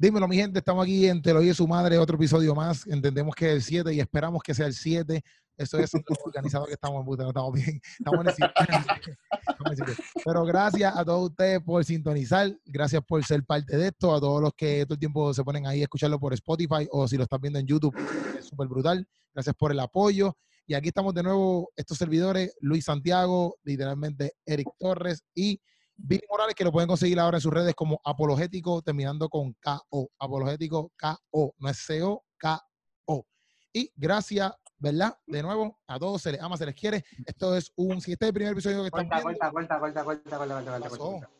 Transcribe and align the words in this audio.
Dímelo, 0.00 0.28
mi 0.28 0.36
gente, 0.36 0.60
estamos 0.60 0.84
aquí 0.84 1.08
en 1.08 1.20
Te 1.20 1.32
lo 1.32 1.40
oye 1.40 1.52
su 1.52 1.66
madre, 1.66 1.98
otro 1.98 2.14
episodio 2.14 2.54
más. 2.54 2.86
Entendemos 2.86 3.34
que 3.34 3.48
es 3.48 3.54
el 3.54 3.62
7 3.62 3.94
y 3.94 3.98
esperamos 3.98 4.40
que 4.44 4.54
sea 4.54 4.66
el 4.66 4.72
7. 4.72 5.24
Eso 5.56 5.76
es 5.76 5.90
organizado 6.24 6.66
que 6.66 6.74
estamos, 6.74 7.04
puta, 7.04 7.24
no 7.24 7.30
estamos 7.30 7.52
bien. 7.52 7.80
Estamos 7.98 8.20
en 8.20 8.26
el 8.28 8.32
sitio. 8.32 8.52
Estamos 8.56 9.66
en 9.66 9.72
el 9.72 9.76
sitio. 9.76 10.04
Pero 10.24 10.44
gracias 10.44 10.96
a 10.96 11.04
todos 11.04 11.30
ustedes 11.30 11.60
por 11.64 11.84
sintonizar, 11.84 12.56
gracias 12.64 13.02
por 13.04 13.24
ser 13.24 13.42
parte 13.44 13.76
de 13.76 13.88
esto, 13.88 14.14
a 14.14 14.20
todos 14.20 14.40
los 14.40 14.52
que 14.54 14.84
todo 14.86 14.94
el 14.94 15.00
tiempo 15.00 15.34
se 15.34 15.42
ponen 15.42 15.66
ahí 15.66 15.80
a 15.80 15.82
escucharlo 15.82 16.20
por 16.20 16.32
Spotify 16.32 16.86
o 16.92 17.08
si 17.08 17.16
lo 17.16 17.24
están 17.24 17.40
viendo 17.40 17.58
en 17.58 17.66
YouTube, 17.66 17.96
es 18.38 18.46
súper 18.46 18.68
brutal. 18.68 19.04
Gracias 19.34 19.56
por 19.56 19.72
el 19.72 19.80
apoyo. 19.80 20.36
Y 20.64 20.74
aquí 20.74 20.88
estamos 20.88 21.12
de 21.12 21.24
nuevo, 21.24 21.72
estos 21.74 21.98
servidores, 21.98 22.54
Luis 22.60 22.84
Santiago, 22.84 23.56
literalmente 23.64 24.34
Eric 24.46 24.68
Torres 24.78 25.24
y 25.34 25.60
Billy 25.98 26.22
Morales, 26.30 26.54
que 26.54 26.64
lo 26.64 26.70
pueden 26.72 26.88
conseguir 26.88 27.18
ahora 27.18 27.38
en 27.38 27.40
sus 27.40 27.52
redes 27.52 27.74
como 27.74 28.00
Apologético, 28.04 28.80
terminando 28.82 29.28
con 29.28 29.52
KO. 29.54 30.10
Apologético 30.18 30.92
KO, 30.96 31.54
no 31.58 31.68
es 31.68 31.84
CO, 31.86 32.24
KO. 32.40 33.26
Y 33.72 33.92
gracias, 33.96 34.52
¿verdad? 34.78 35.18
De 35.26 35.42
nuevo, 35.42 35.78
a 35.86 35.98
todos 35.98 36.22
se 36.22 36.32
les 36.32 36.40
ama, 36.40 36.56
se 36.56 36.66
les 36.66 36.74
quiere. 36.74 37.04
Esto 37.26 37.56
es 37.56 37.72
un, 37.76 38.00
si 38.00 38.12
este 38.12 38.26
es 38.26 38.28
el 38.28 38.34
primer 38.34 38.52
episodio 38.52 38.80
que 38.80 38.86
están 38.86 39.08
Corta, 39.08 39.28
viendo, 39.28 39.50
corta, 39.50 39.78
corta, 39.80 40.04
corta, 40.04 40.04
corta, 40.04 40.38
corta, 40.38 40.54
corta, 40.54 40.70
corta, 40.70 40.88
pasó? 40.88 40.98
corta. 40.98 41.37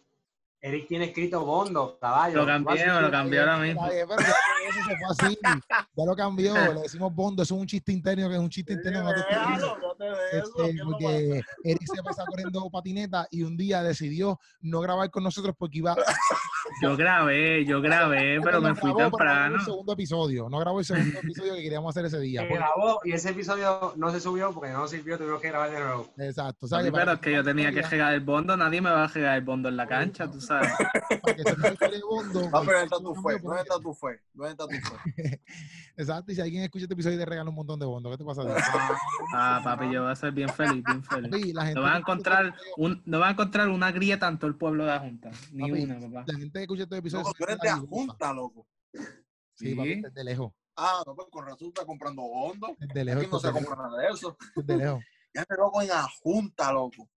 Eric 0.60 0.88
tiene 0.88 1.04
escrito 1.06 1.44
Bondo, 1.44 1.98
caballo. 2.00 2.38
Lo 2.40 2.46
cambié, 2.46 2.86
lo 2.86 3.10
cambié 3.10 3.40
ahora 3.40 3.58
mismo. 3.58 3.86
Pero 3.88 4.04
eso 4.20 4.88
se 4.88 4.96
fue 4.96 5.26
así, 5.26 5.38
ya 5.96 6.04
lo 6.04 6.16
cambió, 6.16 6.52
le 6.74 6.80
decimos 6.82 7.14
Bondo, 7.14 7.42
eso 7.44 7.54
es 7.54 7.60
un 7.60 7.66
chiste 7.66 7.92
interno, 7.92 8.28
que 8.28 8.34
es 8.34 8.40
un 8.40 8.50
chiste 8.50 8.72
interno. 8.72 9.04
no 9.04 9.14
te 9.14 10.38
Este, 10.38 10.62
¿quién 10.64 10.76
lo 10.78 10.84
va 10.84 10.88
a 10.88 10.98
porque 10.98 11.42
Eric 11.64 11.82
se 11.94 12.02
pasa 12.02 12.24
corriendo 12.26 12.68
patineta 12.70 13.26
y 13.30 13.42
un 13.44 13.56
día 13.56 13.82
decidió 13.82 14.38
no 14.60 14.80
grabar 14.80 15.10
con 15.10 15.22
nosotros 15.22 15.54
porque 15.56 15.78
iba 15.78 15.94
Yo 16.82 16.96
grabé, 16.96 17.64
yo 17.64 17.80
grabé, 17.80 18.40
pero 18.42 18.60
me 18.60 18.74
fui 18.74 18.94
temprano. 18.94 19.56
el 19.56 19.62
segundo 19.62 19.94
episodio, 19.94 20.48
no 20.50 20.58
grabó 20.58 20.80
el 20.80 20.84
segundo 20.84 21.18
episodio 21.22 21.54
que 21.54 21.62
queríamos 21.62 21.90
hacer 21.96 22.04
ese 22.04 22.20
día. 22.20 22.42
Se 22.42 22.46
porque- 22.46 22.58
grabó 22.62 23.00
y 23.04 23.12
ese 23.12 23.30
episodio 23.30 23.94
no 23.96 24.10
se 24.10 24.20
subió 24.20 24.52
porque 24.52 24.70
no 24.72 24.86
sirvió, 24.86 25.16
tuvimos 25.16 25.40
que 25.40 25.48
grabar 25.48 25.70
de 25.70 25.80
nuevo. 25.80 26.12
exacto, 26.18 26.66
¿sabes? 26.68 26.92
pero 26.92 27.12
es 27.12 27.20
que 27.20 27.32
yo 27.32 27.42
tenía 27.42 27.72
que 27.72 27.80
regar 27.82 28.12
el 28.12 28.20
bondo, 28.20 28.56
nadie 28.56 28.80
me 28.82 28.90
va 28.90 29.04
a 29.04 29.08
regar 29.08 29.36
el 29.38 29.44
bondo 29.44 29.68
en 29.70 29.76
la 29.76 29.86
cancha, 29.86 30.30
tú 30.30 30.40
sabes. 30.48 30.70
para 31.22 31.36
que 31.36 31.42
se 31.44 31.56
me 31.56 31.68
historia 31.72 31.98
de 31.98 32.04
Bondo, 32.04 32.50
No, 32.50 32.60
pero 32.64 32.80
el- 32.80 32.88
¿dónde 32.88 32.96
está 32.96 32.98
tu 32.98 33.14
fe? 33.14 33.38
¿Dónde 33.42 33.60
está 33.62 33.78
tu 33.78 33.94
fe? 33.94 34.20
¿Dónde 34.34 34.50
está 34.52 34.66
tu 34.66 34.96
fe? 34.96 35.42
Exacto, 35.96 36.32
y 36.32 36.34
si 36.34 36.40
alguien 36.40 36.62
escucha 36.64 36.84
este 36.84 36.94
episodio 36.94 37.18
te 37.18 37.24
regala 37.26 37.50
un 37.50 37.56
montón 37.56 37.78
de 37.78 37.86
Bondo, 37.86 38.10
¿qué 38.10 38.18
te 38.18 38.24
pasa? 38.24 38.42
a 38.42 38.46
ti? 38.56 38.62
Ah, 39.34 39.60
papi, 39.62 39.92
yo 39.92 40.02
voy 40.02 40.12
a 40.12 40.16
ser 40.16 40.32
bien 40.32 40.48
feliz, 40.48 40.82
bien 40.84 41.02
feliz. 41.04 41.30
Papi, 41.30 41.52
la 41.52 41.62
gente 41.66 41.80
No 41.80 41.82
vas 41.86 41.94
a 41.94 41.98
encontrar, 41.98 42.46
este 42.46 42.58
un, 42.76 43.02
no 43.06 43.18
vas 43.20 43.28
a 43.28 43.32
encontrar 43.32 43.68
una 43.68 43.92
grieta 43.92 44.28
en 44.28 44.38
todo 44.38 44.48
el 44.48 44.56
pueblo 44.56 44.84
de 44.84 44.90
la 44.90 45.00
Junta. 45.00 45.30
Ni 45.52 45.68
Papi, 45.70 45.82
una, 45.84 46.00
papá. 46.00 46.24
La 46.26 46.38
gente 46.38 46.58
que 46.58 46.62
escucha 46.62 46.82
este 46.84 46.96
episodio 46.96 47.24
Loco, 47.24 47.34
tú 47.36 47.44
eres 47.44 47.58
de 47.60 47.68
siente 47.68 47.82
la 47.82 47.88
Junta, 47.88 48.32
loco. 48.32 48.66
Sí, 49.54 49.74
papi, 49.74 50.02
desde 50.02 50.24
lejos, 50.24 50.52
Ah, 50.76 51.02
no, 51.04 51.14
pues 51.16 51.26
con 51.30 51.44
razón 51.44 51.68
está 51.68 51.84
comprando 51.84 52.22
hondo. 52.22 52.76
desde 52.78 53.04
lejos, 53.04 53.22
Aquí 53.22 53.32
no 53.32 53.38
se 53.40 53.48
desde 53.52 53.64
compra 53.66 53.82
nada 53.88 53.98
de 54.00 54.08
eso. 54.08 54.36
lejos, 54.40 54.66
desde 54.66 54.76
lejos. 54.76 55.04
Ya 55.34 55.44
te 55.44 55.56
loco 55.56 55.82
en 55.82 55.88
Junta, 56.22 56.72
loco. 56.72 57.08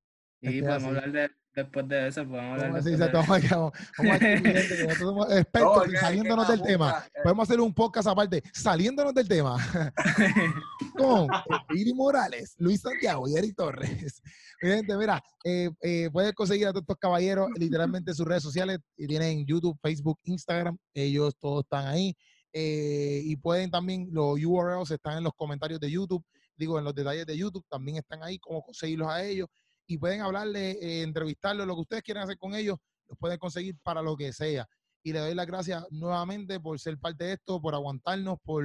Y 0.41 0.49
Este 0.49 0.63
podemos 0.63 0.89
hablar 0.89 1.13
de, 1.13 1.31
después 1.55 1.89
de 1.89 2.09
eso, 2.09 2.25
podemos 2.25 2.53
hablar 2.53 2.71
Vamos 2.73 2.87
a 2.87 2.91
después 2.91 2.99
decir, 2.99 2.99
de 2.99 3.13
vamos 3.13 3.53
a 3.53 3.57
vamos 3.99 4.23
a 4.23 4.53
nosotros 4.81 4.99
somos 4.99 5.33
expertos 5.33 5.85
que- 5.85 5.97
saliéndonos 5.99 6.49
del 6.49 6.63
tema. 6.63 7.05
Podemos 7.23 7.49
hacer 7.49 7.61
un 7.61 7.75
podcast 7.75 8.09
aparte, 8.09 8.43
saliéndonos 8.53 9.15
del 9.15 9.29
tema, 9.29 9.57
con 10.97 11.29
Piri 11.69 11.95
Morales, 11.95 12.55
Luis 12.59 12.81
Santiago 12.81 13.29
y 13.29 13.37
Eric 13.37 13.57
Torres. 13.57 14.23
Gente, 14.61 14.97
mira, 14.97 15.23
eh, 15.45 15.71
eh, 15.83 16.11
puedes 16.13 16.33
conseguir 16.35 16.67
a 16.67 16.71
todos 16.71 16.83
estos 16.83 16.99
caballeros 16.99 17.49
literalmente 17.57 18.11
en 18.11 18.15
sus 18.15 18.27
redes 18.27 18.43
sociales. 18.43 18.79
Tienen 18.97 19.47
YouTube, 19.47 19.79
Facebook, 19.83 20.19
Instagram. 20.25 20.77
Ellos 20.95 21.35
todos 21.39 21.65
están 21.65 21.87
ahí. 21.87 22.15
Eh, 22.53 23.23
y 23.25 23.37
pueden 23.37 23.71
también, 23.71 24.09
los 24.13 24.39
URLs 24.45 24.91
están 24.91 25.19
en 25.19 25.25
los 25.25 25.33
comentarios 25.35 25.81
de 25.81 25.91
YouTube. 25.91 26.25
Digo, 26.57 26.79
en 26.79 26.85
los 26.85 26.95
detalles 26.95 27.25
de 27.25 27.39
YouTube 27.39 27.65
también 27.71 27.97
están 27.99 28.23
ahí, 28.23 28.39
cómo 28.39 28.61
conseguirlos 28.63 29.09
a 29.09 29.25
ellos. 29.25 29.49
Y 29.91 29.99
pueden 29.99 30.21
hablarle, 30.21 30.71
eh, 30.81 31.03
entrevistarlos, 31.03 31.67
lo 31.67 31.75
que 31.75 31.81
ustedes 31.81 32.03
quieran 32.05 32.23
hacer 32.23 32.39
con 32.39 32.55
ellos, 32.55 32.79
los 33.09 33.19
pueden 33.19 33.39
conseguir 33.41 33.75
para 33.83 34.01
lo 34.03 34.17
que 34.17 34.33
sea. 34.33 34.69
Y 35.03 35.13
le 35.13 35.19
doy 35.19 35.35
las 35.35 35.49
gracias 35.49 35.85
nuevamente 35.91 36.61
por 36.61 36.79
ser 36.79 36.97
parte 36.97 37.25
de 37.25 37.33
esto, 37.33 37.61
por 37.61 37.75
aguantarnos, 37.75 38.39
por 38.45 38.65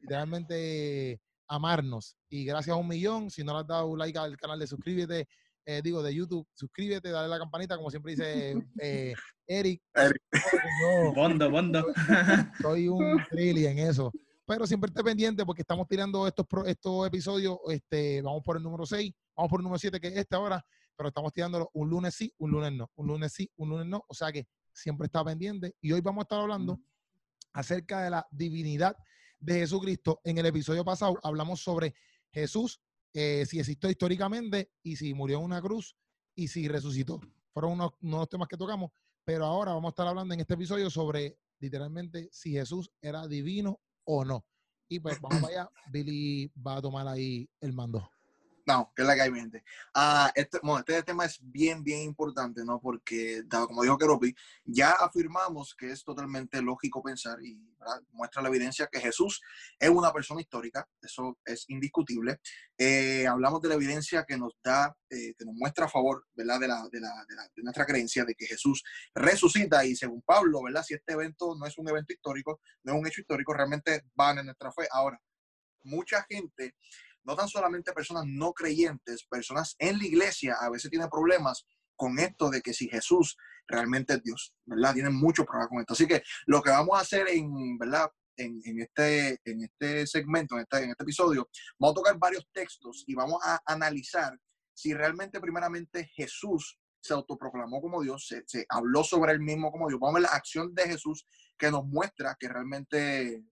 literalmente 0.00 1.20
amarnos. 1.46 2.16
Y 2.28 2.44
gracias 2.44 2.74
a 2.74 2.78
un 2.80 2.88
millón. 2.88 3.30
Si 3.30 3.44
no 3.44 3.52
le 3.52 3.60
has 3.60 3.66
dado 3.68 3.86
un 3.86 3.98
like 4.00 4.18
al 4.18 4.36
canal 4.36 4.58
de 4.58 4.66
suscríbete, 4.66 5.28
eh, 5.64 5.80
digo 5.84 6.02
de 6.02 6.12
YouTube, 6.12 6.44
suscríbete, 6.54 7.10
dale 7.10 7.26
a 7.26 7.28
la 7.28 7.38
campanita, 7.38 7.76
como 7.76 7.90
siempre 7.90 8.12
dice 8.16 8.56
eh, 8.80 9.14
Eric. 9.46 9.80
Eric. 9.94 10.22
Yo 10.32 11.12
Bondo, 11.14 11.50
bondo. 11.50 11.86
soy 12.60 12.88
un 12.88 13.22
trilly 13.30 13.66
en 13.66 13.78
eso. 13.78 14.10
Pero 14.46 14.66
siempre 14.66 14.88
esté 14.88 15.04
pendiente 15.04 15.46
porque 15.46 15.62
estamos 15.62 15.86
tirando 15.86 16.26
estos, 16.26 16.46
pro- 16.46 16.66
estos 16.66 17.06
episodios. 17.06 17.58
Este, 17.68 18.20
vamos 18.22 18.42
por 18.44 18.56
el 18.56 18.62
número 18.64 18.84
6, 18.84 19.12
vamos 19.36 19.50
por 19.50 19.60
el 19.60 19.64
número 19.64 19.78
7, 19.78 20.00
que 20.00 20.08
es 20.08 20.16
este 20.16 20.36
ahora, 20.36 20.64
pero 20.96 21.08
estamos 21.08 21.32
tirándolo 21.32 21.70
un 21.74 21.90
lunes 21.90 22.14
sí, 22.14 22.32
un 22.38 22.50
lunes 22.50 22.72
no. 22.72 22.90
Un 22.94 23.08
lunes 23.08 23.32
sí, 23.32 23.50
un 23.56 23.70
lunes 23.70 23.86
no. 23.86 24.04
O 24.08 24.14
sea 24.14 24.32
que 24.32 24.46
siempre 24.72 25.06
está 25.06 25.24
pendiente. 25.24 25.74
Y 25.80 25.92
hoy 25.92 26.00
vamos 26.00 26.22
a 26.22 26.24
estar 26.24 26.40
hablando 26.40 26.80
acerca 27.52 28.02
de 28.02 28.10
la 28.10 28.26
divinidad 28.30 28.96
de 29.38 29.54
Jesucristo. 29.60 30.20
En 30.24 30.38
el 30.38 30.46
episodio 30.46 30.84
pasado 30.84 31.18
hablamos 31.22 31.60
sobre 31.60 31.94
Jesús, 32.30 32.80
eh, 33.12 33.44
si 33.46 33.58
existió 33.58 33.88
históricamente 33.90 34.72
y 34.82 34.96
si 34.96 35.14
murió 35.14 35.38
en 35.38 35.44
una 35.44 35.60
cruz 35.60 35.96
y 36.34 36.48
si 36.48 36.68
resucitó. 36.68 37.20
Fueron 37.52 37.72
unos, 37.72 37.92
unos 38.02 38.28
temas 38.28 38.48
que 38.48 38.56
tocamos, 38.56 38.90
pero 39.24 39.44
ahora 39.44 39.72
vamos 39.72 39.88
a 39.88 39.90
estar 39.90 40.08
hablando 40.08 40.34
en 40.34 40.40
este 40.40 40.54
episodio 40.54 40.90
sobre 40.90 41.38
literalmente 41.60 42.28
si 42.32 42.52
Jesús 42.52 42.90
era 43.00 43.26
divino 43.28 43.80
o 44.04 44.24
no. 44.24 44.44
Y 44.88 45.00
pues 45.00 45.20
vamos 45.20 45.40
para 45.40 45.62
allá. 45.62 45.70
Billy 45.90 46.52
va 46.54 46.76
a 46.76 46.82
tomar 46.82 47.06
ahí 47.08 47.48
el 47.60 47.72
mando. 47.72 48.10
No, 48.66 48.90
que 48.96 49.02
es 49.02 49.08
la 49.08 49.14
que 49.14 49.20
hay, 49.20 49.30
mi 49.30 49.40
gente. 49.40 49.62
Ah, 49.94 50.32
este, 50.34 50.58
bueno, 50.62 50.78
este 50.78 51.02
tema 51.02 51.26
es 51.26 51.38
bien, 51.42 51.84
bien 51.84 52.00
importante, 52.00 52.64
¿no? 52.64 52.80
Porque, 52.80 53.42
como 53.50 53.82
dijo 53.82 53.98
Keropi, 53.98 54.34
ya 54.64 54.92
afirmamos 54.92 55.74
que 55.74 55.90
es 55.90 56.02
totalmente 56.02 56.62
lógico 56.62 57.02
pensar 57.02 57.38
y 57.42 57.58
¿verdad? 57.78 58.00
muestra 58.12 58.40
la 58.40 58.48
evidencia 58.48 58.88
que 58.90 59.00
Jesús 59.00 59.42
es 59.78 59.90
una 59.90 60.10
persona 60.14 60.40
histórica, 60.40 60.88
eso 61.02 61.38
es 61.44 61.68
indiscutible. 61.68 62.40
Eh, 62.78 63.26
hablamos 63.26 63.60
de 63.60 63.68
la 63.68 63.74
evidencia 63.74 64.24
que 64.26 64.38
nos 64.38 64.54
da, 64.64 64.96
eh, 65.10 65.34
que 65.38 65.44
nos 65.44 65.54
muestra 65.54 65.84
a 65.84 65.90
favor, 65.90 66.24
¿verdad? 66.34 66.58
De, 66.58 66.68
la, 66.68 66.88
de, 66.90 67.00
la, 67.00 67.24
de, 67.28 67.36
la, 67.36 67.42
de 67.54 67.62
nuestra 67.62 67.84
creencia 67.84 68.24
de 68.24 68.34
que 68.34 68.46
Jesús 68.46 68.82
resucita 69.14 69.84
y 69.84 69.94
según 69.94 70.22
Pablo, 70.22 70.62
¿verdad? 70.62 70.82
Si 70.82 70.94
este 70.94 71.12
evento 71.12 71.54
no 71.54 71.66
es 71.66 71.76
un 71.76 71.86
evento 71.86 72.14
histórico, 72.14 72.60
no 72.82 72.94
es 72.94 72.98
un 72.98 73.06
hecho 73.06 73.20
histórico, 73.20 73.52
realmente 73.52 74.04
van 74.14 74.38
en 74.38 74.46
nuestra 74.46 74.72
fe. 74.72 74.88
Ahora, 74.90 75.20
mucha 75.82 76.24
gente 76.30 76.74
no 77.24 77.36
tan 77.36 77.48
solamente 77.48 77.92
personas 77.92 78.24
no 78.26 78.52
creyentes, 78.52 79.24
personas 79.24 79.74
en 79.78 79.98
la 79.98 80.06
iglesia 80.06 80.56
a 80.60 80.70
veces 80.70 80.90
tienen 80.90 81.08
problemas 81.08 81.66
con 81.96 82.18
esto 82.18 82.50
de 82.50 82.60
que 82.60 82.72
si 82.72 82.88
Jesús 82.88 83.36
realmente 83.66 84.14
es 84.14 84.22
Dios, 84.22 84.54
¿verdad? 84.64 84.94
Tienen 84.94 85.14
mucho 85.14 85.44
problema 85.44 85.68
con 85.68 85.80
esto. 85.80 85.94
Así 85.94 86.06
que 86.06 86.22
lo 86.46 86.62
que 86.62 86.70
vamos 86.70 86.98
a 86.98 87.02
hacer 87.02 87.28
en, 87.28 87.78
¿verdad? 87.78 88.10
En 88.36 88.80
este, 88.80 89.40
en 89.44 89.62
este 89.62 90.06
segmento, 90.08 90.56
en 90.56 90.62
este, 90.62 90.78
en 90.78 90.90
este 90.90 91.04
episodio, 91.04 91.48
vamos 91.78 91.92
a 91.92 92.00
tocar 92.00 92.18
varios 92.18 92.48
textos 92.52 93.04
y 93.06 93.14
vamos 93.14 93.40
a 93.44 93.60
analizar 93.64 94.36
si 94.74 94.92
realmente 94.92 95.40
primeramente 95.40 96.10
Jesús 96.14 96.78
se 97.00 97.14
autoproclamó 97.14 97.80
como 97.80 98.02
Dios, 98.02 98.26
se, 98.26 98.42
se 98.46 98.66
habló 98.68 99.04
sobre 99.04 99.32
él 99.32 99.40
mismo 99.40 99.70
como 99.70 99.88
Dios. 99.88 100.00
Vamos 100.00 100.16
a 100.16 100.20
ver 100.20 100.22
la 100.30 100.36
acción 100.36 100.74
de 100.74 100.88
Jesús 100.88 101.26
que 101.56 101.70
nos 101.70 101.84
muestra 101.86 102.36
que 102.40 102.48
realmente 102.48 103.44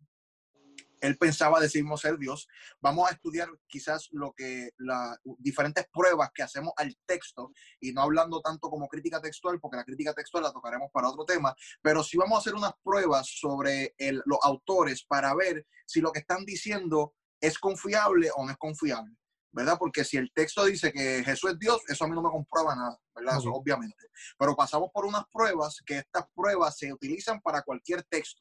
él 1.03 1.19
pensaba 1.19 1.61
de 1.61 1.69
sí 1.69 1.83
mismo 1.83 1.97
ser 1.97 2.17
Dios. 2.17 2.49
Vamos 2.81 3.11
a 3.11 3.13
estudiar 3.13 3.49
quizás 3.67 4.09
lo 4.13 4.33
que 4.33 4.71
las 4.79 5.19
diferentes 5.39 5.85
pruebas 5.93 6.31
que 6.33 6.45
hacemos 6.45 6.73
al 6.77 6.97
texto 7.05 7.51
y 7.81 7.93
no 7.93 8.03
hablando 8.03 8.41
tanto 8.41 8.71
como 8.71 8.87
crítica 8.89 9.21
textual, 9.21 9.59
porque 9.61 9.77
la 9.77 9.85
crítica 9.85 10.15
textual 10.15 10.45
la 10.45 10.53
tocaremos 10.53 10.91
para 10.93 11.09
otro 11.09 11.25
tema, 11.25 11.55
pero 11.83 12.03
sí 12.05 12.17
vamos 12.17 12.37
a 12.37 12.41
hacer 12.41 12.55
unas 12.55 12.73
pruebas 12.83 13.29
sobre 13.29 13.95
el- 13.99 14.23
los 14.25 14.39
autores 14.43 15.05
para 15.05 15.35
ver 15.35 15.67
si 15.87 16.01
lo 16.01 16.13
que 16.13 16.21
están 16.21 16.45
diciendo 16.45 17.15
es 17.41 17.59
confiable 17.59 18.31
o 18.37 18.45
no 18.45 18.53
es 18.53 18.59
confiable. 18.59 19.15
¿Verdad? 19.55 19.77
Porque 19.79 20.03
si 20.03 20.17
el 20.17 20.33
texto 20.33 20.65
dice 20.65 20.91
que 20.95 21.23
Jesús 21.25 21.51
es 21.51 21.59
Dios, 21.59 21.83
eso 21.87 22.07
a 22.07 22.09
mí 22.09 22.15
no 22.15 22.23
me 22.23 22.31
comprueba 22.31 22.75
nada, 22.75 22.99
¿verdad? 23.15 23.37
Eso 23.39 23.51
obviamente. 23.53 24.07
Pero 24.39 24.57
pasamos 24.57 24.89
por 24.95 25.05
unas 25.05 25.25
pruebas 25.31 25.83
que 25.85 25.99
estas 25.99 26.25
pruebas 26.35 26.79
se 26.79 26.91
utilizan 26.91 27.39
para 27.43 27.61
cualquier 27.61 28.03
texto 28.05 28.41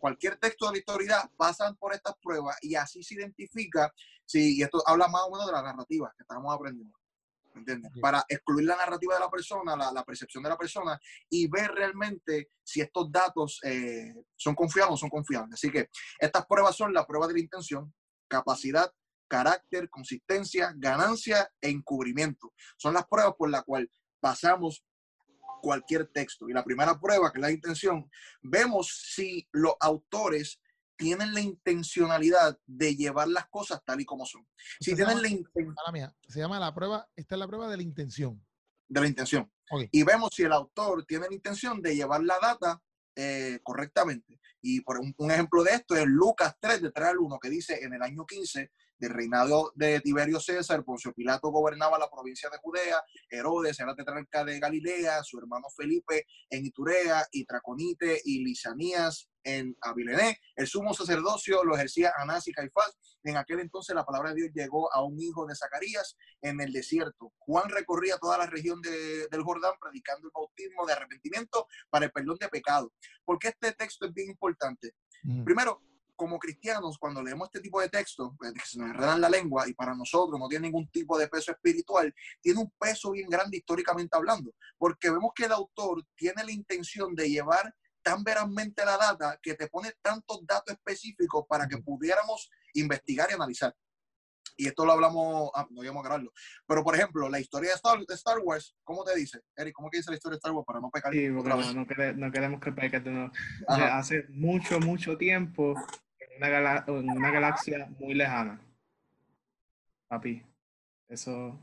cualquier 0.00 0.36
texto 0.38 0.66
de 0.66 0.72
la 0.72 0.78
historia 0.78 1.30
pasan 1.36 1.76
por 1.76 1.94
estas 1.94 2.14
pruebas 2.20 2.56
y 2.62 2.74
así 2.74 3.02
se 3.02 3.14
identifica, 3.14 3.92
si, 4.24 4.58
y 4.58 4.62
esto 4.62 4.82
habla 4.86 5.06
más 5.08 5.22
o 5.26 5.30
menos 5.30 5.46
de 5.46 5.52
la 5.52 5.62
narrativa 5.62 6.12
que 6.16 6.22
estamos 6.22 6.52
aprendiendo, 6.52 6.98
¿me 7.54 7.60
entiendes? 7.60 7.92
Para 8.00 8.24
excluir 8.28 8.66
la 8.66 8.76
narrativa 8.76 9.14
de 9.14 9.20
la 9.20 9.30
persona, 9.30 9.76
la, 9.76 9.92
la 9.92 10.04
percepción 10.04 10.42
de 10.42 10.48
la 10.48 10.56
persona 10.56 10.98
y 11.28 11.48
ver 11.48 11.70
realmente 11.72 12.50
si 12.64 12.80
estos 12.80 13.12
datos 13.12 13.60
eh, 13.62 14.14
son 14.34 14.54
confiables 14.54 14.88
o 14.88 14.92
no 14.92 14.96
son 14.96 15.10
confiables. 15.10 15.54
Así 15.54 15.70
que 15.70 15.88
estas 16.18 16.46
pruebas 16.46 16.74
son 16.74 16.92
la 16.94 17.06
prueba 17.06 17.26
de 17.26 17.34
la 17.34 17.40
intención, 17.40 17.94
capacidad, 18.26 18.90
carácter, 19.28 19.90
consistencia, 19.90 20.72
ganancia 20.76 21.48
e 21.60 21.68
encubrimiento. 21.68 22.52
Son 22.76 22.94
las 22.94 23.06
pruebas 23.06 23.34
por 23.36 23.50
las 23.50 23.64
cuales 23.64 23.88
pasamos 24.18 24.84
cualquier 25.60 26.06
texto. 26.08 26.48
Y 26.48 26.52
la 26.52 26.64
primera 26.64 26.98
prueba, 27.00 27.30
que 27.32 27.38
es 27.38 27.42
la 27.42 27.50
intención, 27.50 28.10
vemos 28.42 28.88
si 29.14 29.48
los 29.52 29.74
autores 29.80 30.60
tienen 30.96 31.32
la 31.32 31.40
intencionalidad 31.40 32.58
de 32.66 32.94
llevar 32.94 33.28
las 33.28 33.48
cosas 33.48 33.80
tal 33.84 34.00
y 34.00 34.04
como 34.04 34.26
son. 34.26 34.46
Si 34.80 34.94
tienen 34.94 35.08
llama- 35.16 35.22
la 35.22 35.28
intención 35.28 35.74
se 36.28 36.40
llama 36.40 36.58
la 36.60 36.74
prueba, 36.74 37.08
esta 37.16 37.34
es 37.34 37.38
la 37.38 37.46
prueba 37.48 37.68
de 37.70 37.76
la 37.76 37.82
intención. 37.82 38.44
de 38.92 39.00
la 39.00 39.06
intención. 39.06 39.50
Y 39.92 40.02
vemos 40.02 40.30
si 40.34 40.42
el 40.42 40.52
autor 40.52 41.04
tiene 41.06 41.28
la 41.28 41.34
intención 41.34 41.80
de 41.80 41.94
llevar 41.94 42.22
la 42.24 42.38
data 42.42 42.82
eh, 43.16 43.60
correctamente. 43.62 44.40
Y 44.60 44.80
por 44.80 44.98
un, 44.98 45.14
un 45.16 45.30
ejemplo 45.30 45.62
de 45.62 45.72
esto 45.74 45.94
es 45.94 46.04
Lucas 46.06 46.56
3, 46.60 46.82
de 46.82 46.90
3 46.90 47.08
al 47.08 47.18
1, 47.18 47.38
que 47.38 47.50
dice, 47.50 47.78
en 47.84 47.94
el 47.94 48.02
año 48.02 48.26
15 48.26 48.72
del 49.00 49.10
reinado 49.12 49.72
de 49.74 50.00
Tiberio 50.00 50.38
César, 50.38 50.84
Poncio 50.84 51.12
Pilato 51.12 51.48
gobernaba 51.50 51.98
la 51.98 52.10
provincia 52.10 52.50
de 52.50 52.58
Judea, 52.58 53.02
Herodes 53.30 53.80
era 53.80 53.94
tetrarca 53.96 54.44
de 54.44 54.60
Galilea, 54.60 55.22
su 55.24 55.38
hermano 55.38 55.66
Felipe 55.76 56.26
en 56.50 56.66
Iturea, 56.66 57.26
y 57.32 57.44
Traconite 57.46 58.20
y 58.24 58.44
Lisanías 58.44 59.28
en 59.42 59.74
Abilené. 59.80 60.38
El 60.54 60.66
sumo 60.66 60.92
sacerdocio 60.92 61.64
lo 61.64 61.74
ejercía 61.74 62.12
Anás 62.18 62.46
y 62.46 62.52
Caifás. 62.52 62.98
En 63.24 63.36
aquel 63.38 63.60
entonces 63.60 63.94
la 63.94 64.04
palabra 64.04 64.30
de 64.30 64.36
Dios 64.36 64.50
llegó 64.54 64.92
a 64.94 65.02
un 65.02 65.18
hijo 65.18 65.46
de 65.46 65.54
Zacarías 65.56 66.16
en 66.42 66.60
el 66.60 66.72
desierto. 66.72 67.32
Juan 67.38 67.70
recorría 67.70 68.18
toda 68.18 68.36
la 68.36 68.46
región 68.46 68.80
de- 68.82 69.28
del 69.28 69.42
Jordán 69.42 69.72
predicando 69.80 70.28
el 70.28 70.32
bautismo 70.34 70.86
de 70.86 70.92
arrepentimiento 70.92 71.66
para 71.88 72.04
el 72.06 72.12
perdón 72.12 72.36
de 72.38 72.48
pecado. 72.48 72.92
¿Por 73.24 73.38
qué 73.38 73.48
este 73.48 73.72
texto 73.72 74.06
es 74.06 74.12
bien 74.12 74.28
importante? 74.30 74.94
Ujú. 75.24 75.44
Primero, 75.44 75.82
como 76.20 76.38
cristianos, 76.38 76.98
cuando 76.98 77.22
leemos 77.22 77.48
este 77.48 77.60
tipo 77.60 77.80
de 77.80 77.88
textos, 77.88 78.32
pues, 78.36 78.52
que 78.52 78.60
se 78.60 78.78
nos 78.78 78.90
enredan 78.90 79.22
la 79.22 79.30
lengua 79.30 79.66
y 79.66 79.72
para 79.72 79.94
nosotros 79.94 80.38
no 80.38 80.48
tiene 80.48 80.66
ningún 80.66 80.86
tipo 80.90 81.16
de 81.16 81.26
peso 81.28 81.50
espiritual, 81.50 82.14
tiene 82.42 82.60
un 82.60 82.70
peso 82.78 83.12
bien 83.12 83.26
grande 83.30 83.56
históricamente 83.56 84.14
hablando, 84.14 84.52
porque 84.76 85.08
vemos 85.08 85.30
que 85.34 85.46
el 85.46 85.52
autor 85.52 86.04
tiene 86.14 86.44
la 86.44 86.52
intención 86.52 87.14
de 87.14 87.30
llevar 87.30 87.74
tan 88.02 88.22
verazmente 88.22 88.84
la 88.84 88.98
data 88.98 89.38
que 89.42 89.54
te 89.54 89.66
pone 89.68 89.92
tantos 90.02 90.44
datos 90.46 90.74
específicos 90.74 91.46
para 91.48 91.66
que 91.66 91.78
pudiéramos 91.78 92.50
investigar 92.74 93.28
y 93.30 93.34
analizar. 93.34 93.74
Y 94.58 94.66
esto 94.66 94.84
lo 94.84 94.92
hablamos, 94.92 95.50
ah, 95.54 95.66
no 95.70 95.82
íbamos 95.82 96.00
a 96.04 96.08
grabarlo. 96.08 96.32
Pero, 96.66 96.84
por 96.84 96.94
ejemplo, 96.94 97.30
la 97.30 97.40
historia 97.40 97.70
de 97.70 97.76
Star, 97.76 97.98
de 98.04 98.14
Star 98.14 98.38
Wars, 98.42 98.76
¿cómo 98.84 99.04
te 99.04 99.16
dice? 99.16 99.40
Eric, 99.56 99.72
¿cómo 99.74 99.88
que 99.88 99.96
dice 99.98 100.10
la 100.10 100.16
historia 100.18 100.34
de 100.34 100.38
Star 100.40 100.52
Wars 100.52 100.66
para 100.66 100.80
no 100.80 100.90
pecar 100.90 101.14
Sí, 101.14 101.30
otra 101.30 101.54
no, 101.54 101.56
vez? 101.56 101.74
no 101.74 101.86
quere- 101.86 102.14
no 102.14 102.30
queremos 102.30 102.60
que 102.60 102.70
peques 102.72 103.02
de 103.02 103.10
nuevo. 103.10 103.32
Hace 103.68 104.26
mucho, 104.28 104.78
mucho 104.80 105.16
tiempo 105.16 105.74
una, 106.40 106.48
gala- 106.48 106.84
una 106.88 107.30
galaxia 107.30 107.86
muy 107.98 108.14
lejana. 108.14 108.58
Papi, 110.08 110.42
eso. 111.08 111.58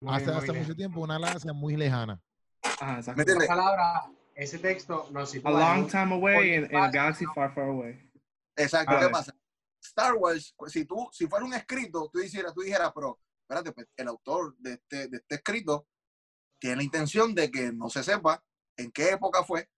Muy 0.00 0.14
Hace, 0.14 0.26
muy 0.26 0.34
hace 0.34 0.52
mucho 0.52 0.74
tiempo, 0.74 1.00
una 1.00 1.18
galaxia 1.18 1.52
muy 1.52 1.76
lejana. 1.76 2.20
Ajá, 2.62 2.96
exacto. 2.96 3.16
¿Me 3.16 3.22
entiendes? 3.22 3.44
Esa 3.44 3.54
palabra, 3.56 4.12
ese 4.34 4.58
texto 4.58 5.08
nos 5.12 5.28
A 5.28 5.32
sitúa 5.32 5.50
en 5.52 5.80
long 5.82 5.90
time 5.90 6.14
away 6.14 6.54
in, 6.54 6.64
in 6.64 6.76
a 6.76 6.90
galaxy 6.90 7.24
far, 7.34 7.54
far 7.54 7.68
away. 7.68 8.10
Exacto, 8.56 8.92
A 8.94 8.98
¿qué 8.98 9.04
ver. 9.04 9.12
pasa? 9.12 9.34
Star 9.82 10.14
Wars, 10.14 10.54
si 10.66 10.84
tú, 10.84 11.08
si 11.12 11.26
fuera 11.26 11.44
un 11.44 11.54
escrito, 11.54 12.10
tú 12.12 12.18
dijeras, 12.18 12.52
tú 12.52 12.60
dijeras, 12.62 12.92
pero 12.94 13.18
espérate, 13.42 13.72
pues, 13.72 13.86
el 13.96 14.08
autor 14.08 14.54
de 14.58 14.72
este, 14.74 15.08
de 15.08 15.16
este 15.18 15.34
escrito 15.36 15.86
tiene 16.58 16.76
la 16.76 16.82
intención 16.82 17.34
de 17.34 17.50
que 17.50 17.72
no 17.72 17.88
se 17.88 18.02
sepa 18.02 18.42
en 18.76 18.90
qué 18.90 19.10
época 19.12 19.42
fue 19.44 19.70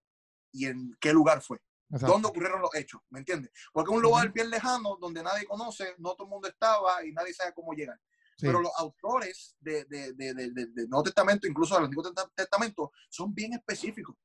y 0.53 0.67
en 0.67 0.97
qué 1.01 1.13
lugar 1.13 1.41
fue, 1.41 1.61
Exacto. 1.93 2.13
dónde 2.13 2.29
ocurrieron 2.29 2.61
los 2.63 2.75
hechos, 2.75 3.01
¿me 3.11 3.19
entiendes? 3.19 3.53
Porque 3.73 3.91
es 3.91 3.97
un 3.97 4.03
lugar 4.03 4.33
bien 4.33 4.49
lejano 4.51 4.97
donde 5.01 5.23
nadie 5.23 5.45
conoce, 5.45 5.95
no 5.99 6.15
todo 6.15 6.25
el 6.25 6.31
mundo 6.31 6.49
estaba 6.49 7.05
y 7.05 7.13
nadie 7.13 7.35
sabe 7.35 7.53
cómo 7.55 7.73
llegar. 7.75 8.01
Sí. 8.37 8.47
Pero 8.47 8.61
los 8.63 8.73
autores 8.79 9.55
de, 9.61 9.85
de, 9.85 10.15
de, 10.15 10.33
de- 10.35 10.51
del 10.51 10.89
Nuevo 10.89 11.03
Testamento, 11.05 11.47
incluso 11.47 11.75
del 11.75 11.85
Antiguo 11.85 12.03
Testa- 12.05 12.31
Testamento, 12.35 12.93
son 13.11 13.35
bien 13.35 13.53
específicos. 13.53 14.17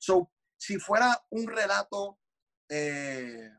So, 0.00 0.30
si 0.56 0.78
fuera 0.78 1.16
un 1.30 1.46
relato 1.46 2.18
eh, 2.68 3.50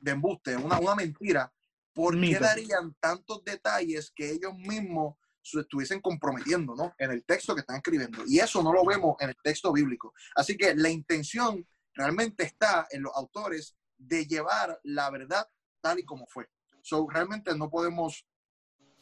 de 0.00 0.10
embuste, 0.10 0.56
una, 0.56 0.78
una 0.78 0.94
mentira, 0.94 1.52
¿por 1.92 2.14
qué 2.14 2.20
Mito. 2.20 2.40
darían 2.40 2.94
tantos 3.00 3.44
detalles 3.44 4.10
que 4.14 4.30
ellos 4.30 4.54
mismos 4.54 5.16
se 5.42 5.60
estuviesen 5.60 6.00
comprometiendo 6.00 6.74
¿no? 6.74 6.94
en 6.98 7.10
el 7.12 7.24
texto 7.24 7.54
que 7.54 7.60
están 7.60 7.76
escribiendo? 7.76 8.22
Y 8.26 8.38
eso 8.38 8.62
no 8.62 8.72
lo 8.72 8.84
vemos 8.84 9.16
en 9.20 9.30
el 9.30 9.36
texto 9.42 9.72
bíblico. 9.72 10.12
Así 10.34 10.56
que 10.56 10.74
la 10.74 10.88
intención 10.88 11.66
realmente 11.96 12.44
está 12.44 12.86
en 12.90 13.02
los 13.02 13.12
autores 13.16 13.76
de 13.98 14.26
llevar 14.26 14.78
la 14.84 15.10
verdad 15.10 15.48
tal 15.80 15.98
y 15.98 16.04
como 16.04 16.26
fue. 16.26 16.48
So, 16.82 17.06
realmente 17.10 17.56
no 17.56 17.68
podemos, 17.70 18.26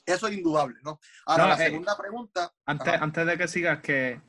eso 0.06 0.28
es 0.28 0.34
indudable, 0.36 0.76
¿no? 0.84 1.00
Ahora, 1.26 1.44
No, 1.44 1.50
la 1.50 1.58
eh, 1.58 1.68
segunda 1.68 1.96
pregunta, 1.96 2.52
Antes, 2.66 2.94
antes 3.00 3.26
de 3.26 3.38
que 3.38 3.48
sigas, 3.48 3.80
que 3.80 4.20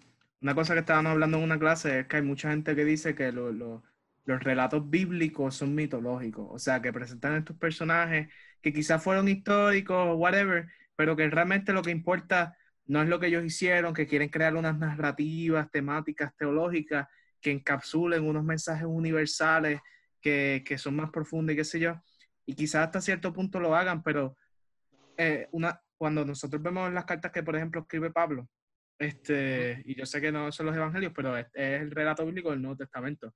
una 0.42 0.56
cosa 0.56 0.74
que 0.74 0.82
estábamos 0.82 1.12
hablando 1.12 1.38
en 1.38 1.44
una 1.44 1.60
clase 1.60 2.02
es 2.02 2.08
que 2.08 2.18
hay 2.18 2.22
mucha 2.22 2.50
gente 2.50 2.76
que 2.76 2.86
dice 2.86 3.16
que 3.16 3.32
lo- 3.32 3.52
lo- 3.52 3.84
los 4.26 4.44
relatos 4.44 4.90
bíblicos 4.90 5.56
son 5.56 5.76
mitológicos, 5.76 6.48
o 6.50 6.60
sea, 6.60 6.82
que 6.82 6.92
presentan 6.92 7.36
estos 7.36 7.58
personajes 7.58 8.28
que 8.62 8.74
quizás 8.74 9.02
fueron 9.04 9.28
históricos 9.28 9.96
o 10.10 10.16
whatever, 10.16 10.68
pero 10.96 11.16
que 11.16 11.30
realmente 11.30 11.74
lo 11.74 11.82
que 11.84 11.92
importa 11.92 12.58
no 12.88 13.02
es 13.02 13.10
lo 13.10 13.20
que 13.20 13.28
ellos 13.28 13.44
hicieron, 13.46 13.94
que 13.94 14.08
quieren 14.08 14.30
crear 14.30 14.56
unas 14.56 14.78
narrativas, 14.78 15.70
temáticas 15.72 16.36
teológicas 16.36 17.08
que 17.46 17.52
encapsulen 17.52 18.28
unos 18.28 18.44
mensajes 18.44 18.88
universales 18.88 19.80
que, 20.20 20.64
que 20.66 20.80
son 20.80 20.96
más 20.96 21.12
profundos 21.12 21.54
y 21.54 21.58
qué 21.58 21.64
sé 21.64 21.80
yo, 21.80 22.02
y 22.44 22.56
quizás 22.56 22.88
hasta 22.88 23.02
cierto 23.02 23.32
punto 23.32 23.60
lo 23.60 23.76
hagan, 23.76 24.02
pero 24.02 24.36
eh, 25.16 25.48
una, 25.52 25.80
cuando 25.96 26.26
nosotros 26.26 26.60
vemos 26.60 26.92
las 26.92 27.06
cartas 27.06 27.32
que, 27.32 27.44
por 27.44 27.56
ejemplo, 27.56 27.82
escribe 27.82 28.10
Pablo, 28.10 28.50
este, 28.98 29.80
y 29.86 29.94
yo 29.94 30.08
sé 30.08 30.20
que 30.22 30.32
no 30.32 30.52
son 30.52 30.66
los 30.66 30.76
evangelios, 30.76 31.14
pero 31.16 31.38
es, 31.38 31.46
es 31.54 31.84
el 31.84 31.92
relato 31.92 32.26
bíblico 32.26 32.50
del 32.50 32.64
Nuevo 32.64 32.78
Testamento. 32.78 33.32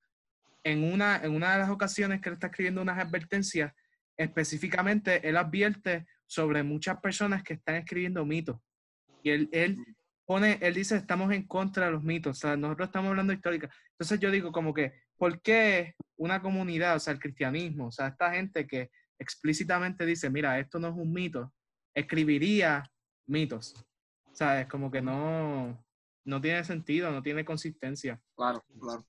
En 0.63 0.91
una, 0.91 1.17
en 1.17 1.35
una 1.35 1.53
de 1.53 1.59
las 1.59 1.69
ocasiones 1.69 2.19
que 2.19 2.29
él 2.29 2.33
está 2.33 2.47
escribiendo 2.47 2.81
unas 2.81 2.97
advertencias, 2.97 3.71
específicamente 4.17 5.29
él 5.29 5.37
advierte 5.37 6.07
sobre 6.25 6.63
muchas 6.63 6.99
personas 6.99 7.43
que 7.43 7.53
están 7.53 7.75
escribiendo 7.75 8.25
mitos. 8.25 8.59
Y 9.21 9.29
él, 9.29 9.49
él 9.51 9.77
pone, 10.25 10.57
él 10.61 10.73
dice, 10.73 10.95
estamos 10.95 11.31
en 11.31 11.45
contra 11.45 11.85
de 11.85 11.91
los 11.91 12.03
mitos, 12.03 12.37
o 12.37 12.39
sea, 12.39 12.57
nosotros 12.57 12.87
estamos 12.87 13.09
hablando 13.09 13.33
histórica. 13.33 13.69
Entonces 13.99 14.21
yo 14.21 14.31
digo 14.31 14.53
como 14.53 14.73
que, 14.73 14.93
¿por 15.17 15.41
qué 15.41 15.95
una 16.15 16.41
comunidad, 16.41 16.95
o 16.95 16.99
sea, 16.99 17.11
el 17.11 17.19
cristianismo, 17.19 17.87
o 17.87 17.91
sea, 17.91 18.07
esta 18.07 18.31
gente 18.31 18.65
que 18.65 18.91
explícitamente 19.19 20.05
dice, 20.05 20.29
mira, 20.29 20.57
esto 20.57 20.79
no 20.79 20.87
es 20.87 20.93
un 20.95 21.11
mito, 21.11 21.53
escribiría 21.93 22.89
mitos? 23.27 23.73
O 24.31 24.35
sea, 24.35 24.61
es 24.61 24.67
como 24.67 24.89
que 24.89 25.01
no, 25.01 25.85
no 26.23 26.39
tiene 26.39 26.63
sentido, 26.63 27.11
no 27.11 27.21
tiene 27.21 27.43
consistencia. 27.43 28.21
Claro, 28.37 28.63
claro. 28.79 29.05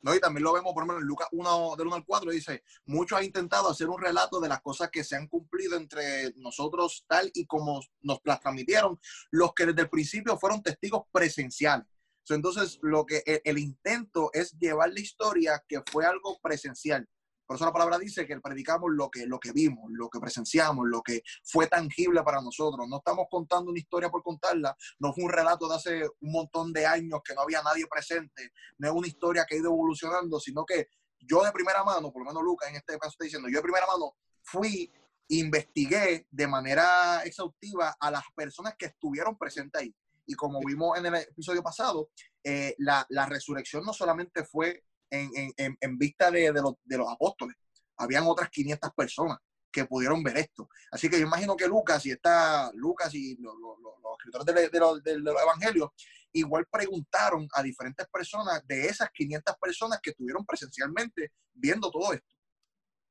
No, 0.00 0.14
y 0.14 0.20
también 0.20 0.44
lo 0.44 0.52
vemos, 0.52 0.72
por 0.74 0.82
ejemplo, 0.82 0.98
en 0.98 1.08
Lucas 1.08 1.28
1, 1.32 1.74
del 1.76 1.86
1 1.88 1.96
al 1.96 2.04
4, 2.04 2.30
dice, 2.30 2.62
muchos 2.84 3.18
han 3.18 3.24
intentado 3.24 3.70
hacer 3.70 3.88
un 3.88 4.00
relato 4.00 4.38
de 4.38 4.48
las 4.48 4.60
cosas 4.60 4.90
que 4.90 5.02
se 5.02 5.16
han 5.16 5.26
cumplido 5.26 5.76
entre 5.76 6.32
nosotros 6.36 7.04
tal 7.08 7.30
y 7.34 7.46
como 7.46 7.80
nos 8.02 8.20
las 8.22 8.38
transmitieron, 8.38 9.00
los 9.30 9.54
que 9.54 9.66
desde 9.66 9.80
el 9.82 9.88
principio 9.88 10.38
fueron 10.38 10.62
testigos 10.62 11.04
presenciales. 11.10 11.86
So, 12.24 12.34
Entonces, 12.34 12.78
lo 12.82 13.04
que 13.04 13.22
el, 13.26 13.40
el 13.44 13.58
intento 13.58 14.30
es 14.32 14.52
llevar 14.58 14.90
la 14.92 15.00
historia 15.00 15.62
que 15.68 15.82
fue 15.90 16.04
algo 16.06 16.38
presencial. 16.42 17.06
Por 17.46 17.56
eso 17.56 17.66
la 17.66 17.72
palabra 17.72 17.98
dice 17.98 18.26
que 18.26 18.40
predicamos 18.40 18.90
lo 18.92 19.10
que, 19.10 19.26
lo 19.26 19.38
que 19.38 19.52
vimos, 19.52 19.84
lo 19.90 20.08
que 20.08 20.18
presenciamos, 20.18 20.86
lo 20.88 21.02
que 21.02 21.22
fue 21.44 21.66
tangible 21.66 22.22
para 22.22 22.40
nosotros. 22.40 22.88
No 22.88 22.98
estamos 22.98 23.26
contando 23.30 23.70
una 23.70 23.78
historia 23.78 24.08
por 24.08 24.22
contarla, 24.22 24.74
no 24.98 25.12
fue 25.12 25.24
un 25.24 25.30
relato 25.30 25.68
de 25.68 25.74
hace 25.74 26.02
un 26.20 26.32
montón 26.32 26.72
de 26.72 26.86
años 26.86 27.20
que 27.22 27.34
no 27.34 27.42
había 27.42 27.62
nadie 27.62 27.86
presente, 27.86 28.50
no 28.78 28.88
es 28.88 28.94
una 28.94 29.06
historia 29.06 29.44
que 29.46 29.56
ha 29.56 29.58
ido 29.58 29.70
evolucionando, 29.70 30.40
sino 30.40 30.64
que 30.64 30.88
yo 31.18 31.42
de 31.44 31.52
primera 31.52 31.84
mano, 31.84 32.10
por 32.10 32.22
lo 32.22 32.30
menos 32.30 32.42
Lucas 32.42 32.70
en 32.70 32.76
este 32.76 32.98
caso 32.98 33.10
está 33.10 33.24
diciendo, 33.24 33.48
yo 33.48 33.58
de 33.58 33.62
primera 33.62 33.86
mano 33.86 34.16
fui, 34.42 34.90
investigué 35.28 36.26
de 36.30 36.46
manera 36.46 37.22
exhaustiva 37.24 37.94
a 38.00 38.10
las 38.10 38.24
personas 38.34 38.74
que 38.78 38.86
estuvieron 38.86 39.36
presentes 39.36 39.82
ahí. 39.82 39.94
Y 40.26 40.34
como 40.34 40.60
vimos 40.60 40.98
en 40.98 41.06
el 41.06 41.14
episodio 41.16 41.62
pasado, 41.62 42.10
eh, 42.42 42.74
la, 42.78 43.04
la 43.10 43.26
resurrección 43.26 43.84
no 43.84 43.92
solamente 43.92 44.44
fue 44.44 44.84
en, 45.10 45.30
en- 45.56 45.76
en- 45.80 45.98
vista 45.98 46.30
de, 46.30 46.50
de 46.52 46.62
los, 46.62 46.74
los 46.84 47.12
apóstoles, 47.12 47.56
habían 47.96 48.24
otras 48.26 48.48
500 48.50 48.90
personas 48.94 49.38
que 49.70 49.84
pudieron 49.84 50.22
ver 50.22 50.38
esto. 50.38 50.68
Así 50.90 51.08
que 51.08 51.18
yo 51.18 51.26
imagino 51.26 51.56
que 51.56 51.66
Lucas 51.68 52.04
y 52.06 52.10
está 52.12 52.70
Lucas 52.74 53.12
y 53.14 53.36
lo- 53.36 53.54
lo- 53.58 53.76
lo- 53.80 53.98
los 54.02 54.16
escritores 54.18 54.70
de 54.72 54.78
los, 54.78 55.02
de 55.02 55.18
los 55.18 55.40
evangelios 55.42 55.90
igual 56.32 56.66
preguntaron 56.70 57.46
a 57.54 57.62
diferentes 57.62 58.06
personas 58.08 58.60
de 58.66 58.86
esas 58.86 59.08
500 59.12 59.54
personas 59.60 60.00
que 60.02 60.10
estuvieron 60.10 60.44
presencialmente 60.44 61.32
viendo 61.52 61.90
todo 61.90 62.12
esto. 62.12 62.34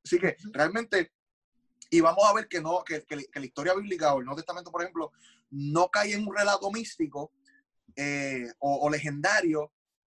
Así 0.04 0.20
que 0.20 0.36
realmente, 0.52 1.12
y 1.98 2.02
vamos 2.02 2.24
a 2.26 2.34
ver 2.34 2.48
que 2.48 2.60
no, 2.60 2.84
que, 2.84 3.04
que- 3.04 3.26
que 3.32 3.40
la 3.40 3.46
historia 3.46 3.74
bíblica 3.76 4.14
o 4.14 4.20
el 4.20 4.26
Nuevo 4.26 4.38
Testamento, 4.38 4.72
por 4.72 4.82
ejemplo, 4.82 5.12
no 5.52 5.90
cae 5.90 6.14
en 6.14 6.28
un 6.28 6.36
relato 6.36 6.72
místico 6.72 7.32
eh, 7.96 8.48
o, 8.60 8.86
o 8.86 8.90
legendario, 8.90 9.72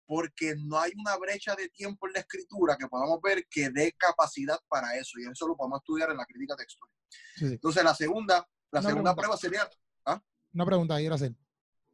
porque 0.07 0.55
no 0.55 0.79
hay 0.79 0.91
una 0.97 1.17
brecha 1.17 1.55
de 1.55 1.67
tiempo 1.69 2.07
en 2.07 2.13
la 2.13 2.19
escritura 2.19 2.77
que 2.77 2.87
podamos 2.87 3.19
ver 3.21 3.45
que 3.49 3.69
dé 3.71 3.91
capacidad 3.97 4.57
para 4.69 4.95
eso, 4.97 5.19
y 5.19 5.25
eso 5.29 5.47
lo 5.47 5.57
podemos 5.57 5.79
estudiar 5.81 6.11
en 6.11 6.17
la 6.17 6.25
crítica 6.25 6.55
textual. 6.55 6.89
Sí, 7.35 7.47
sí. 7.47 7.53
Entonces, 7.55 7.83
la 7.83 7.93
segunda, 7.95 8.47
la 8.71 8.79
Una 8.79 8.89
segunda 8.89 9.15
pregunta. 9.15 9.15
prueba 9.15 9.37
sería, 9.37 10.21
Una 10.53 10.65
pregunta 10.65 10.97
quiero 10.97 11.15
hacer. 11.15 11.33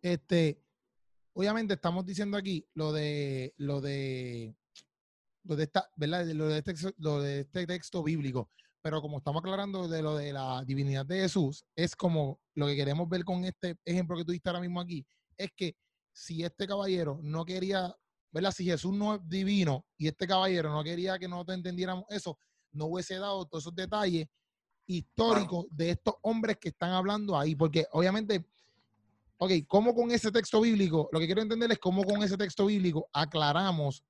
Este, 0.02 0.62
obviamente 1.34 1.74
estamos 1.74 2.06
diciendo 2.06 2.38
aquí 2.38 2.68
lo 2.76 2.92
de 2.94 3.54
lo 3.58 3.82
de 3.82 4.54
lo 5.44 5.56
de 5.56 5.64
esta, 5.64 5.90
¿verdad? 5.96 6.26
Lo 6.28 6.48
de 6.50 6.60
este, 6.60 6.74
lo 7.00 7.20
de 7.22 7.40
este 7.42 7.66
texto 7.66 8.04
bíblico. 8.04 8.50
Pero 8.82 9.02
como 9.02 9.20
estamos 9.20 9.42
aclarando 9.42 9.88
de 9.88 10.02
lo 10.02 10.16
de 10.16 10.34
la 10.34 10.64
divinidad 10.66 11.06
de 11.06 11.22
Jesús, 11.22 11.66
es 11.76 11.96
como 11.96 12.40
lo 12.56 12.68
que 12.68 12.76
queremos 12.76 13.08
ver 13.08 13.24
con 13.24 13.46
este 13.46 13.78
ejemplo 13.86 14.18
que 14.18 14.26
tú 14.26 14.32
diste 14.32 14.50
ahora 14.50 14.62
mismo 14.62 14.82
aquí, 14.82 15.06
es 15.38 15.52
que 15.56 15.76
si 16.12 16.44
este 16.44 16.68
caballero 16.68 17.20
no 17.22 17.46
quería, 17.46 17.96
¿verdad? 18.32 18.52
Si 18.52 18.66
Jesús 18.66 18.94
no 18.94 19.16
es 19.16 19.22
divino 19.28 19.86
y 19.98 20.08
este 20.08 20.28
caballero 20.28 20.72
no 20.72 20.84
quería 20.84 21.20
que 21.20 21.28
nosotros 21.28 21.58
entendiéramos 21.58 22.06
eso, 22.10 22.38
no 22.72 22.86
hubiese 22.86 23.16
dado 23.18 23.46
todos 23.46 23.64
esos 23.64 23.76
detalles 23.76 24.28
históricos 24.88 25.68
de 25.70 25.92
estos 25.92 26.16
hombres 26.22 26.58
que 26.58 26.70
están 26.70 26.92
hablando 26.92 27.38
ahí, 27.38 27.56
porque 27.56 27.86
obviamente, 27.92 28.46
ok, 29.38 29.52
¿cómo 29.68 29.94
con 29.94 30.12
ese 30.12 30.32
texto 30.32 30.62
bíblico? 30.62 31.08
Lo 31.12 31.20
que 31.20 31.26
quiero 31.26 31.42
entender 31.42 31.72
es 31.72 31.80
cómo 31.80 32.04
con 32.04 32.22
ese 32.24 32.38
texto 32.38 32.66
bíblico 32.66 33.08
aclaramos 33.14 34.04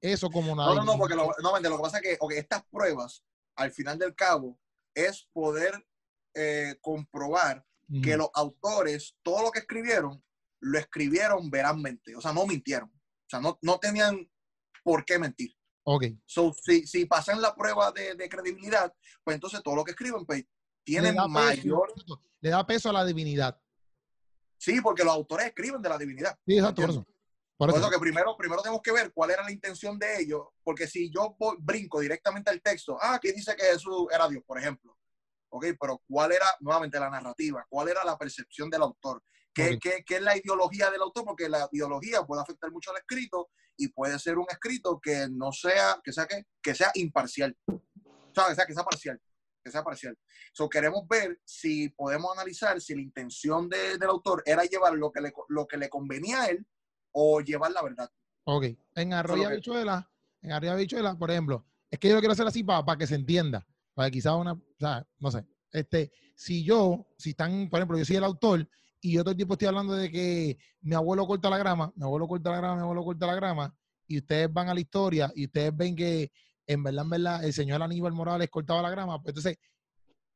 eso 0.00 0.30
como 0.30 0.52
una... 0.52 0.66
No, 0.66 0.74
no, 0.76 0.84
no, 0.84 0.98
porque 0.98 1.14
lo, 1.14 1.30
no, 1.42 1.58
lo 1.58 1.76
que 1.76 1.82
pasa 1.82 1.98
es 1.98 2.02
que 2.02 2.16
okay, 2.20 2.38
estas 2.38 2.64
pruebas, 2.70 3.22
al 3.58 3.72
final 3.72 3.98
del 3.98 4.14
cabo, 4.14 4.58
es 4.94 5.28
poder 5.32 5.86
eh, 6.34 6.76
comprobar 6.80 7.64
que 8.02 8.18
los 8.18 8.28
autores, 8.34 9.16
todo 9.22 9.42
lo 9.42 9.50
que 9.50 9.60
escribieron, 9.60 10.22
lo 10.60 10.78
escribieron 10.78 11.50
veramente, 11.50 12.14
o 12.14 12.20
sea, 12.20 12.34
no 12.34 12.46
mintieron, 12.46 12.90
o 12.90 13.28
sea, 13.28 13.40
no, 13.40 13.58
no 13.62 13.78
tenían 13.78 14.30
por 14.84 15.04
qué 15.06 15.18
mentir. 15.18 15.56
Ok. 15.84 16.04
So, 16.26 16.52
si, 16.52 16.86
si 16.86 17.06
pasan 17.06 17.40
la 17.40 17.54
prueba 17.54 17.90
de, 17.92 18.14
de, 18.14 18.28
credibilidad, 18.28 18.92
pues 19.24 19.36
entonces 19.36 19.62
todo 19.62 19.74
lo 19.74 19.84
que 19.84 19.92
escriben, 19.92 20.26
pues, 20.26 20.44
tienen 20.84 21.16
mayor... 21.30 21.94
le 22.40 22.50
da 22.50 22.66
peso 22.66 22.90
a 22.90 22.92
la 22.92 23.06
divinidad. 23.06 23.58
Sí, 24.58 24.80
porque 24.82 25.04
los 25.04 25.14
autores 25.14 25.46
escriben 25.46 25.80
de 25.80 25.88
la 25.88 25.96
divinidad. 25.96 26.38
Sí, 26.46 26.58
exacto, 26.58 26.82
por 26.82 26.90
eso. 26.90 27.06
Por 27.58 27.70
eso. 27.70 27.90
que 27.90 27.98
primero, 27.98 28.36
primero 28.36 28.62
tenemos 28.62 28.80
que 28.80 28.92
ver 28.92 29.12
cuál 29.12 29.32
era 29.32 29.42
la 29.42 29.50
intención 29.50 29.98
de 29.98 30.20
ellos, 30.20 30.42
porque 30.62 30.86
si 30.86 31.10
yo 31.10 31.36
brinco 31.58 31.98
directamente 31.98 32.52
al 32.52 32.62
texto, 32.62 32.96
ah, 33.02 33.14
aquí 33.14 33.32
dice 33.32 33.56
que 33.56 33.64
Jesús 33.64 34.06
era 34.12 34.28
Dios, 34.28 34.44
por 34.46 34.60
ejemplo. 34.60 34.96
Ok, 35.50 35.66
pero 35.80 36.00
¿cuál 36.08 36.30
era 36.30 36.46
nuevamente 36.60 37.00
la 37.00 37.10
narrativa? 37.10 37.66
¿Cuál 37.68 37.88
era 37.88 38.04
la 38.04 38.16
percepción 38.16 38.70
del 38.70 38.82
autor? 38.82 39.24
¿Qué, 39.52 39.76
qué, 39.80 40.04
qué 40.06 40.16
es 40.16 40.22
la 40.22 40.36
ideología 40.36 40.88
del 40.88 41.02
autor? 41.02 41.24
Porque 41.24 41.48
la 41.48 41.68
ideología 41.72 42.22
puede 42.22 42.42
afectar 42.42 42.70
mucho 42.70 42.92
al 42.92 42.98
escrito 42.98 43.48
y 43.76 43.88
puede 43.88 44.20
ser 44.20 44.38
un 44.38 44.46
escrito 44.48 45.00
que 45.00 45.26
no 45.28 45.50
sea, 45.50 46.00
que 46.04 46.12
sea, 46.12 46.26
que, 46.26 46.44
que 46.62 46.76
sea 46.76 46.92
imparcial. 46.94 47.56
O 47.66 47.74
sea, 48.34 48.66
que 48.66 48.74
sea, 48.74 48.84
parcial. 48.84 49.20
Que 49.64 49.72
sea 49.72 49.82
parcial. 49.82 50.16
So, 50.52 50.68
queremos 50.68 51.08
ver 51.08 51.40
si 51.44 51.88
podemos 51.88 52.30
analizar 52.32 52.80
si 52.80 52.94
la 52.94 53.02
intención 53.02 53.68
de, 53.68 53.98
del 53.98 54.10
autor 54.10 54.44
era 54.46 54.62
llevar 54.62 54.92
lo 54.92 55.10
que, 55.10 55.22
le, 55.22 55.32
lo 55.48 55.66
que 55.66 55.76
le 55.76 55.88
convenía 55.88 56.42
a 56.42 56.46
él 56.50 56.64
o 57.20 57.40
llevar 57.40 57.72
la 57.72 57.82
verdad. 57.82 58.10
Ok. 58.44 58.66
En 58.94 59.12
Arroyo 59.12 59.50
Bichuela, 59.50 60.08
en 60.40 60.52
Arroyo 60.52 60.76
Bichuela, 60.76 61.18
por 61.18 61.30
ejemplo, 61.30 61.66
es 61.90 61.98
que 61.98 62.08
yo 62.08 62.14
lo 62.14 62.20
quiero 62.20 62.32
hacer 62.32 62.46
así 62.46 62.62
para, 62.62 62.84
para 62.84 62.96
que 62.96 63.06
se 63.06 63.16
entienda. 63.16 63.66
Para 63.94 64.08
que 64.08 64.18
quizás 64.18 64.34
una, 64.34 64.52
o 64.52 64.62
sea, 64.78 65.04
no 65.18 65.30
sé. 65.32 65.44
Este, 65.72 66.12
si 66.36 66.62
yo, 66.62 67.08
si 67.18 67.30
están, 67.30 67.68
por 67.68 67.80
ejemplo, 67.80 67.98
yo 67.98 68.04
soy 68.04 68.16
el 68.16 68.24
autor 68.24 68.68
y 69.00 69.12
yo 69.12 69.22
todo 69.22 69.32
el 69.32 69.36
tiempo 69.36 69.54
estoy 69.54 69.66
hablando 69.68 69.94
de 69.94 70.10
que 70.10 70.58
mi 70.80 70.94
abuelo 70.94 71.26
corta 71.26 71.50
la 71.50 71.58
grama, 71.58 71.92
mi 71.96 72.04
abuelo 72.04 72.28
corta 72.28 72.50
la 72.50 72.58
grama, 72.58 72.76
mi 72.76 72.82
abuelo 72.82 73.04
corta 73.04 73.26
la 73.26 73.34
grama, 73.34 73.76
y 74.06 74.18
ustedes 74.18 74.52
van 74.52 74.68
a 74.68 74.74
la 74.74 74.80
historia 74.80 75.32
y 75.34 75.46
ustedes 75.46 75.76
ven 75.76 75.96
que 75.96 76.30
en 76.66 76.82
verdad, 76.82 77.04
en 77.04 77.10
verdad, 77.10 77.44
el 77.44 77.52
señor 77.52 77.82
Aníbal 77.82 78.12
Morales 78.12 78.48
cortaba 78.50 78.82
la 78.82 78.90
grama, 78.90 79.20
pues 79.20 79.32
entonces 79.32 79.58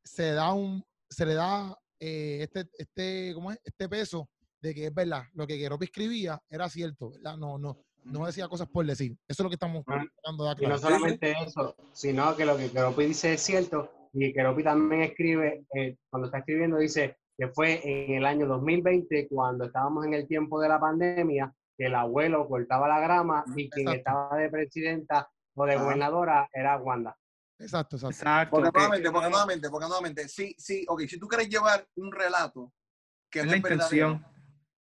se 0.04 0.32
da 0.32 0.52
un, 0.52 0.84
se 1.08 1.26
le 1.26 1.34
da 1.34 1.76
eh, 2.00 2.40
este, 2.42 2.68
este, 2.76 3.32
¿cómo 3.34 3.52
es? 3.52 3.60
Este 3.64 3.88
peso 3.88 4.28
de 4.62 4.74
que 4.74 4.86
es 4.86 4.94
verdad, 4.94 5.24
lo 5.34 5.46
que 5.46 5.58
Keropi 5.58 5.86
escribía 5.86 6.40
era 6.48 6.68
cierto, 6.68 7.10
¿verdad? 7.10 7.36
No, 7.36 7.58
no, 7.58 7.78
no 8.04 8.26
decía 8.26 8.48
cosas 8.48 8.68
por 8.68 8.86
decir. 8.86 9.12
Eso 9.26 9.42
es 9.42 9.44
lo 9.44 9.48
que 9.50 9.56
estamos 9.56 9.84
ah, 9.88 10.04
tratando 10.14 10.44
de 10.44 10.50
aclarar. 10.50 10.78
Y 10.78 10.80
no 10.80 10.88
solamente 10.88 11.34
eso, 11.44 11.76
sino 11.92 12.36
que 12.36 12.46
lo 12.46 12.56
que 12.56 12.70
Keropi 12.70 13.06
dice 13.06 13.34
es 13.34 13.42
cierto, 13.42 13.92
y 14.12 14.32
Keropi 14.32 14.62
también 14.62 15.02
escribe, 15.02 15.64
eh, 15.74 15.96
cuando 16.08 16.26
está 16.26 16.38
escribiendo, 16.38 16.78
dice, 16.78 17.18
que 17.36 17.48
fue 17.48 17.80
en 17.84 18.14
el 18.18 18.24
año 18.24 18.46
2020, 18.46 19.28
cuando 19.28 19.64
estábamos 19.64 20.06
en 20.06 20.14
el 20.14 20.28
tiempo 20.28 20.60
de 20.60 20.68
la 20.68 20.78
pandemia, 20.78 21.52
que 21.76 21.86
el 21.86 21.94
abuelo 21.96 22.46
cortaba 22.46 22.86
la 22.86 23.00
grama 23.00 23.44
y 23.56 23.68
quien 23.68 23.88
estaba 23.88 24.36
de 24.36 24.48
presidenta 24.48 25.28
o 25.56 25.66
de 25.66 25.76
gobernadora 25.76 26.48
era 26.52 26.76
Wanda. 26.76 27.16
Exacto, 27.58 27.96
exacto. 27.96 28.16
exacto 28.16 28.56
porque, 28.56 28.70
nuevamente, 28.72 29.10
porque 29.10 29.30
nuevamente, 29.30 29.70
porque 29.70 29.86
nuevamente, 29.86 30.28
sí, 30.28 30.54
sí, 30.58 30.84
ok, 30.88 31.02
si 31.02 31.18
tú 31.18 31.26
quieres 31.26 31.48
llevar 31.48 31.84
un 31.96 32.12
relato 32.12 32.72
que 33.32 33.40
es 33.40 33.46
la 33.46 33.56
intención. 33.56 34.24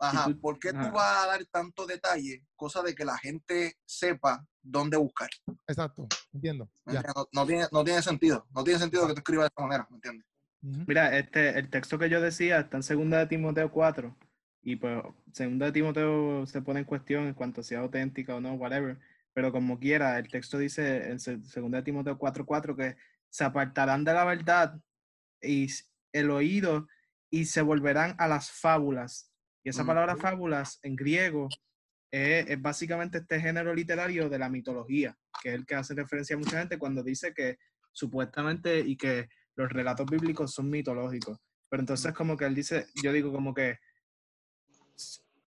Ajá, 0.02 0.28
¿por 0.40 0.58
qué 0.58 0.72
tú 0.72 0.90
vas 0.92 1.24
a 1.24 1.26
dar 1.28 1.44
tanto 1.44 1.86
detalle? 1.86 2.44
Cosa 2.56 2.82
de 2.82 2.92
que 2.92 3.04
la 3.04 3.16
gente 3.18 3.76
sepa 3.84 4.44
dónde 4.60 4.96
buscar. 4.96 5.30
Exacto, 5.68 6.08
entiendo. 6.32 6.68
No, 6.84 7.28
no, 7.32 7.46
tiene, 7.46 7.66
no 7.70 7.84
tiene 7.84 8.02
sentido, 8.02 8.44
no 8.52 8.64
tiene 8.64 8.80
sentido 8.80 9.06
que 9.06 9.14
tú 9.14 9.18
escribas 9.20 9.44
de 9.44 9.48
esta 9.48 9.62
manera, 9.62 9.86
¿me 9.88 9.96
entiendes? 9.96 10.26
Mira, 10.60 11.16
este, 11.16 11.58
el 11.58 11.70
texto 11.70 11.98
que 11.98 12.08
yo 12.08 12.20
decía 12.20 12.60
está 12.60 12.78
en 12.78 13.10
2 13.10 13.20
de 13.20 13.26
Timoteo 13.26 13.70
4 13.70 14.16
y 14.62 14.76
pues 14.76 15.02
2 15.26 15.58
de 15.58 15.72
Timoteo 15.72 16.46
se 16.46 16.62
pone 16.62 16.80
en 16.80 16.86
cuestión 16.86 17.26
en 17.26 17.34
cuanto 17.34 17.62
sea 17.62 17.80
auténtica 17.80 18.34
o 18.34 18.40
no, 18.40 18.54
whatever, 18.54 18.98
pero 19.32 19.50
como 19.52 19.78
quiera, 19.78 20.18
el 20.18 20.28
texto 20.28 20.58
dice 20.58 21.10
en 21.10 21.16
2 21.16 21.70
de 21.70 21.82
Timoteo 21.82 22.18
4.4 22.18 22.76
que 22.76 22.96
se 23.28 23.44
apartarán 23.44 24.04
de 24.04 24.14
la 24.14 24.24
verdad 24.24 24.80
y 25.40 25.68
el 26.12 26.30
oído 26.30 26.86
y 27.30 27.46
se 27.46 27.62
volverán 27.62 28.14
a 28.18 28.28
las 28.28 28.50
fábulas. 28.50 29.31
Y 29.64 29.70
esa 29.70 29.84
palabra 29.84 30.16
fábulas 30.16 30.78
en 30.82 30.96
griego 30.96 31.48
es, 32.10 32.48
es, 32.48 32.60
básicamente 32.60 33.18
este 33.18 33.40
género 33.40 33.74
literario 33.74 34.28
de 34.28 34.38
la 34.38 34.48
mitología, 34.48 35.16
que 35.42 35.50
es 35.50 35.54
el 35.54 35.66
que 35.66 35.74
hace 35.74 35.94
referencia 35.94 36.36
a 36.36 36.38
mucha 36.38 36.58
gente 36.58 36.78
cuando 36.78 37.02
dice 37.02 37.32
que 37.32 37.58
supuestamente 37.92 38.80
y 38.80 38.96
que 38.96 39.28
los 39.54 39.70
relatos 39.70 40.06
bíblicos 40.06 40.52
son 40.52 40.70
mitológicos. 40.70 41.38
Pero 41.68 41.82
entonces 41.82 42.12
como 42.12 42.36
que 42.36 42.44
él 42.44 42.54
dice, 42.54 42.86
yo 43.02 43.12
digo 43.12 43.32
como 43.32 43.54
que 43.54 43.78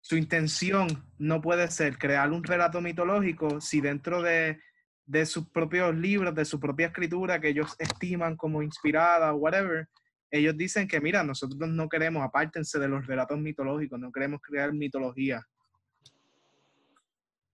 su 0.01 0.18
intención 0.18 0.88
no 1.18 1.41
puede 1.41 1.70
ser 1.70 1.98
crear 1.98 2.32
un 2.32 2.44
relato 2.44 2.82
mitológico 2.82 3.62
si 3.62 3.82
dentro 3.82 4.22
de, 4.22 4.60
de 5.06 5.25
sus 5.25 5.48
propios 5.50 5.96
libros, 5.96 6.36
de 6.36 6.46
su 6.46 6.60
propia 6.60 6.88
escritura 6.88 7.39
que 7.39 7.50
ellos 7.50 7.75
estiman 7.80 8.36
como 8.36 8.62
inspirada 8.62 9.34
o 9.34 9.38
whatever, 9.38 9.88
ellos 10.31 10.57
dicen 10.57 10.88
que, 10.88 11.01
mira, 11.01 11.23
nosotros 11.23 11.69
no 11.69 11.89
queremos, 11.89 12.23
apártense 12.23 12.79
de 12.79 12.88
los 12.88 13.05
relatos 13.05 13.38
mitológicos, 13.38 14.00
no 14.00 14.11
queremos 14.11 14.41
crear 14.41 14.73
mitología. 14.73 15.45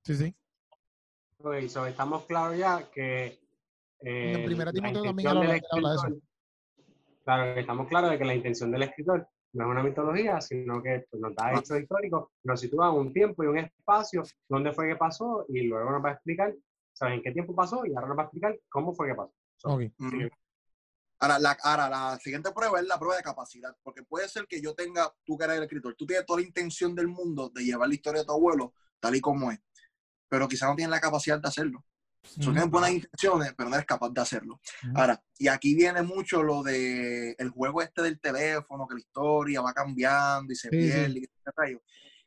Sí, 0.04 0.16
sí. 0.16 0.36
estamos 1.88 2.26
claros 2.26 2.58
ya 2.58 2.90
que... 2.92 3.40
Eh, 4.00 4.34
en 4.34 4.46
primera 4.46 4.72
Timoteo 4.72 5.04
también 5.04 5.28
habla 5.28 5.52
de 5.52 5.58
eso. 5.58 6.22
Claro, 7.24 7.60
estamos 7.60 7.88
claros 7.88 8.12
de 8.12 8.18
que 8.20 8.26
la 8.26 8.36
intención 8.36 8.72
del 8.72 8.84
escritor 8.84 9.28
no 9.54 9.66
es 9.66 9.72
una 9.72 9.84
mitología, 9.84 10.40
sino 10.40 10.82
que 10.82 11.06
pues, 11.10 11.22
nos 11.22 11.36
da 11.36 11.48
ah. 11.48 11.60
hechos 11.60 11.80
históricos, 11.80 12.30
nos 12.44 12.62
sitúa 12.62 12.92
un 12.92 13.12
tiempo 13.12 13.44
y 13.44 13.48
un 13.48 13.58
espacio, 13.58 14.24
dónde 14.48 14.72
fue 14.72 14.88
que 14.88 14.96
pasó, 14.96 15.46
y 15.50 15.62
luego 15.64 15.92
nos 15.92 16.06
va 16.06 16.10
a 16.10 16.14
explicar, 16.14 16.54
¿saben 16.94 17.16
en 17.16 17.24
qué 17.24 17.32
tiempo 17.32 17.56
pasó? 17.56 17.86
Y 17.86 17.94
ahora 17.96 18.08
nos 18.08 18.18
va 18.18 18.22
a 18.22 18.26
explicar 18.26 18.58
cómo 18.70 18.94
fue 18.94 19.08
que 19.08 19.16
pasó. 19.16 19.34
Ahora 21.20 21.40
la, 21.40 21.58
ahora, 21.64 21.90
la 21.90 22.20
siguiente 22.20 22.52
prueba 22.52 22.80
es 22.80 22.86
la 22.86 23.00
prueba 23.00 23.18
de 23.18 23.24
capacidad, 23.24 23.76
porque 23.84 24.04
puede 24.04 24.30
ser 24.30 24.46
que 24.48 24.62
yo 24.62 24.76
tenga, 24.76 25.12
tú 25.26 25.38
que 25.38 25.46
eres 25.46 25.58
el 25.58 25.64
escritor, 25.64 25.96
tú 25.96 26.06
tienes 26.06 26.26
toda 26.26 26.40
la 26.42 26.46
intención 26.46 26.94
del 26.94 27.08
mundo 27.08 27.50
de 27.54 27.64
llevar 27.64 27.88
la 27.90 27.96
historia 27.96 28.22
de 28.22 28.28
tu 28.28 28.34
abuelo 28.34 28.74
tal 29.00 29.16
y 29.16 29.22
como 29.22 29.52
es, 29.52 29.60
pero 30.30 30.48
quizás 30.48 30.70
no 30.70 30.76
tienes 30.76 30.92
la 30.92 31.00
capacidad 31.00 31.40
de 31.40 31.48
hacerlo. 31.48 31.84
Son 32.42 32.70
buenas 32.70 32.92
intenciones, 32.92 33.54
pero 33.56 33.70
no 33.70 33.76
eres 33.76 33.86
capaz 33.86 34.10
de 34.10 34.22
hacerlo. 34.22 34.60
Ahora, 34.96 35.22
y 35.38 35.48
aquí 35.48 35.76
viene 35.76 36.02
mucho 36.02 36.44
lo 36.44 36.62
de 36.62 37.32
el 37.38 37.50
juego 37.50 37.82
este 37.82 38.02
del 38.02 38.20
teléfono, 38.20 38.86
que 38.88 38.96
la 38.96 39.00
historia 39.00 39.62
va 39.62 39.74
cambiando 39.74 40.52
y 40.52 40.56
se 40.56 40.70
pierde. 40.70 41.20
Y 41.20 41.78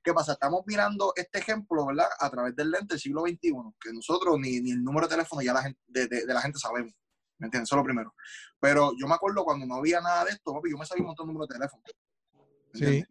¿Qué 0.03 0.15
pasa? 0.15 0.33
Estamos 0.33 0.63
mirando 0.67 1.13
este 1.15 1.39
ejemplo, 1.39 1.87
¿verdad? 1.87 2.07
A 2.19 2.31
través 2.31 2.57
del 2.57 2.71
lente 2.71 2.95
del 2.95 3.01
siglo 3.01 3.23
XXI, 3.23 3.53
que 3.79 3.93
nosotros 3.93 4.39
ni, 4.39 4.61
ni 4.61 4.71
el 4.71 4.83
número 4.83 5.07
de 5.07 5.15
teléfono 5.17 5.43
ya 5.43 5.53
la 5.53 5.63
gente, 5.63 5.81
de, 5.87 6.07
de, 6.09 6.25
la 6.27 6.41
gente 6.41 6.59
sabemos. 6.59 6.95
¿Me 7.41 7.47
entiendes? 7.47 7.69
Eso 7.69 7.77
es 7.77 7.79
lo 7.79 7.85
primero. 7.85 8.15
Pero 8.61 8.93
yo 8.97 9.09
me 9.09 9.15
acuerdo 9.15 9.45
cuando 9.45 9.67
no 9.67 9.77
había 9.77 10.01
nada 10.01 10.25
de 10.27 10.33
esto, 10.33 10.61
yo 10.71 10.79
me 10.79 10.87
sabía 10.87 11.03
un 11.03 11.09
montón 11.09 11.27
de 11.27 11.33
números 11.33 11.49
de 11.49 11.55
teléfono. 11.55 11.83
Sí. 12.75 13.05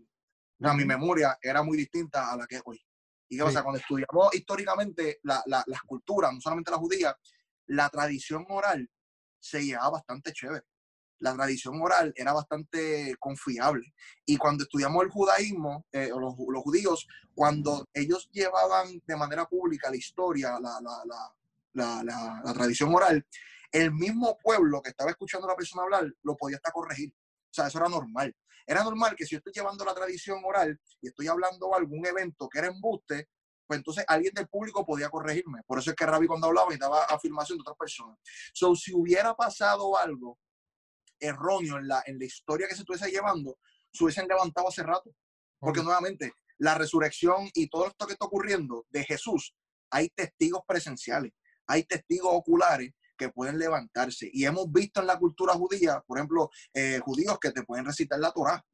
O 0.60 0.64
sea, 0.64 0.74
mi 0.74 0.86
memoria 0.86 1.38
era 1.42 1.64
muy 1.64 1.78
distinta 1.78 2.32
a 2.32 2.38
la 2.38 2.46
que 2.46 2.58
es 2.58 2.62
hoy. 2.64 2.80
Y 3.28 3.38
qué 3.38 3.44
pasa, 3.44 3.64
cuando 3.64 3.80
estudiamos 3.80 4.34
históricamente 4.34 5.20
la, 5.24 5.42
la, 5.46 5.64
las 5.68 5.82
culturas, 5.82 6.34
no 6.34 6.42
solamente 6.42 6.72
la 6.72 6.78
judía, 6.78 7.16
la 7.68 7.90
tradición 7.90 8.46
oral 8.50 8.90
se 9.40 9.66
llevaba 9.66 9.92
bastante 9.92 10.32
chévere. 10.32 10.66
La 11.20 11.34
tradición 11.34 11.82
oral 11.82 12.14
era 12.16 12.34
bastante 12.34 13.16
confiable. 13.20 13.94
Y 14.26 14.38
cuando 14.38 14.64
estudiamos 14.64 15.04
el 15.04 15.10
judaísmo, 15.10 15.86
eh, 15.92 16.10
los, 16.10 16.36
los, 16.38 16.64
judíos, 16.64 17.08
cuando 17.36 17.88
ellos 17.94 18.30
llevaban 18.32 19.02
de 19.06 19.16
manera 19.16 19.46
pública 19.46 19.90
la 19.90 19.98
historia, 19.98 20.60
la, 20.60 20.80
la, 20.82 22.42
la, 22.44 22.54
tradición 22.54 22.94
oral, 22.94 23.26
el 23.72 23.92
mismo 23.92 24.38
pueblo 24.42 24.82
que 24.82 24.90
estaba 24.90 25.12
escuchando 25.12 25.48
a 25.48 25.52
la 25.52 25.56
persona 25.56 25.84
hablar 25.84 26.12
lo 26.24 26.36
podía 26.36 26.58
hasta 26.58 26.72
corregir. 26.72 27.12
O 27.12 27.54
sea, 27.54 27.68
eso 27.68 27.80
era 27.80 27.90
normal. 27.90 28.36
Era 28.66 28.84
normal 28.84 29.16
que 29.16 29.26
si 29.26 29.32
yo 29.32 29.38
estoy 29.38 29.54
llevando 29.54 29.84
la 29.84 29.94
tradición 29.94 30.42
oral 30.44 30.80
y 31.02 31.08
estoy 31.08 31.28
hablando 31.28 31.74
algún 31.74 32.06
evento 32.06 32.48
que 32.48 32.60
era 32.60 32.68
embuste, 32.68 33.28
pues 33.66 33.78
entonces 33.80 34.04
alguien 34.08 34.34
del 34.34 34.48
público 34.48 34.86
podía 34.86 35.10
corregirme. 35.10 35.62
Por 35.66 35.80
eso 35.80 35.92
es 35.92 35.96
que 35.96 36.06
Rabi 36.06 36.28
cuando 36.28 36.48
hablaba 36.48 36.74
y 36.74 36.78
daba 36.78 37.04
afirmación 37.06 37.58
de 37.58 37.62
otras 37.62 37.78
personas. 37.78 38.18
So, 38.54 38.76
si 38.76 38.94
hubiera 38.94 39.36
pasado 39.36 39.98
algo 39.98 40.40
erróneo 41.20 41.78
en 41.78 41.88
la, 41.88 42.04
en 42.06 42.18
la 42.18 42.26
historia 42.26 42.68
que 42.68 42.76
se 42.76 42.82
estuviese 42.82 43.12
llevando, 43.12 43.60
se 43.92 44.04
hubiesen 44.04 44.28
levantado 44.28 44.68
hace 44.68 44.84
rato. 44.84 45.12
Porque 45.60 45.84
nuevamente, 45.84 46.34
la 46.58 46.76
resurrección 46.76 47.50
y 47.54 47.70
todo 47.70 47.88
esto 47.88 48.08
que 48.08 48.14
está 48.14 48.26
ocurriendo 48.26 48.86
de 48.90 49.04
Jesús, 49.04 49.56
hay 49.92 50.10
testigos 50.10 50.62
presenciales, 50.68 51.34
hay 51.68 51.84
testigos 51.84 52.32
oculares 52.34 52.92
que 53.20 53.30
pueden 53.30 53.60
levantarse. 53.60 54.30
Y 54.32 54.46
hemos 54.46 54.72
visto 54.72 55.02
en 55.02 55.08
la 55.08 55.20
cultura 55.20 55.54
judía, 55.54 56.02
por 56.08 56.18
ejemplo, 56.18 56.50
eh, 56.74 57.00
judíos 57.04 57.38
que 57.38 57.52
te 57.52 57.64
pueden 57.64 57.86
recitar 57.86 58.18
la 58.18 58.32
Torá. 58.32 58.66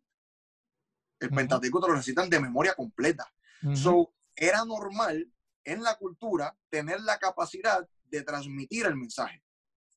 El 1.20 1.32
Pentateuco 1.32 1.82
te 1.82 1.88
lo 1.88 1.96
recitan 1.96 2.30
de 2.30 2.40
memoria 2.40 2.76
completa. 2.76 3.26
So, 3.74 4.14
era 4.36 4.64
normal 4.64 5.28
en 5.64 5.82
la 5.82 5.96
cultura 5.96 6.56
tener 6.70 7.02
la 7.02 7.18
capacidad 7.18 7.88
de 8.04 8.22
transmitir 8.22 8.86
el 8.86 8.96
mensaje. 8.96 9.44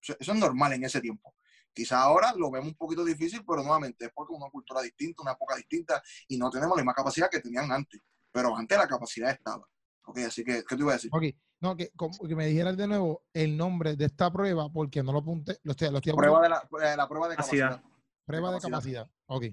Eso 0.01 0.17
es 0.19 0.35
normal 0.35 0.73
en 0.73 0.85
ese 0.85 1.03
tiempo. 1.03 1.35
Quizá 1.75 2.01
ahora 2.01 2.33
lo 2.35 2.51
vemos 2.51 2.71
un 2.71 2.77
poquito 2.77 3.05
difícil, 3.05 3.45
pero 3.47 3.63
nuevamente 3.63 4.07
es 4.07 4.13
porque 4.15 4.33
una 4.33 4.49
cultura 4.49 4.81
distinta, 4.81 5.23
una 5.23 5.33
época 5.33 5.57
distinta 5.57 6.03
y 6.29 6.39
no 6.39 6.51
tenemos 6.51 6.77
la 6.77 6.83
misma 6.83 6.95
capacidad 6.95 7.29
que 7.29 7.41
tenían 7.41 7.71
antes. 7.71 8.01
Pero 8.33 8.57
antes 8.57 8.79
la 8.79 8.89
capacidad 8.89 9.31
estaba. 9.31 9.69
Ok, 10.05 10.19
así 10.21 10.43
que, 10.43 10.65
¿qué 10.67 10.77
te 10.77 10.83
iba 10.83 10.93
a 10.93 10.95
decir? 10.95 11.11
Ok, 11.13 11.25
no, 11.61 11.77
que, 11.77 11.91
que 12.29 12.37
me 12.37 12.47
dijeras 12.47 12.77
de 12.77 12.87
nuevo 12.87 13.25
el 13.33 13.57
nombre 13.57 13.97
de 13.97 14.05
esta 14.07 14.31
prueba, 14.31 14.71
porque 14.73 15.03
no 15.03 15.13
lo 15.13 15.19
apunté. 15.19 15.59
Lo 15.65 15.73
estoy, 15.73 15.91
lo 15.91 15.99
estoy 15.99 16.13
prueba 16.13 16.43
de 16.43 16.49
la, 16.49 16.97
la, 16.97 17.09
prueba 17.09 17.29
de 17.29 17.37
capacidad. 17.37 17.83
Prueba 18.25 18.53
de 18.53 18.61
capacidad, 18.61 19.11
ok. 19.27 19.45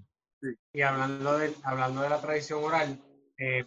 Y 0.74 0.82
hablando 0.82 1.38
de, 1.40 1.56
hablando 1.64 2.02
de 2.02 2.10
la 2.10 2.22
tradición 2.22 2.64
oral, 2.64 3.00
eh, 3.38 3.66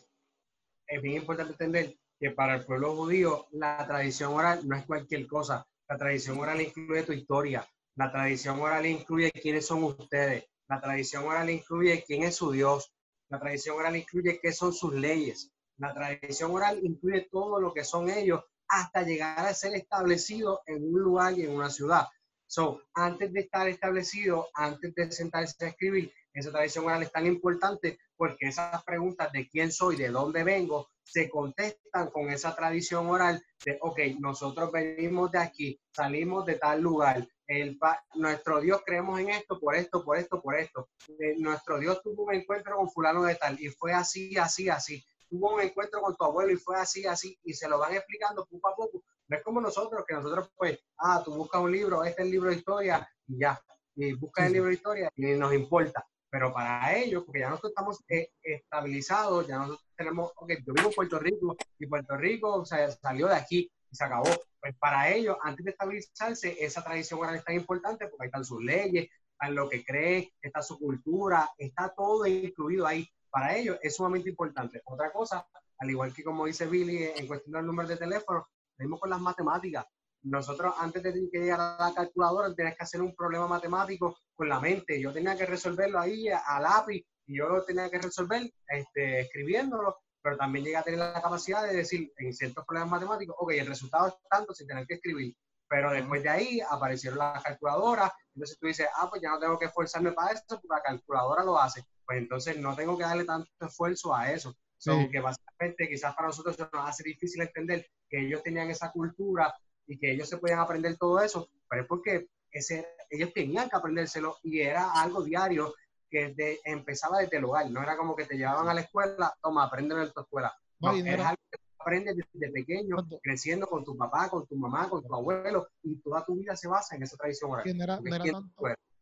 es 0.87 1.03
bien 1.03 1.17
importante 1.17 1.53
entender 1.53 1.97
que 2.21 2.31
para 2.31 2.57
el 2.57 2.65
pueblo 2.65 2.95
judío 2.95 3.47
la 3.53 3.85
tradición 3.87 4.33
oral 4.33 4.67
no 4.67 4.77
es 4.77 4.85
cualquier 4.85 5.27
cosa. 5.27 5.67
La 5.89 5.97
tradición 5.97 6.39
oral 6.39 6.61
incluye 6.61 7.03
tu 7.03 7.13
historia. 7.13 7.67
La 7.97 8.13
tradición 8.13 8.61
oral 8.61 8.87
incluye 8.87 9.33
quiénes 9.33 9.67
son 9.67 9.83
ustedes. 9.83 10.45
La 10.69 10.81
tradición 10.81 11.25
oral 11.25 11.51
incluye 11.51 12.05
quién 12.07 12.23
es 12.23 12.37
su 12.37 12.53
Dios. 12.53 12.95
La 13.31 13.41
tradición 13.41 13.77
oral 13.77 13.97
incluye 13.97 14.39
qué 14.41 14.53
son 14.53 14.73
sus 14.73 14.95
leyes. 14.95 15.51
La 15.79 15.95
tradición 15.95 16.51
oral 16.51 16.81
incluye 16.83 17.29
todo 17.31 17.61
lo 17.61 17.73
que 17.73 17.85
son 17.85 18.11
ellos 18.11 18.43
hasta 18.69 19.03
llegar 19.03 19.47
a 19.47 19.55
ser 19.55 19.77
establecido 19.77 20.63
en 20.67 20.83
un 20.83 21.01
lugar 21.01 21.39
y 21.39 21.45
en 21.45 21.55
una 21.55 21.71
ciudad. 21.71 22.07
So, 22.47 22.83
antes 22.95 23.33
de 23.33 23.41
estar 23.41 23.69
establecido, 23.69 24.49
antes 24.55 24.95
de 24.95 25.13
sentarse 25.13 25.65
a 25.65 25.69
escribir, 25.69 26.13
esa 26.33 26.51
tradición 26.51 26.87
oral 26.87 27.03
es 27.03 27.13
tan 27.13 27.27
importante 27.27 27.99
porque 28.17 28.49
esas 28.49 28.83
preguntas 28.85 29.31
de 29.33 29.49
quién 29.49 29.71
soy, 29.71 29.97
de 29.97 30.09
dónde 30.09 30.43
vengo, 30.43 30.89
se 31.05 31.31
contestan 31.31 32.11
con 32.11 32.31
esa 32.31 32.57
tradición 32.57 33.09
oral 33.09 33.41
de, 33.65 33.79
ok, 33.81 34.01
nosotros 34.19 34.73
venimos 34.73 35.31
de 35.31 35.39
aquí, 35.39 35.81
salimos 35.93 36.45
de 36.45 36.57
tal 36.57 36.81
lugar, 36.81 37.27
el, 37.47 37.79
nuestro 38.15 38.61
Dios 38.61 38.83
creemos 38.85 39.21
en 39.21 39.31
esto, 39.31 39.61
por 39.61 39.77
esto, 39.77 40.05
por 40.05 40.19
esto, 40.19 40.43
por 40.43 40.57
esto. 40.57 40.89
Eh, 41.09 41.35
nuestro 41.39 41.79
Dios 41.79 42.03
tuvo 42.03 42.25
un 42.25 42.35
encuentro 42.35 42.77
con 42.77 42.91
fulano 42.91 43.23
de 43.23 43.37
tal 43.37 43.61
y 43.61 43.69
fue 43.69 43.93
así, 43.93 44.37
así, 44.37 44.69
así 44.69 45.05
tuvo 45.29 45.55
un 45.55 45.61
encuentro 45.61 46.01
con 46.01 46.17
tu 46.17 46.25
abuelo 46.25 46.53
y 46.53 46.57
fue 46.57 46.77
así, 46.77 47.07
así, 47.07 47.39
y 47.45 47.53
se 47.53 47.69
lo 47.69 47.79
van 47.79 47.95
explicando 47.95 48.47
poco 48.47 48.69
a 48.69 48.77
poco. 48.77 49.03
No 49.29 49.37
es 49.37 49.43
como 49.43 49.61
nosotros, 49.61 50.05
que 50.07 50.15
nosotros 50.15 50.51
pues, 50.57 50.79
ah, 50.99 51.23
tú 51.25 51.35
buscas 51.35 51.61
un 51.61 51.73
libro, 51.73 52.03
este 52.05 52.23
es 52.23 52.27
el 52.27 52.33
libro 52.33 52.51
de 52.51 52.57
historia, 52.57 53.09
y 53.27 53.39
ya, 53.39 53.61
y 53.95 54.13
buscas 54.15 54.47
el 54.47 54.53
libro 54.53 54.69
de 54.69 54.75
historia 54.75 55.11
y 55.15 55.27
nos 55.35 55.53
importa. 55.53 56.07
Pero 56.31 56.53
para 56.53 56.97
ellos, 56.97 57.25
porque 57.25 57.41
ya 57.41 57.49
nosotros 57.49 57.71
estamos 57.71 58.05
eh, 58.09 58.31
estabilizados, 58.43 59.47
ya 59.47 59.59
nosotros 59.59 59.85
tenemos, 59.97 60.33
ok, 60.37 60.53
yo 60.65 60.75
vivo 60.75 60.89
en 60.89 60.95
Puerto 60.95 61.19
Rico 61.19 61.57
y 61.79 61.87
Puerto 61.87 62.17
Rico 62.17 62.55
o 62.55 62.65
sea, 62.67 62.91
salió 62.91 63.29
de 63.29 63.35
aquí 63.35 63.71
y 63.91 63.97
se 63.97 64.05
acabó. 64.05 64.31
Pues 64.61 64.77
para 64.79 65.11
ellos, 65.11 65.37
antes 65.43 65.65
de 65.65 65.71
estabilizarse, 65.71 66.57
esa 66.63 66.85
tradición 66.85 67.21
oral 67.21 67.37
es 67.37 67.45
tan 67.45 67.55
importante 67.55 68.07
porque 68.09 68.25
ahí 68.25 68.29
están 68.29 68.45
sus 68.45 68.63
leyes, 68.63 69.09
están 69.33 69.55
lo 69.55 69.69
que 69.69 69.85
creen, 69.85 70.29
está 70.43 70.63
su 70.63 70.79
cultura, 70.79 71.51
está 71.57 71.93
todo 71.97 72.27
incluido 72.27 72.87
ahí 72.87 73.09
para 73.31 73.57
ellos 73.57 73.79
es 73.83 73.97
sumamente 73.97 74.31
importante. 74.31 74.83
Otra 74.85 75.13
cosa, 75.13 75.47
al 75.79 75.91
igual 75.91 76.13
que 76.13 76.25
como 76.25 76.47
dice 76.47 76.67
Billy 76.67 77.05
en 77.05 77.27
cuestión 77.27 77.53
del 77.55 77.67
número 77.67 77.89
de 77.89 77.97
teléfono, 77.97 78.49
mismo 78.79 78.99
con 78.99 79.11
las 79.11 79.21
matemáticas. 79.21 79.87
Nosotros 80.23 80.75
antes 80.79 81.03
de 81.03 81.13
que 81.31 81.39
llegar 81.39 81.61
a 81.61 81.89
la 81.89 81.95
calculadora 81.95 82.55
tenías 82.55 82.77
que 82.77 82.85
hacer 82.85 83.01
un 83.01 83.15
problema 83.15 83.47
matemático 83.47 84.19
con 84.35 84.49
la 84.49 84.61
mente. 84.61 85.01
Yo 85.01 85.13
tenía 85.13 85.37
que 85.37 85.47
resolverlo 85.47 85.99
ahí 85.99 86.29
a, 86.29 86.61
lápiz 86.61 87.05
y 87.27 87.39
yo 87.39 87.49
lo 87.49 87.65
tenía 87.65 87.89
que 87.89 87.99
resolver 87.99 88.51
este, 88.69 89.21
escribiéndolo, 89.21 89.97
pero 90.23 90.37
también 90.37 90.65
llegué 90.65 90.77
a 90.77 90.83
tener 90.83 91.01
la 91.01 91.21
capacidad 91.23 91.63
de 91.63 91.77
decir 91.77 92.13
en 92.17 92.33
ciertos 92.33 92.65
problemas 92.65 92.91
matemáticos, 92.91 93.37
ok, 93.39 93.53
el 93.53 93.67
resultado 93.67 94.09
es 94.09 94.15
tanto 94.29 94.55
sin 94.55 94.67
tener 94.67 94.87
que 94.87 94.95
escribir. 94.95 95.37
Pero 95.69 95.93
después 95.93 96.23
de 96.23 96.31
ahí 96.31 96.61
aparecieron 96.69 97.19
las 97.19 97.43
calculadoras, 97.43 98.11
entonces 98.35 98.59
tú 98.59 98.67
dices, 98.67 98.89
ah, 98.97 99.09
pues 99.09 99.23
ya 99.23 99.31
no 99.31 99.39
tengo 99.39 99.59
que 99.59 99.67
esforzarme 99.67 100.13
para 100.13 100.33
eso 100.33 100.43
porque 100.49 100.67
la 100.69 100.83
calculadora 100.83 101.45
lo 101.45 101.59
hace 101.59 101.85
pues 102.09 102.21
entonces 102.21 102.57
no 102.59 102.75
tengo 102.75 102.97
que 102.97 103.05
darle 103.05 103.25
tanto 103.27 103.51
esfuerzo 103.61 104.15
a 104.15 104.33
eso. 104.33 104.57
que 104.83 105.21
básicamente 105.21 105.87
quizás 105.87 106.15
para 106.15 106.29
nosotros 106.29 106.59
nos 106.59 106.89
hace 106.89 107.03
difícil 107.03 107.43
entender 107.43 107.87
que 108.09 108.27
ellos 108.27 108.43
tenían 108.43 108.71
esa 108.71 108.91
cultura 108.91 109.55
y 109.87 109.99
que 109.99 110.13
ellos 110.13 110.27
se 110.27 110.39
podían 110.39 110.59
aprender 110.59 110.97
todo 110.97 111.21
eso, 111.21 111.51
pero 111.69 111.83
es 111.83 111.89
porque 111.89 112.29
ese, 112.51 112.89
ellos 113.11 113.31
tenían 113.35 113.69
que 113.69 113.77
aprendérselo 113.77 114.37
y 114.43 114.61
era 114.61 114.91
algo 114.93 115.23
diario 115.23 115.75
que 116.11 116.35
empezaba 116.65 117.19
desde 117.19 117.37
el 117.37 117.45
hogar, 117.45 117.71
no 117.71 117.83
era 117.83 117.95
como 117.95 118.17
que 118.17 118.25
te 118.25 118.39
llevaban 118.39 118.69
a 118.69 118.73
la 118.75 118.81
escuela, 118.81 119.35
toma, 119.43 119.65
apréndelo 119.65 120.03
en 120.03 120.11
tu 120.11 120.21
escuela. 120.23 120.57
No, 120.81 120.93
es 120.93 121.21
algo 121.21 121.43
que 121.51 121.59
aprendes 121.79 122.17
desde 122.33 122.51
pequeño, 122.51 122.97
creciendo 123.23 123.67
con 123.67 123.85
tu 123.85 123.95
papá, 123.99 124.31
con 124.31 124.47
tu 124.47 124.57
mamá, 124.57 124.89
con 124.89 125.07
tu 125.07 125.15
abuelo, 125.15 125.69
y 125.83 125.97
toda 125.97 126.25
tu 126.25 126.37
vida 126.37 126.57
se 126.57 126.69
basa 126.69 126.97
en 126.97 127.03
esa 127.03 127.19
tradición 127.19 127.51
oral. 127.51 127.77
No 127.77 127.85
era, 127.85 128.01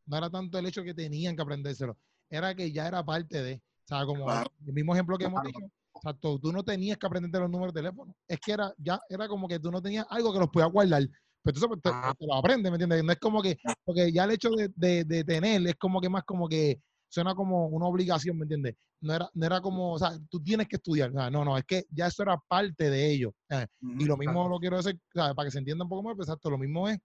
no 0.06 0.16
era 0.16 0.28
tanto 0.28 0.58
el 0.58 0.66
hecho 0.66 0.82
que 0.82 0.94
tenían 0.94 1.36
que 1.36 1.42
aprendérselo, 1.42 1.96
era 2.30 2.54
que 2.54 2.72
ya 2.72 2.86
era 2.86 3.04
parte 3.04 3.42
de, 3.42 3.54
o 3.54 3.88
sea, 3.88 4.04
como 4.04 4.30
el 4.30 4.72
mismo 4.72 4.94
ejemplo 4.94 5.16
que 5.16 5.26
hemos 5.26 5.42
dicho, 5.42 5.60
o 5.92 6.00
sea, 6.00 6.12
tú, 6.14 6.40
no 6.52 6.62
tenías 6.62 6.98
que 6.98 7.06
aprenderte 7.06 7.38
los 7.38 7.50
números 7.50 7.72
de 7.72 7.80
teléfono, 7.80 8.14
es 8.28 8.38
que 8.40 8.52
era, 8.52 8.72
ya 8.78 9.00
era 9.08 9.28
como 9.28 9.48
que 9.48 9.58
tú 9.58 9.70
no 9.70 9.80
tenías 9.80 10.06
algo 10.10 10.32
que 10.32 10.38
los 10.40 10.48
podías 10.48 10.70
guardar, 10.70 11.02
pero 11.42 11.56
entonces 11.56 11.68
pues, 11.68 12.16
te, 12.18 12.26
lo 12.26 12.34
aprendes, 12.34 12.70
¿me 12.70 12.76
entiendes? 12.76 13.04
No 13.04 13.12
es 13.12 13.18
como 13.18 13.42
que, 13.42 13.56
porque 13.84 14.12
ya 14.12 14.24
el 14.24 14.32
hecho 14.32 14.50
de, 14.50 15.04
de, 15.04 15.24
tener 15.24 15.66
es 15.66 15.76
como 15.76 16.00
que 16.00 16.08
más 16.08 16.24
como 16.24 16.48
que 16.48 16.80
suena 17.08 17.34
como 17.34 17.66
una 17.68 17.86
obligación, 17.86 18.36
¿me 18.36 18.42
entiendes? 18.42 18.74
No 19.00 19.14
era, 19.14 19.30
no 19.32 19.46
era 19.46 19.60
como, 19.60 19.92
o 19.92 19.98
sea, 19.98 20.18
tú 20.28 20.42
tienes 20.42 20.66
que 20.66 20.76
estudiar, 20.76 21.12
no, 21.12 21.44
no, 21.44 21.56
es 21.56 21.64
que 21.64 21.84
ya 21.90 22.08
eso 22.08 22.22
era 22.22 22.36
parte 22.48 22.90
de 22.90 23.10
ello. 23.10 23.32
y 23.80 24.04
lo 24.04 24.16
mismo 24.16 24.48
lo 24.48 24.58
quiero 24.58 24.78
decir, 24.78 24.98
para 25.14 25.44
que 25.44 25.50
se 25.50 25.58
entienda 25.58 25.84
un 25.84 25.90
poco 25.90 26.02
más, 26.02 26.16
pues, 26.16 26.28
exacto, 26.28 26.50
lo 26.50 26.58
mismo 26.58 26.88
es 26.88 26.98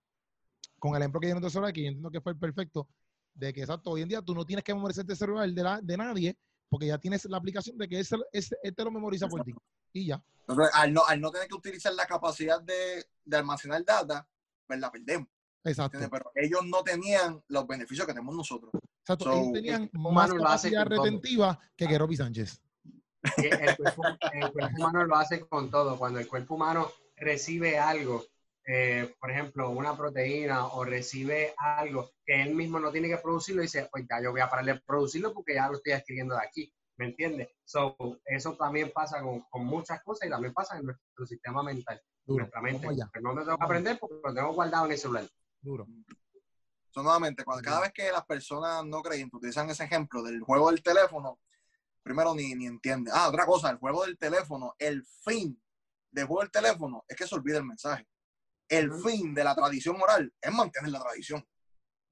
con 0.79 0.95
el 0.95 1.01
ejemplo 1.03 1.21
que 1.21 1.29
yo 1.29 1.35
no 1.35 1.41
te 1.41 1.47
que 1.73 1.81
yo 1.83 1.87
entiendo 1.87 2.09
que 2.09 2.21
fue 2.21 2.31
el 2.31 2.39
perfecto, 2.39 2.87
de 3.33 3.53
que 3.53 3.61
exacto, 3.61 3.91
hoy 3.91 4.01
en 4.01 4.09
día 4.09 4.21
tú 4.21 4.33
no 4.35 4.45
tienes 4.45 4.63
que 4.63 4.73
memorizarte 4.73 5.13
el 5.13 5.17
celular 5.17 5.49
de, 5.49 5.63
la, 5.63 5.79
de 5.81 5.97
nadie, 5.97 6.37
porque 6.69 6.87
ya 6.87 6.97
tienes 6.97 7.25
la 7.25 7.37
aplicación 7.37 7.77
de 7.77 7.87
que 7.87 7.99
ese, 7.99 8.17
ese, 8.31 8.55
te 8.75 8.83
lo 8.83 8.91
memoriza 8.91 9.27
por 9.27 9.43
ti. 9.43 9.53
Y 9.93 10.07
ya. 10.07 10.23
al, 10.73 10.93
no, 10.93 11.05
al 11.05 11.19
no 11.19 11.31
tener 11.31 11.47
que 11.47 11.55
utilizar 11.55 11.93
la 11.93 12.05
capacidad 12.05 12.61
de, 12.61 13.05
de 13.25 13.37
almacenar 13.37 13.83
data, 13.83 14.27
pues 14.65 14.79
la 14.79 14.91
perdemos. 14.91 15.27
Exacto. 15.63 15.99
Pero 16.09 16.31
ellos 16.35 16.61
no 16.65 16.83
tenían 16.83 17.43
los 17.47 17.67
beneficios 17.67 18.07
que 18.07 18.13
tenemos 18.13 18.35
nosotros. 18.35 18.71
Exacto. 19.01 19.31
ellos 19.31 19.53
tenían 19.53 19.89
más 19.93 20.33
capacidad 20.33 20.85
retentiva 20.85 21.59
que 21.75 21.87
Keropi 21.87 22.15
Sánchez. 22.15 22.61
El 23.37 23.77
cuerpo, 23.77 24.03
el 24.33 24.51
cuerpo 24.51 24.77
humano 24.77 25.05
lo 25.05 25.15
hace 25.15 25.41
con 25.41 25.69
todo. 25.69 25.97
Cuando 25.97 26.19
el 26.19 26.27
cuerpo 26.27 26.55
humano 26.55 26.89
recibe 27.15 27.77
algo 27.77 28.25
eh, 28.65 29.15
por 29.19 29.31
ejemplo, 29.31 29.69
una 29.71 29.97
proteína 29.97 30.67
o 30.67 30.83
recibe 30.83 31.53
algo 31.57 32.11
que 32.23 32.41
él 32.41 32.53
mismo 32.53 32.79
no 32.79 32.91
tiene 32.91 33.07
que 33.07 33.17
producirlo, 33.17 33.61
y 33.61 33.65
dice, 33.65 33.89
pues 33.91 34.05
ya 34.07 34.21
yo 34.21 34.31
voy 34.31 34.41
a 34.41 34.49
parar 34.49 34.65
de 34.65 34.79
producirlo 34.81 35.33
porque 35.33 35.55
ya 35.55 35.67
lo 35.67 35.77
estoy 35.77 35.93
adquiriendo 35.93 36.35
de 36.35 36.45
aquí. 36.45 36.73
¿Me 36.97 37.07
entiendes? 37.07 37.49
So, 37.63 37.95
eso 38.25 38.55
también 38.55 38.91
pasa 38.93 39.21
con, 39.21 39.41
con, 39.49 39.65
muchas 39.65 40.03
cosas 40.03 40.27
y 40.27 40.31
también 40.31 40.53
pasa 40.53 40.77
en 40.77 40.85
nuestro 40.85 41.25
sistema 41.25 41.63
mental. 41.63 41.99
Duro. 42.23 42.41
Nuestra 42.43 42.61
mente. 42.61 42.85
No 43.21 43.33
me 43.33 43.43
tengo 43.43 43.57
que 43.57 43.63
aprender 43.63 43.97
porque 43.99 44.15
lo 44.23 44.33
tengo 44.33 44.53
guardado 44.53 44.85
en 44.85 44.91
el 44.91 44.97
celular. 44.99 45.27
Duro. 45.59 45.87
So, 46.91 47.01
nuevamente, 47.01 47.43
cuando, 47.43 47.63
cada 47.63 47.81
vez 47.81 47.91
que 47.93 48.11
las 48.11 48.25
personas 48.25 48.85
no 48.85 49.01
creen, 49.01 49.29
utilizan 49.33 49.69
ese 49.71 49.85
ejemplo 49.85 50.21
del 50.21 50.41
juego 50.41 50.69
del 50.69 50.83
teléfono, 50.83 51.39
primero 52.03 52.35
ni, 52.35 52.53
ni 52.53 52.67
entienden. 52.67 53.11
Ah, 53.15 53.29
otra 53.29 53.47
cosa, 53.47 53.71
el 53.71 53.77
juego 53.77 54.03
del 54.03 54.17
teléfono, 54.19 54.75
el 54.77 55.03
fin 55.23 55.59
del 56.11 56.27
juego 56.27 56.41
del 56.41 56.51
teléfono 56.51 57.03
es 57.07 57.17
que 57.17 57.25
se 57.25 57.33
olvide 57.33 57.57
el 57.57 57.63
mensaje 57.63 58.05
el 58.71 58.93
fin 58.93 59.33
de 59.33 59.43
la 59.43 59.53
tradición 59.53 60.01
oral 60.01 60.33
es 60.41 60.53
mantener 60.53 60.91
la 60.91 61.01
tradición. 61.01 61.45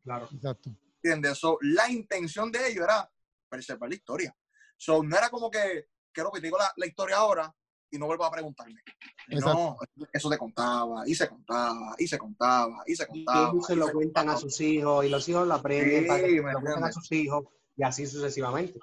Claro. 0.04 0.28
Exacto. 0.32 0.70
¿Entiendes? 1.02 1.40
la 1.62 1.90
intención 1.90 2.52
de 2.52 2.68
ellos 2.68 2.84
era 2.84 3.10
preservar 3.48 3.90
la 3.90 3.96
historia. 3.96 4.36
So, 4.76 5.02
no 5.02 5.18
era 5.18 5.30
como 5.30 5.50
que, 5.50 5.88
quiero 6.12 6.30
que 6.32 6.42
te 6.42 6.48
digo 6.48 6.58
la, 6.76 6.86
historia 6.86 7.16
ahora, 7.16 7.54
y 7.90 7.98
no 7.98 8.08
vuelvas 8.08 8.28
a 8.28 8.32
preguntarme. 8.32 8.82
No, 9.30 9.78
eso 10.12 10.30
te 10.30 10.38
contaba, 10.38 11.08
y 11.08 11.16
se 11.16 11.30
contaba, 11.30 11.96
y 11.98 12.08
se 12.08 12.18
contaba, 12.18 12.84
y 12.86 12.96
se 12.96 13.08
contaba. 13.08 13.54
Y 13.58 13.62
se 13.62 13.76
lo 13.78 13.92
cuentan 13.94 14.30
a 14.30 14.36
sus 14.36 14.60
hijos, 14.60 15.06
y 15.06 15.10
los 15.10 15.28
hijos 15.30 15.48
lo 15.48 15.54
aprenden, 15.54 16.08
para 16.08 16.20
que 16.22 16.32
lo 16.32 16.44
cuentan 16.62 16.84
a 16.84 16.92
sus 16.92 17.10
hijos, 17.14 17.46
y 17.78 17.84
así 17.84 18.06
sucesivamente. 18.06 18.80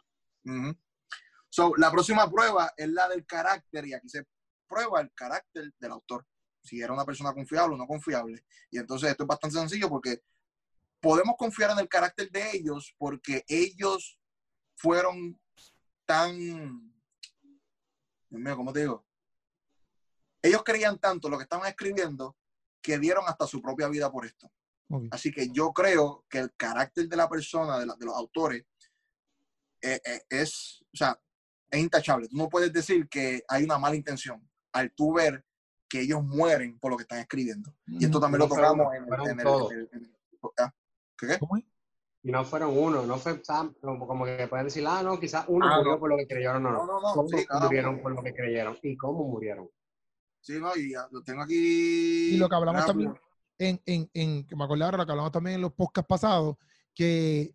so, 1.51 1.75
la 1.77 1.91
próxima 1.91 2.31
prueba 2.31 2.73
es 2.75 2.89
la 2.89 3.07
del 3.09 3.27
carácter, 3.27 3.87
y 3.87 3.93
aquí 3.93 4.09
se 4.09 4.25
prueba 4.67 5.03
el 5.03 5.13
carácter 5.13 5.71
del 5.79 5.93
autor. 5.93 6.25
Si 6.67 6.81
era 6.81 6.93
una 6.93 7.05
persona 7.05 7.33
confiable 7.33 7.75
o 7.75 7.79
no 7.79 7.87
confiable. 7.87 8.45
Y 8.71 8.79
entonces 8.79 9.11
esto 9.11 9.23
es 9.23 9.27
bastante 9.29 9.59
sencillo 9.59 9.89
porque 9.89 10.21
podemos 11.01 11.37
confiar 11.39 11.71
en 11.71 11.79
el 11.79 11.89
carácter 11.89 12.31
de 12.31 12.51
ellos 12.53 12.95
porque 12.99 13.45
ellos 13.49 14.19
fueron 14.77 15.41
tan, 16.05 16.37
Dios 18.29 18.43
mío, 18.43 18.57
¿cómo 18.57 18.73
te 18.73 18.81
digo? 18.81 19.07
Ellos 20.43 20.63
creían 20.65 20.99
tanto 20.99 21.29
lo 21.29 21.37
que 21.39 21.45
estaban 21.45 21.69
escribiendo 21.69 22.37
que 22.83 22.99
dieron 22.99 23.25
hasta 23.27 23.47
su 23.47 23.61
propia 23.61 23.89
vida 23.89 24.11
por 24.11 24.27
esto. 24.27 24.51
Así 25.11 25.33
que 25.33 25.49
yo 25.51 25.73
creo 25.73 26.25
que 26.29 26.39
el 26.39 26.55
carácter 26.55 27.09
de 27.09 27.17
la 27.17 27.29
persona, 27.29 27.79
de, 27.79 27.87
los 27.87 28.15
autores, 28.15 28.65
eh, 29.83 30.01
eh, 30.05 30.23
es, 30.29 30.85
o 30.93 30.97
sea, 30.97 31.21
es 31.71 31.81
intachable. 31.81 32.29
Tú 32.29 32.37
no 32.37 32.49
puedes 32.49 32.73
decir 32.73 33.09
que 33.09 33.43
hay 33.49 33.65
una 33.65 33.79
mala 33.79 33.97
intención 33.97 34.49
al 34.73 34.93
tú 34.93 35.15
ver 35.15 35.45
que 35.89 36.01
ellos 36.01 36.23
mueren 36.23 36.79
por 36.79 36.91
lo 36.91 36.97
que 36.97 37.03
están 37.03 37.19
escribiendo. 37.19 37.75
Y 37.87 38.05
esto 38.05 38.21
también 38.21 38.41
lo 38.41 38.49
tocamos 38.49 38.89
en, 38.95 39.05
el, 39.41 40.11
¿Qué? 41.19 41.39
Y 42.23 42.33
no 42.33 42.45
fueron 42.45 42.77
uno, 42.77 43.07
no 43.07 43.19
fue 43.19 43.41
como, 43.81 44.25
que 44.25 44.49
pueden 44.49 44.67
decir, 44.67 44.85
ah, 44.87 45.01
no, 45.03 45.19
quizás 45.21 45.45
uno 45.47 45.67
ah, 45.67 45.79
murió 45.79 45.99
por 45.99 46.11
lo 46.11 46.17
que 46.17 46.27
creyeron, 46.27 46.61
no, 46.63 46.73
no, 46.73 46.85
no, 46.85 47.01
no 47.01 47.15
¿Cómo 47.15 47.29
murieron 47.63 48.03
por 48.03 48.13
lo 48.13 48.23
que 48.23 48.35
creyeron 48.35 48.77
y 48.83 48.97
cómo 48.97 49.29
murieron? 49.29 49.71
Sí, 50.41 50.59
no, 50.59 50.75
y 50.77 50.93
lo 51.11 51.23
tengo 51.23 51.43
aquí. 51.43 52.35
Y 52.35 52.37
lo 52.37 52.49
que 52.49 52.55
hablamos 52.57 52.85
también, 52.85 53.15
en, 53.59 53.81
en, 53.87 54.11
en, 54.13 54.47
que 54.47 54.57
me 54.57 54.65
acuerdo 54.65 54.85
ahora, 54.85 54.99
lo 54.99 55.07
que 55.07 55.13
hablamos 55.13 55.33
también 55.33 55.57
en 55.57 55.63
los 55.63 55.73
podcasts 55.73 56.09
pasados, 56.09 56.57
que 56.95 57.55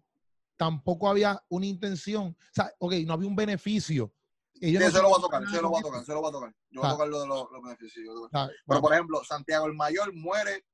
tampoco 0.56 1.10
había 1.10 1.44
una 1.50 1.65
intención, 1.65 2.28
o 2.28 2.54
sea, 2.54 2.72
ok, 2.80 2.94
no 3.06 3.13
había 3.13 3.28
un 3.28 3.36
beneficio. 3.36 4.13
Ellos 4.62 4.84
sí, 4.84 4.91
se 4.91 5.02
lo 5.02 5.10
va 5.10 5.17
a 5.17 5.21
tocar, 5.21 5.47
se 5.50 5.62
lo 5.62 5.71
va 5.71 5.80
a 5.80 5.82
tocar, 5.82 6.06
se 6.06 6.13
lo 6.13 6.21
va 6.21 6.30
a 6.30 6.32
tocar. 6.32 6.54
Yo 6.69 6.82
voy 6.82 6.89
a 6.89 6.93
tocar 6.93 7.08
lo 7.08 7.21
de 7.21 7.28
los, 7.28 7.47
beneficios. 7.63 8.30
Pero, 8.67 8.82
por 8.82 8.93
ejemplo, 8.93 9.24
Santiago 9.24 9.65
el 9.65 9.74
Mayor 9.74 10.13
muere 10.13 10.65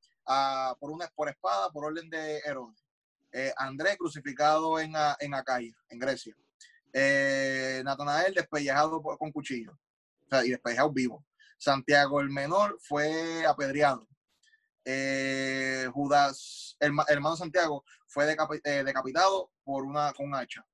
por, 0.79 0.91
una, 0.91 1.07
por 1.15 1.29
espada 1.29 1.71
por 1.71 1.85
orden 1.85 2.09
de 2.09 2.39
Herodes. 2.39 2.83
Eh, 3.31 3.53
Andrés 3.57 3.97
crucificado 3.97 4.79
en, 4.79 4.93
en 5.19 5.33
Acaya, 5.33 5.73
en 5.89 5.99
Grecia. 5.99 6.35
Eh, 6.93 7.81
Natanael 7.85 8.33
despellejado 8.33 9.01
con 9.01 9.31
cuchillo 9.31 9.71
o 9.71 10.29
sea, 10.29 10.45
y 10.45 10.49
despellejado 10.49 10.91
vivo. 10.91 11.25
Santiago 11.57 12.19
el 12.19 12.29
menor 12.29 12.77
fue 12.81 13.45
apedreado. 13.45 14.07
Eh, 14.83 15.87
Judas, 15.93 16.75
el, 16.79 16.91
hermano 17.07 17.35
Santiago, 17.35 17.83
fue 18.07 18.25
decapitado 18.25 19.51
por 19.63 19.83
una, 19.83 20.13
con 20.13 20.27
un 20.27 20.35
hacha. 20.35 20.65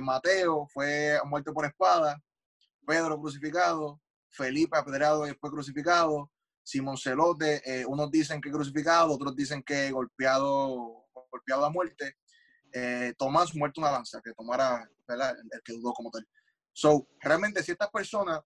Mateo 0.00 0.66
fue 0.72 1.18
muerto 1.24 1.52
por 1.52 1.66
espada. 1.66 2.20
Pedro 2.86 3.18
crucificado. 3.18 4.00
Felipe 4.32 4.76
apedreado 4.76 5.24
y 5.24 5.30
después 5.30 5.52
crucificado. 5.52 6.30
Simón 6.62 6.96
Celote, 6.96 7.60
eh, 7.64 7.84
unos 7.86 8.10
dicen 8.10 8.40
que 8.40 8.50
crucificado, 8.50 9.12
otros 9.12 9.34
dicen 9.34 9.62
que 9.62 9.90
golpeado, 9.90 11.06
golpeado 11.30 11.64
a 11.64 11.70
muerte. 11.70 12.16
Eh, 12.72 13.14
Tomás 13.18 13.54
muerto 13.54 13.80
una 13.80 13.90
lanza, 13.90 14.20
que 14.22 14.32
tomara 14.32 14.88
El, 15.08 15.20
que 15.64 15.72
dudó 15.74 15.92
como 15.92 16.10
tal. 16.10 16.26
So, 16.72 17.08
realmente 17.20 17.62
si 17.62 17.72
estas 17.72 17.90
personas 17.90 18.40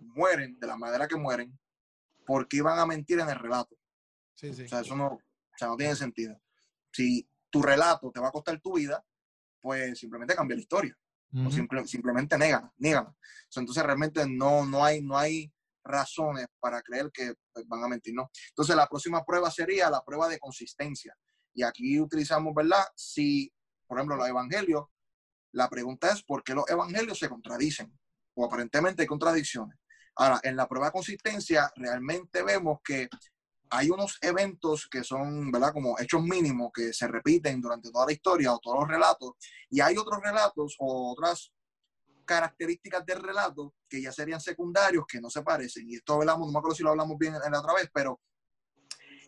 mueren 0.00 0.58
de 0.58 0.66
la 0.66 0.76
manera 0.76 1.06
que 1.06 1.16
mueren, 1.16 1.58
¿por 2.26 2.46
qué 2.46 2.58
iban 2.58 2.78
a 2.78 2.86
mentir 2.86 3.20
en 3.20 3.28
el 3.28 3.38
relato? 3.38 3.76
Sí, 4.34 4.52
sí. 4.52 4.64
O 4.64 4.68
sea, 4.68 4.80
eso 4.80 4.96
no, 4.96 5.06
o 5.06 5.20
sea, 5.56 5.68
no 5.68 5.76
tiene 5.76 5.94
sentido. 5.94 6.36
Si 6.92 7.26
tu 7.48 7.62
relato 7.62 8.10
te 8.10 8.20
va 8.20 8.28
a 8.28 8.32
costar 8.32 8.60
tu 8.60 8.74
vida, 8.74 9.02
pues 9.60 9.98
simplemente 9.98 10.34
cambia 10.34 10.56
la 10.56 10.62
historia. 10.62 10.96
O 11.32 11.50
simplemente 11.86 12.36
négala, 12.36 12.72
négala. 12.76 13.14
entonces 13.54 13.82
realmente 13.84 14.26
no, 14.26 14.66
no, 14.66 14.84
hay, 14.84 15.00
no 15.00 15.16
hay 15.16 15.52
razones 15.84 16.46
para 16.58 16.82
creer 16.82 17.10
que 17.12 17.34
pues, 17.52 17.66
van 17.68 17.84
a 17.84 17.88
mentir, 17.88 18.14
¿no? 18.14 18.30
Entonces, 18.48 18.74
la 18.74 18.88
próxima 18.88 19.24
prueba 19.24 19.50
sería 19.50 19.90
la 19.90 20.02
prueba 20.02 20.28
de 20.28 20.38
consistencia. 20.38 21.16
Y 21.54 21.62
aquí 21.62 22.00
utilizamos, 22.00 22.54
¿verdad? 22.54 22.84
Si, 22.94 23.52
por 23.86 23.98
ejemplo, 23.98 24.16
los 24.16 24.28
evangelios, 24.28 24.84
la 25.52 25.68
pregunta 25.68 26.12
es 26.12 26.22
por 26.22 26.42
qué 26.42 26.54
los 26.54 26.68
evangelios 26.68 27.18
se 27.18 27.28
contradicen 27.28 27.96
o 28.34 28.44
aparentemente 28.44 29.02
hay 29.02 29.08
contradicciones. 29.08 29.76
Ahora, 30.16 30.40
en 30.42 30.56
la 30.56 30.68
prueba 30.68 30.86
de 30.86 30.92
consistencia, 30.92 31.70
realmente 31.76 32.42
vemos 32.42 32.78
que 32.84 33.08
hay 33.70 33.90
unos 33.90 34.18
eventos 34.20 34.88
que 34.88 35.04
son, 35.04 35.50
¿verdad? 35.50 35.72
Como 35.72 35.98
hechos 35.98 36.22
mínimos 36.22 36.70
que 36.74 36.92
se 36.92 37.06
repiten 37.06 37.60
durante 37.60 37.90
toda 37.90 38.06
la 38.06 38.12
historia 38.12 38.52
o 38.52 38.58
todos 38.58 38.80
los 38.80 38.88
relatos, 38.88 39.32
y 39.68 39.80
hay 39.80 39.96
otros 39.96 40.20
relatos 40.22 40.76
o 40.78 41.12
otras 41.12 41.52
características 42.24 43.04
del 43.06 43.22
relato 43.22 43.74
que 43.88 44.02
ya 44.02 44.12
serían 44.12 44.40
secundarios, 44.40 45.04
que 45.06 45.20
no 45.20 45.30
se 45.30 45.42
parecen. 45.42 45.88
Y 45.88 45.96
esto 45.96 46.14
hablamos, 46.14 46.46
no 46.46 46.52
me 46.52 46.58
acuerdo 46.58 46.76
si 46.76 46.82
lo 46.82 46.90
hablamos 46.90 47.16
bien 47.18 47.34
en 47.34 47.52
la 47.52 47.60
otra 47.60 47.74
vez, 47.74 47.88
pero 47.92 48.20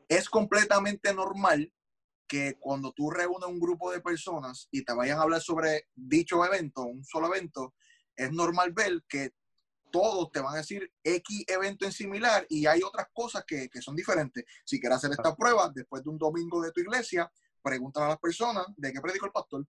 es 0.09 0.28
completamente 0.28 1.14
normal 1.14 1.72
que 2.28 2.57
cuando 2.59 2.92
tú 2.92 3.11
reúnes 3.11 3.48
un 3.48 3.61
grupo 3.61 3.90
de 3.90 4.00
personas 4.00 4.68
y 4.70 4.85
te 4.85 4.92
vayan 4.92 5.18
a 5.18 5.22
hablar 5.22 5.40
sobre 5.40 5.88
dicho 5.94 6.44
evento, 6.44 6.83
un 6.83 7.05
solo 7.05 7.26
evento, 7.26 7.74
es 8.16 8.33
normal 8.33 8.72
ver 8.72 9.02
que 9.09 9.33
todos 9.92 10.33
te 10.33 10.40
van 10.40 10.55
a 10.55 10.59
decir 10.59 10.92
X 11.05 11.44
evento 11.46 11.85
en 11.85 11.92
similar 11.92 12.46
y 12.48 12.66
hay 12.66 12.83
otras 12.83 13.07
cosas 13.12 13.44
que, 13.46 13.68
que 13.68 13.81
son 13.81 13.94
diferentes. 13.94 14.44
Si 14.64 14.81
quieres 14.81 14.98
hacer 14.98 15.12
esta 15.12 15.37
prueba 15.37 15.70
después 15.72 16.02
de 16.02 16.11
un 16.11 16.18
domingo 16.18 16.61
de 16.61 16.72
tu 16.72 16.81
iglesia, 16.81 17.31
pregúntale 17.62 18.07
a 18.07 18.09
las 18.11 18.18
personas 18.18 18.66
de 18.76 18.92
qué 18.92 19.00
predicó 19.00 19.26
el 19.26 19.33
pastor. 19.33 19.64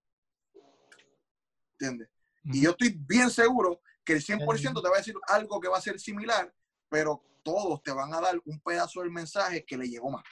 ¿Entiendes? 1.73 2.09
Y 2.45 2.62
yo 2.62 2.71
estoy 2.71 2.97
bien 2.97 3.29
seguro 3.29 3.81
que 4.03 4.13
el 4.13 4.23
100% 4.23 4.81
te 4.81 4.89
va 4.89 4.95
a 4.95 4.99
decir 4.99 5.15
algo 5.27 5.59
que 5.59 5.69
va 5.69 5.77
a 5.77 5.81
ser 5.81 5.99
similar, 5.99 6.53
pero 6.89 7.23
todos 7.43 7.83
te 7.83 7.91
van 7.91 8.13
a 8.13 8.21
dar 8.21 8.41
un 8.45 8.59
pedazo 8.62 9.01
del 9.01 9.12
mensaje 9.12 9.65
que 9.65 9.77
le 9.77 9.88
llegó 9.88 10.09
más. 10.09 10.23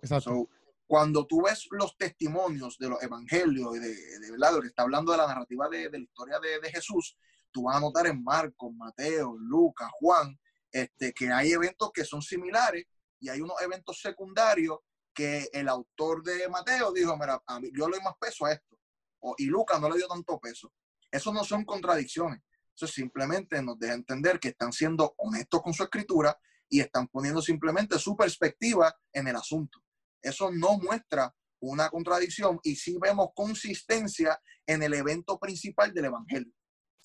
Exacto. 0.00 0.50
cuando 0.86 1.26
tú 1.26 1.42
ves 1.42 1.66
los 1.70 1.96
testimonios 1.96 2.76
de 2.76 2.90
los 2.90 3.02
evangelios 3.02 3.74
y 3.74 3.78
de, 3.78 4.18
de, 4.18 4.30
verdad, 4.32 4.52
lo 4.52 4.60
que 4.60 4.68
está 4.68 4.82
hablando 4.82 5.12
de 5.12 5.18
la 5.18 5.26
narrativa 5.26 5.66
de, 5.70 5.88
la 5.90 5.98
historia 5.98 6.38
de, 6.38 6.60
de, 6.60 6.70
Jesús, 6.70 7.16
tú 7.54 7.62
vas 7.62 7.76
a 7.76 7.80
notar 7.80 8.08
en 8.08 8.22
Marcos, 8.22 8.72
Mateo, 8.74 9.36
Lucas, 9.38 9.88
Juan, 10.00 10.36
este, 10.72 11.12
que 11.12 11.32
hay 11.32 11.52
eventos 11.52 11.92
que 11.94 12.04
son 12.04 12.20
similares 12.20 12.84
y 13.20 13.28
hay 13.28 13.40
unos 13.40 13.60
eventos 13.62 14.00
secundarios 14.00 14.78
que 15.14 15.48
el 15.52 15.68
autor 15.68 16.24
de 16.24 16.48
Mateo 16.48 16.92
dijo, 16.92 17.16
mira, 17.16 17.40
yo 17.72 17.88
le 17.88 17.96
doy 17.96 18.04
más 18.04 18.14
peso 18.20 18.44
a 18.46 18.52
esto. 18.52 18.76
O, 19.20 19.36
y 19.38 19.46
Lucas 19.46 19.80
no 19.80 19.88
le 19.88 19.96
dio 19.96 20.08
tanto 20.08 20.38
peso. 20.40 20.72
Eso 21.10 21.32
no 21.32 21.44
son 21.44 21.64
contradicciones. 21.64 22.40
Eso 22.74 22.88
simplemente 22.88 23.62
nos 23.62 23.78
deja 23.78 23.94
entender 23.94 24.40
que 24.40 24.48
están 24.48 24.72
siendo 24.72 25.14
honestos 25.18 25.62
con 25.62 25.72
su 25.72 25.84
escritura 25.84 26.36
y 26.68 26.80
están 26.80 27.06
poniendo 27.06 27.40
simplemente 27.40 27.96
su 28.00 28.16
perspectiva 28.16 28.92
en 29.12 29.28
el 29.28 29.36
asunto. 29.36 29.78
Eso 30.20 30.50
no 30.50 30.76
muestra 30.78 31.32
una 31.60 31.88
contradicción 31.88 32.58
y 32.64 32.74
sí 32.74 32.98
vemos 33.00 33.28
consistencia 33.32 34.40
en 34.66 34.82
el 34.82 34.92
evento 34.94 35.38
principal 35.38 35.94
del 35.94 36.06
Evangelio. 36.06 36.52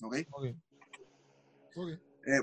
¿Ok? 0.00 0.16
Eh, 2.26 2.42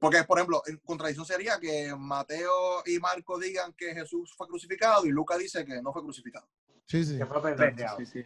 porque, 0.00 0.24
por 0.24 0.38
ejemplo, 0.38 0.62
en 0.66 0.76
contradicción 0.78 1.24
sería 1.24 1.58
que 1.58 1.94
Mateo 1.96 2.82
y 2.86 2.98
Marco 2.98 3.38
digan 3.38 3.72
que 3.72 3.94
Jesús 3.94 4.34
fue 4.36 4.46
crucificado 4.46 5.06
y 5.06 5.10
Lucas 5.10 5.38
dice 5.38 5.64
que 5.64 5.80
no 5.80 5.92
fue 5.92 6.02
crucificado. 6.02 6.46
Sí, 6.86 7.04
sí. 7.04 7.18
sí, 7.18 8.06
sí. 8.06 8.24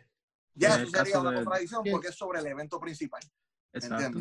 Ya 0.54 0.74
eso 0.74 0.90
sería 0.90 1.20
una 1.20 1.34
contradicción 1.34 1.84
porque 1.90 2.08
es 2.08 2.16
sobre 2.16 2.40
el 2.40 2.46
evento 2.46 2.80
principal. 2.80 3.22
Exacto. 3.72 4.18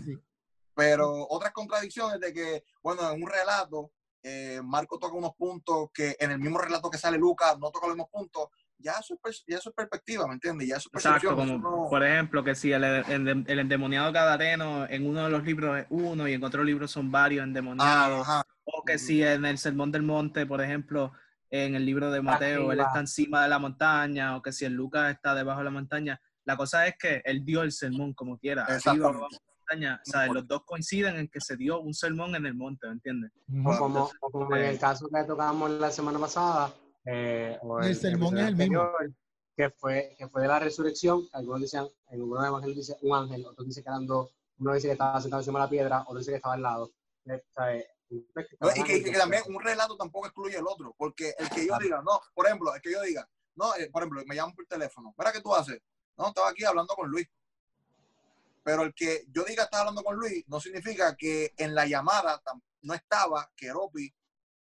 Pero 0.76 1.28
otras 1.30 1.52
contradicciones 1.52 2.20
de 2.20 2.32
que, 2.32 2.64
bueno, 2.84 3.10
en 3.12 3.24
un 3.24 3.28
relato, 3.28 3.92
eh, 4.22 4.62
Marco 4.64 5.00
toca 5.00 5.16
unos 5.16 5.34
puntos 5.36 5.90
que 5.92 6.16
en 6.20 6.30
el 6.30 6.40
mismo 6.40 6.60
relato 6.60 6.92
que 6.92 7.00
sale 7.00 7.18
Lucas 7.18 7.58
no 7.58 7.72
toca 7.72 7.88
los 7.88 7.96
mismos 7.96 8.12
puntos, 8.12 8.50
ya 8.80 8.94
eso 9.00 9.20
es, 9.26 9.44
ya 9.48 9.58
eso 9.58 9.70
es 9.70 9.76
perspectiva, 9.76 10.28
¿me 10.28 10.34
entiendes? 10.34 10.68
Ya 10.68 10.78
eso 10.78 10.90
es 10.94 11.06
Exacto, 11.06 11.36
como, 11.36 11.90
por 11.90 12.04
ejemplo, 12.04 12.44
que 12.44 12.56
si 12.56 12.72
el, 12.72 12.84
el, 12.84 13.60
endemoniado 13.60 14.12
gadareno 14.12 14.88
en 14.88 15.08
uno 15.08 15.24
de 15.24 15.30
los 15.30 15.44
libros 15.44 15.80
es 15.80 15.86
uno 15.90 16.28
y 16.28 16.34
en 16.34 16.44
otro 16.44 16.64
libro 16.64 16.88
son 16.88 17.12
varios 17.12 17.44
endemoniados, 17.44 18.28
o 18.66 18.84
que 18.86 18.98
si 18.98 19.24
en 19.24 19.46
el 19.46 19.58
Sermón 19.58 19.92
del 19.92 20.04
Monte, 20.04 20.46
por 20.46 20.62
ejemplo, 20.62 21.12
en 21.50 21.76
el 21.76 21.86
libro 21.86 22.12
de 22.12 22.22
Mateo, 22.22 22.72
él 22.72 22.80
está 22.80 23.00
encima 23.00 23.44
de 23.44 23.50
la 23.50 23.60
montaña, 23.60 24.36
o 24.36 24.42
que 24.42 24.52
si 24.52 24.66
en 24.66 24.74
Lucas 24.74 25.12
está 25.12 25.34
debajo 25.34 25.60
de 25.60 25.66
la 25.66 25.72
montaña, 25.72 26.22
la 26.46 26.56
cosa 26.56 26.88
es 26.88 26.96
que 26.98 27.22
él 27.26 27.44
dio 27.44 27.62
el 27.64 27.72
sermón 27.72 28.14
como 28.14 28.38
quiera. 28.38 28.68
Montaña, 29.70 30.02
los 30.32 30.48
dos 30.48 30.64
coinciden 30.64 31.18
en 31.18 31.28
que 31.28 31.42
se 31.42 31.58
dio 31.58 31.82
un 31.82 31.94
sermón 31.94 32.36
en 32.36 32.46
el 32.46 32.54
monte, 32.54 32.88
¿me 32.88 32.94
entiendes? 32.94 33.32
como, 33.78 34.10
en 34.56 34.64
el 34.64 34.80
caso 34.80 35.10
que 35.14 35.24
tocamos 35.26 35.70
la 35.72 35.92
semana 35.92 36.18
pasada, 36.20 36.72
eh, 37.10 37.58
el, 37.84 37.96
sermón 37.96 38.38
es 38.38 38.48
el 38.48 38.56
mismo. 38.56 38.90
Que 39.56 39.72
fue, 39.72 40.16
que 40.20 40.28
fue 40.28 40.44
de 40.44 40.48
la 40.50 40.60
resurrección, 40.60 41.28
algunos 41.34 41.62
dicen, 41.62 41.88
en 42.10 42.22
algunos 42.22 42.46
evangelios 42.46 42.78
dice 42.78 42.98
un 43.02 43.16
ángel, 43.16 43.44
otros 43.44 43.66
dicen 43.66 43.84
que 43.84 43.90
eran 43.90 44.06
dos, 44.06 44.30
uno 44.60 44.74
dice 44.74 44.88
que 44.88 44.92
estaba 44.92 45.20
sentado 45.20 45.42
encima 45.42 45.60
de 45.60 45.66
la 45.66 45.70
piedra, 45.70 46.04
otro 46.06 46.20
dice 46.20 46.32
que 46.32 46.36
estaba 46.38 46.54
al 46.54 46.62
lado. 46.62 46.92
Eh, 47.26 47.88
y 48.10 48.84
que, 48.84 49.12
también 49.18 49.44
un 49.48 49.62
relato 49.62 49.98
tampoco 49.98 50.28
excluye 50.28 50.58
el 50.58 50.68
otro, 50.68 50.94
porque 50.96 51.34
el 51.40 51.50
que 51.50 51.66
yo 51.66 51.76
diga, 51.80 52.02
no, 52.04 52.22
por 52.36 52.46
ejemplo, 52.46 52.76
el 52.76 52.82
que 52.82 52.92
yo 52.92 53.02
diga, 53.02 53.28
no, 53.56 53.76
eh, 53.76 53.90
por 53.92 54.04
ejemplo, 54.04 54.22
me 54.28 54.36
llaman 54.36 54.54
por 54.54 54.66
teléfono, 54.68 55.16
mira 55.18 55.32
qué 55.32 55.42
tú 55.42 55.56
haces, 55.56 55.82
no, 56.18 56.28
estaba 56.28 56.50
aquí 56.50 56.64
hablando 56.64 56.94
con 56.94 57.10
Luis. 57.10 57.28
Pero 58.64 58.84
el 58.84 58.94
que 58.94 59.26
yo 59.32 59.44
diga 59.44 59.64
estaba 59.64 59.82
hablando 59.82 60.04
con 60.04 60.18
Luis 60.18 60.44
no 60.48 60.60
significa 60.60 61.16
que 61.16 61.54
en 61.58 61.74
la 61.74 61.86
llamada 61.86 62.42
no 62.82 62.94
estaba 62.94 63.50
Keropi 63.56 64.14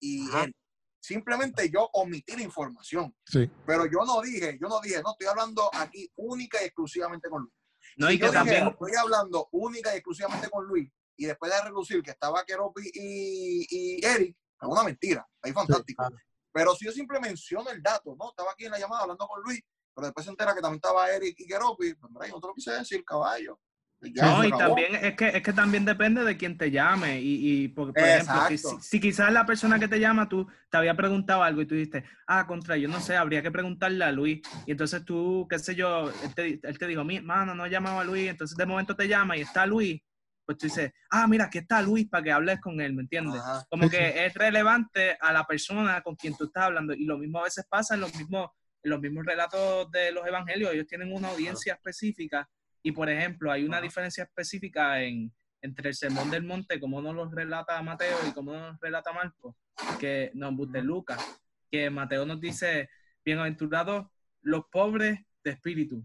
y 0.00 0.28
él. 0.37 0.55
Simplemente 1.02 1.68
yo 1.68 1.90
omití 1.94 2.36
la 2.36 2.42
información. 2.42 3.12
Sí. 3.26 3.50
Pero 3.66 3.86
yo 3.86 4.04
no 4.06 4.22
dije, 4.22 4.56
yo 4.60 4.68
no 4.68 4.80
dije, 4.80 5.02
no, 5.02 5.10
estoy 5.10 5.26
hablando 5.26 5.68
aquí 5.74 6.08
única 6.14 6.62
y 6.62 6.66
exclusivamente 6.66 7.28
con 7.28 7.42
Luis. 7.42 7.54
No, 7.96 8.08
y 8.08 8.20
que 8.20 8.28
también... 8.28 8.68
Estoy 8.68 8.92
hablando 8.94 9.48
única 9.50 9.92
y 9.92 9.96
exclusivamente 9.96 10.48
con 10.48 10.64
Luis 10.64 10.88
y 11.16 11.26
después 11.26 11.52
de 11.52 11.60
reducir 11.60 12.02
que 12.02 12.12
estaba 12.12 12.44
Keropi 12.44 12.88
y, 12.94 13.66
y 13.68 14.04
Eric, 14.06 14.36
es 14.60 14.68
una 14.68 14.84
mentira. 14.84 15.26
Ahí 15.42 15.52
fantástico. 15.52 16.04
Pero 16.52 16.74
si 16.76 16.84
yo 16.84 16.92
siempre 16.92 17.18
menciono 17.18 17.68
el 17.70 17.82
dato, 17.82 18.14
¿no? 18.16 18.30
Estaba 18.30 18.52
aquí 18.52 18.66
en 18.66 18.70
la 18.70 18.78
llamada 18.78 19.02
hablando 19.02 19.26
con 19.26 19.42
Luis, 19.42 19.60
pero 19.94 20.06
después 20.06 20.24
se 20.24 20.30
entera 20.30 20.54
que 20.54 20.60
también 20.60 20.76
estaba 20.76 21.10
Eric 21.10 21.34
y 21.38 21.46
Keropi, 21.46 21.94
pues 21.94 22.12
mira, 22.12 22.28
yo 22.28 22.34
no 22.34 22.40
te 22.40 22.46
lo 22.46 22.54
quise 22.54 22.70
decir, 22.72 23.04
caballo. 23.04 23.58
No, 24.02 24.44
y 24.44 24.50
también 24.50 24.96
es 24.96 25.14
que, 25.14 25.28
es 25.28 25.42
que 25.42 25.52
también 25.52 25.84
depende 25.84 26.24
de 26.24 26.36
quién 26.36 26.58
te 26.58 26.70
llame. 26.70 27.20
Y, 27.20 27.64
y 27.64 27.68
porque, 27.68 28.00
por 28.00 28.08
ejemplo, 28.08 28.78
si, 28.80 29.00
quizás 29.00 29.32
la 29.32 29.46
persona 29.46 29.78
que 29.78 29.88
te 29.88 30.00
llama, 30.00 30.28
tú 30.28 30.48
te 30.70 30.76
había 30.76 30.96
preguntado 30.96 31.42
algo 31.42 31.62
y 31.62 31.66
tú 31.66 31.74
dijiste, 31.74 32.04
ah, 32.26 32.46
contra, 32.46 32.76
yo 32.76 32.88
no 32.88 33.00
sé, 33.00 33.16
habría 33.16 33.42
que 33.42 33.50
preguntarle 33.50 34.04
a 34.04 34.12
Luis. 34.12 34.40
Y 34.66 34.72
entonces 34.72 35.04
tú, 35.04 35.46
qué 35.48 35.58
sé 35.58 35.74
yo, 35.74 36.10
él 36.10 36.34
te, 36.34 36.60
él 36.62 36.78
te 36.78 36.86
dijo, 36.86 37.04
mi 37.04 37.20
mano, 37.20 37.54
no 37.54 37.66
llamaba 37.66 38.00
a 38.00 38.04
Luis. 38.04 38.28
Entonces 38.28 38.56
de 38.56 38.66
momento 38.66 38.96
te 38.96 39.06
llama 39.06 39.36
y 39.36 39.42
está 39.42 39.66
Luis 39.66 40.02
pues 40.44 40.58
tú 40.58 40.66
dices, 40.66 40.92
ah, 41.10 41.26
mira, 41.26 41.44
aquí 41.44 41.58
está 41.58 41.80
Luis 41.82 42.08
para 42.08 42.24
que 42.24 42.32
hables 42.32 42.60
con 42.60 42.80
él, 42.80 42.94
¿me 42.94 43.02
entiendes? 43.02 43.40
Como 43.70 43.88
que 43.88 44.26
es 44.26 44.34
relevante 44.34 45.16
a 45.20 45.32
la 45.32 45.46
persona 45.46 46.00
con 46.02 46.16
quien 46.16 46.36
tú 46.36 46.44
estás 46.44 46.64
hablando. 46.64 46.92
Y 46.94 47.04
lo 47.04 47.18
mismo 47.18 47.38
a 47.38 47.44
veces 47.44 47.64
pasa 47.68 47.94
en 47.94 48.00
los 48.00 48.14
mismos, 48.14 48.50
en 48.82 48.90
los 48.90 49.00
mismos 49.00 49.24
relatos 49.24 49.90
de 49.92 50.10
los 50.10 50.26
evangelios. 50.26 50.72
Ellos 50.72 50.86
tienen 50.86 51.12
una 51.12 51.28
audiencia 51.28 51.74
específica 51.74 52.48
y, 52.83 52.92
por 52.92 53.09
ejemplo, 53.09 53.53
hay 53.53 53.64
una 53.64 53.81
diferencia 53.81 54.25
específica 54.25 55.03
en, 55.03 55.33
entre 55.61 55.90
el 55.90 55.95
sermón 55.95 56.31
del 56.31 56.45
monte, 56.45 56.81
como 56.81 57.01
nos 57.01 57.14
lo 57.14 57.31
relata 57.31 57.81
Mateo 57.83 58.18
y 58.29 58.33
como 58.33 58.53
nos 58.53 58.81
relata 58.81 59.12
Marco, 59.12 59.57
que 60.01 60.31
no, 60.35 60.51
de 60.53 60.83
Lucas, 60.83 61.40
que 61.71 61.90
Mateo 61.90 62.27
nos 62.27 62.40
dice, 62.40 62.90
bienaventurados 63.25 64.07
los 64.42 64.64
pobres 64.71 65.21
de 65.45 65.51
espíritu, 65.51 66.05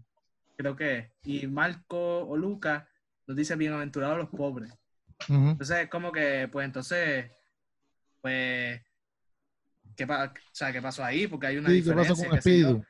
creo 0.56 0.76
que 0.76 1.12
y 1.24 1.46
Marco 1.46 2.26
o 2.26 2.36
Lucas 2.36 2.84
nos 3.26 3.36
dice 3.36 3.56
bienaventurados 3.56 4.18
los 4.18 4.28
pobres. 4.28 4.72
Entonces 5.28 5.78
es 5.78 5.88
como 5.88 6.12
que, 6.12 6.48
pues 6.50 6.64
entonces, 6.64 7.30
pues, 8.20 8.80
¿qué, 9.96 10.04
o 10.04 10.32
sea, 10.52 10.72
¿qué 10.72 10.80
pasó 10.80 11.04
ahí? 11.04 11.26
Porque 11.26 11.48
hay 11.48 11.58
una 11.58 11.70
diferencia. 11.70 12.14
¿qué 12.14 12.20
pasó 12.20 12.28
con 12.28 12.38
espíritu? 12.38 12.84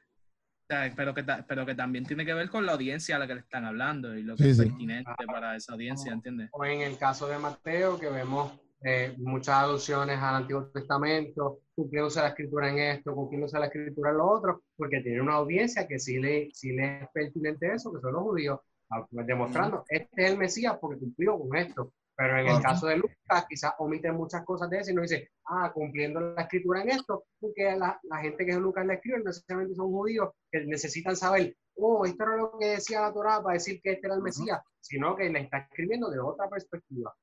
Pero, 0.97 1.15
que, 1.15 1.25
pero 1.47 1.67
que 1.67 1.75
también 1.75 2.05
tiene 2.05 2.25
que 2.25 2.35
ver 2.35 2.51
con 2.51 2.67
la 2.67 2.73
audiencia 2.73 3.17
a 3.17 3.19
la 3.19 3.27
que 3.27 3.35
le 3.35 3.41
están 3.41 3.65
hablando 3.65 4.17
y 4.17 4.23
lo 4.23 4.37
que 4.37 4.51
es 4.51 4.59
pertinente 4.59 5.11
para 5.27 5.57
esa 5.57 5.73
audiencia, 5.73 6.13
¿entiendes? 6.13 6.51
O 6.53 6.65
en 6.65 6.83
el 6.83 6.97
caso 6.99 7.27
de 7.27 7.39
Mateo, 7.39 7.99
que 7.99 8.11
vemos 8.11 8.53
eh, 8.83 9.15
muchas 9.19 9.57
alusiones 9.57 10.19
al 10.19 10.37
Antiguo 10.37 10.67
Testamento, 10.69 11.61
cumpliéndose 11.75 12.21
la 12.21 12.29
escritura 12.29 12.71
en 12.71 12.79
esto, 12.79 13.15
cumpliéndose 13.15 13.59
la 13.59 13.67
escritura 13.67 14.11
en 14.11 14.19
lo 14.19 14.31
otro, 14.31 14.63
porque 14.77 15.01
tiene 15.01 15.21
una 15.21 15.35
audiencia 15.35 15.89
que 15.89 15.99
sí 15.99 16.19
le, 16.19 16.49
sí 16.53 16.73
le 16.73 17.03
es 17.03 17.09
pertinente 17.13 17.75
eso, 17.75 17.93
que 17.93 18.01
son 18.01 18.13
los 18.13 18.23
judíos, 18.23 18.61
Ah, 18.91 19.07
pues, 19.11 19.27
demostrando, 19.27 19.85
este 19.89 20.25
es 20.25 20.31
el 20.31 20.39
Mesías 20.39 20.79
porque 20.81 20.99
cumplió 20.99 21.39
con 21.39 21.57
esto. 21.57 21.93
Pero 22.19 22.37
en 22.37 22.49
el 22.49 22.61
caso 22.61 22.89
de 22.89 22.97
Lucas, 22.97 23.47
quizás 23.49 23.75
omiten 23.79 24.17
muchas 24.17 24.45
cosas 24.45 24.69
de 24.69 24.81
eso 24.81 24.91
y 24.91 24.95
no 24.95 25.03
dice, 25.03 25.31
ah, 25.47 25.71
cumpliendo 25.73 26.19
la 26.19 26.43
escritura 26.43 26.83
en 26.83 26.91
esto, 26.91 27.27
porque 27.39 27.77
la, 27.77 27.97
la 28.03 28.19
gente 28.19 28.45
que 28.45 28.55
Lucas 28.55 28.85
le 28.87 28.95
escribe 28.95 29.23
necesariamente 29.25 29.77
son 29.77 29.93
judíos 29.93 30.31
que 30.51 30.65
necesitan 30.65 31.17
saber, 31.17 31.57
oh, 31.77 32.05
esto 32.05 32.25
era 32.25 32.37
lo 32.37 32.59
que 32.59 32.67
decía 32.67 33.03
la 33.03 33.13
Torah 33.13 33.41
para 33.41 33.55
decir 33.55 33.81
que 33.81 33.93
este 33.93 34.09
era 34.09 34.17
el 34.17 34.23
Mesías, 34.23 34.61
sino 34.81 35.15
que 35.15 35.31
le 35.31 35.43
está 35.43 35.59
escribiendo 35.59 36.11
de 36.11 36.19
otra 36.19 36.49
perspectiva. 36.49 37.15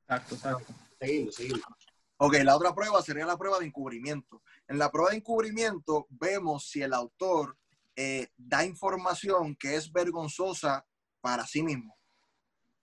Exacto, 0.00 0.34
exacto. 0.34 0.74
Seguimos, 0.98 1.34
seguimos. 1.36 1.62
Ok, 2.16 2.34
la 2.42 2.56
otra 2.56 2.74
prueba 2.74 3.02
sería 3.02 3.26
la 3.26 3.36
prueba 3.36 3.60
de 3.60 3.66
encubrimiento. 3.66 4.42
En 4.66 4.78
la 4.78 4.90
prueba 4.90 5.10
de 5.10 5.18
encubrimiento 5.18 6.08
vemos 6.10 6.68
si 6.68 6.82
el 6.82 6.92
autor 6.92 7.56
eh, 7.94 8.26
da 8.36 8.64
información 8.64 9.54
que 9.54 9.76
es 9.76 9.92
vergonzosa 9.92 10.84
para 11.20 11.46
sí 11.46 11.62
mismo 11.62 11.96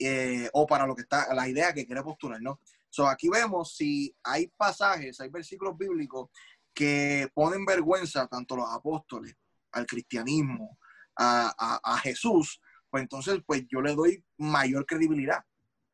eh, 0.03 0.49
o 0.53 0.65
para 0.65 0.87
lo 0.87 0.95
que 0.95 1.03
está, 1.03 1.33
la 1.33 1.47
idea 1.47 1.73
que 1.73 1.85
quiere 1.85 2.01
postular, 2.01 2.41
¿no? 2.41 2.59
So, 2.89 3.07
aquí 3.07 3.29
vemos 3.29 3.75
si 3.75 4.13
hay 4.23 4.47
pasajes, 4.47 5.19
hay 5.21 5.29
versículos 5.29 5.77
bíblicos 5.77 6.29
que 6.73 7.29
ponen 7.33 7.65
vergüenza 7.65 8.27
tanto 8.27 8.55
a 8.55 8.57
los 8.57 8.69
apóstoles, 8.73 9.35
al 9.71 9.85
cristianismo, 9.85 10.77
a, 11.15 11.79
a, 11.83 11.97
Jesús, 11.99 12.59
pues 12.89 13.03
entonces 13.03 13.39
pues 13.45 13.65
yo 13.69 13.81
le 13.81 13.95
doy 13.95 14.23
mayor 14.37 14.85
credibilidad. 14.85 15.43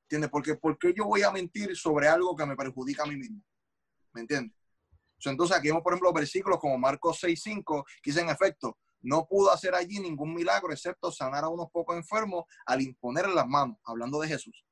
¿Entiendes? 0.04 0.30
Porque 0.30 0.56
¿por 0.56 0.78
qué 0.78 0.94
yo 0.96 1.06
voy 1.06 1.22
a 1.24 1.32
mentir 1.32 1.76
sobre 1.76 2.08
algo 2.08 2.36
que 2.36 2.46
me 2.46 2.56
perjudica 2.56 3.04
a 3.04 3.08
mí 3.08 3.18
mismo? 3.18 3.44
¿Me 4.14 4.22
entiendes? 4.22 4.56
entonces 5.26 5.58
aquí 5.58 5.68
vemos, 5.68 5.84
por 5.84 5.94
ejemplo, 5.94 6.14
versículos 6.14 6.60
como 6.60 6.78
Marcos 6.78 7.22
6.5, 7.22 7.84
que 8.02 8.12
dice 8.12 8.22
en 8.22 8.30
efecto, 8.30 8.78
no 9.08 9.26
pudo 9.26 9.52
hacer 9.52 9.74
allí 9.74 10.00
ningún 10.00 10.34
milagro 10.34 10.74
excepto 10.74 11.12
sanar 11.12 11.46
a 11.46 11.48
unos 11.48 11.72
pocos 11.72 11.96
enfermos 11.96 12.44
al 12.66 12.82
imponerle 12.82 13.34
las 13.34 13.48
manos, 13.48 13.78
hablando 13.86 14.20
de 14.20 14.28
Jesús. 14.28 14.66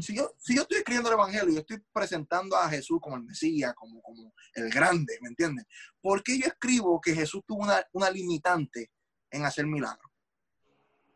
si, 0.00 0.14
yo, 0.14 0.30
si 0.38 0.54
yo 0.54 0.62
estoy 0.62 0.78
escribiendo 0.78 1.08
el 1.08 1.14
Evangelio 1.14 1.50
y 1.50 1.54
yo 1.54 1.60
estoy 1.60 1.82
presentando 1.92 2.56
a 2.56 2.68
Jesús 2.68 3.00
como 3.00 3.16
el 3.16 3.24
Mesías, 3.24 3.74
como, 3.74 4.00
como 4.00 4.32
el 4.54 4.70
grande, 4.70 5.18
¿me 5.20 5.30
entiendes? 5.30 5.66
¿Por 6.00 6.22
qué 6.22 6.38
yo 6.38 6.46
escribo 6.46 7.00
que 7.00 7.12
Jesús 7.12 7.42
tuvo 7.44 7.64
una, 7.64 7.84
una 7.92 8.08
limitante 8.08 8.92
en 9.32 9.44
hacer 9.44 9.66
milagros? 9.66 10.12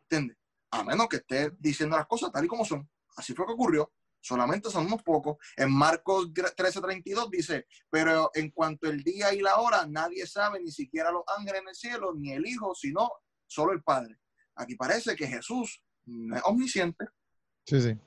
¿Entiendes? 0.02 0.36
A 0.72 0.82
menos 0.82 1.06
que 1.06 1.18
esté 1.18 1.52
diciendo 1.56 1.96
las 1.96 2.08
cosas 2.08 2.32
tal 2.32 2.44
y 2.44 2.48
como 2.48 2.64
son. 2.64 2.90
Así 3.16 3.32
fue 3.32 3.46
que 3.46 3.52
ocurrió 3.52 3.92
solamente 4.20 4.70
son 4.70 4.86
unos 4.86 5.02
pocos. 5.02 5.36
En 5.56 5.72
Marcos 5.72 6.32
13:32 6.32 7.30
dice, 7.30 7.66
pero 7.88 8.30
en 8.34 8.50
cuanto 8.50 8.88
el 8.88 9.02
día 9.02 9.32
y 9.32 9.40
la 9.40 9.56
hora, 9.56 9.86
nadie 9.86 10.26
sabe, 10.26 10.60
ni 10.60 10.70
siquiera 10.70 11.10
los 11.10 11.24
ángeles 11.36 11.62
en 11.62 11.68
el 11.68 11.74
cielo, 11.74 12.14
ni 12.14 12.32
el 12.32 12.46
Hijo, 12.46 12.74
sino 12.74 13.10
solo 13.46 13.72
el 13.72 13.82
Padre. 13.82 14.18
Aquí 14.56 14.76
parece 14.76 15.16
que 15.16 15.26
Jesús 15.26 15.82
no 16.04 16.36
es 16.36 16.42
omnisciente. 16.44 17.06
Sí, 17.64 17.80
sí. 17.80 17.98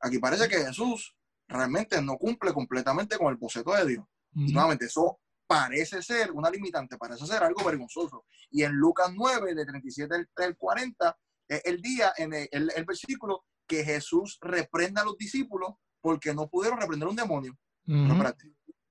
Aquí 0.00 0.18
parece 0.18 0.48
que 0.48 0.64
Jesús 0.64 1.14
realmente 1.46 2.00
no 2.00 2.16
cumple 2.16 2.52
completamente 2.52 3.18
con 3.18 3.28
el 3.28 3.36
boceto 3.36 3.72
de 3.74 3.86
Dios. 3.86 4.04
Y 4.34 4.52
nuevamente, 4.52 4.86
eso 4.86 5.20
parece 5.46 6.02
ser 6.02 6.30
una 6.30 6.50
limitante, 6.50 6.96
parece 6.98 7.26
ser 7.26 7.42
algo 7.42 7.64
vergonzoso. 7.64 8.26
Y 8.50 8.62
en 8.62 8.72
Lucas 8.74 9.10
9, 9.14 9.54
de 9.54 9.66
37 9.66 10.26
al 10.36 10.56
40, 10.56 11.18
el 11.48 11.80
día, 11.80 12.12
en 12.16 12.34
el, 12.34 12.48
el 12.52 12.84
versículo 12.84 13.44
que 13.68 13.84
Jesús 13.84 14.38
reprenda 14.40 15.02
a 15.02 15.04
los 15.04 15.16
discípulos 15.16 15.74
porque 16.00 16.34
no 16.34 16.48
pudieron 16.48 16.80
reprender 16.80 17.08
un 17.08 17.16
demonio. 17.16 17.56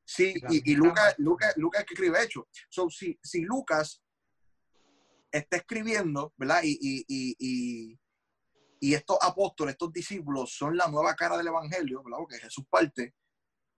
Sí, 0.05 0.33
y, 0.49 0.75
Lucas, 0.75 1.15
Lucas, 1.17 1.53
Lucas 1.57 1.83
que 1.83 1.93
escribe 1.93 2.23
hecho. 2.23 2.47
So, 2.69 2.89
si, 2.89 3.19
si 3.21 3.41
Lucas 3.41 4.01
está 5.31 5.57
escribiendo, 5.57 6.33
¿verdad? 6.37 6.61
Y, 6.63 7.05
y, 7.07 7.97
y, 8.79 8.93
estos 8.93 9.17
apóstoles, 9.21 9.73
estos 9.73 9.91
discípulos 9.91 10.55
son 10.55 10.77
la 10.77 10.87
nueva 10.87 11.13
cara 11.15 11.35
del 11.35 11.47
Evangelio, 11.47 12.03
¿verdad? 12.03 12.19
Porque 12.19 12.37
Jesús 12.37 12.63
parte. 12.69 13.13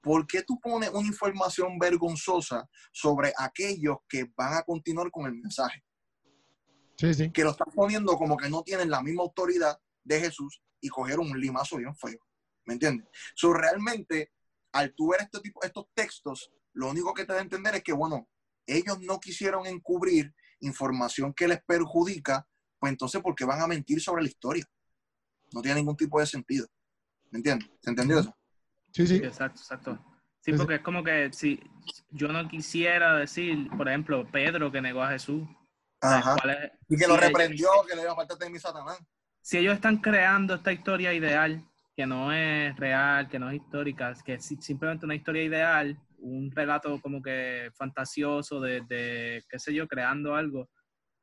¿Por 0.02 0.28
qué 0.28 0.44
tú 0.44 0.60
pones 0.62 0.92
una 0.92 1.08
información 1.08 1.78
vergonzosa 1.78 2.70
sobre 2.94 3.34
aquellos 3.38 3.98
que 4.08 4.32
van 4.38 4.54
a 4.54 4.64
continuar 4.64 5.10
con 5.12 5.26
el 5.26 5.34
mensaje? 5.34 5.84
Sí, 6.96 7.14
sí. 7.14 7.32
Que 7.32 7.44
lo 7.44 7.52
están 7.52 7.74
poniendo 7.74 8.16
como 8.18 8.38
que 8.38 8.50
no 8.50 8.62
tienen 8.62 8.90
la 8.90 9.02
misma 9.02 9.24
autoridad 9.24 9.78
de 10.04 10.20
Jesús 10.22 10.62
y 10.82 10.90
cogieron 10.90 11.30
un 11.30 11.40
limazo 11.40 11.78
bien 11.78 11.96
feo. 11.96 12.20
¿Me 12.66 12.74
entiendes? 12.74 13.08
So, 13.36 13.54
realmente, 13.54 14.32
al 14.74 14.94
tú 14.94 15.10
ver 15.10 15.22
este 15.22 15.40
tipo, 15.40 15.62
estos 15.64 15.86
textos, 15.94 16.52
lo 16.74 16.90
único 16.90 17.14
que 17.14 17.26
te 17.26 17.34
da 17.34 17.40
a 17.40 17.44
entender 17.44 17.76
es 17.76 17.84
que, 17.84 17.94
bueno, 17.94 18.30
ellos 18.66 19.00
no 19.02 19.20
quisieron 19.20 19.66
encubrir 19.66 20.34
información 20.60 21.34
que 21.34 21.48
les 21.48 21.64
perjudica, 21.64 22.48
pues 22.78 22.92
entonces, 22.92 23.22
¿por 23.22 23.36
qué 23.36 23.46
van 23.46 23.62
a 23.62 23.68
mentir 23.68 24.00
sobre 24.02 24.22
la 24.22 24.30
historia? 24.30 24.66
No 25.52 25.62
tiene 25.62 25.80
ningún 25.80 25.98
tipo 25.98 26.20
de 26.20 26.28
sentido. 26.28 26.68
¿Me 27.32 27.38
entiendes? 27.38 27.70
¿Se 27.82 27.90
entendió 27.90 28.20
eso? 28.20 28.38
Sí, 28.92 29.08
sí. 29.08 29.16
Exacto, 29.16 29.62
exacto. 29.62 30.06
Sí, 30.42 30.54
porque 30.54 30.76
es 30.76 30.82
como 30.82 31.04
que 31.04 31.32
si 31.34 31.60
yo 32.12 32.30
no 32.30 32.48
quisiera 32.48 33.18
decir, 33.18 33.70
por 33.76 33.90
ejemplo, 33.90 34.30
Pedro 34.32 34.72
que 34.72 34.82
negó 34.82 35.04
a 35.04 35.12
Jesús. 35.12 35.44
Ajá. 36.02 36.38
y 36.88 36.96
que 36.96 37.08
lo 37.08 37.18
reprendió, 37.18 37.68
que 37.88 37.96
le 37.96 38.04
dio 38.04 38.16
falta 38.16 38.36
de 38.36 38.50
mi 38.50 38.58
Satanás 38.58 39.00
si 39.42 39.58
ellos 39.58 39.76
están 39.76 39.98
creando 39.98 40.56
esta 40.56 40.72
historia 40.72 41.14
ideal, 41.14 41.64
que 41.96 42.06
no 42.06 42.32
es 42.32 42.76
real, 42.78 43.28
que 43.28 43.40
no 43.40 43.50
es 43.50 43.58
histórica, 43.58 44.14
que 44.24 44.36
es 44.36 44.46
simplemente 44.46 45.06
una 45.06 45.16
historia 45.16 45.44
ideal, 45.44 45.98
un 46.18 46.52
relato 46.52 47.00
como 47.02 47.22
que 47.22 47.72
fantasioso 47.76 48.60
de, 48.62 49.44
qué 49.50 49.60
sé 49.60 49.74
yo, 49.74 49.88
creando 49.88 50.36
algo, 50.36 50.70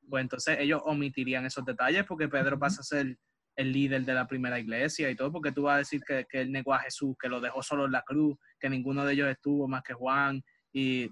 pues 0.08 0.22
entonces 0.22 0.58
ellos 0.60 0.82
omitirían 0.84 1.46
esos 1.46 1.64
detalles 1.64 2.04
porque 2.04 2.28
Pedro 2.28 2.58
pasa 2.58 2.80
a 2.80 2.84
ser 2.84 3.16
el 3.56 3.72
líder 3.72 4.04
de 4.04 4.14
la 4.14 4.26
primera 4.26 4.58
iglesia 4.58 5.10
y 5.10 5.16
todo, 5.16 5.32
porque 5.32 5.52
tú 5.52 5.62
vas 5.62 5.76
a 5.76 5.78
decir 5.78 6.02
que, 6.06 6.26
que 6.28 6.42
él 6.42 6.52
negó 6.52 6.74
a 6.74 6.80
Jesús, 6.80 7.16
que 7.18 7.28
lo 7.28 7.40
dejó 7.40 7.62
solo 7.62 7.86
en 7.86 7.92
la 7.92 8.02
cruz, 8.02 8.36
que 8.60 8.68
ninguno 8.68 9.04
de 9.04 9.14
ellos 9.14 9.28
estuvo 9.28 9.66
más 9.66 9.82
que 9.82 9.94
Juan, 9.94 10.42
y 10.72 11.10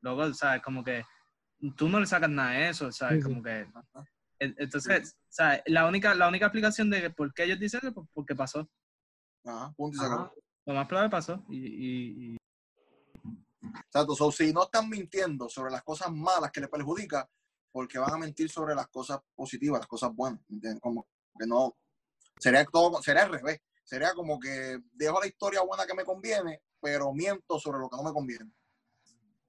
luego, 0.00 0.34
¿sabes? 0.34 0.60
Como 0.60 0.82
que 0.82 1.04
tú 1.76 1.88
no 1.88 2.00
le 2.00 2.06
sacas 2.06 2.30
nada 2.30 2.50
de 2.50 2.68
eso, 2.70 2.90
¿sabes? 2.90 3.22
Como 3.22 3.42
que... 3.42 3.66
Entonces, 4.38 5.16
¿sabes? 5.28 5.62
La 5.66 5.86
única, 5.86 6.14
la 6.14 6.28
única 6.28 6.46
explicación 6.46 6.90
de 6.90 7.10
por 7.10 7.32
qué 7.34 7.44
ellos 7.44 7.58
dicen 7.58 7.80
eso, 7.82 7.92
pues 7.92 8.06
porque 8.12 8.34
pasó. 8.34 8.68
Ajá, 9.44 9.72
punto 9.76 9.96
y 9.96 10.00
se 10.00 10.06
acabó. 10.06 10.32
Lo 10.66 10.74
más 10.74 10.86
probable 10.86 11.10
pasó. 11.10 11.44
Y, 11.48 11.56
y, 11.56 12.34
y... 12.34 12.36
Exacto, 13.86 14.14
so, 14.14 14.30
si 14.30 14.52
no 14.52 14.64
están 14.64 14.88
mintiendo 14.88 15.48
sobre 15.48 15.72
las 15.72 15.82
cosas 15.82 16.12
malas 16.12 16.50
que 16.52 16.60
les 16.60 16.70
perjudica, 16.70 17.28
porque 17.72 17.98
van 17.98 18.12
a 18.14 18.18
mentir 18.18 18.50
sobre 18.50 18.74
las 18.74 18.88
cosas 18.88 19.20
positivas, 19.34 19.80
las 19.80 19.88
cosas 19.88 20.14
buenas, 20.14 20.40
¿entiendes? 20.48 20.80
Como 20.80 21.06
que 21.38 21.46
no, 21.46 21.76
sería 22.38 22.64
todo, 22.64 23.02
sería 23.02 23.24
al 23.24 23.32
revés, 23.32 23.60
sería 23.84 24.12
como 24.14 24.38
que 24.38 24.80
dejo 24.92 25.20
la 25.20 25.26
historia 25.26 25.62
buena 25.62 25.86
que 25.86 25.94
me 25.94 26.04
conviene, 26.04 26.62
pero 26.80 27.12
miento 27.12 27.58
sobre 27.58 27.78
lo 27.78 27.88
que 27.88 27.96
no 27.96 28.02
me 28.02 28.12
conviene. 28.12 28.52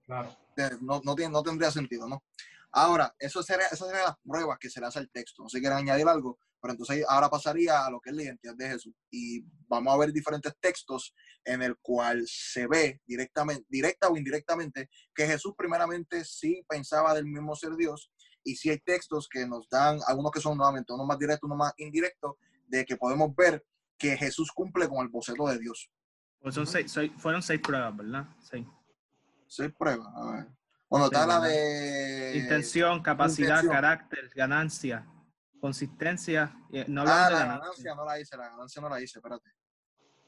Claro. 0.05 0.35
No, 0.81 1.01
no, 1.03 1.15
tiene, 1.15 1.31
no 1.31 1.43
tendría 1.43 1.71
sentido, 1.71 2.07
¿no? 2.07 2.23
Ahora, 2.71 3.13
eso 3.19 3.41
sería, 3.43 3.65
esas 3.67 3.87
serían 3.87 4.05
las 4.05 4.15
pruebas 4.23 4.57
que 4.59 4.69
se 4.69 4.79
le 4.79 4.85
hace 4.87 4.99
al 4.99 5.09
texto. 5.09 5.43
No 5.43 5.49
sé 5.49 5.57
si 5.57 5.61
quieren 5.61 5.79
añadir 5.79 6.07
algo, 6.07 6.37
pero 6.61 6.73
entonces 6.73 7.03
ahora 7.07 7.29
pasaría 7.29 7.85
a 7.85 7.89
lo 7.89 7.99
que 7.99 8.09
es 8.11 8.15
la 8.15 8.23
identidad 8.23 8.55
de 8.55 8.69
Jesús. 8.69 8.93
Y 9.09 9.43
vamos 9.67 9.93
a 9.93 9.97
ver 9.97 10.11
diferentes 10.13 10.53
textos 10.59 11.13
en 11.45 11.61
el 11.63 11.77
cual 11.81 12.23
se 12.27 12.67
ve 12.67 13.01
directamente, 13.07 13.65
directa 13.69 14.07
o 14.09 14.17
indirectamente, 14.17 14.89
que 15.15 15.25
Jesús 15.25 15.53
primeramente 15.57 16.23
sí 16.25 16.63
pensaba 16.67 17.13
del 17.13 17.25
mismo 17.25 17.55
ser 17.55 17.75
Dios. 17.75 18.11
Y 18.43 18.55
sí 18.55 18.69
hay 18.69 18.79
textos 18.79 19.27
que 19.29 19.47
nos 19.47 19.67
dan, 19.69 19.99
algunos 20.07 20.31
que 20.31 20.39
son 20.41 20.57
nuevamente, 20.57 20.93
uno 20.93 21.05
más 21.05 21.17
directo, 21.17 21.47
uno 21.47 21.55
más 21.55 21.73
indirecto, 21.77 22.37
de 22.67 22.85
que 22.85 22.97
podemos 22.97 23.33
ver 23.35 23.65
que 23.97 24.15
Jesús 24.15 24.51
cumple 24.51 24.87
con 24.87 24.99
el 24.99 25.09
boceto 25.09 25.47
de 25.47 25.57
Dios. 25.59 25.89
Pues 26.39 26.55
son 26.55 26.65
seis, 26.67 26.91
seis- 26.91 27.11
fueron 27.17 27.41
seis 27.41 27.59
pruebas, 27.59 27.95
¿verdad? 27.97 28.25
Seis. 28.39 28.65
Seis 29.47 29.71
pruebas. 29.77 30.07
A 30.15 30.31
ver. 30.31 30.47
Bueno, 30.89 31.05
Sí, 31.07 31.13
está 31.13 31.27
la 31.27 31.39
de... 31.39 32.33
Intención, 32.37 33.01
capacidad, 33.01 33.47
intención. 33.61 33.73
carácter, 33.73 34.29
ganancia, 34.35 35.05
consistencia. 35.61 36.51
eh, 36.71 36.85
No 36.87 37.01
Ah, 37.01 37.05
la 37.05 37.13
de 37.13 37.19
ganancia 37.35 37.45
ganancia. 37.59 37.95
no 37.95 38.05
la 38.05 38.19
hice, 38.19 38.37
la 38.37 38.49
ganancia 38.49 38.81
no 38.81 38.89
la 38.89 39.01
hice, 39.01 39.19
espérate. 39.19 39.49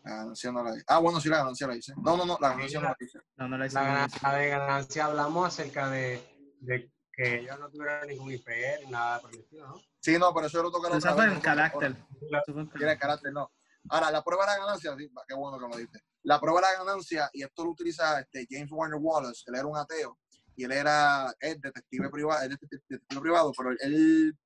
La 0.04 0.16
ganancia 0.18 0.52
no 0.52 0.64
la 0.64 0.76
hice. 0.76 0.84
Ah, 0.88 1.00
bueno, 1.00 1.20
sí, 1.20 1.30
la 1.30 1.38
ganancia 1.38 1.68
la 1.68 1.76
hice. 1.76 1.94
No, 1.98 2.18
no, 2.18 2.26
no, 2.26 2.38
la 2.40 2.50
ganancia 2.50 2.80
no 2.80 2.88
la 2.90 2.96
hice. 3.00 3.20
No, 3.38 3.48
no 3.48 3.58
la 3.58 3.66
hice. 3.66 3.76
La 3.76 3.84
ganancia 3.84 4.30
de 4.34 4.50
ganancia 4.50 5.06
hablamos 5.06 5.48
acerca 5.48 5.90
de, 5.90 6.22
de 6.62 6.92
que 7.14 7.40
ellos 7.40 7.60
no 7.60 7.70
tuvieron 7.70 8.08
ningún 8.08 8.32
IPR, 8.32 8.90
nada 8.90 9.20
por 9.20 9.32
el 9.34 9.40
estilo, 9.42 9.68
¿no? 9.68 9.82
Sí, 10.00 10.18
no, 10.18 10.34
pero 10.34 10.48
eso 10.48 10.62
lo 10.64 10.72
toca 10.72 10.90
fue 10.90 11.00
carácter. 11.42 11.92
Eso 11.92 12.54
fue 12.54 12.62
en 12.62 12.70
Tiene 12.70 12.70
carácter. 12.70 13.00
carácter, 13.00 13.34
no. 13.34 13.52
Ahora, 13.90 14.12
la 14.12 14.24
prueba 14.24 14.46
de 14.46 14.52
la 14.52 14.58
ganancia, 14.66 14.96
sí, 14.98 15.10
qué 15.28 15.34
bueno 15.36 15.58
que 15.60 15.68
lo 15.68 15.76
diste. 15.78 16.00
La 16.24 16.40
prueba 16.40 16.62
de 16.62 16.68
la 16.78 16.84
ganancia, 16.84 17.30
y 17.34 17.44
esto 17.44 17.64
lo 17.66 17.72
utiliza 17.72 18.20
este, 18.20 18.46
James 18.50 18.72
Warner 18.72 19.00
Wallace, 19.02 19.44
él 19.48 19.56
era 19.56 19.66
un 19.66 19.76
ateo, 19.78 20.18
y 20.62 20.64
él 20.64 20.74
era 20.74 21.36
es 21.40 21.60
detective 21.60 22.10
privado, 22.12 22.44
es 22.44 22.50
detective, 22.50 23.02
privado, 23.20 23.52
pero 23.58 23.72
él, 23.80 24.38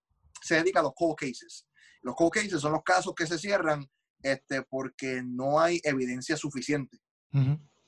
se 0.42 0.56
dedica 0.56 0.80
a 0.80 0.84
los 0.84 0.94
cold 0.96 1.16
cases. 1.18 1.68
Los 2.02 2.16
cold 2.16 2.32
cases 2.32 2.62
son 2.62 2.72
los 2.72 2.84
casos 2.84 3.14
que 3.14 3.28
se 3.28 3.38
cierran 3.38 3.86
este, 4.22 4.62
porque 4.62 5.22
no 5.26 5.60
hay 5.60 5.82
evidencia 5.84 6.38
suficiente. 6.38 7.00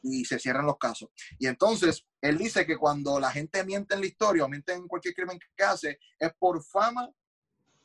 Y 0.02 0.26
se 0.26 0.40
cierran 0.40 0.66
los 0.66 0.78
casos. 0.78 1.10
Y 1.40 1.48
entonces, 1.48 2.06
él 2.20 2.38
dice 2.38 2.66
que 2.66 2.76
cuando 2.76 3.18
la 3.18 3.32
gente 3.32 3.64
miente 3.64 3.96
en 3.96 4.02
la 4.02 4.08
historia 4.08 4.44
o 4.44 4.50
miente 4.50 4.74
en 4.74 4.88
cualquier 4.88 5.14
crimen 5.14 5.40
que 5.56 5.64
hace, 5.64 6.00
es 6.20 6.34
por 6.38 6.62
fama, 6.66 7.10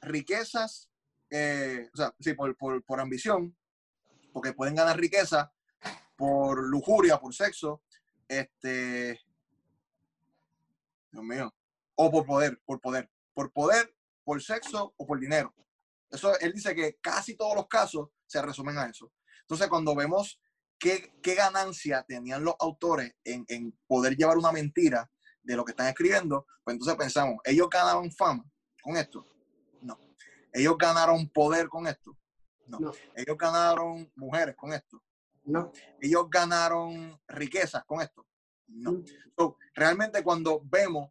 riquezas, 0.01 0.91
eh, 1.31 1.89
o 1.95 1.97
sea, 1.97 2.13
sí, 2.19 2.35
por, 2.35 2.57
por, 2.57 2.83
por 2.85 3.01
ambición, 3.01 3.57
porque 4.33 4.55
pueden 4.55 4.75
ganar 4.75 4.99
riqueza, 4.99 5.53
por 6.17 6.69
lujuria, 6.69 7.19
por 7.19 7.33
sexo, 7.33 7.83
este, 8.27 9.21
Dios 11.13 11.25
mío, 11.25 11.55
o 11.95 12.11
por 12.11 12.25
poder, 12.25 12.61
por 12.65 12.81
poder, 12.81 13.11
por 13.35 13.53
poder, 13.53 13.95
por 14.25 14.43
sexo 14.43 14.95
o 14.97 15.07
por 15.07 15.21
dinero. 15.21 15.55
Eso, 16.11 16.39
él 16.41 16.53
dice 16.53 16.75
que 16.75 16.99
casi 17.01 17.37
todos 17.37 17.55
los 17.55 17.69
casos 17.69 18.09
se 18.27 18.41
resumen 18.43 18.79
a 18.79 18.87
eso. 18.87 19.13
Entonces, 19.43 19.69
cuando 19.69 19.95
vemos 19.95 20.41
qué, 20.79 21.15
qué 21.23 21.35
ganancia 21.35 22.05
tenían 22.07 22.45
los 22.45 22.55
autores 22.59 23.15
en, 23.25 23.45
en 23.49 23.79
poder 23.87 24.17
llevar 24.17 24.39
una 24.39 24.53
mentira 24.53 25.11
de 25.43 25.57
lo 25.57 25.65
que 25.65 25.73
están 25.73 25.89
escribiendo, 25.89 26.47
pues 26.65 26.75
entonces 26.75 26.97
pensamos, 26.97 27.39
¿ellos 27.45 27.69
ganaron 27.71 28.11
fama 28.13 28.45
con 28.83 28.97
esto? 28.97 29.27
No. 29.81 29.99
¿Ellos 30.53 30.77
ganaron 30.79 31.29
poder 31.29 31.69
con 31.69 31.87
esto? 31.87 32.17
No. 32.67 32.79
No. 32.79 32.93
¿Ellos 33.15 33.37
ganaron 33.37 34.11
mujeres 34.17 34.55
con 34.57 34.73
esto? 34.73 35.03
No. 35.45 35.73
¿Ellos 36.01 36.27
ganaron 36.31 37.21
riquezas 37.27 37.85
con 37.85 38.01
esto? 38.01 38.27
No. 38.75 39.03
So, 39.37 39.57
realmente 39.75 40.23
cuando 40.23 40.61
vemos 40.65 41.11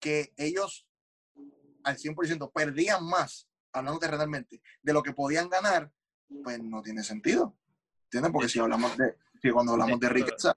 que 0.00 0.32
ellos 0.36 0.86
al 1.84 1.96
100% 1.96 2.50
perdían 2.52 3.04
más, 3.04 3.48
hablando 3.72 3.98
terrenalmente, 4.00 4.60
de 4.82 4.92
lo 4.92 5.02
que 5.02 5.12
podían 5.12 5.48
ganar, 5.48 5.92
pues 6.42 6.62
no 6.62 6.82
tiene 6.82 7.02
sentido. 7.02 7.56
¿Entienden? 8.04 8.32
Porque 8.32 8.48
si 8.48 8.58
hablamos 8.58 8.96
de, 8.96 9.16
si 9.40 9.50
cuando 9.50 9.72
hablamos 9.72 9.98
de 10.00 10.08
riqueza, 10.08 10.54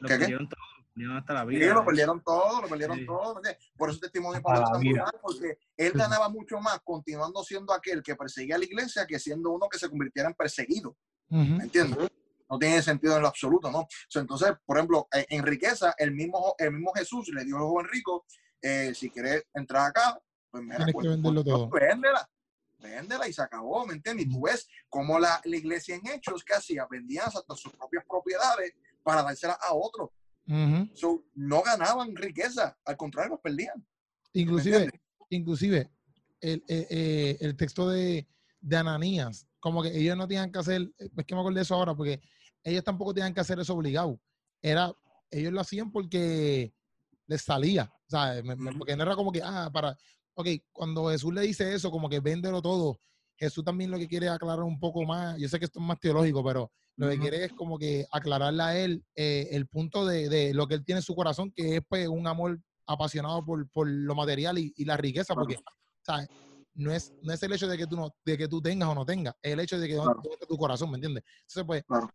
Lo 0.00 0.08
¿Qué, 0.08 0.14
qué? 0.14 0.18
perdieron 0.20 0.48
todo. 0.48 0.60
Perdieron 0.94 1.16
hasta 1.16 1.32
la 1.32 1.40
sí, 1.42 1.46
vida. 1.46 1.74
lo 1.74 1.84
perdieron 1.86 2.22
todo, 2.22 2.62
lo 2.62 2.68
perdieron 2.68 2.98
Sí. 2.98 3.06
todo. 3.06 3.36
¿entiendes? 3.36 3.72
Por 3.76 3.88
eso 3.90 3.98
testimonio 4.00 4.42
tan 4.42 4.80
vida. 4.80 5.02
brutal, 5.04 5.20
porque 5.22 5.58
él 5.76 5.92
ganaba 5.92 6.28
mucho 6.28 6.58
más 6.60 6.80
continuando 6.84 7.42
siendo 7.44 7.72
aquel 7.72 8.02
que 8.02 8.14
perseguía 8.16 8.56
a 8.56 8.58
la 8.58 8.64
iglesia 8.64 9.06
que 9.06 9.18
siendo 9.18 9.50
uno 9.50 9.68
que 9.70 9.78
se 9.78 9.88
convirtiera 9.88 10.28
en 10.28 10.34
perseguido. 10.34 10.90
Ujú. 11.30 11.40
¿Me 11.56 11.64
entiendes? 11.64 12.10
No 12.52 12.58
tiene 12.58 12.82
sentido 12.82 13.16
en 13.16 13.22
lo 13.22 13.28
absoluto, 13.28 13.70
¿no? 13.70 13.86
Entonces, 14.14 14.52
por 14.66 14.76
ejemplo, 14.76 15.08
en, 15.10 15.24
en 15.30 15.42
riqueza, 15.42 15.94
el 15.96 16.12
mismo, 16.12 16.54
el 16.58 16.70
mismo 16.72 16.92
Jesús 16.92 17.30
le 17.32 17.46
dijo 17.46 17.56
al 17.56 17.62
joven 17.62 17.88
rico, 17.90 18.26
eh, 18.60 18.92
si 18.94 19.08
quieres 19.08 19.44
entrar 19.54 19.88
acá, 19.88 20.20
pues 20.50 20.62
mira, 20.62 20.76
Tienes 20.76 20.92
pues, 20.92 21.04
que 21.04 21.08
venderlo 21.08 21.42
pues, 21.42 21.54
todo. 21.54 21.70
véndela, 21.70 22.30
véndela 22.78 23.26
y 23.26 23.32
se 23.32 23.40
acabó, 23.40 23.86
¿me 23.86 23.94
entiendes? 23.94 24.26
Y 24.26 24.28
tú 24.28 24.42
ves 24.42 24.68
cómo 24.90 25.18
la, 25.18 25.40
la 25.44 25.56
iglesia 25.56 25.94
en 25.94 26.06
Hechos, 26.06 26.44
que 26.44 26.52
hacía? 26.52 26.86
Vendían 26.90 27.26
hasta 27.26 27.56
sus 27.56 27.72
propias 27.72 28.04
propiedades 28.06 28.74
para 29.02 29.22
dárselas 29.22 29.56
a 29.62 29.72
otros. 29.72 30.10
Ujú. 30.46 30.90
So, 30.94 31.24
no 31.34 31.62
ganaban 31.62 32.14
riqueza, 32.14 32.76
al 32.84 32.98
contrario, 32.98 33.30
los 33.30 33.40
perdían. 33.40 33.82
Inclusive, 34.34 34.90
inclusive 35.30 35.90
el, 36.38 36.62
eh, 36.68 36.86
eh, 36.90 37.36
el 37.40 37.56
texto 37.56 37.88
de, 37.88 38.28
de 38.60 38.76
Ananías, 38.76 39.46
como 39.58 39.82
que 39.82 39.96
ellos 39.96 40.18
no 40.18 40.28
tenían 40.28 40.52
que 40.52 40.58
hacer, 40.58 40.82
es 40.98 41.24
que 41.24 41.34
me 41.34 41.40
acuerdo 41.40 41.56
de 41.56 41.62
eso 41.62 41.76
ahora, 41.76 41.94
porque 41.94 42.20
ellos 42.64 42.84
tampoco 42.84 43.14
tenían 43.14 43.34
que 43.34 43.40
hacer 43.40 43.58
eso 43.58 43.74
obligado. 43.74 44.20
Era, 44.60 44.92
ellos 45.30 45.52
lo 45.52 45.60
hacían 45.60 45.90
porque 45.90 46.72
les 47.26 47.42
salía, 47.42 47.92
¿sabes? 48.08 48.44
Me-. 48.44 48.56
Porque 48.78 48.96
no 48.96 49.02
era 49.02 49.16
como 49.16 49.32
que, 49.32 49.42
ah, 49.42 49.70
para, 49.72 49.96
ok, 50.34 50.48
cuando 50.72 51.10
Jesús 51.10 51.32
le 51.32 51.42
dice 51.42 51.74
eso, 51.74 51.90
como 51.90 52.08
que 52.08 52.20
véndelo 52.20 52.62
todo, 52.62 53.00
Jesús 53.36 53.64
también 53.64 53.90
lo 53.90 53.98
que 53.98 54.08
quiere 54.08 54.26
es 54.26 54.32
aclarar 54.32 54.62
un 54.64 54.78
poco 54.78 55.04
más, 55.04 55.36
yo 55.38 55.48
sé 55.48 55.58
que 55.58 55.64
esto 55.64 55.80
es 55.80 55.86
más 55.86 55.98
teológico, 55.98 56.44
pero 56.44 56.70
lo 56.96 57.08
que 57.08 57.18
quiere 57.18 57.44
es 57.44 57.52
como 57.52 57.78
que 57.78 58.06
aclararle 58.12 58.62
a 58.62 58.78
él 58.78 59.04
eh, 59.16 59.48
el 59.52 59.66
punto 59.66 60.06
de, 60.06 60.28
de 60.28 60.54
lo 60.54 60.68
que 60.68 60.74
él 60.74 60.84
tiene 60.84 60.98
en 60.98 61.02
su 61.02 61.16
corazón, 61.16 61.50
que 61.50 61.76
es 61.76 61.82
pues 61.88 62.06
un 62.06 62.26
amor 62.26 62.60
apasionado 62.86 63.44
por, 63.44 63.68
por 63.70 63.88
lo 63.88 64.14
material 64.14 64.58
y, 64.58 64.72
y 64.76 64.84
la 64.84 64.96
riqueza, 64.96 65.34
porque 65.34 65.56
¿sabes? 66.02 66.28
No, 66.74 66.92
es, 66.92 67.12
no 67.22 67.32
es 67.32 67.42
el 67.42 67.52
hecho 67.52 67.66
de 67.66 67.76
que 67.76 67.86
tú 67.86 67.96
no, 67.96 68.14
de 68.24 68.38
que 68.38 68.48
tú 68.48 68.60
tengas 68.60 68.88
o 68.88 68.94
no 68.94 69.04
tengas, 69.04 69.34
es 69.42 69.52
el 69.52 69.60
hecho 69.60 69.78
de 69.78 69.88
que 69.88 69.94
Claro. 69.94 70.22
tu 70.48 70.56
corazón, 70.56 70.90
¿me 70.90 70.96
entiendes? 70.96 71.24
Entonces, 71.40 71.64
pues, 71.66 71.82
Claro. 71.84 72.08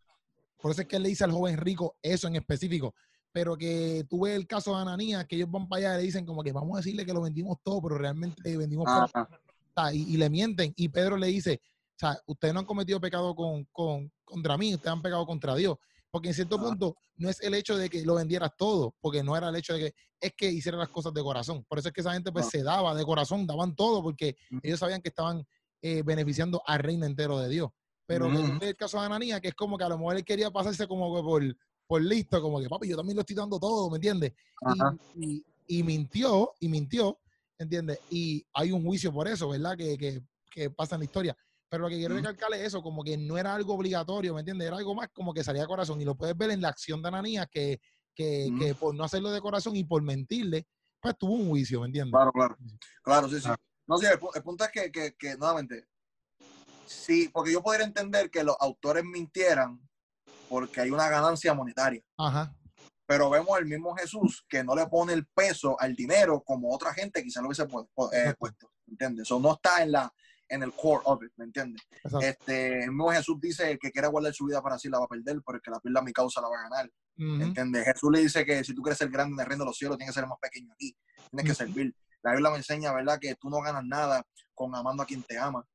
Por 0.60 0.72
eso 0.72 0.82
es 0.82 0.88
que 0.88 0.96
él 0.98 1.04
le 1.04 1.10
dice 1.10 1.24
al 1.24 1.32
joven 1.32 1.58
rico 1.58 1.98
eso 2.02 2.28
en 2.28 2.36
específico. 2.36 2.94
Pero 3.32 3.56
que 3.58 4.06
tú 4.10 4.22
ves 4.22 4.36
el 4.36 4.48
caso 4.48 4.76
de 4.76 4.82
Ananías, 4.82 5.26
que 5.28 5.36
ellos 5.36 5.52
van 5.52 5.68
para 5.68 5.80
allá 5.80 5.94
y 5.96 5.98
le 5.98 6.04
dicen 6.04 6.26
como 6.26 6.42
que 6.44 6.52
vamos 6.52 6.76
a 6.76 6.78
decirle 6.80 7.06
que 7.06 7.14
lo 7.14 7.22
vendimos 7.22 7.58
todo, 7.64 7.82
pero 7.82 7.98
realmente 7.98 8.58
vendimos 8.58 8.86
por 8.86 9.04
Ajá. 9.04 9.30
sea, 9.76 9.94
y, 9.94 10.14
y 10.14 10.18
le 10.18 10.30
mienten. 10.30 10.74
Y 10.76 10.90
Pedro 10.90 11.18
le 11.18 11.28
dice, 11.28 11.62
o 11.64 12.00
sea, 12.00 12.20
ustedes 12.26 12.54
no 12.54 12.62
han 12.62 12.66
cometido 12.66 13.00
pecado 13.00 13.36
con, 13.36 13.66
con- 13.66 14.12
contra 14.24 14.58
mí, 14.58 14.74
ustedes 14.74 14.92
han 14.92 15.02
pecado 15.02 15.26
contra 15.26 15.56
Dios. 15.56 15.78
Porque 16.10 16.30
en 16.30 16.34
cierto 16.34 16.58
punto 16.60 16.96
no 17.18 17.30
es 17.30 17.40
el 17.42 17.54
hecho 17.54 17.78
de 17.78 17.90
que 17.90 18.04
lo 18.04 18.16
vendieras 18.16 18.52
todo, 18.58 18.96
porque 19.02 19.22
no 19.22 19.36
era 19.38 19.50
el 19.50 19.56
hecho 19.56 19.74
de 19.74 19.80
que 19.80 19.96
es 20.20 20.34
que 20.36 20.50
hicieran 20.50 20.80
las 20.80 20.90
cosas 20.90 21.14
de 21.14 21.22
corazón. 21.22 21.64
Por 21.68 21.78
eso 21.78 21.90
es 21.90 21.94
que 21.94 22.02
esa 22.02 22.14
gente 22.14 22.32
pues 22.32 22.46
Ajá. 22.46 22.52
se 22.52 22.64
daba 22.64 22.96
de 22.96 23.04
corazón, 23.06 23.46
daban 23.46 23.76
todo, 23.76 24.02
porque 24.02 24.36
ellos 24.64 24.80
sabían 24.80 25.02
que 25.02 25.10
estaban 25.10 25.46
eh, 25.82 26.02
beneficiando 26.04 26.64
al 26.66 26.80
reino 26.80 27.06
entero 27.06 27.38
de 27.40 27.50
Dios. 27.50 27.70
Pero 28.08 28.30
el 28.62 28.76
caso 28.78 29.00
de 29.00 29.06
Ananías, 29.06 29.42
que 29.42 29.50
es 29.50 29.54
como 29.54 29.78
que 29.78 29.84
a 29.84 29.90
lo 29.90 29.98
mejor 29.98 30.16
él 30.16 30.24
quería 30.24 30.50
pasarse 30.50 30.88
como 30.88 31.14
que 31.16 31.22
por, 31.22 31.58
por 31.86 32.02
listo, 32.02 32.42
como 32.42 32.60
que 32.62 32.70
papi, 32.70 32.88
yo 32.88 32.96
también 32.96 33.16
lo 33.18 33.22
estoy 33.22 33.36
dando 33.36 33.60
todo, 33.60 33.90
¿me 33.90 33.98
entiendes? 33.98 34.34
Y-. 35.14 35.46
Y, 35.68 35.80
y 35.80 35.84
mintió, 35.84 36.54
y 36.62 36.70
mintió, 36.70 37.20
¿entiendes? 37.58 38.00
Y 38.10 38.48
hay 38.54 38.72
un 38.72 38.84
juicio 38.84 39.12
por 39.12 39.28
eso, 39.28 39.50
¿verdad? 39.50 39.76
Que, 39.78 39.98
que, 39.98 40.22
que 40.50 40.70
pasa 40.70 40.96
en 40.96 41.00
la 41.02 41.06
historia. 41.06 41.38
Pero 41.70 41.84
lo 41.84 41.90
que 41.90 41.98
quiero 41.98 42.14
Ujú. 42.16 42.24
recalcar 42.24 42.54
es 42.54 42.68
eso, 42.68 42.82
como 42.82 43.04
que 43.04 43.18
no 43.18 43.38
era 43.38 43.54
algo 43.54 43.74
obligatorio, 43.74 44.34
¿me 44.34 44.40
entiendes? 44.40 44.68
Era 44.70 44.78
algo 44.78 44.96
más 44.96 45.10
como 45.14 45.34
que 45.34 45.44
salía 45.44 45.64
de 45.64 45.68
corazón. 45.68 46.00
Y 46.00 46.06
lo 46.06 46.16
puedes 46.16 46.38
ver 46.38 46.52
en 46.52 46.62
la 46.62 46.70
acción 46.70 47.02
de 47.02 47.10
Ananías, 47.10 47.48
que, 47.52 47.82
que, 48.16 48.50
que 48.58 48.74
por 48.76 48.96
no 48.96 49.04
hacerlo 49.04 49.32
de 49.32 49.42
corazón 49.42 49.76
y 49.76 49.84
por 49.84 50.02
mentirle, 50.02 50.66
pues 51.02 51.18
tuvo 51.18 51.34
un 51.34 51.50
juicio, 51.50 51.82
¿me 51.82 51.88
entiendes? 51.88 52.14
Claro, 52.14 52.32
claro. 52.32 52.58
Claro, 53.04 53.28
sí, 53.28 53.42
sí. 53.42 53.50
Ah. 53.50 53.58
No, 53.86 53.98
sí, 53.98 54.06
el, 54.06 54.18
pu- 54.18 54.32
el 54.34 54.44
punto 54.44 54.64
es 54.64 54.72
que, 54.72 54.92
que, 54.92 55.16
que, 55.18 55.36
nuevamente, 55.36 55.88
Sí, 56.88 57.30
porque 57.32 57.52
yo 57.52 57.62
podría 57.62 57.86
entender 57.86 58.32
que 58.32 58.44
los 58.44 58.56
autores 58.60 59.04
mintieran 59.04 59.80
porque 60.50 60.82
hay 60.82 60.92
una 60.92 61.10
ganancia 61.10 61.54
monetaria. 61.54 62.02
Ajá. 62.18 62.56
Pero 63.06 63.30
vemos 63.30 63.58
el 63.60 63.66
mismo 63.66 63.96
Jesús 63.96 64.46
que 64.50 64.64
no 64.64 64.76
le 64.76 64.88
pone 64.88 65.14
el 65.14 65.26
peso 65.28 65.80
al 65.80 65.96
dinero 65.96 66.42
como 66.44 66.74
otra 66.74 66.94
gente 66.94 67.24
quizá 67.24 67.42
lo 67.42 67.48
hubiese 67.48 67.64
eh, 68.14 68.34
puesto. 68.38 68.72
¿Entiendes? 68.88 69.24
Eso 69.24 69.40
no 69.40 69.54
está 69.54 69.84
en 69.84 69.92
la 69.92 70.14
en 70.50 70.64
el 70.64 70.72
core 70.74 71.02
of 71.06 71.22
it, 71.24 71.32
¿me 71.36 71.46
entiendes? 71.46 71.82
Exacto. 71.92 72.22
Este, 72.22 72.84
el 72.84 72.92
mismo 72.92 73.12
Jesús 73.12 73.38
dice 73.40 73.78
que 73.78 73.92
quiera 73.92 74.08
guardar 74.08 74.34
su 74.34 74.46
vida 74.46 74.62
para 74.62 74.80
sí 74.80 74.88
la 74.90 75.00
va 75.00 75.06
a 75.06 75.10
perder, 75.10 75.42
pero 75.46 75.58
el 75.58 75.62
que 75.62 75.72
la 75.72 75.80
pierda 75.80 76.02
mi 76.02 76.14
causa 76.14 76.42
la 76.42 76.48
va 76.48 76.58
a 76.58 76.64
ganar. 76.70 76.92
Ujú. 77.18 77.42
¿Entiendes? 77.44 77.86
Jesús 77.86 78.10
le 78.12 78.20
dice 78.20 78.46
que 78.46 78.64
si 78.64 78.74
tú 78.74 78.82
quieres 78.82 78.98
ser 78.98 79.10
grande 79.10 79.34
en 79.34 79.40
el 79.42 79.46
reino 79.46 79.64
de 79.64 79.70
los 79.70 79.78
cielos, 79.78 79.98
tienes 79.98 80.16
que 80.16 80.22
ser 80.22 80.28
más 80.30 80.40
pequeño 80.40 80.72
aquí. 80.74 80.96
Tienes 81.32 81.46
que 81.46 81.54
servir. 81.54 81.94
La 82.24 82.32
Biblia 82.32 82.52
me 82.52 82.58
enseña, 82.58 82.94
¿verdad? 82.94 83.20
Que 83.20 83.36
tú 83.36 83.50
no 83.50 83.60
ganas 83.62 83.84
nada 83.86 84.24
con 84.54 84.74
amando 84.76 85.04
a 85.04 85.06
quien 85.06 85.24
te 85.24 85.38
ama. 85.38 85.66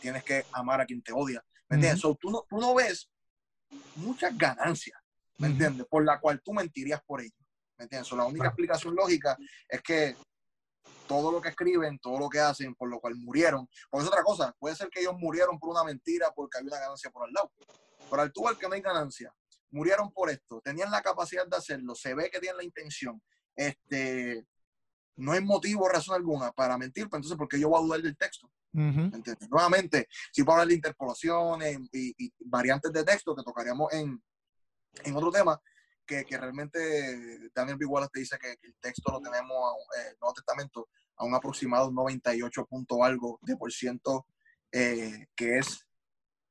Tienes 0.00 0.22
que 0.24 0.44
amar 0.52 0.80
a 0.80 0.86
quien 0.86 1.02
te 1.02 1.12
odia. 1.12 1.42
¿Me 1.68 1.76
entiendes? 1.76 2.00
So, 2.00 2.14
tú, 2.14 2.30
no, 2.30 2.44
tú 2.48 2.58
no 2.58 2.74
ves 2.74 3.10
muchas 3.96 4.36
ganancias, 4.36 4.98
¿me 5.38 5.48
entiendes? 5.48 5.86
Por 5.88 6.04
la 6.04 6.20
cual 6.20 6.40
tú 6.42 6.52
mentirías 6.52 7.00
por 7.04 7.20
ello. 7.20 7.36
¿Me 7.78 7.84
entiendes? 7.84 8.08
So, 8.08 8.16
la 8.16 8.24
única 8.24 8.46
explicación 8.46 8.94
lógica 8.94 9.36
es 9.68 9.82
que 9.82 10.16
todo 11.06 11.32
lo 11.32 11.40
que 11.40 11.50
escriben, 11.50 11.98
todo 11.98 12.18
lo 12.18 12.28
que 12.28 12.40
hacen, 12.40 12.74
por 12.74 12.88
lo 12.88 13.00
cual 13.00 13.14
murieron, 13.16 13.68
porque 13.90 14.04
es 14.04 14.08
otra 14.08 14.22
cosa, 14.22 14.54
puede 14.58 14.76
ser 14.76 14.88
que 14.88 15.00
ellos 15.00 15.14
murieron 15.18 15.58
por 15.58 15.70
una 15.70 15.84
mentira 15.84 16.30
porque 16.34 16.58
hay 16.58 16.64
una 16.64 16.78
ganancia 16.78 17.10
por 17.10 17.26
al 17.26 17.32
lado. 17.32 17.52
Pero 18.10 18.22
al 18.22 18.32
tú 18.32 18.44
ver 18.44 18.56
que 18.56 18.68
no 18.68 18.74
hay 18.74 18.80
ganancia, 18.80 19.34
murieron 19.70 20.12
por 20.12 20.30
esto, 20.30 20.60
tenían 20.62 20.90
la 20.90 21.02
capacidad 21.02 21.46
de 21.46 21.56
hacerlo, 21.56 21.94
se 21.94 22.14
ve 22.14 22.30
que 22.30 22.38
tienen 22.38 22.58
la 22.58 22.64
intención, 22.64 23.20
este, 23.56 24.46
no 25.16 25.32
hay 25.32 25.40
motivo 25.40 25.84
o 25.84 25.88
razón 25.88 26.14
alguna 26.14 26.52
para 26.52 26.78
mentir, 26.78 27.08
pues 27.08 27.18
entonces, 27.18 27.36
¿por 27.36 27.48
qué 27.48 27.58
yo 27.58 27.68
voy 27.68 27.80
a 27.80 27.82
dudar 27.82 28.02
del 28.02 28.16
texto? 28.16 28.50
Ujú. 28.74 29.00
¿Entiendes? 29.00 29.48
Nuevamente, 29.48 30.08
si 30.32 30.42
puedo 30.42 30.56
hablar 30.56 30.68
de 30.68 30.74
interpolaciones 30.74 31.78
y, 31.92 32.26
y 32.26 32.32
variantes 32.44 32.92
de 32.92 33.04
texto 33.04 33.34
que 33.34 33.42
tocaríamos 33.42 33.92
en, 33.92 34.20
en 35.04 35.16
otro 35.16 35.30
tema, 35.30 35.60
que, 36.06 36.24
que 36.24 36.36
realmente 36.36 37.50
Daniel 37.54 37.78
B. 37.78 37.86
Wallace 37.86 38.10
te 38.12 38.20
dice 38.20 38.38
que, 38.38 38.56
que 38.56 38.66
el 38.66 38.76
texto 38.80 39.10
lo 39.12 39.20
tenemos, 39.20 39.56
eh, 39.96 40.10
el 40.10 40.16
Nuevo 40.20 40.34
Testamento, 40.34 40.88
a 41.16 41.24
un 41.24 41.34
aproximado 41.34 41.90
98 41.90 42.66
punto 42.66 43.04
algo 43.04 43.38
de 43.42 43.56
por 43.56 43.72
ciento 43.72 44.26
eh, 44.72 45.28
que 45.36 45.58
es 45.58 45.86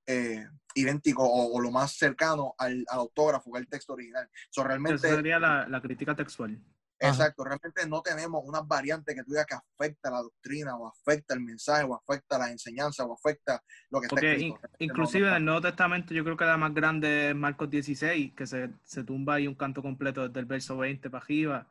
eh, 0.08 0.46
idéntico 0.76 1.24
o, 1.24 1.54
o 1.56 1.62
lo 1.62 1.72
más 1.72 1.98
cercano 1.98 2.56
al, 2.58 2.86
al 2.88 3.00
autógrafo 3.00 3.52
que 3.52 3.60
es 3.60 3.64
el 3.64 3.70
texto 3.70 3.94
original. 3.94 4.30
So, 4.50 4.62
Esa 4.62 4.68
realmente, 4.70 5.10
sería 5.10 5.40
la, 5.40 5.68
la 5.68 5.82
crítica 5.82 6.16
textual. 6.16 6.60
Ajá. 7.04 7.14
Exacto, 7.16 7.44
realmente 7.44 7.88
no 7.88 8.02
tenemos 8.02 8.42
una 8.46 8.62
variante 8.62 9.14
que 9.14 9.24
tú 9.24 9.32
digas 9.32 9.46
que 9.46 9.56
afecta 9.56 10.10
la 10.12 10.22
doctrina 10.22 10.76
o 10.78 10.88
afecta 10.88 11.34
el 11.34 11.42
mensaje 11.42 11.84
o 11.84 11.96
afecta 11.96 12.38
la 12.38 12.50
enseñanza 12.50 13.04
o 13.06 13.14
afecta 13.14 13.62
lo 13.90 14.00
que 14.00 14.06
está 14.08 14.16
Porque 14.16 14.32
escrito. 14.34 14.46
in- 14.46 14.52
Realmente 14.62 14.78
no- 14.80 14.86
inclusive 14.94 15.22
no 15.26 15.28
en 15.30 15.36
el 15.36 15.46
Nuevo 15.46 15.62
Testamento 15.62 16.14
yo 16.14 16.24
creo 16.24 16.38
que 16.38 16.46
la 16.46 16.58
más 16.58 16.74
grande 16.74 17.30
es 17.30 17.36
Marcos 17.36 17.70
16, 17.70 18.34
que 18.36 18.48
se, 18.48 18.70
se 18.84 19.04
tumba 19.04 19.36
ahí 19.36 19.48
un 19.48 19.56
canto 19.56 19.82
completo 19.82 20.28
desde 20.28 20.40
el 20.40 20.46
verso 20.46 20.78
20 20.78 21.10
para 21.10 21.24
arriba. 21.24 21.68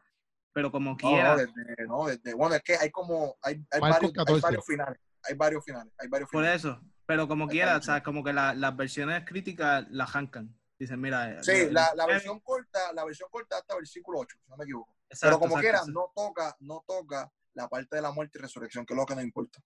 Pero 0.55 0.71
como 0.71 0.91
No, 0.91 0.97
quiera, 0.99 1.31
no, 1.31 1.37
desde, 1.39 1.87
no, 1.89 2.07
desde- 2.07 2.35
bueno, 2.35 2.55
es 2.57 2.63
que 2.63 2.77
hay 2.77 2.91
como, 2.91 3.37
hay, 3.43 3.55
hay 3.71 3.81
varios, 3.81 4.03
hay 4.11 4.13
14. 4.13 4.43
varios 4.43 4.67
finales, 4.67 5.01
hay 5.23 5.35
varios 5.35 5.65
finales, 5.65 5.93
hay 5.99 6.09
varios 6.09 6.29
por 6.31 6.45
eso. 6.45 6.81
Pero 7.07 7.27
como 7.27 7.45
Hay 7.45 7.51
quiera, 7.51 7.77
o 7.79 7.83
sea, 7.83 8.03
como 8.03 8.23
que 8.23 8.33
la- 8.35 8.55
las 8.55 8.77
versiones 8.77 9.25
críticas 9.25 9.87
la 9.91 10.07
jancan. 10.07 10.55
Dicen, 10.83 11.01
mira. 11.01 11.41
Sí, 11.45 11.53
eh, 11.53 11.69
la, 11.71 11.93
la 11.95 12.05
eh, 12.05 12.09
versión 12.09 12.41
corta, 12.41 12.93
la 12.93 13.05
versión 13.05 13.29
corta 13.31 13.59
hasta 13.59 13.77
versículo 13.77 14.19
8, 14.19 14.37
si 14.43 14.51
no 14.51 14.57
me 14.57 14.65
equivoco. 14.65 14.97
exacto, 15.09 15.39
Pero 15.39 15.39
como 15.39 15.61
quiera, 15.61 15.79
sí. 15.85 15.93
no 15.93 16.11
toca, 16.13 16.57
no 16.59 16.83
toca 16.85 17.31
la 17.55 17.69
parte 17.69 17.95
de 17.95 18.03
la 18.03 18.11
muerte 18.11 18.39
y 18.39 18.43
resurrección, 18.43 18.85
que 18.85 18.93
es 18.95 18.99
lo 18.99 19.07
que 19.07 19.15
nos 19.15 19.23
importa. 19.23 19.61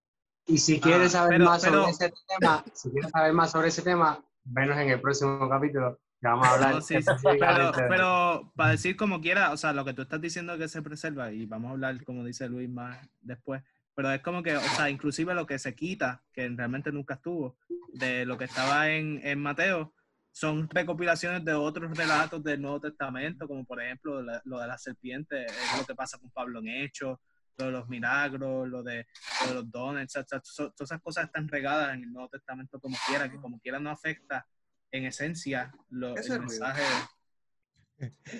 Y 0.44 0.58
si 0.58 0.78
quieres 0.78 1.14
Ah, 1.14 1.20
saber 1.20 1.38
pero- 1.38 1.44
más 1.46 1.62
sobre 1.62 1.72
pero- 1.78 1.88
ese 1.88 2.12
tema, 2.38 2.64
si 2.74 2.90
quieres 2.90 3.10
saber 3.10 3.32
más 3.32 3.50
sobre 3.50 3.68
ese 3.68 3.80
tema, 3.80 4.22
venos 4.44 4.76
en 4.76 4.90
el 4.90 5.00
próximo 5.00 5.48
capítulo, 5.48 5.98
que 6.20 6.28
vamos 6.28 6.46
a 6.48 6.50
hablar 6.52 6.74
No, 6.74 6.80
sí, 6.82 7.00
sí, 7.00 7.08
pero, 7.40 7.72
pero 7.88 8.52
para 8.54 8.72
decir 8.72 8.94
como 8.94 9.22
quiera, 9.22 9.52
o 9.52 9.56
sea, 9.56 9.72
lo 9.72 9.86
que 9.86 9.94
tú 9.94 10.02
estás 10.02 10.20
diciendo 10.20 10.58
que 10.58 10.68
se 10.68 10.82
preserva, 10.82 11.32
y 11.32 11.46
vamos 11.46 11.70
a 11.70 11.72
hablar, 11.72 12.04
como 12.04 12.24
dice 12.24 12.46
Luis, 12.46 12.68
más 12.68 13.08
después, 13.22 13.62
pero 13.94 14.12
es 14.12 14.20
como 14.20 14.42
que, 14.42 14.54
o 14.54 14.60
sea, 14.60 14.90
inclusive 14.90 15.32
lo 15.32 15.46
que 15.46 15.58
se 15.58 15.74
quita, 15.74 16.22
que 16.34 16.46
realmente 16.50 16.92
nunca 16.92 17.14
estuvo, 17.14 17.56
de 17.94 18.26
lo 18.26 18.36
que 18.36 18.44
estaba 18.44 18.90
en, 18.90 19.20
en 19.26 19.40
Mateo, 19.40 19.94
son 20.36 20.68
recopilaciones 20.68 21.42
de 21.46 21.54
otros 21.54 21.96
relatos 21.96 22.44
del 22.44 22.60
Nuevo 22.60 22.78
Testamento, 22.78 23.48
como 23.48 23.64
por 23.64 23.82
ejemplo 23.82 24.20
la- 24.22 24.42
lo 24.44 24.60
de 24.60 24.66
la 24.66 24.76
serpiente, 24.76 25.46
es 25.46 25.78
lo 25.78 25.86
que 25.86 25.94
pasa 25.94 26.18
con 26.18 26.30
Pablo 26.30 26.58
en 26.58 26.68
Hechos, 26.68 27.18
lo 27.56 27.64
de 27.64 27.72
los 27.72 27.88
milagros, 27.88 28.68
lo 28.68 28.82
de, 28.82 29.06
lo 29.40 29.48
de 29.48 29.54
los 29.54 29.70
dones, 29.70 30.14
o 30.14 30.24
sea, 30.26 30.38
so- 30.44 30.70
todas 30.72 30.90
esas 30.90 31.00
cosas 31.00 31.24
están 31.24 31.48
regadas 31.48 31.94
en 31.94 32.02
el 32.02 32.12
Nuevo 32.12 32.28
Testamento 32.28 32.78
como 32.78 32.98
quiera, 33.08 33.30
que 33.30 33.40
como 33.40 33.58
quiera 33.60 33.78
no 33.80 33.88
afecta 33.88 34.46
en 34.90 35.06
esencia 35.06 35.72
lo, 35.88 36.12
¿Qué 36.14 36.20
es 36.20 36.28
el 36.28 36.40
mensaje. 36.40 36.82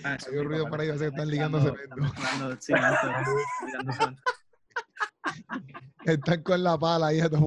Ah, 0.05 0.19
Hay 0.31 0.37
un 0.37 0.45
ruido 0.45 0.69
parece 0.69 0.99
que 0.99 1.07
están 1.07 1.29
ligando 1.29 1.63
cemento. 1.63 1.97
están 6.05 6.43
con 6.43 6.63
la 6.63 6.77
pala 6.79 7.07
ahí 7.07 7.21
a 7.21 7.31
tu 7.31 7.39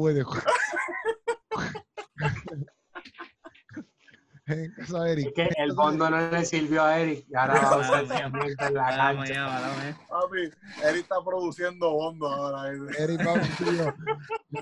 En 4.50 4.74
casa 4.74 5.04
de 5.04 5.12
Eric. 5.14 5.28
Es 5.28 5.34
que 5.34 5.50
el 5.64 5.74
fondo 5.74 6.10
no 6.10 6.30
le 6.32 6.46
sirvió 6.46 6.84
a 6.84 7.00
Eric 7.00 7.26
y 7.30 7.36
ahora 7.36 7.54
va 7.62 7.70
a 7.70 7.78
usar 7.80 8.04
en 8.04 8.74
la 8.74 8.90
cancha. 8.90 9.96
Papi, 10.10 10.42
él 10.84 10.96
está 10.96 11.16
produciendo 11.24 11.92
bondo 11.92 12.28
ahora. 12.28 12.72
Eric 12.98 13.20
va 13.28 13.34
a 13.34 13.42
yo, 13.42 13.94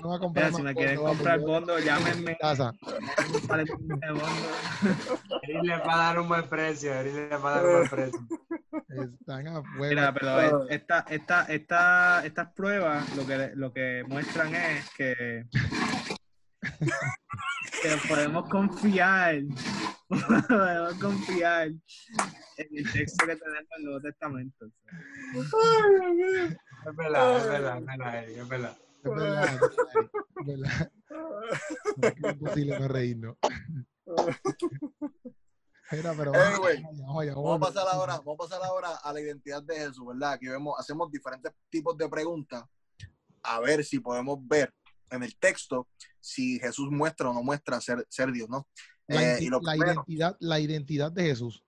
voy 0.08 0.16
a 0.16 0.20
comprar 0.20 0.44
Mira, 0.46 0.50
más 0.50 0.56
si 0.56 0.62
me 0.62 0.74
quieren 0.74 0.96
papi, 0.96 1.06
comprar 1.08 1.40
yo- 1.40 1.46
bondo, 1.46 1.78
llámenme. 1.78 2.32
en 2.32 2.38
casa. 2.38 2.72
Eric 5.42 5.62
le 5.62 5.76
va 5.78 5.94
a 5.94 5.96
dar 5.98 6.20
un 6.20 6.28
buen 6.28 6.48
precio, 6.48 6.92
Eric 6.94 7.14
le 7.14 7.36
va 7.36 7.54
a 7.54 7.56
dar 7.56 7.66
un 7.66 7.72
buen 7.72 7.88
precio. 7.88 8.20
Están 9.20 9.48
afuera. 9.48 9.64
Mira, 9.88 10.14
pero 10.14 10.68
esta, 10.68 11.04
esta, 11.08 11.42
esta, 11.44 12.26
estas 12.26 12.52
pruebas 12.52 13.14
lo 13.16 13.26
que, 13.26 13.50
lo 13.54 13.72
que 13.72 14.02
muestran 14.06 14.54
es 14.54 14.88
que, 14.96 15.44
que 17.82 18.08
podemos 18.08 18.48
confiar, 18.48 19.42
podemos 20.48 20.94
confiar 20.94 21.68
en 21.68 22.68
el 22.76 22.92
texto 22.92 23.26
que 23.26 23.36
tenemos 23.36 23.60
en 23.60 23.78
el 23.78 23.84
Nuevo 23.84 24.00
Testamento. 24.00 24.66
Es 26.86 26.96
verdad, 26.96 27.36
es 27.36 27.46
verdad, 27.46 27.78
es 27.78 27.86
verdad, 27.86 28.24
es 28.24 28.48
verdad. 28.48 28.76
Es 29.04 29.10
verdad, 29.10 29.44
es 29.44 29.60
verdad, 29.66 30.10
es 30.40 30.46
verdad. 30.46 30.92
Es 32.02 32.32
imposible 32.32 32.80
no 32.80 32.88
reírnos. 32.88 33.36
Mira, 35.90 36.12
pero 36.14 36.32
vamos, 36.32 36.48
Anyway, 36.48 36.82
vamos 36.82 37.22
allá, 37.22 37.34
Vamos 37.34 37.56
a 37.56 37.60
pasar 37.60 37.86
ahora, 37.90 38.16
vamos 38.18 38.34
a 38.34 38.48
pasar 38.48 38.62
ahora 38.62 38.96
a 38.96 39.12
la 39.12 39.20
identidad 39.20 39.62
de 39.62 39.76
Jesús, 39.76 40.06
¿verdad? 40.06 40.32
Aquí 40.32 40.46
vemos, 40.46 40.74
hacemos 40.78 41.10
diferentes 41.10 41.52
tipos 41.70 41.96
de 41.96 42.08
preguntas 42.08 42.64
a 43.42 43.60
ver 43.60 43.84
si 43.84 43.98
podemos 43.98 44.38
ver 44.46 44.74
en 45.10 45.22
el 45.22 45.36
texto 45.38 45.88
si 46.28 46.58
Jesús 46.58 46.90
muestra 46.90 47.30
o 47.30 47.34
no 47.34 47.42
muestra 47.42 47.80
ser, 47.80 48.04
ser 48.10 48.30
Dios, 48.32 48.48
¿no? 48.48 48.68
La, 49.06 49.22
Eh, 49.22 49.38
y 49.42 49.48
lo 49.48 49.60
la 49.62 49.72
primero, 49.72 49.92
identidad, 50.04 50.36
la 50.40 50.60
identidad 50.60 51.10
de 51.10 51.22
Jesús. 51.24 51.64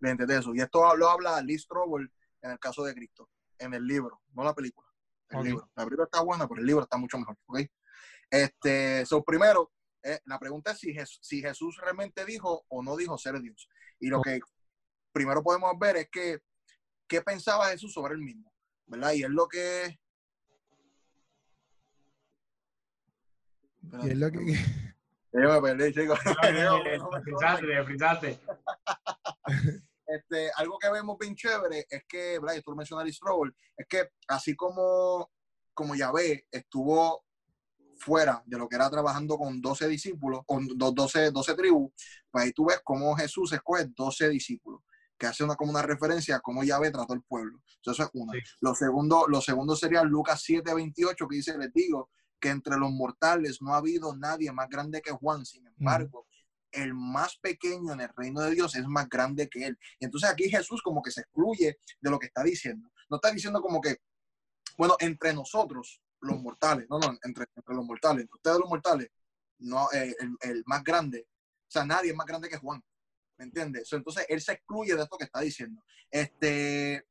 la 0.00 0.10
identidad 0.10 0.28
de 0.28 0.36
Jesús. 0.36 0.56
Y 0.56 0.60
esto 0.60 0.96
lo 0.96 1.08
habla 1.08 1.40
Lee 1.42 1.58
Strobel 1.58 2.08
en 2.42 2.50
el 2.52 2.58
caso 2.58 2.84
de 2.84 2.94
Cristo, 2.94 3.28
en 3.58 3.74
el 3.74 3.84
libro, 3.86 4.22
no 4.32 4.44
la 4.44 4.54
película. 4.54 4.86
El 5.30 5.38
Ok. 5.38 5.44
libro. 5.46 5.70
La 5.74 5.84
película 5.84 6.04
está 6.04 6.22
buena, 6.22 6.46
pero 6.46 6.60
el 6.60 6.66
libro 6.66 6.82
está 6.82 6.96
mucho 6.96 7.18
mejor, 7.18 7.36
¿ok? 7.46 7.60
Este, 8.30 9.04
so, 9.06 9.22
primero, 9.24 9.72
eh, 10.02 10.20
la 10.26 10.38
pregunta 10.38 10.72
es 10.72 10.78
si 10.78 10.92
Jesús, 10.92 11.18
si 11.22 11.40
Jesús 11.40 11.76
realmente 11.82 12.24
dijo 12.24 12.64
o 12.68 12.82
no 12.82 12.96
dijo 12.96 13.16
ser 13.18 13.40
Dios. 13.40 13.68
Y 13.98 14.08
lo 14.08 14.18
Ok. 14.18 14.26
que 14.26 14.40
primero 15.12 15.42
podemos 15.42 15.72
ver 15.78 15.96
es 15.96 16.08
que, 16.10 16.38
¿qué 17.08 17.22
pensaba 17.22 17.68
Jesús 17.70 17.92
sobre 17.92 18.14
él 18.14 18.20
mismo? 18.20 18.52
¿Verdad? 18.86 19.12
Y 19.12 19.22
es 19.24 19.30
lo 19.30 19.48
que... 19.48 19.98
Y 24.02 24.10
es 24.10 24.16
lo 24.16 24.30
que, 24.30 24.38
Yo 25.32 25.60
me 25.60 25.60
perdí, 25.62 25.92
chicos. 25.92 26.18
Frisaste, 26.20 27.84
frisaste. 27.84 28.40
este, 30.06 30.50
algo 30.56 30.78
que 30.78 30.90
vemos 30.90 31.16
bien 31.18 31.34
chévere 31.34 31.86
es 31.88 32.04
que, 32.06 32.38
¿verdad? 32.38 32.56
Y 32.56 32.62
tú 32.62 32.70
lo 32.70 32.76
mencionas, 32.76 33.08
Strobel, 33.14 33.54
es 33.76 33.86
que 33.88 34.08
así 34.28 34.54
como, 34.54 35.30
como 35.72 35.94
Yahvé 35.94 36.46
estuvo 36.50 37.24
fuera 37.96 38.42
de 38.46 38.58
lo 38.58 38.68
que 38.68 38.76
era 38.76 38.90
trabajando 38.90 39.38
con 39.38 39.60
12 39.60 39.88
discípulos, 39.88 40.40
con 40.46 40.66
do- 40.76 40.92
12, 40.92 41.30
12 41.30 41.54
tribus, 41.54 41.92
pues 42.30 42.44
ahí 42.44 42.52
tú 42.52 42.66
ves 42.66 42.80
cómo 42.84 43.14
Jesús 43.16 43.52
escoge 43.52 43.86
12 43.96 44.28
discípulos, 44.28 44.82
que 45.16 45.26
hace 45.26 45.44
una, 45.44 45.54
como 45.54 45.70
una 45.70 45.82
referencia 45.82 46.36
a 46.36 46.40
cómo 46.40 46.64
Yahvé 46.64 46.90
trató 46.90 47.12
al 47.12 47.22
pueblo. 47.22 47.60
Entonces, 47.76 48.04
eso 48.04 48.10
es 48.12 48.20
una. 48.20 48.32
Sí. 48.32 48.40
Lo, 48.60 48.74
segundo, 48.74 49.26
lo 49.28 49.40
segundo 49.40 49.76
sería 49.76 50.02
Lucas 50.02 50.42
7, 50.42 50.74
28, 50.74 51.28
que 51.28 51.36
dice, 51.36 51.56
les 51.56 51.72
digo, 51.72 52.10
que 52.44 52.50
entre 52.50 52.76
los 52.76 52.92
mortales 52.92 53.62
no 53.62 53.72
ha 53.72 53.78
habido 53.78 54.14
nadie 54.14 54.52
más 54.52 54.68
grande 54.68 55.00
que 55.00 55.12
Juan, 55.12 55.46
sin 55.46 55.66
embargo, 55.66 56.26
el 56.72 56.92
más 56.92 57.38
pequeño 57.38 57.94
en 57.94 58.02
el 58.02 58.10
reino 58.14 58.42
de 58.42 58.50
Dios 58.50 58.76
es 58.76 58.86
más 58.86 59.08
grande 59.08 59.48
que 59.48 59.64
él. 59.64 59.78
Y 59.98 60.04
entonces 60.04 60.28
aquí 60.28 60.50
Jesús 60.50 60.82
como 60.82 61.00
que 61.00 61.10
se 61.10 61.22
excluye 61.22 61.78
de 61.98 62.10
lo 62.10 62.18
que 62.18 62.26
está 62.26 62.42
diciendo. 62.42 62.90
No 63.08 63.16
está 63.16 63.30
diciendo 63.30 63.62
como 63.62 63.80
que, 63.80 63.96
bueno, 64.76 64.94
entre 65.00 65.32
nosotros, 65.32 66.02
los 66.20 66.38
mortales, 66.42 66.86
no, 66.90 66.98
no, 66.98 67.16
entre, 67.22 67.46
entre 67.56 67.74
los 67.74 67.86
mortales, 67.86 68.24
entre 68.24 68.36
ustedes 68.36 68.58
los 68.58 68.68
mortales, 68.68 69.08
no, 69.60 69.90
eh, 69.94 70.14
el, 70.42 70.62
más 70.66 70.84
grande. 70.84 71.26
O 71.26 71.70
sea, 71.70 71.86
nadie 71.86 72.10
es 72.10 72.16
más 72.16 72.26
grande 72.26 72.50
que 72.50 72.58
Juan. 72.58 72.84
¿Me 73.38 73.46
entiendes? 73.46 73.90
Entonces, 73.90 74.26
él 74.28 74.42
se 74.42 74.52
excluye 74.52 74.94
de 74.94 75.02
esto 75.02 75.16
que 75.16 75.24
está 75.24 75.40
diciendo. 75.40 75.82
Este, 76.10 77.06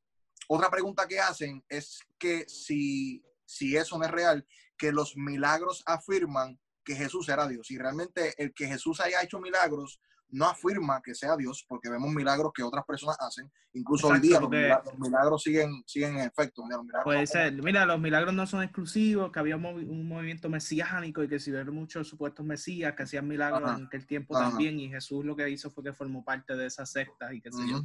otra 0.46 0.70
pregunta 0.70 1.08
que 1.08 1.18
hacen 1.18 1.64
es 1.68 1.98
que 2.20 2.48
si, 2.48 3.20
si 3.54 3.76
eso 3.76 3.96
no 3.98 4.04
es 4.04 4.10
real, 4.10 4.46
que 4.76 4.92
los 4.92 5.16
milagros 5.16 5.82
afirman 5.86 6.58
que 6.84 6.96
Jesús 6.96 7.28
era 7.28 7.46
Dios. 7.46 7.70
Y 7.70 7.78
realmente 7.78 8.34
el 8.36 8.52
que 8.52 8.66
Jesús 8.66 9.00
haya 9.00 9.22
hecho 9.22 9.40
milagros 9.40 10.00
no 10.30 10.46
afirma 10.46 11.00
que 11.00 11.14
sea 11.14 11.36
Dios, 11.36 11.64
porque 11.68 11.88
vemos 11.88 12.12
milagros 12.12 12.50
que 12.52 12.64
otras 12.64 12.84
personas 12.84 13.16
hacen. 13.20 13.50
Incluso 13.72 14.08
hoy 14.08 14.18
día 14.18 14.40
los, 14.40 14.50
milagros, 14.98 15.42
siguen, 15.42 15.84
siguen 15.86 16.18
en 16.18 16.26
efecto. 16.26 16.64
puede 17.04 17.26
ser. 17.26 17.52
Mira, 17.62 17.86
los 17.86 18.00
milagros 18.00 18.34
no 18.34 18.44
son 18.46 18.62
exclusivos, 18.64 19.30
que 19.30 19.38
había 19.38 19.56
un, 19.56 20.08
movimiento 20.08 20.48
mesiánico 20.48 21.22
y 21.22 21.28
que 21.28 21.38
si 21.38 21.52
vieron 21.52 21.74
muchos 21.74 22.08
supuestos 22.08 22.44
mesías 22.44 22.94
que 22.94 23.04
hacían 23.04 23.28
milagros 23.28 23.78
en 23.78 23.86
aquel 23.86 24.06
tiempo 24.06 24.36
también, 24.36 24.80
y 24.80 24.88
Jesús 24.88 25.24
lo 25.24 25.36
que 25.36 25.48
hizo 25.48 25.70
fue 25.70 25.84
que 25.84 25.92
formó 25.92 26.24
parte 26.24 26.56
de 26.56 26.66
esa 26.66 26.84
secta 26.84 27.32
y 27.32 27.40
qué 27.40 27.52
sé 27.52 27.62
yo. 27.68 27.84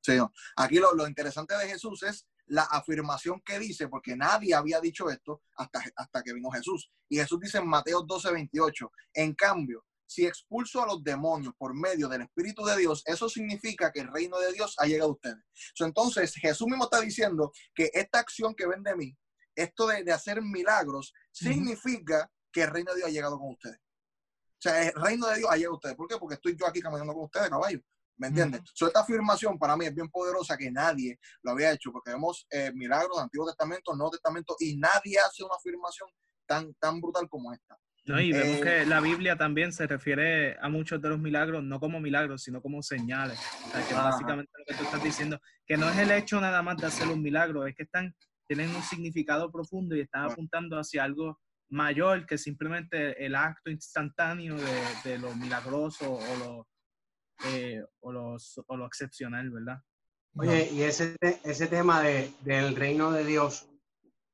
Sí, 0.00 0.16
aquí 0.56 0.78
lo, 0.78 0.94
lo 0.94 1.06
interesante 1.06 1.54
de 1.58 1.68
Jesús 1.68 2.02
es 2.04 2.26
la 2.48 2.62
afirmación 2.64 3.40
que 3.44 3.58
dice, 3.58 3.88
porque 3.88 4.16
nadie 4.16 4.54
había 4.54 4.80
dicho 4.80 5.10
esto 5.10 5.42
hasta, 5.56 5.82
hasta 5.96 6.22
que 6.22 6.32
vino 6.32 6.50
Jesús. 6.50 6.90
Y 7.08 7.16
Jesús 7.16 7.40
dice 7.40 7.58
en 7.58 7.68
Mateo 7.68 8.02
12, 8.02 8.32
28, 8.32 8.90
en 9.14 9.34
cambio, 9.34 9.84
si 10.08 10.26
expulso 10.26 10.82
a 10.82 10.86
los 10.86 11.04
demonios 11.04 11.54
por 11.58 11.74
medio 11.74 12.08
del 12.08 12.22
Espíritu 12.22 12.64
de 12.64 12.78
Dios, 12.78 13.02
eso 13.04 13.28
significa 13.28 13.92
que 13.92 14.00
el 14.00 14.08
reino 14.08 14.38
de 14.38 14.52
Dios 14.52 14.74
ha 14.78 14.86
llegado 14.86 15.10
a 15.10 15.12
ustedes. 15.12 15.44
entonces, 15.80 16.34
Jesús 16.34 16.66
mismo 16.66 16.84
está 16.84 17.00
diciendo 17.00 17.52
que 17.74 17.90
esta 17.92 18.18
acción 18.18 18.54
que 18.54 18.66
ven 18.66 18.82
de 18.82 18.96
mí, 18.96 19.16
esto 19.54 19.86
de, 19.86 20.10
hacer 20.10 20.40
milagros, 20.40 21.12
significa 21.30 22.30
que 22.50 22.62
el 22.62 22.70
reino 22.70 22.92
de 22.92 22.98
Dios 22.98 23.08
ha 23.08 23.12
llegado 23.12 23.38
con 23.38 23.50
ustedes. 23.50 23.78
O 23.78 24.60
sea, 24.60 24.88
el 24.88 24.94
reino 24.94 25.26
de 25.28 25.36
Dios 25.36 25.50
ha 25.50 25.56
llegado 25.56 25.74
a 25.74 25.76
ustedes. 25.76 25.96
¿Por 25.96 26.08
qué? 26.08 26.16
Porque 26.16 26.34
estoy 26.36 26.56
yo 26.56 26.66
aquí 26.66 26.80
caminando 26.80 27.12
con 27.12 27.24
ustedes, 27.24 27.50
caballo. 27.50 27.80
¿Me 28.18 28.28
entiendes? 28.28 28.62
esta 28.74 29.00
afirmación 29.00 29.58
para 29.58 29.76
mí 29.76 29.86
es 29.86 29.94
bien 29.94 30.08
poderosa 30.08 30.56
que 30.56 30.70
nadie 30.70 31.18
lo 31.42 31.52
había 31.52 31.72
hecho, 31.72 31.92
porque 31.92 32.10
vemos 32.10 32.46
eh, 32.50 32.72
milagros 32.74 33.16
del 33.16 33.24
Antiguo 33.24 33.46
Testamento, 33.46 33.94
Nuevo 33.94 34.10
Testamento, 34.10 34.56
y 34.58 34.76
nadie 34.76 35.18
hace 35.18 35.44
una 35.44 35.54
afirmación 35.56 36.08
tan, 36.44 36.74
tan 36.74 37.00
brutal 37.00 37.28
como 37.28 37.52
esta. 37.52 37.78
No, 38.06 38.20
y 38.20 38.32
vemos 38.32 38.60
que 38.62 38.82
eh, 38.82 38.86
la 38.86 39.00
Biblia 39.00 39.36
también 39.36 39.72
se 39.72 39.86
refiere 39.86 40.56
a 40.60 40.68
muchos 40.68 41.00
de 41.00 41.10
los 41.10 41.18
milagros, 41.18 41.62
no 41.62 41.78
como 41.78 42.00
milagros, 42.00 42.42
sino 42.42 42.60
como 42.60 42.82
señales. 42.82 43.38
O 43.66 43.70
sea, 43.70 43.86
que 43.86 43.94
básicamente 43.94 44.50
lo 44.58 44.64
que 44.64 44.74
tú 44.74 44.84
estás 44.84 45.02
diciendo, 45.02 45.40
que 45.66 45.76
no 45.76 45.88
es 45.88 45.98
el 45.98 46.10
hecho 46.10 46.40
nada 46.40 46.62
más 46.62 46.78
de 46.78 46.86
hacer 46.86 47.06
un 47.08 47.22
milagro, 47.22 47.66
es 47.66 47.76
que 47.76 47.82
están, 47.84 48.14
tienen 48.48 48.74
un 48.74 48.82
significado 48.82 49.52
profundo 49.52 49.94
y 49.94 50.00
están 50.00 50.24
apuntando 50.24 50.78
hacia 50.78 51.04
algo 51.04 51.38
mayor 51.68 52.24
que 52.24 52.38
simplemente 52.38 53.24
el 53.24 53.34
acto 53.34 53.70
instantáneo 53.70 54.56
de, 54.56 55.10
de 55.10 55.18
lo 55.18 55.34
milagroso 55.36 56.14
o 56.14 56.36
lo, 56.38 56.66
eh, 57.46 57.82
o, 58.00 58.12
los, 58.12 58.60
o 58.66 58.76
lo 58.76 58.86
excepcional, 58.86 59.50
¿verdad? 59.50 59.82
Oye, 60.36 60.70
y 60.72 60.82
ese, 60.82 61.16
ese 61.20 61.66
tema 61.66 62.02
de, 62.02 62.32
del 62.40 62.76
reino 62.76 63.10
de 63.10 63.24
Dios, 63.24 63.68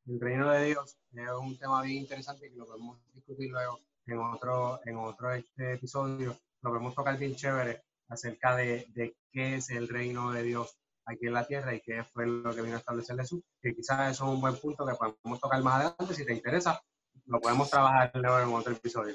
el 0.07 0.21
reino 0.21 0.51
de 0.51 0.67
Dios, 0.67 0.99
es 1.13 1.31
un 1.41 1.57
tema 1.59 1.83
bien 1.83 2.03
interesante 2.03 2.51
que 2.51 2.57
lo 2.57 2.67
podemos 2.67 2.99
discutir 3.15 3.51
luego 3.51 3.81
en 4.07 4.19
otro, 4.19 4.81
en 4.85 4.97
otro 4.97 5.33
este 5.33 5.75
episodio. 5.75 6.37
Lo 6.63 6.71
podemos 6.71 6.95
tocar 6.95 7.17
bien 7.19 7.35
chévere 7.35 7.85
acerca 8.09 8.57
de, 8.57 8.87
de, 8.91 9.17
qué 9.33 9.57
es 9.57 9.71
el 9.71 9.89
reino 9.89 10.33
de 10.33 10.43
Dios 10.43 10.77
aquí 11.07 11.27
en 11.27 11.35
la 11.35 11.47
tierra 11.47 11.75
y 11.75 11.81
qué 11.81 12.05
fue 12.05 12.27
lo 12.27 12.55
que 12.55 12.63
vino 12.63 12.75
a 12.75 12.81
establecer 12.81 13.17
Jesús. 13.17 13.43
Que 13.63 13.75
quizás 13.75 14.11
eso 14.13 14.25
es 14.25 14.31
un 14.31 14.41
buen 14.41 14.57
punto 14.57 14.87
que 14.87 14.95
podemos 14.95 15.41
tocar 15.41 15.63
más 15.63 15.77
adelante. 15.77 16.15
Si 16.15 16.27
te 16.27 16.35
interesa, 16.35 16.83
lo 17.27 17.41
podemos 17.41 17.71
trabajar 17.71 18.11
luego 18.15 18.41
en 18.41 18.49
otro 18.55 18.73
episodio. 18.73 19.15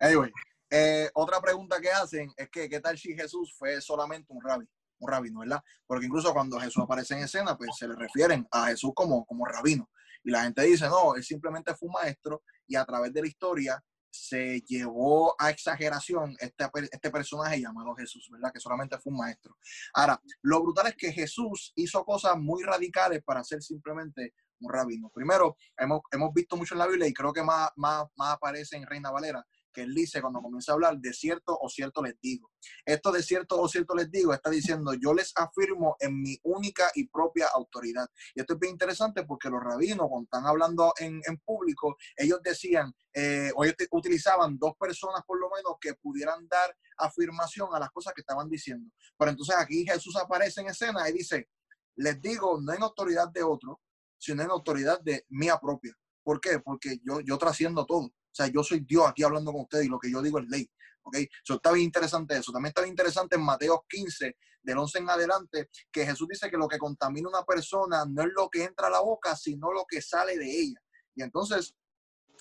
Anyway, 0.00 0.32
eh, 0.76 1.08
otra 1.14 1.40
pregunta 1.40 1.80
que 1.80 1.88
hacen 1.88 2.32
es 2.36 2.50
que, 2.50 2.68
¿qué 2.68 2.80
tal 2.80 2.98
si 2.98 3.14
Jesús 3.14 3.54
fue 3.56 3.80
solamente 3.80 4.32
un 4.32 4.42
rabí? 4.42 4.66
Un 4.98 5.08
rabino, 5.08 5.38
¿verdad? 5.38 5.62
Porque 5.86 6.06
incluso 6.06 6.32
cuando 6.32 6.58
Jesús 6.58 6.82
aparece 6.82 7.14
en 7.14 7.20
escena, 7.22 7.56
pues 7.56 7.70
se 7.78 7.86
le 7.86 7.94
refieren 7.94 8.44
a 8.50 8.66
Jesús 8.66 8.90
como, 8.92 9.24
como 9.24 9.44
rabino. 9.44 9.88
Y 10.24 10.32
la 10.32 10.42
gente 10.42 10.62
dice, 10.62 10.88
no, 10.88 11.14
él 11.14 11.22
simplemente 11.22 11.76
fue 11.76 11.86
un 11.86 11.92
maestro 11.92 12.42
y 12.66 12.74
a 12.74 12.84
través 12.84 13.12
de 13.12 13.20
la 13.20 13.28
historia 13.28 13.84
se 14.10 14.62
llevó 14.62 15.40
a 15.40 15.50
exageración 15.50 16.34
este, 16.40 16.68
este 16.90 17.10
personaje 17.10 17.60
llamado 17.60 17.94
Jesús, 17.94 18.28
¿verdad? 18.32 18.52
Que 18.52 18.58
solamente 18.58 18.98
fue 18.98 19.12
un 19.12 19.18
maestro. 19.18 19.56
Ahora, 19.92 20.20
lo 20.42 20.60
brutal 20.60 20.88
es 20.88 20.96
que 20.96 21.12
Jesús 21.12 21.72
hizo 21.76 22.04
cosas 22.04 22.36
muy 22.36 22.64
radicales 22.64 23.22
para 23.22 23.44
ser 23.44 23.62
simplemente 23.62 24.34
un 24.60 24.72
rabino. 24.72 25.08
Primero, 25.14 25.56
hemos, 25.76 26.00
hemos 26.10 26.34
visto 26.34 26.56
mucho 26.56 26.74
en 26.74 26.80
la 26.80 26.88
Biblia 26.88 27.06
y 27.06 27.14
creo 27.14 27.32
que 27.32 27.44
más, 27.44 27.70
más, 27.76 28.06
más 28.16 28.34
aparece 28.34 28.76
en 28.76 28.86
Reina 28.86 29.12
Valera, 29.12 29.46
que 29.74 29.82
él 29.82 29.94
dice 29.94 30.22
cuando 30.22 30.40
comienza 30.40 30.72
a 30.72 30.74
hablar 30.74 30.98
de 30.98 31.12
cierto 31.12 31.58
o 31.60 31.68
cierto 31.68 32.02
les 32.02 32.18
digo. 32.20 32.50
Esto 32.84 33.12
de 33.12 33.22
cierto 33.22 33.60
o 33.60 33.68
cierto 33.68 33.94
les 33.94 34.10
digo 34.10 34.32
está 34.32 34.48
diciendo 34.48 34.94
yo 34.94 35.12
les 35.12 35.32
afirmo 35.36 35.96
en 36.00 36.22
mi 36.22 36.38
única 36.44 36.90
y 36.94 37.08
propia 37.08 37.48
autoridad. 37.48 38.08
Y 38.34 38.40
esto 38.40 38.54
es 38.54 38.60
bien 38.60 38.72
interesante 38.72 39.24
porque 39.24 39.50
los 39.50 39.62
rabinos 39.62 40.08
cuando 40.08 40.24
están 40.24 40.46
hablando 40.46 40.94
en, 40.98 41.20
público, 41.44 41.96
ellos 42.16 42.40
decían 42.42 42.94
eh, 43.12 43.50
o 43.56 43.64
ellos 43.64 43.76
utilizaban 43.90 44.56
dos 44.56 44.74
personas 44.78 45.22
por 45.26 45.38
lo 45.38 45.50
menos 45.50 45.74
que 45.80 45.94
pudieran 45.94 46.46
dar 46.48 46.74
afirmación 46.96 47.68
a 47.74 47.78
las 47.80 47.90
cosas 47.90 48.14
que 48.14 48.20
estaban 48.20 48.48
diciendo. 48.48 48.90
Pero 49.18 49.32
entonces 49.32 49.56
aquí 49.58 49.84
Jesús 49.84 50.16
aparece 50.16 50.60
en 50.60 50.68
escena 50.68 51.08
y 51.08 51.12
dice, 51.12 51.48
les 51.96 52.20
digo 52.22 52.60
no 52.60 52.72
en 52.72 52.82
autoridad 52.82 53.28
de 53.28 53.42
otro, 53.42 53.80
sino 54.18 54.42
en 54.42 54.50
autoridad 54.50 55.00
de 55.00 55.26
mía 55.28 55.58
propia. 55.60 55.94
¿Por 56.22 56.40
qué? 56.40 56.58
Porque 56.58 56.98
yo, 57.04 57.20
yo 57.20 57.36
trasciendo 57.36 57.84
todo. 57.84 58.10
O 58.34 58.36
sea, 58.36 58.48
yo 58.48 58.64
soy 58.64 58.80
Dios 58.80 59.06
aquí 59.06 59.22
hablando 59.22 59.52
con 59.52 59.60
ustedes 59.60 59.86
y 59.86 59.88
lo 59.88 60.00
que 60.00 60.10
yo 60.10 60.20
digo 60.20 60.40
es 60.40 60.48
ley. 60.48 60.68
¿Ok? 61.04 61.18
Eso 61.18 61.54
está 61.54 61.70
bien 61.70 61.84
interesante 61.84 62.36
eso. 62.36 62.50
También 62.50 62.70
está 62.70 62.80
bien 62.80 62.92
interesante 62.92 63.36
en 63.36 63.42
Mateo 63.42 63.84
15, 63.88 64.36
del 64.60 64.78
11 64.78 64.98
en 64.98 65.10
adelante, 65.10 65.70
que 65.92 66.04
Jesús 66.04 66.26
dice 66.28 66.50
que 66.50 66.56
lo 66.56 66.66
que 66.66 66.78
contamina 66.78 67.28
una 67.28 67.44
persona 67.44 68.04
no 68.10 68.22
es 68.22 68.30
lo 68.34 68.48
que 68.50 68.64
entra 68.64 68.88
a 68.88 68.90
la 68.90 69.00
boca, 69.00 69.36
sino 69.36 69.72
lo 69.72 69.84
que 69.88 70.02
sale 70.02 70.36
de 70.36 70.50
ella. 70.50 70.80
Y 71.14 71.22
entonces, 71.22 71.76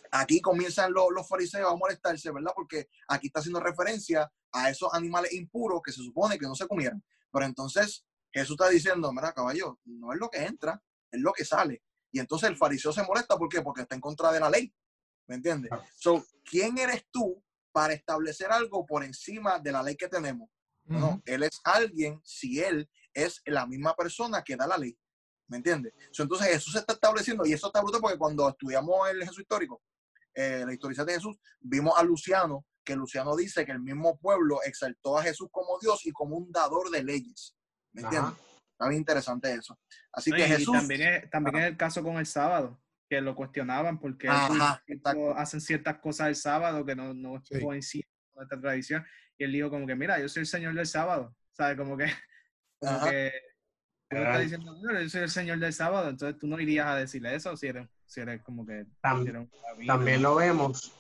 aquí 0.10 0.42
comienzan 0.42 0.92
los, 0.94 1.06
los 1.12 1.28
fariseos 1.28 1.72
a 1.72 1.76
molestarse, 1.76 2.32
¿verdad? 2.32 2.54
Porque 2.56 2.88
aquí 3.08 3.28
está 3.28 3.42
haciendo 3.42 3.60
referencia 3.60 4.32
a 4.52 4.72
esos 4.72 4.92
animales 4.94 5.32
impuros 5.34 5.82
que 5.84 5.92
se 5.92 6.02
supone 6.02 6.40
que 6.40 6.48
no 6.48 6.56
se 6.56 6.68
comieran. 6.68 7.04
Pero 7.32 7.46
entonces 7.46 8.04
Jesús 8.32 8.56
está 8.60 8.70
diciendo, 8.70 9.14
mira, 9.14 9.32
caballo, 9.32 9.80
no 9.86 10.12
es 10.12 10.20
lo 10.20 10.30
que 10.30 10.44
entra, 10.44 10.82
es 11.12 11.22
lo 11.22 11.34
que 11.34 11.46
sale. 11.46 11.84
Y 12.12 12.20
entonces 12.20 12.50
el 12.50 12.58
fariseo 12.58 12.92
se 12.92 13.04
molesta, 13.04 13.38
¿por 13.38 13.48
qué? 13.48 13.62
Porque 13.62 13.82
está 13.82 13.96
en 13.96 14.02
contra 14.02 14.32
de 14.32 14.40
la 14.40 14.50
ley. 14.50 14.74
¿Me 15.28 15.36
entiendes? 15.36 15.72
So, 15.96 16.24
¿quién 16.44 16.78
eres 16.78 17.06
tú 17.12 17.44
para 17.72 17.94
establecer 17.94 18.52
algo 18.52 18.86
por 18.86 19.04
encima 19.04 19.60
de 19.60 19.72
la 19.72 19.84
ley 19.84 19.96
que 19.96 20.08
tenemos? 20.08 20.50
No, 20.86 21.22
él 21.26 21.44
es 21.44 21.62
alguien, 21.64 22.20
si 22.26 22.60
él 22.60 22.90
es 23.14 23.42
la 23.46 23.66
misma 23.66 23.96
persona 23.96 24.44
que 24.44 24.56
da 24.56 24.68
la 24.68 24.78
ley. 24.78 24.98
¿Me 25.48 25.58
entiendes? 25.58 25.94
entonces 26.18 26.48
Jesús 26.48 26.74
se 26.74 26.80
está 26.80 26.94
estableciendo, 26.94 27.46
y 27.46 27.54
eso 27.54 27.68
está 27.68 27.82
bruto 27.82 28.02
porque 28.02 28.18
cuando 28.18 28.50
estudiamos 28.50 29.10
el 29.10 29.22
Jesús 29.22 29.40
histórico, 29.40 29.82
eh, 30.34 30.64
la 30.66 30.74
historia 30.74 31.06
de 31.06 31.14
Jesús, 31.14 31.38
vimos 31.62 31.94
a 31.98 32.04
Luciano, 32.04 32.66
que 32.84 32.96
Luciano 32.96 33.36
dice 33.36 33.66
que 33.66 33.72
el 33.72 33.80
mismo 33.80 34.18
pueblo 34.18 34.62
exaltó 34.64 35.18
a 35.18 35.24
Jesús 35.24 35.48
como 35.52 35.80
Dios 35.80 36.06
y 36.06 36.12
como 36.12 36.36
un 36.36 36.52
dador 36.52 36.90
de 36.90 37.04
leyes. 37.04 37.56
¿Me 37.94 38.02
entiendes? 38.02 38.34
Está 38.72 38.90
bien 38.90 39.02
interesante 39.02 39.54
eso. 39.54 39.78
Así 40.12 40.32
que 40.32 40.44
Jesús. 40.46 40.74
también 40.74 41.02
es, 41.02 41.30
también 41.30 41.58
es 41.58 41.66
el 41.68 41.78
caso 41.78 42.04
con 42.04 42.18
el 42.18 42.26
sábado 42.26 42.83
que 43.14 43.22
lo 43.22 43.36
cuestionaban 43.36 44.00
porque 44.00 44.28
hacen 44.28 45.62
ciertas 45.62 46.00
cosas 46.00 46.30
el 46.30 46.36
sábado 46.36 46.84
que 46.84 46.96
no, 46.96 47.14
no 47.14 47.42
coinciden 47.62 48.10
con 48.34 48.44
esta 48.44 48.60
tradición. 48.60 49.06
Y 49.38 49.44
él 49.44 49.52
dijo 49.52 49.70
como 49.70 49.86
que, 49.86 49.96
mira, 49.96 50.20
yo 50.20 50.28
soy 50.28 50.42
el 50.42 50.48
señor 50.48 50.74
del 50.74 50.88
sábado, 50.88 51.36
¿sabes? 51.52 51.78
Como 51.78 51.96
que, 51.96 52.06
como 52.80 53.06
que 53.06 53.32
está 54.10 54.40
diciendo, 54.40 54.76
yo 54.82 55.10
soy 55.10 55.22
el 55.22 55.30
señor 55.30 55.60
del 55.60 55.74
sábado, 55.74 56.10
entonces 56.10 56.40
tú 56.40 56.48
no 56.48 56.60
irías 56.60 56.88
a 56.88 56.96
decirle 56.96 57.36
eso 57.36 57.56
si 57.56 57.68
eres, 57.68 57.88
si 58.08 58.22
eres 58.22 58.42
como 58.42 58.66
que... 58.66 58.88
también 59.86 60.24
lo 60.24 60.36
vemos, 60.36 60.92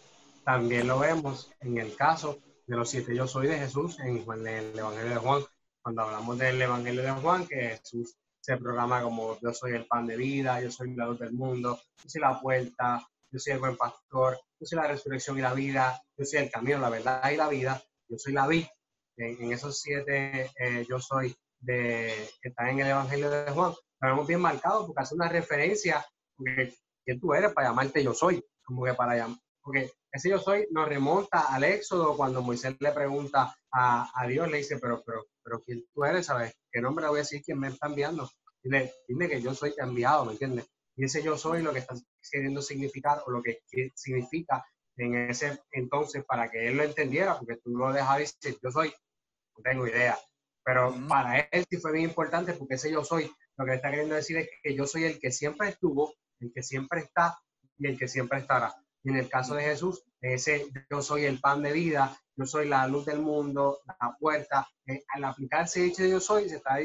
también 0.45 0.87
lo 0.87 0.99
vemos 0.99 1.51
en 1.61 1.79
el 1.79 1.95
caso 1.95 2.39
de 2.67 2.75
los 2.75 2.91
siete 2.91 3.15
yo 3.15 3.27
soy 3.27 3.47
de 3.47 3.57
Jesús 3.57 3.99
en 4.01 4.17
el 4.17 4.77
Evangelio 4.77 5.09
de 5.09 5.17
Juan. 5.17 5.41
Cuando 5.81 6.03
hablamos 6.03 6.37
del 6.37 6.61
Evangelio 6.61 7.01
de 7.01 7.11
Juan, 7.11 7.47
que 7.47 7.77
Jesús 7.77 8.15
se 8.43 8.57
programa 8.57 9.01
como 9.01 9.39
yo 9.39 9.53
soy 9.53 9.71
el 9.71 9.85
pan 9.85 10.05
de 10.05 10.17
vida, 10.17 10.59
yo 10.59 10.69
soy 10.69 10.93
la 10.95 11.05
luz 11.05 11.17
del 11.17 11.31
mundo, 11.31 11.79
yo 12.03 12.09
soy 12.09 12.19
la 12.19 12.41
puerta, 12.41 13.07
yo 13.31 13.39
soy 13.39 13.53
el 13.53 13.59
buen 13.59 13.77
pastor, 13.77 14.37
yo 14.59 14.65
soy 14.65 14.79
la 14.79 14.87
resurrección 14.87 15.37
y 15.37 15.41
la 15.41 15.53
vida, 15.53 16.03
yo 16.17 16.25
soy 16.25 16.39
el 16.39 16.51
camino, 16.51 16.77
la 16.79 16.89
verdad 16.89 17.31
y 17.31 17.37
la 17.37 17.47
vida, 17.47 17.81
yo 18.09 18.17
soy 18.17 18.33
la 18.33 18.45
vida. 18.47 18.69
En, 19.15 19.53
esos 19.53 19.79
siete 19.79 20.51
eh, 20.59 20.85
yo 20.89 20.99
soy 20.99 21.33
de, 21.61 22.29
que 22.41 22.49
están 22.49 22.67
en 22.67 22.79
el 22.79 22.87
Evangelio 22.87 23.29
de 23.29 23.49
Juan, 23.49 23.71
lo 24.01 24.09
vemos 24.09 24.27
bien 24.27 24.41
marcado 24.41 24.87
porque 24.87 25.01
hace 25.01 25.15
una 25.15 25.29
referencia, 25.29 26.05
porque 26.35 26.75
¿quién 27.05 27.21
tú 27.21 27.33
eres 27.33 27.53
para 27.53 27.69
llamarte 27.69 28.03
yo 28.03 28.13
soy? 28.13 28.43
Como 28.65 28.83
que 28.83 28.93
para 28.93 29.15
llamar, 29.15 29.37
porque 29.61 29.89
ese 30.11 30.29
yo 30.29 30.39
soy 30.39 30.67
nos 30.71 30.89
remonta 30.89 31.53
al 31.53 31.63
Éxodo 31.63 32.17
cuando 32.17 32.41
Moisés 32.41 32.75
le 32.81 32.91
pregunta 32.91 33.55
a, 33.71 34.11
a 34.13 34.27
Dios, 34.27 34.51
le 34.51 34.57
dice, 34.57 34.79
pero, 34.79 35.01
pero, 35.05 35.23
pero 35.43 35.61
¿quién 35.61 35.85
tú 35.93 36.03
eres? 36.05 36.25
¿Sabes? 36.27 36.53
¿Qué 36.71 36.81
nombre 36.81 37.03
le 37.03 37.09
voy 37.09 37.19
a 37.19 37.21
decir 37.21 37.41
quién 37.43 37.59
me 37.59 37.67
está 37.67 37.87
enviando? 37.87 38.29
Dile, 38.63 38.93
dime 39.07 39.27
que 39.27 39.41
yo 39.41 39.53
soy 39.53 39.73
enviado, 39.77 40.25
¿me 40.25 40.33
entiendes? 40.33 40.65
Y 40.95 41.05
ese 41.05 41.23
yo 41.23 41.37
soy 41.37 41.61
lo 41.61 41.73
que 41.73 41.79
está 41.79 41.95
queriendo 42.31 42.61
significar 42.61 43.23
o 43.25 43.31
lo 43.31 43.41
que 43.41 43.61
significa 43.95 44.63
en 44.97 45.29
ese 45.29 45.59
entonces 45.71 46.23
para 46.25 46.49
que 46.49 46.67
él 46.67 46.77
lo 46.77 46.83
entendiera, 46.83 47.37
porque 47.37 47.57
tú 47.57 47.71
lo 47.71 47.91
dejas 47.91 48.19
decir, 48.19 48.57
yo 48.61 48.71
soy, 48.71 48.89
no 48.89 49.63
tengo 49.63 49.87
idea. 49.87 50.17
Pero 50.63 50.95
para 51.09 51.39
él 51.39 51.65
sí 51.69 51.77
fue 51.77 51.91
bien 51.91 52.05
importante 52.05 52.53
porque 52.53 52.75
ese 52.75 52.91
yo 52.91 53.03
soy, 53.03 53.29
lo 53.57 53.65
que 53.65 53.73
está 53.73 53.89
queriendo 53.89 54.15
decir 54.15 54.37
es 54.37 54.49
que 54.61 54.75
yo 54.75 54.85
soy 54.85 55.05
el 55.05 55.19
que 55.19 55.31
siempre 55.31 55.69
estuvo, 55.69 56.13
el 56.39 56.51
que 56.53 56.63
siempre 56.63 57.01
está 57.01 57.37
y 57.77 57.87
el 57.87 57.97
que 57.97 58.07
siempre 58.07 58.39
estará. 58.39 58.73
Y 59.03 59.09
en 59.09 59.17
el 59.17 59.29
caso 59.29 59.55
de 59.55 59.63
Jesús, 59.63 60.03
ese 60.21 60.67
yo 60.89 61.01
soy 61.01 61.25
el 61.25 61.39
pan 61.39 61.61
de 61.61 61.73
vida, 61.73 62.17
yo 62.35 62.45
soy 62.45 62.67
la 62.67 62.87
luz 62.87 63.05
del 63.05 63.19
mundo, 63.19 63.81
la 63.85 64.15
puerta. 64.17 64.67
Eh, 64.87 65.03
al 65.09 65.25
aplicarse 65.25 65.81
dicho 65.81 66.05
yo 66.05 66.19
soy, 66.19 66.49
se 66.49 66.57
está 66.57 66.77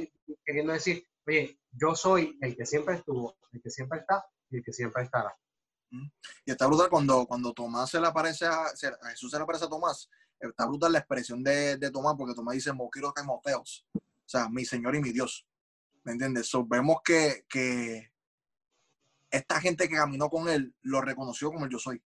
queriendo 0.45 0.73
decir, 0.73 1.07
oye, 1.27 1.59
yo 1.73 1.95
soy 1.95 2.37
el 2.41 2.57
que 2.57 2.67
siempre 2.67 2.97
estuvo, 2.97 3.37
el 3.53 3.63
que 3.63 3.71
siempre 3.71 4.01
está 4.01 4.27
y 4.51 4.57
el 4.59 4.65
que 4.65 4.73
siempre 4.73 5.05
estará. 5.05 5.37
Y 5.91 6.51
está 6.51 6.67
brutal 6.67 6.91
cuando, 6.91 7.27
cuando 7.27 7.53
Tomás 7.53 7.91
se 7.91 8.01
le 8.01 8.07
aparece 8.07 8.47
a, 8.47 8.67
Jesús 9.11 9.31
se 9.31 9.37
le 9.37 9.43
aparece 9.43 9.65
a 9.65 9.69
Tomás, 9.69 10.11
está 10.39 10.67
brutal 10.67 10.93
la 10.93 10.99
expresión 10.99 11.43
de, 11.43 11.77
de 11.77 11.91
Tomás, 11.91 12.15
porque 12.17 12.35
Tomás 12.35 12.55
dice, 12.55 12.73
Moquiro 12.73 13.13
Timoteos, 13.13 13.87
o 13.95 14.01
sea, 14.27 14.49
mi 14.49 14.65
Señor 14.65 14.95
y 14.97 15.01
mi 15.01 15.13
Dios. 15.13 15.47
¿Me 16.05 16.13
entiendes? 16.13 16.51
vemos 16.67 16.99
que, 17.05 17.45
que 17.49 18.11
esta 19.31 19.61
gente 19.61 19.89
que 19.89 19.97
caminó 19.97 20.29
con 20.29 20.49
él 20.49 20.75
lo 20.83 21.01
reconoció 21.01 21.51
como 21.51 21.65
el 21.65 21.71
yo 21.71 21.79
soy. 21.79 22.03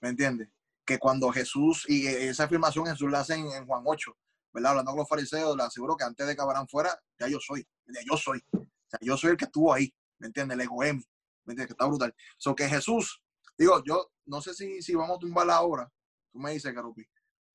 ¿Me 0.00 0.08
entiendes? 0.08 0.48
Que 0.84 0.98
cuando 0.98 1.30
Jesús, 1.30 1.84
y 1.88 2.06
esa 2.06 2.44
afirmación 2.44 2.86
Jesús 2.86 3.10
la 3.10 3.20
hace 3.20 3.34
en, 3.34 3.66
Juan 3.66 3.82
8, 3.84 4.16
¿verdad? 4.52 4.70
Hablando 4.70 4.92
con 4.92 4.98
los 5.00 5.08
fariseos, 5.08 5.56
le 5.56 5.62
aseguro 5.62 5.96
que 5.96 6.04
antes 6.04 6.26
de 6.26 6.34
que 6.34 6.42
fuera, 6.68 6.98
ya 7.18 7.28
yo 7.28 7.38
soy, 7.40 7.66
ya 7.86 8.00
yo 8.08 8.16
soy. 8.16 8.42
O 8.52 8.66
sea, 8.88 8.98
yo 9.02 9.16
soy 9.16 9.30
el 9.30 9.36
que 9.36 9.44
estuvo 9.44 9.72
ahí, 9.72 9.92
¿me 10.18 10.26
entiendes? 10.28 10.56
El 10.56 10.62
egoemi, 10.62 11.04
¿me 11.44 11.52
entiendes? 11.52 11.66
Que 11.66 11.72
está 11.72 11.86
brutal. 11.86 12.14
So 12.38 12.54
que 12.54 12.68
Jesús, 12.68 13.22
digo, 13.56 13.82
yo 13.84 14.10
no 14.26 14.40
sé 14.40 14.54
si, 14.54 14.82
si 14.82 14.94
vamos 14.94 15.16
a 15.16 15.20
tumbar 15.20 15.46
la 15.46 15.60
hora, 15.60 15.90
tú 16.32 16.38
me 16.38 16.52
dices, 16.52 16.72
Carupi, 16.74 17.04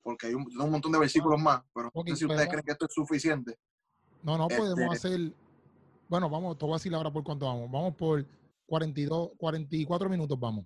porque 0.02 0.28
hay 0.28 0.34
un, 0.34 0.46
montón 0.70 0.92
de 0.92 0.98
versículos 0.98 1.40
más, 1.40 1.62
pero 1.74 1.90
no 1.92 2.02
sé 2.06 2.16
si 2.16 2.24
ustedes 2.24 2.48
creen 2.48 2.64
que 2.64 2.72
esto 2.72 2.86
es 2.86 2.94
suficiente. 2.94 3.58
No, 4.22 4.38
no, 4.38 4.48
podemos 4.48 4.94
este 4.94 5.08
hacer, 5.08 5.32
bueno, 6.08 6.30
vamos, 6.30 6.56
te 6.56 6.64
voy 6.64 6.74
a 6.74 6.76
decir 6.76 6.94
ahora 6.94 7.12
por 7.12 7.24
cuánto 7.24 7.46
vamos. 7.46 7.70
Vamos 7.70 7.94
por 7.96 8.24
42, 8.66 9.32
44 9.36 10.08
minutos, 10.08 10.38
vamos. 10.38 10.64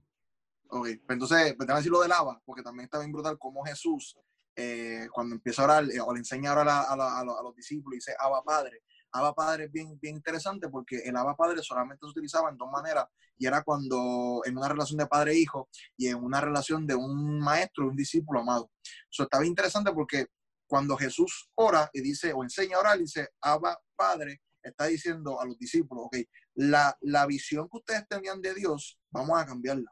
Ok, 0.72 0.84
pues 0.84 1.00
entonces, 1.08 1.54
pues, 1.56 1.68
a 1.68 1.76
decir 1.76 1.90
lo 1.90 2.00
del 2.00 2.12
Abba, 2.12 2.40
porque 2.44 2.62
también 2.62 2.84
está 2.84 3.00
bien 3.00 3.10
brutal 3.10 3.36
cómo 3.38 3.64
Jesús, 3.64 4.16
eh, 4.54 5.08
cuando 5.12 5.34
empieza 5.34 5.62
a 5.62 5.64
orar, 5.64 5.84
eh, 5.90 6.00
o 6.00 6.12
le 6.12 6.20
enseña 6.20 6.50
a 6.50 6.52
orar 6.52 6.68
a, 6.68 7.24
los 7.24 7.56
discípulos, 7.56 7.96
dice 7.96 8.14
Abba 8.20 8.44
Padre. 8.44 8.82
Abba 9.10 9.34
Padre 9.34 9.64
es 9.64 9.72
bien, 9.72 9.98
bien 10.00 10.14
interesante 10.14 10.68
porque 10.68 10.98
el 10.98 11.16
Abba 11.16 11.34
Padre 11.34 11.60
solamente 11.62 12.06
se 12.06 12.10
utilizaba 12.10 12.50
en 12.50 12.56
dos 12.56 12.70
maneras, 12.70 13.06
y 13.36 13.46
era 13.46 13.62
cuando 13.64 14.42
en 14.44 14.56
una 14.56 14.68
relación 14.68 14.96
de 14.98 15.06
padre-hijo 15.06 15.68
y 15.96 16.06
en 16.06 16.22
una 16.22 16.40
relación 16.40 16.86
de 16.86 16.94
un 16.94 17.40
maestro 17.40 17.88
un 17.88 17.96
discípulo 17.96 18.40
amado. 18.40 18.70
Eso 19.10 19.24
está 19.24 19.40
bien 19.40 19.50
interesante 19.50 19.90
porque 19.92 20.26
cuando 20.68 20.96
Jesús 20.96 21.50
ora 21.56 21.90
y 21.92 22.00
dice, 22.00 22.32
o 22.32 22.44
enseña 22.44 22.76
a 22.76 22.80
orar, 22.80 22.98
dice 22.98 23.30
Abba 23.40 23.76
Padre, 23.96 24.40
está 24.62 24.86
diciendo 24.86 25.40
a 25.40 25.46
los 25.46 25.58
discípulos, 25.58 26.04
ok, 26.06 26.18
la, 26.54 26.96
la 27.00 27.26
visión 27.26 27.68
que 27.68 27.78
ustedes 27.78 28.06
tenían 28.06 28.40
de 28.40 28.54
Dios, 28.54 29.00
vamos 29.10 29.40
a 29.40 29.46
cambiarla 29.46 29.90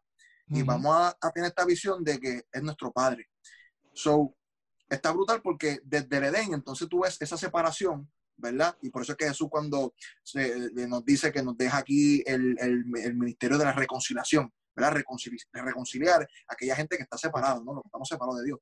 y 0.51 0.63
vamos 0.63 1.15
a, 1.21 1.31
tener 1.33 1.49
esta 1.49 1.65
visión 1.65 2.03
de 2.03 2.19
que 2.19 2.43
es 2.51 2.63
nuestro 2.63 2.93
Padre. 2.93 3.29
So, 3.93 4.35
está 4.89 5.13
brutal 5.13 5.43
porque 5.43 5.81
desde 5.85 6.17
el 6.17 6.25
Edén, 6.25 6.55
entonces 6.55 6.89
tú 6.89 7.01
ves 7.01 7.17
esa 7.21 7.37
separación, 7.37 8.11
¿verdad? 8.37 8.77
Y 8.81 8.91
por 8.91 9.03
eso 9.03 9.13
es 9.13 9.19
que 9.19 9.29
Jesús 9.29 9.49
cuando 9.51 9.95
se, 10.23 10.71
nos 10.87 11.05
dice 11.05 11.33
que 11.33 11.43
nos 11.43 11.57
deja 11.57 11.79
aquí 11.79 12.23
el, 12.27 12.57
el, 12.61 13.15
ministerio 13.15 13.59
de 13.59 13.65
la 13.65 13.73
reconciliación, 13.73 14.53
¿verdad? 14.75 15.03
reconciliar 15.53 16.23
a 16.23 16.53
aquella 16.53 16.77
gente 16.77 16.97
que 16.97 17.03
está 17.03 17.19
separada, 17.19 17.61
¿no? 17.65 17.75
Los 17.75 17.83
que 17.83 17.89
estamos 17.89 18.09
separados 18.09 18.39
de 18.39 18.47
Dios. 18.47 18.61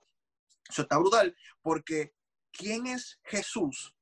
Eso 0.68 0.82
está 0.82 0.98
brutal 0.98 1.36
porque 1.62 2.12
¿quién 2.50 2.86
es 2.86 3.20
Jesús 3.24 3.94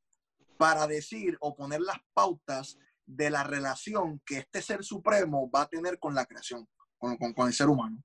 para 0.57 0.87
decir 0.87 1.37
o 1.41 1.55
poner 1.55 1.81
las 1.81 1.99
pautas 2.15 2.79
de 3.07 3.29
la 3.29 3.45
relación 3.45 4.23
que 4.25 4.39
este 4.39 4.63
ser 4.63 4.83
supremo 4.83 5.51
va 5.51 5.63
a 5.63 5.69
tener 5.69 5.99
con 5.99 6.15
la 6.15 6.25
creación? 6.25 6.67
Con, 7.35 7.47
el 7.47 7.55
ser 7.55 7.69
humano. 7.69 8.03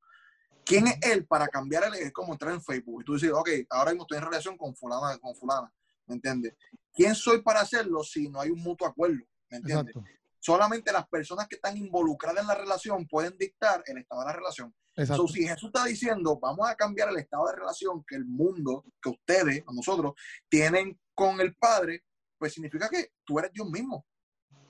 ¿Quién 0.66 0.88
es 0.88 0.98
él 1.02 1.26
para 1.26 1.48
cambiar 1.48 1.84
el, 1.86 1.96
es 1.96 2.12
como 2.12 2.34
entrar 2.34 2.54
en 2.54 2.62
Facebook 2.62 3.02
y 3.02 3.06
tú 3.06 3.14
dices, 3.16 3.32
ok, 3.32 3.50
ahora 3.70 3.92
mismo 3.92 4.04
estoy 4.04 4.20
en 4.20 4.26
relación 4.26 4.58
con 4.58 4.76
fulana, 4.76 5.18
con 5.18 5.36
fulana, 5.36 5.74
¿me 6.06 6.16
entiendes? 6.16 6.54
¿Quién 6.94 7.16
soy 7.16 7.42
para 7.42 7.62
hacerlo 7.62 8.04
si 8.04 8.30
no 8.30 8.42
hay 8.42 8.50
un 8.50 8.62
mutuo 8.62 8.88
acuerdo? 8.88 9.24
¿Me 9.50 9.58
entiendes? 9.58 9.96
Solamente 10.40 10.92
las 10.92 11.08
personas 11.08 11.48
que 11.48 11.56
están 11.56 11.76
involucradas 11.76 12.42
en 12.42 12.48
la 12.48 12.56
relación 12.56 13.08
pueden 13.08 13.38
dictar 13.38 13.84
el 13.86 13.98
estado 13.98 14.22
de 14.22 14.28
la 14.28 14.34
relación. 14.34 14.74
Exacto. 14.96 15.28
si 15.28 15.48
Jesús 15.48 15.70
está 15.74 15.86
diciendo, 15.86 16.38
vamos 16.42 16.70
a 16.70 16.76
cambiar 16.76 17.10
el 17.10 17.18
estado 17.18 17.48
de 17.48 17.56
relación 17.56 18.04
que 18.06 18.16
el 18.16 18.26
mundo, 18.26 18.86
que 19.02 19.10
ustedes, 19.10 19.64
nosotros, 19.72 20.14
tienen 20.50 21.00
con 21.14 21.40
el 21.40 21.56
Padre, 21.56 22.04
pues 22.38 22.54
significa 22.54 22.90
que 22.90 23.14
tú 23.24 23.40
eres 23.40 23.52
Dios 23.54 23.70
mismo. 23.70 24.06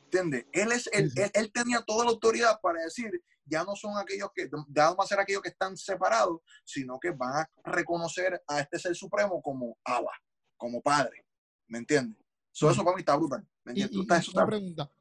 ¿Entiendes? 0.06 0.46
Él, 0.52 0.72
es, 0.72 0.90
él, 0.92 1.12
él, 1.34 1.52
tenía 1.52 1.82
toda 1.82 2.06
la 2.06 2.12
autoridad 2.12 2.60
para 2.62 2.82
decir, 2.82 3.12
ya 3.50 3.64
no 3.64 3.76
son 3.76 3.98
aquellos 3.98 4.30
que, 4.34 4.50
ya 4.70 4.90
no 4.90 4.96
van 4.96 5.06
a 5.06 5.08
ser 5.08 5.20
aquellos 5.20 5.42
que 5.42 5.50
están 5.50 5.76
separados, 5.76 6.42
sino 6.64 7.00
que 7.00 7.12
van 7.12 7.46
a 7.64 7.72
reconocer 7.72 8.42
a 8.48 8.60
este 8.60 8.80
ser 8.80 8.96
supremo 8.96 9.42
como 9.42 9.78
Abba, 9.84 10.12
como 10.58 10.82
Padre. 10.82 11.26
¿Me 11.68 11.80
entiendes? 11.80 12.18
Eso 12.52 12.84
para 12.84 12.96
mí 12.96 13.02
está 13.02 13.16
brutal. 13.16 13.48
¿Me 13.64 13.72
entiendes? 13.72 14.30
una 14.30 14.46
pregunta, 14.46 14.92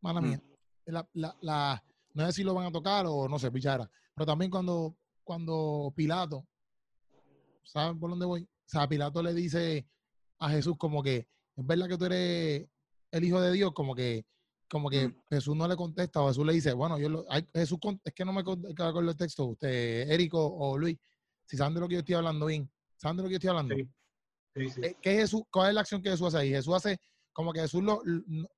mala 0.00 0.20
mía. 0.20 0.42
La, 0.86 1.06
la, 1.40 1.84
no 2.14 2.26
sé 2.26 2.32
si 2.32 2.44
lo 2.44 2.54
van 2.54 2.66
a 2.66 2.72
tocar 2.72 3.04
o 3.06 3.28
no 3.28 3.38
sé, 3.38 3.50
pichara. 3.50 3.90
Pero 4.14 4.26
también 4.26 4.50
cuando, 4.50 4.96
cuando 5.22 5.92
Pilato, 5.94 6.46
¿saben 7.64 7.98
por 7.98 8.10
dónde 8.10 8.26
voy? 8.26 8.42
O 8.42 8.68
sea, 8.68 8.88
Pilato 8.88 9.22
le 9.22 9.34
dice 9.34 9.86
a 10.38 10.50
Jesús 10.50 10.76
como 10.78 11.02
que, 11.02 11.28
es 11.56 11.66
verdad 11.66 11.88
que 11.88 11.98
tú 11.98 12.04
eres 12.06 12.68
el 13.10 13.24
Hijo 13.24 13.40
de 13.40 13.52
Dios, 13.52 13.72
como 13.74 13.94
que 13.94 14.26
como 14.68 14.90
que 14.90 15.14
Jesús 15.30 15.56
no 15.56 15.66
le 15.66 15.76
contesta 15.76 16.20
o 16.20 16.28
Jesús 16.28 16.46
le 16.46 16.52
dice, 16.52 16.72
bueno, 16.72 16.98
yo 16.98 17.08
lo, 17.08 17.26
Jesús, 17.54 17.78
es 18.04 18.12
que 18.12 18.24
no 18.24 18.32
me 18.32 18.40
acuerdo 18.40 19.00
el 19.00 19.16
texto, 19.16 19.46
usted, 19.46 20.10
Érico 20.10 20.46
o 20.46 20.76
Luis, 20.76 20.98
si 21.46 21.56
saben 21.56 21.74
de 21.74 21.80
lo 21.80 21.88
que 21.88 21.94
yo 21.94 22.00
estoy 22.00 22.14
hablando 22.14 22.46
bien, 22.46 22.70
¿saben 22.96 23.16
de 23.16 23.22
lo 23.22 23.28
que 23.28 23.34
yo 23.34 23.36
estoy 23.36 23.50
hablando? 23.50 23.74
Sí. 23.74 23.88
Sí, 24.54 24.80
eh, 24.82 24.96
¿Qué 25.00 25.14
Jesús, 25.14 25.42
¿Cuál 25.50 25.68
es 25.68 25.74
la 25.74 25.80
acción 25.82 26.02
que 26.02 26.10
Jesús 26.10 26.28
hace 26.28 26.38
ahí? 26.38 26.50
Jesús 26.50 26.74
hace 26.74 26.98
como 27.32 27.52
que 27.52 27.60
Jesús 27.60 27.82
lo, 27.82 28.02
no, 28.04 28.48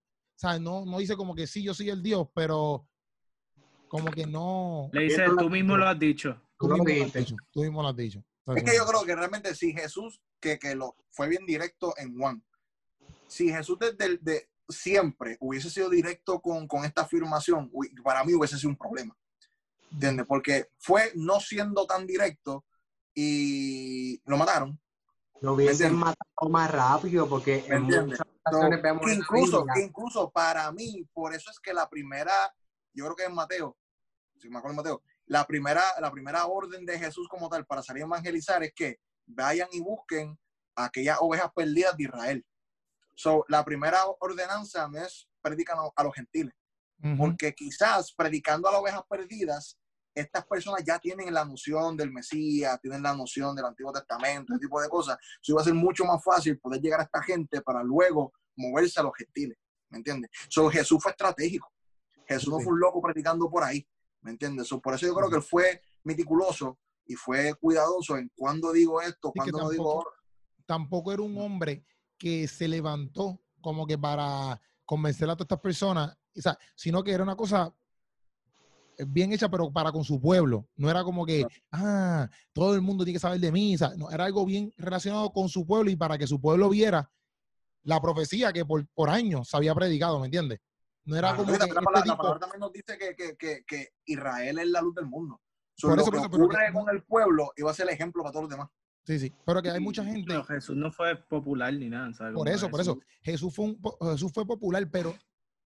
No, 0.61 0.84
no 0.86 0.98
dice 0.98 1.16
como 1.16 1.34
que 1.34 1.46
sí, 1.46 1.62
yo 1.62 1.74
soy 1.74 1.90
el 1.90 2.02
Dios, 2.02 2.26
pero 2.34 2.88
como 3.88 4.11
que 4.11 4.26
no. 4.26 4.88
Le 4.92 5.02
dice, 5.02 5.24
tú 5.38 5.50
mismo 5.50 5.76
lo 5.76 5.86
has 5.86 5.98
dicho. 5.98 6.40
Tú, 6.58 6.68
mismo, 6.68 6.84
lo 6.84 7.04
has 7.04 7.12
dicho. 7.12 7.36
tú 7.50 7.61
mismo 7.61 7.82
lo 7.82 7.88
has 7.88 7.96
dicho. 7.96 8.24
Es 8.46 8.62
que 8.62 8.76
yo 8.76 8.84
creo 8.86 9.04
que 9.04 9.14
realmente 9.14 9.54
si 9.54 9.72
Jesús, 9.72 10.20
que, 10.40 10.58
que 10.58 10.74
lo 10.74 10.96
fue 11.11 11.28
bien 11.28 11.44
directo 11.46 11.94
en 11.96 12.16
Juan, 12.16 12.42
si 13.26 13.50
Jesús 13.50 13.78
desde 13.78 14.04
el, 14.04 14.18
de, 14.22 14.49
siempre 14.70 15.36
hubiese 15.40 15.70
sido 15.70 15.90
directo 15.90 16.40
con, 16.40 16.66
esta 16.84 17.02
afirmación, 17.02 17.70
para 18.02 18.24
mí 18.24 18.34
hubiese 18.34 18.56
sido 18.56 18.70
un 18.70 18.76
problema. 18.76 19.16
¿Entiendes? 19.92 20.26
Porque 20.26 20.68
fue 20.78 21.12
no 21.16 21.40
siendo 21.40 21.86
tan 21.86 22.06
directo 22.06 22.64
y 23.14 24.20
lo 24.24 24.36
mataron. 24.36 24.80
Lo 25.40 25.54
hubiesen 25.54 25.94
matado 25.94 26.48
más 26.48 26.70
rápido 26.70 27.28
porque 27.28 27.64
en 27.66 27.82
muchas 27.82 28.20
ocasiones 28.44 28.82
vemos 28.82 29.10
incluso, 29.10 29.66
incluso 29.82 30.30
para 30.30 30.70
mí, 30.70 31.06
por 31.12 31.34
eso 31.34 31.50
es 31.50 31.58
que 31.58 31.72
la 31.72 31.88
primera, 31.88 32.32
yo 32.92 33.04
creo 33.04 33.16
que 33.16 33.24
es 33.24 33.32
Mateo, 33.32 33.76
si 34.38 34.48
me 34.48 34.58
acuerdo 34.58 34.76
Mateo, 34.76 35.02
la 35.26 35.46
primera, 35.46 35.82
la 36.00 36.10
primera 36.10 36.46
orden 36.46 36.84
de 36.84 36.98
Jesús 36.98 37.28
como 37.28 37.48
tal 37.48 37.64
para 37.64 37.82
salir 37.82 38.02
a 38.02 38.06
evangelizar 38.06 38.62
es 38.62 38.72
que 38.74 38.98
vayan 39.26 39.68
y 39.72 39.80
busquen 39.80 40.38
aquellas 40.74 41.18
ovejas 41.20 41.50
perdidas 41.54 41.96
de 41.96 42.04
Israel. 42.04 42.46
So, 43.20 43.44
la 43.48 43.62
primera 43.62 43.98
ordenanza 44.20 44.88
no 44.88 44.96
es 44.96 45.28
predicar 45.42 45.76
a 45.94 46.02
los 46.04 46.14
gentiles, 46.14 46.54
porque 47.18 47.54
quizás 47.54 48.14
predicando 48.14 48.66
a 48.66 48.72
las 48.72 48.80
ovejas 48.80 49.02
perdidas, 49.10 49.78
estas 50.14 50.46
personas 50.46 50.82
ya 50.86 50.98
tienen 50.98 51.34
la 51.34 51.44
noción 51.44 51.98
del 51.98 52.10
Mesías, 52.10 52.80
tienen 52.80 53.02
la 53.02 53.14
noción 53.14 53.54
del 53.54 53.66
Antiguo 53.66 53.92
Testamento, 53.92 54.54
ese 54.54 54.60
tipo 54.60 54.80
de 54.80 54.88
cosas. 54.88 55.18
Eso 55.42 55.52
iba 55.52 55.60
a 55.60 55.64
ser 55.64 55.74
mucho 55.74 56.06
más 56.06 56.24
fácil 56.24 56.58
poder 56.58 56.80
llegar 56.80 57.00
a 57.00 57.02
esta 57.02 57.22
gente 57.22 57.60
para 57.60 57.82
luego 57.82 58.32
moverse 58.56 58.98
a 59.00 59.02
los 59.02 59.12
gentiles, 59.14 59.58
¿me 59.90 59.98
entiendes? 59.98 60.30
So, 60.48 60.70
Jesús 60.70 61.02
fue 61.02 61.10
estratégico. 61.10 61.70
Jesús 62.26 62.48
no 62.48 62.58
fue 62.60 62.72
un 62.72 62.80
loco 62.80 63.02
predicando 63.02 63.50
por 63.50 63.64
ahí, 63.64 63.86
¿me 64.22 64.30
entiendes? 64.30 64.70
por 64.82 64.94
eso 64.94 65.06
yo 65.06 65.14
creo 65.14 65.28
que 65.28 65.36
él 65.36 65.42
fue 65.42 65.82
meticuloso 66.04 66.78
y 67.04 67.16
fue 67.16 67.52
cuidadoso 67.60 68.16
en 68.16 68.32
cuándo 68.34 68.72
digo 68.72 69.02
esto, 69.02 69.30
cuándo 69.30 69.58
no 69.58 69.68
digo... 69.68 70.06
Tampoco 70.64 71.12
era 71.12 71.20
un 71.20 71.36
hombre 71.36 71.84
que 72.20 72.46
se 72.46 72.68
levantó 72.68 73.40
como 73.62 73.86
que 73.86 73.96
para 73.98 74.60
convencer 74.84 75.28
a 75.28 75.32
todas 75.34 75.46
estas 75.46 75.60
personas, 75.60 76.16
o 76.36 76.40
sea, 76.40 76.56
sino 76.76 77.02
que 77.02 77.12
era 77.12 77.24
una 77.24 77.34
cosa 77.34 77.74
bien 79.06 79.32
hecha, 79.32 79.48
pero 79.48 79.72
para 79.72 79.90
con 79.90 80.04
su 80.04 80.20
pueblo. 80.20 80.68
No 80.76 80.90
era 80.90 81.02
como 81.02 81.24
que, 81.24 81.46
ah, 81.72 82.28
todo 82.52 82.74
el 82.74 82.82
mundo 82.82 83.04
tiene 83.04 83.16
que 83.16 83.20
saber 83.20 83.40
de 83.40 83.50
mí. 83.50 83.74
O 83.74 83.78
sea, 83.78 83.92
no, 83.96 84.10
era 84.10 84.26
algo 84.26 84.44
bien 84.44 84.72
relacionado 84.76 85.32
con 85.32 85.48
su 85.48 85.66
pueblo 85.66 85.90
y 85.90 85.96
para 85.96 86.18
que 86.18 86.26
su 86.26 86.38
pueblo 86.40 86.68
viera 86.68 87.10
la 87.82 88.00
profecía 88.00 88.52
que 88.52 88.66
por, 88.66 88.86
por 88.88 89.08
años 89.08 89.48
se 89.48 89.56
había 89.56 89.74
predicado, 89.74 90.20
¿me 90.20 90.26
entiendes? 90.26 90.60
No 91.04 91.16
era 91.16 91.30
Ah, 91.30 91.36
como 91.36 91.48
que 91.48 91.54
este 91.54 91.74
palabra, 91.74 92.02
la 92.04 92.16
palabra 92.16 92.40
también 92.40 92.60
nos 92.60 92.72
dice 92.72 92.98
que, 92.98 93.16
que, 93.16 93.36
que, 93.36 93.64
que 93.66 93.88
Israel 94.04 94.58
es 94.58 94.68
la 94.68 94.82
luz 94.82 94.94
del 94.94 95.06
mundo. 95.06 95.40
Por 95.80 95.96
lo 95.96 96.02
eso, 96.02 96.04
que 96.04 96.18
por 96.18 96.20
eso, 96.20 96.30
pero 96.30 96.44
ocurre 96.44 96.72
con 96.74 96.94
el 96.94 97.02
pueblo 97.04 97.52
iba 97.56 97.70
a 97.70 97.74
ser 97.74 97.88
el 97.88 97.94
ejemplo 97.94 98.22
para 98.22 98.32
todos 98.32 98.44
los 98.44 98.50
demás. 98.50 98.68
Sí, 99.11 99.18
sí. 99.18 99.34
Pero 99.44 99.61
que 99.61 99.70
hay 99.70 99.80
mucha 99.80 100.04
gente. 100.04 100.24
Pero 100.28 100.44
Jesús 100.44 100.76
no 100.76 100.92
fue 100.92 101.16
popular 101.16 101.72
ni 101.74 101.88
nada. 101.88 102.12
¿sabes? 102.14 102.32
Por 102.32 102.48
eso, 102.48 102.70
por 102.70 102.80
eso. 102.80 103.00
Jesús 103.22 103.52
fue, 103.52 103.64
un, 103.64 103.80
Jesús 104.12 104.32
fue 104.32 104.46
popular, 104.46 104.88
pero 104.88 105.16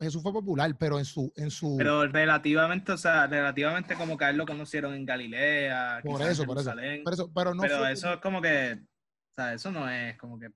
Jesús 0.00 0.22
fue 0.22 0.32
popular, 0.32 0.74
pero 0.78 0.98
en 0.98 1.04
su, 1.04 1.30
en 1.36 1.50
su. 1.50 1.76
Pero 1.76 2.06
relativamente, 2.06 2.92
o 2.92 2.96
sea, 2.96 3.26
relativamente 3.26 3.96
como 3.96 4.16
que 4.16 4.24
a 4.24 4.30
él 4.30 4.38
lo 4.38 4.46
conocieron 4.46 4.94
en 4.94 5.04
Galilea, 5.04 6.00
Por 6.02 6.22
eso, 6.22 6.44
por 6.44 6.58
eso. 6.58 6.72
Pero 6.74 7.10
eso, 7.10 7.30
pero 7.34 7.54
no 7.54 7.60
pero 7.60 7.78
fue 7.78 7.92
eso 7.92 8.14
es 8.14 8.20
como 8.20 8.40
que, 8.40 8.80
o 8.80 9.34
sea, 9.36 9.52
eso 9.52 9.70
no 9.70 9.90
es 9.90 10.16
como 10.16 10.38
que 10.38 10.50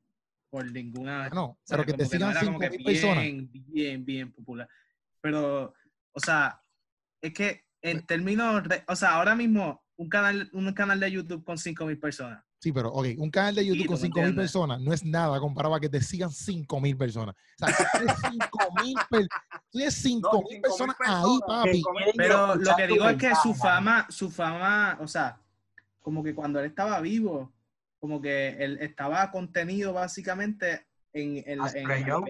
por 0.48 0.64
ninguna... 0.72 1.28
no, 1.28 1.44
o 1.44 1.58
sea, 1.62 1.76
pero 1.76 1.84
que 1.84 1.92
te 1.92 2.04
no 2.04 2.08
sigan 2.08 2.32
como 2.32 2.58
cinco 2.58 2.60
que 2.60 2.70
mil 2.70 2.84
personas. 2.84 3.22
Bien, 3.22 3.50
bien, 3.52 4.04
bien 4.06 4.32
popular. 4.32 4.66
Pero, 5.20 5.74
o 6.12 6.20
sea, 6.20 6.62
es 7.20 7.34
que 7.34 7.66
en 7.82 8.06
términos, 8.06 8.62
o 8.86 8.96
sea, 8.96 9.10
ahora 9.16 9.34
mismo 9.34 9.84
un 9.96 10.08
canal, 10.08 10.48
un 10.54 10.72
canal 10.72 11.00
de 11.00 11.10
YouTube 11.10 11.44
con 11.44 11.58
5.000 11.58 12.00
personas. 12.00 12.47
Sí, 12.60 12.72
pero, 12.72 12.88
ok, 12.90 13.06
un 13.18 13.30
canal 13.30 13.54
de 13.54 13.64
YouTube 13.66 13.86
con 13.86 13.94
¿me 13.96 14.00
5 14.08 14.20
mil 14.22 14.34
personas 14.34 14.80
no 14.80 14.92
es 14.92 15.04
nada 15.04 15.38
comparado 15.38 15.76
a 15.76 15.80
que 15.80 15.88
te 15.88 16.00
sigan 16.00 16.30
5 16.32 16.80
mil 16.80 16.96
personas. 16.96 17.36
O 17.62 17.66
sea, 17.66 17.76
tú 17.76 17.84
tienes 17.98 18.16
5 18.32 18.58
mil 18.82 18.94
per- 19.08 19.28
tú 19.70 19.78
tienes 19.78 19.94
5 19.94 20.30
No, 20.32 20.38
mil 20.40 20.58
5.000 20.58 20.62
personas 20.62 20.96
ahí, 21.06 21.38
papi. 21.46 21.82
Que 21.82 22.12
Pero 22.16 22.56
lo 22.56 22.76
que 22.76 22.86
digo 22.88 23.08
es 23.08 23.16
que 23.16 23.32
su 23.36 23.54
fama, 23.54 24.06
su 24.10 24.28
fama, 24.30 24.98
o 25.00 25.06
sea, 25.06 25.40
como 26.00 26.24
que 26.24 26.34
cuando 26.34 26.58
él 26.58 26.66
estaba 26.66 27.00
vivo, 27.00 27.52
como 28.00 28.20
que 28.20 28.48
él 28.58 28.78
estaba 28.80 29.30
contenido 29.30 29.92
básicamente 29.92 30.86
en, 31.12 31.36
en, 31.46 31.60
en-. 31.76 32.24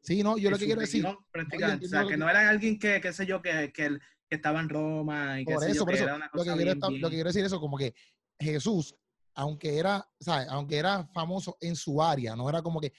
Sí, 0.00 0.22
no, 0.24 0.38
yo 0.38 0.50
lo 0.50 0.58
que 0.58 0.66
quiero 0.66 0.80
decir. 0.80 1.06
prácticamente. 1.30 1.86
o 1.86 1.88
sea, 1.88 2.02
lo 2.02 2.08
que 2.08 2.14
que- 2.14 2.18
no 2.18 2.28
era 2.28 2.48
alguien 2.48 2.78
que, 2.80 3.00
qué 3.00 3.12
sé 3.12 3.26
yo, 3.26 3.40
que, 3.42 3.72
que, 3.72 3.86
él- 3.86 4.02
que 4.28 4.36
estaba 4.36 4.58
en 4.60 4.68
Roma 4.68 5.40
y 5.40 5.44
que 5.44 5.54
Por 5.54 5.62
sé 5.62 5.70
eso, 5.70 5.80
yo, 5.80 5.84
por 5.84 5.90
que 5.94 5.98
eso. 6.00 6.04
era 6.04 6.16
una 6.16 6.26
Lo 6.26 6.30
que, 6.32 6.38
cosa 6.50 6.54
bien, 6.56 6.68
estar- 6.68 6.90
lo 7.00 7.08
que 7.10 7.14
quiero 7.14 7.28
decir 7.28 7.44
eso, 7.44 7.60
como 7.60 7.76
que 7.78 7.94
Jesús, 8.40 8.94
aunque 9.38 9.78
era, 9.78 10.04
¿sabes? 10.18 10.48
Aunque 10.50 10.76
era 10.76 11.06
famoso 11.14 11.56
en 11.60 11.76
su 11.76 12.02
área, 12.02 12.34
no 12.34 12.48
era 12.48 12.60
como 12.60 12.80
que 12.80 12.92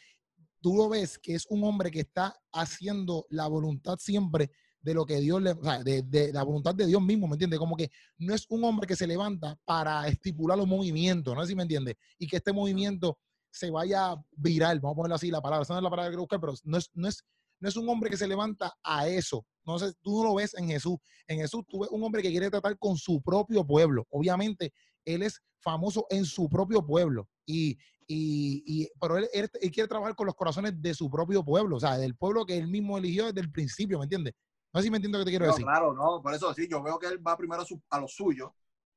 tú 0.61 0.73
lo 0.73 0.87
ves 0.87 1.19
que 1.19 1.35
es 1.35 1.45
un 1.49 1.65
hombre 1.65 1.91
que 1.91 1.99
está 1.99 2.33
haciendo 2.53 3.25
la 3.29 3.47
voluntad 3.47 3.97
siempre 3.99 4.49
de 4.79 4.93
lo 4.93 5.05
que 5.05 5.19
Dios 5.19 5.41
le, 5.41 5.51
o 5.51 5.61
sea, 5.61 5.83
de, 5.83 6.31
la 6.31 6.43
voluntad 6.43 6.73
de 6.73 6.85
Dios 6.85 7.01
mismo, 7.01 7.27
¿me 7.27 7.33
entiendes? 7.33 7.59
Como 7.59 7.75
que 7.75 7.91
no 8.19 8.33
es 8.33 8.45
un 8.47 8.63
hombre 8.63 8.87
que 8.87 8.95
se 8.95 9.05
levanta 9.05 9.57
para 9.65 10.07
estipular 10.07 10.57
los 10.57 10.65
movimientos, 10.65 11.35
no 11.35 11.41
sé 11.41 11.49
si 11.49 11.55
me 11.55 11.63
entiendes, 11.63 11.95
y 12.17 12.25
que 12.25 12.37
este 12.37 12.53
movimiento 12.53 13.19
se 13.51 13.69
vaya 13.69 14.15
viral, 14.31 14.79
vamos 14.79 14.93
a 14.93 14.95
ponerlo 14.95 15.15
así 15.15 15.29
la 15.29 15.41
palabra, 15.41 15.63
esa 15.63 15.73
no 15.73 15.79
es 15.79 15.83
la 15.83 15.89
palabra 15.89 16.09
que 16.09 16.17
buscar, 16.17 16.39
pero 16.39 16.53
no 16.63 16.77
es, 16.77 16.89
no 16.93 17.09
es, 17.09 17.21
no 17.59 17.67
es 17.67 17.75
un 17.75 17.89
hombre 17.89 18.09
que 18.09 18.15
se 18.15 18.27
levanta 18.27 18.73
a 18.81 19.09
eso. 19.09 19.45
No 19.65 19.77
sé, 19.77 19.91
tú 20.01 20.19
no 20.19 20.29
lo 20.29 20.35
ves 20.35 20.55
en 20.55 20.67
Jesús. 20.69 20.97
En 21.27 21.39
Jesús 21.39 21.63
tú 21.67 21.81
ves 21.81 21.89
un 21.91 22.01
hombre 22.01 22.21
que 22.21 22.31
quiere 22.31 22.49
tratar 22.49 22.77
con 22.79 22.95
su 22.95 23.21
propio 23.21 23.67
pueblo. 23.67 24.07
Obviamente, 24.09 24.71
él 25.13 25.23
es 25.23 25.41
famoso 25.59 26.05
en 26.09 26.25
su 26.25 26.47
propio 26.49 26.85
pueblo. 26.85 27.27
Y, 27.45 27.77
y, 28.07 28.63
y- 28.65 28.87
pero 28.99 29.17
él, 29.17 29.27
él- 29.33 29.49
él 29.61 29.71
quiere 29.71 29.87
trabajar 29.87 30.15
con 30.15 30.25
los 30.25 30.35
corazones 30.35 30.81
de 30.81 30.93
su 30.93 31.09
propio 31.09 31.43
pueblo, 31.43 31.77
o 31.77 31.79
sea, 31.79 31.97
del 31.97 32.15
pueblo 32.15 32.45
que 32.45 32.57
él 32.57 32.67
mismo 32.67 32.97
eligió 32.97 33.25
desde 33.27 33.41
el 33.41 33.51
principio, 33.51 33.97
¿me 33.99 34.05
entiendes? 34.05 34.33
No 34.73 34.79
sé 34.79 34.85
si 34.85 34.91
me 34.91 34.97
entiendo 34.97 35.17
lo 35.17 35.23
que 35.25 35.29
te 35.29 35.31
quiero 35.31 35.45
No, 35.45 35.51
decir. 35.51 35.65
claro, 35.65 35.93
no, 35.93 36.21
por 36.21 36.33
eso 36.33 36.53
sí, 36.53 36.67
yo 36.69 36.81
veo 36.83 36.97
que 36.99 37.07
él 37.07 37.25
va 37.25 37.35
primero 37.37 37.61
a, 37.61 37.65
su- 37.65 37.81
a 37.89 37.99
los 37.99 38.13
suyos, 38.13 38.51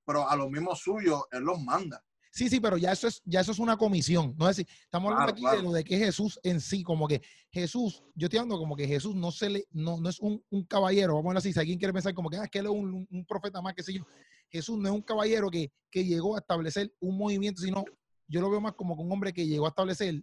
pero 0.04 0.28
a 0.28 0.36
los 0.36 0.50
mismos 0.50 0.80
suyos 0.80 1.22
él 1.30 1.42
los 1.42 1.60
manda. 1.60 2.02
Sí, 2.34 2.48
sí, 2.48 2.60
pero 2.60 2.78
ya 2.78 2.92
eso 2.92 3.08
es, 3.08 3.20
ya 3.26 3.40
eso 3.40 3.52
es 3.52 3.58
una 3.58 3.76
comisión. 3.76 4.34
No 4.38 4.48
es 4.48 4.56
decir, 4.56 4.72
estamos 4.84 5.10
hablando 5.12 5.32
Claro, 5.32 5.32
aquí 5.32 5.42
claro. 5.42 5.56
de 5.58 5.62
lo 5.64 5.72
de 5.72 5.84
que 5.84 5.98
Jesús 5.98 6.40
en 6.42 6.60
sí, 6.62 6.82
como 6.82 7.06
que 7.06 7.20
Jesús, 7.50 8.02
yo 8.14 8.24
estoy 8.26 8.38
hablando 8.38 8.58
como 8.58 8.74
que 8.74 8.86
Jesús 8.88 9.14
no 9.14 9.30
se 9.30 9.50
le, 9.50 9.66
no, 9.70 10.00
no 10.00 10.08
es 10.08 10.18
un, 10.18 10.42
un 10.48 10.64
caballero, 10.64 11.14
vamos 11.16 11.34
a 11.34 11.38
así, 11.38 11.52
si 11.52 11.60
alguien 11.60 11.78
quiere 11.78 11.92
pensar 11.92 12.14
como 12.14 12.30
que, 12.30 12.38
ah, 12.38 12.44
es 12.44 12.50
que 12.50 12.60
él 12.60 12.66
es 12.66 12.72
un, 12.72 13.06
un- 13.10 13.24
profeta 13.26 13.60
más, 13.60 13.74
que 13.74 13.82
sé 13.82 13.92
yo. 13.92 14.04
Jesús 14.52 14.78
no 14.78 14.88
es 14.88 14.94
un 14.94 15.00
caballero 15.02 15.50
que, 15.50 15.72
que 15.90 16.04
llegó 16.04 16.36
a 16.36 16.40
establecer 16.40 16.94
un 17.00 17.16
movimiento, 17.16 17.62
sino 17.62 17.84
yo 18.28 18.40
lo 18.42 18.50
veo 18.50 18.60
más 18.60 18.74
como 18.74 18.94
que 18.94 19.02
un 19.02 19.10
hombre 19.10 19.32
que 19.32 19.46
llegó 19.46 19.64
a 19.64 19.70
establecer 19.70 20.22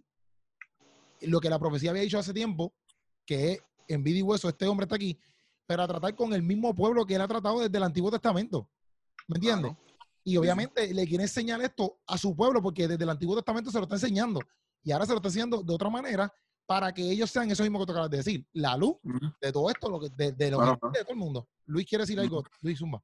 lo 1.22 1.40
que 1.40 1.50
la 1.50 1.58
profecía 1.58 1.90
había 1.90 2.02
dicho 2.02 2.18
hace 2.18 2.32
tiempo, 2.32 2.72
que 3.26 3.52
es 3.52 3.62
en 3.88 4.02
vida 4.04 4.18
y 4.18 4.22
hueso, 4.22 4.48
este 4.48 4.66
hombre 4.66 4.84
está 4.84 4.94
aquí, 4.96 5.18
pero 5.66 5.82
a 5.82 5.88
tratar 5.88 6.14
con 6.14 6.32
el 6.32 6.42
mismo 6.42 6.74
pueblo 6.74 7.04
que 7.04 7.16
él 7.16 7.20
ha 7.20 7.28
tratado 7.28 7.60
desde 7.60 7.76
el 7.76 7.82
Antiguo 7.82 8.10
Testamento. 8.10 8.70
¿Me 9.28 9.36
entiendes? 9.36 9.72
Y 10.24 10.36
obviamente 10.36 10.92
le 10.94 11.06
quiere 11.06 11.24
enseñar 11.24 11.60
esto 11.60 11.98
a 12.06 12.16
su 12.16 12.34
pueblo 12.36 12.62
porque 12.62 12.86
desde 12.86 13.02
el 13.04 13.10
Antiguo 13.10 13.34
Testamento 13.34 13.70
se 13.70 13.78
lo 13.78 13.84
está 13.84 13.96
enseñando. 13.96 14.40
Y 14.82 14.92
ahora 14.92 15.06
se 15.06 15.12
lo 15.12 15.16
está 15.16 15.28
enseñando 15.28 15.62
de 15.62 15.74
otra 15.74 15.90
manera 15.90 16.32
para 16.66 16.92
que 16.92 17.02
ellos 17.10 17.30
sean 17.30 17.50
eso 17.50 17.62
mismo 17.64 17.80
que 17.80 17.86
tú 17.86 17.92
acabas 17.92 18.10
de 18.10 18.18
decir, 18.18 18.46
la 18.52 18.76
luz 18.76 18.96
de 19.40 19.52
todo 19.52 19.68
esto, 19.70 19.90
lo 19.90 19.98
que, 20.00 20.08
de, 20.10 20.32
de 20.32 20.50
lo 20.52 20.58
Claro, 20.58 20.78
que- 20.92 20.98
de 20.98 21.04
todo 21.04 21.12
el 21.14 21.18
mundo. 21.18 21.48
Luis 21.66 21.86
quiere 21.86 22.02
decir 22.02 22.18
algo, 22.20 22.44
Luis 22.62 22.78
Zumba. 22.78 23.02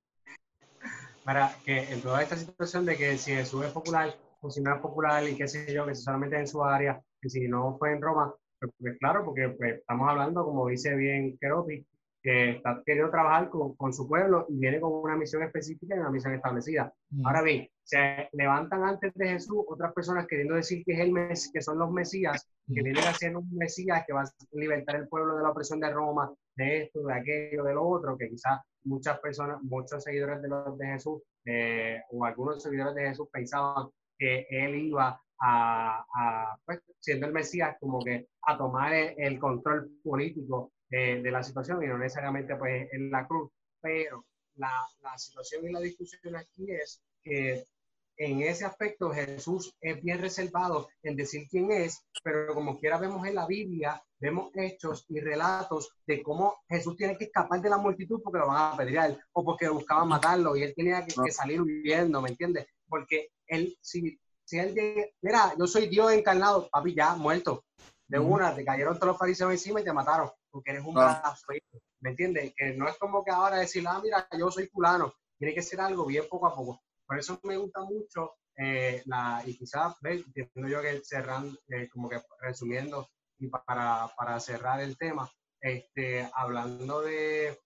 Para 1.26 1.50
que 1.64 1.92
en 1.92 2.00
toda 2.00 2.22
esta 2.22 2.36
situación 2.36 2.86
de 2.86 2.96
que 2.96 3.18
si 3.18 3.32
Jesús 3.32 3.64
es 3.64 3.72
popular 3.72 4.14
o 4.40 4.48
si 4.48 4.62
no 4.62 4.72
es 4.72 4.80
popular 4.80 5.28
y 5.28 5.36
qué 5.36 5.48
sé 5.48 5.74
yo, 5.74 5.84
que 5.84 5.96
si 5.96 6.02
solamente 6.02 6.36
es 6.36 6.42
en 6.42 6.46
su 6.46 6.62
área, 6.62 7.02
que 7.20 7.28
si 7.28 7.48
no 7.48 7.76
fue 7.78 7.92
en 7.92 8.00
Roma, 8.00 8.32
pues, 8.60 8.72
pues 8.78 8.96
claro, 9.00 9.24
porque 9.24 9.48
pues, 9.48 9.80
estamos 9.80 10.08
hablando, 10.08 10.44
como 10.44 10.68
dice 10.68 10.94
bien 10.94 11.36
Keropi, 11.40 11.84
que 12.22 12.50
está 12.50 12.80
queriendo 12.86 13.10
trabajar 13.10 13.50
con, 13.50 13.74
con 13.74 13.92
su 13.92 14.06
pueblo 14.06 14.46
y 14.48 14.56
viene 14.56 14.80
con 14.80 14.92
una 14.92 15.16
misión 15.16 15.42
específica 15.42 15.96
y 15.96 15.98
una 15.98 16.10
misión 16.10 16.32
establecida. 16.32 16.92
Mm. 17.10 17.26
Ahora 17.26 17.42
bien, 17.42 17.68
se 17.82 18.28
levantan 18.32 18.84
antes 18.84 19.12
de 19.14 19.28
Jesús 19.28 19.64
otras 19.66 19.92
personas 19.94 20.28
queriendo 20.28 20.54
decir 20.54 20.84
que, 20.84 20.92
es 20.92 21.00
el 21.00 21.10
mes, 21.10 21.50
que 21.52 21.60
son 21.60 21.76
los 21.78 21.90
Mesías, 21.90 22.48
que 22.72 22.82
Mm. 22.82 22.84
vienen 22.84 23.04
a 23.04 23.12
ser 23.14 23.36
un 23.36 23.48
Mesías 23.50 24.04
que 24.06 24.12
va 24.12 24.22
a 24.22 24.30
libertar 24.52 24.94
el 24.94 25.08
pueblo 25.08 25.36
de 25.36 25.42
la 25.42 25.50
opresión 25.50 25.80
de 25.80 25.90
Roma, 25.90 26.32
de 26.56 26.82
esto, 26.82 27.02
de 27.02 27.14
aquello, 27.14 27.64
de 27.64 27.74
lo 27.74 27.86
otro, 27.86 28.16
que 28.16 28.28
quizás 28.28 28.60
muchas 28.84 29.18
personas, 29.20 29.62
muchos 29.62 30.02
seguidores 30.02 30.42
de, 30.42 30.48
los 30.48 30.78
de 30.78 30.86
Jesús 30.86 31.22
eh, 31.44 32.00
o 32.10 32.24
algunos 32.24 32.62
seguidores 32.62 32.94
de 32.94 33.08
Jesús 33.08 33.28
pensaban 33.30 33.88
que 34.18 34.46
él 34.50 34.74
iba 34.76 35.20
a, 35.40 36.04
a, 36.14 36.56
pues, 36.64 36.80
siendo 36.98 37.26
el 37.26 37.32
Mesías, 37.32 37.76
como 37.78 38.02
que 38.02 38.28
a 38.42 38.56
tomar 38.56 38.92
el, 38.94 39.14
el 39.18 39.38
control 39.38 39.90
político 40.02 40.72
eh, 40.90 41.20
de 41.20 41.30
la 41.30 41.42
situación 41.42 41.82
y 41.82 41.86
no 41.86 41.98
necesariamente 41.98 42.56
pues 42.56 42.88
en 42.92 43.10
la 43.10 43.26
cruz. 43.26 43.50
Pero 43.80 44.24
la, 44.54 44.72
la 45.02 45.18
situación 45.18 45.68
y 45.68 45.72
la 45.72 45.80
discusión 45.80 46.36
aquí 46.36 46.70
es 46.70 47.02
que 47.22 47.64
en 48.16 48.42
ese 48.42 48.64
aspecto 48.64 49.10
Jesús 49.10 49.74
es 49.80 50.02
bien 50.02 50.20
reservado 50.20 50.88
en 51.02 51.16
decir 51.16 51.46
quién 51.48 51.70
es, 51.70 52.04
pero 52.22 52.54
como 52.54 52.78
quiera 52.78 52.98
vemos 52.98 53.26
en 53.26 53.34
la 53.34 53.46
Biblia, 53.46 54.02
vemos 54.18 54.50
hechos 54.54 55.04
y 55.08 55.20
relatos 55.20 55.90
de 56.06 56.22
cómo 56.22 56.56
Jesús 56.68 56.96
tiene 56.96 57.16
que 57.16 57.24
escapar 57.24 57.60
de 57.60 57.70
la 57.70 57.78
multitud 57.78 58.20
porque 58.22 58.38
lo 58.38 58.48
van 58.48 58.56
a 58.56 58.72
apedrear 58.72 59.18
o 59.32 59.44
porque 59.44 59.68
buscaban 59.68 60.08
matarlo 60.08 60.56
y 60.56 60.62
él 60.62 60.74
tenía 60.74 61.04
que, 61.04 61.14
que 61.14 61.30
salir 61.30 61.60
huyendo, 61.60 62.22
¿me 62.22 62.30
entiendes? 62.30 62.66
Porque 62.88 63.30
él, 63.46 63.76
si, 63.80 64.18
si 64.44 64.58
él 64.58 64.74
mira, 65.20 65.54
yo 65.58 65.66
soy 65.66 65.88
Dios 65.88 66.12
encarnado, 66.12 66.68
papi, 66.70 66.94
ya 66.94 67.14
muerto. 67.14 67.64
De 68.08 68.20
una, 68.20 68.54
te 68.54 68.64
cayeron 68.64 68.94
todos 68.94 69.08
los 69.08 69.18
fariseos 69.18 69.50
encima 69.50 69.80
y 69.80 69.84
te 69.84 69.92
mataron 69.92 70.30
porque 70.56 70.70
eres 70.70 70.86
un 70.86 70.94
blasfemo, 70.94 71.82
¿me 72.00 72.10
entiendes? 72.10 72.54
Que 72.56 72.72
no 72.72 72.88
es 72.88 72.96
como 72.96 73.22
que 73.22 73.30
ahora 73.30 73.58
decir, 73.58 73.84
ah, 73.86 74.00
mira, 74.02 74.26
yo 74.38 74.50
soy 74.50 74.66
fulano, 74.68 75.12
tiene 75.38 75.52
que 75.52 75.60
ser 75.60 75.82
algo 75.82 76.06
bien 76.06 76.24
poco 76.30 76.46
a 76.46 76.54
poco. 76.54 76.80
Por 77.06 77.18
eso 77.18 77.38
me 77.44 77.56
gusta 77.56 77.80
mucho 77.82 78.36
eh, 78.56 79.02
la, 79.06 79.42
y 79.46 79.56
quizás, 79.56 79.94
entiendo 80.02 80.68
yo 80.68 80.82
que 80.82 81.00
cerrando, 81.04 81.58
eh, 81.68 81.88
como 81.88 82.08
que 82.08 82.20
resumiendo 82.40 83.08
y 83.38 83.48
pa- 83.48 83.64
para, 83.64 84.08
para 84.16 84.40
cerrar 84.40 84.80
el 84.80 84.96
tema, 84.96 85.30
este, 85.60 86.28
hablando 86.34 87.02
de, 87.02 87.58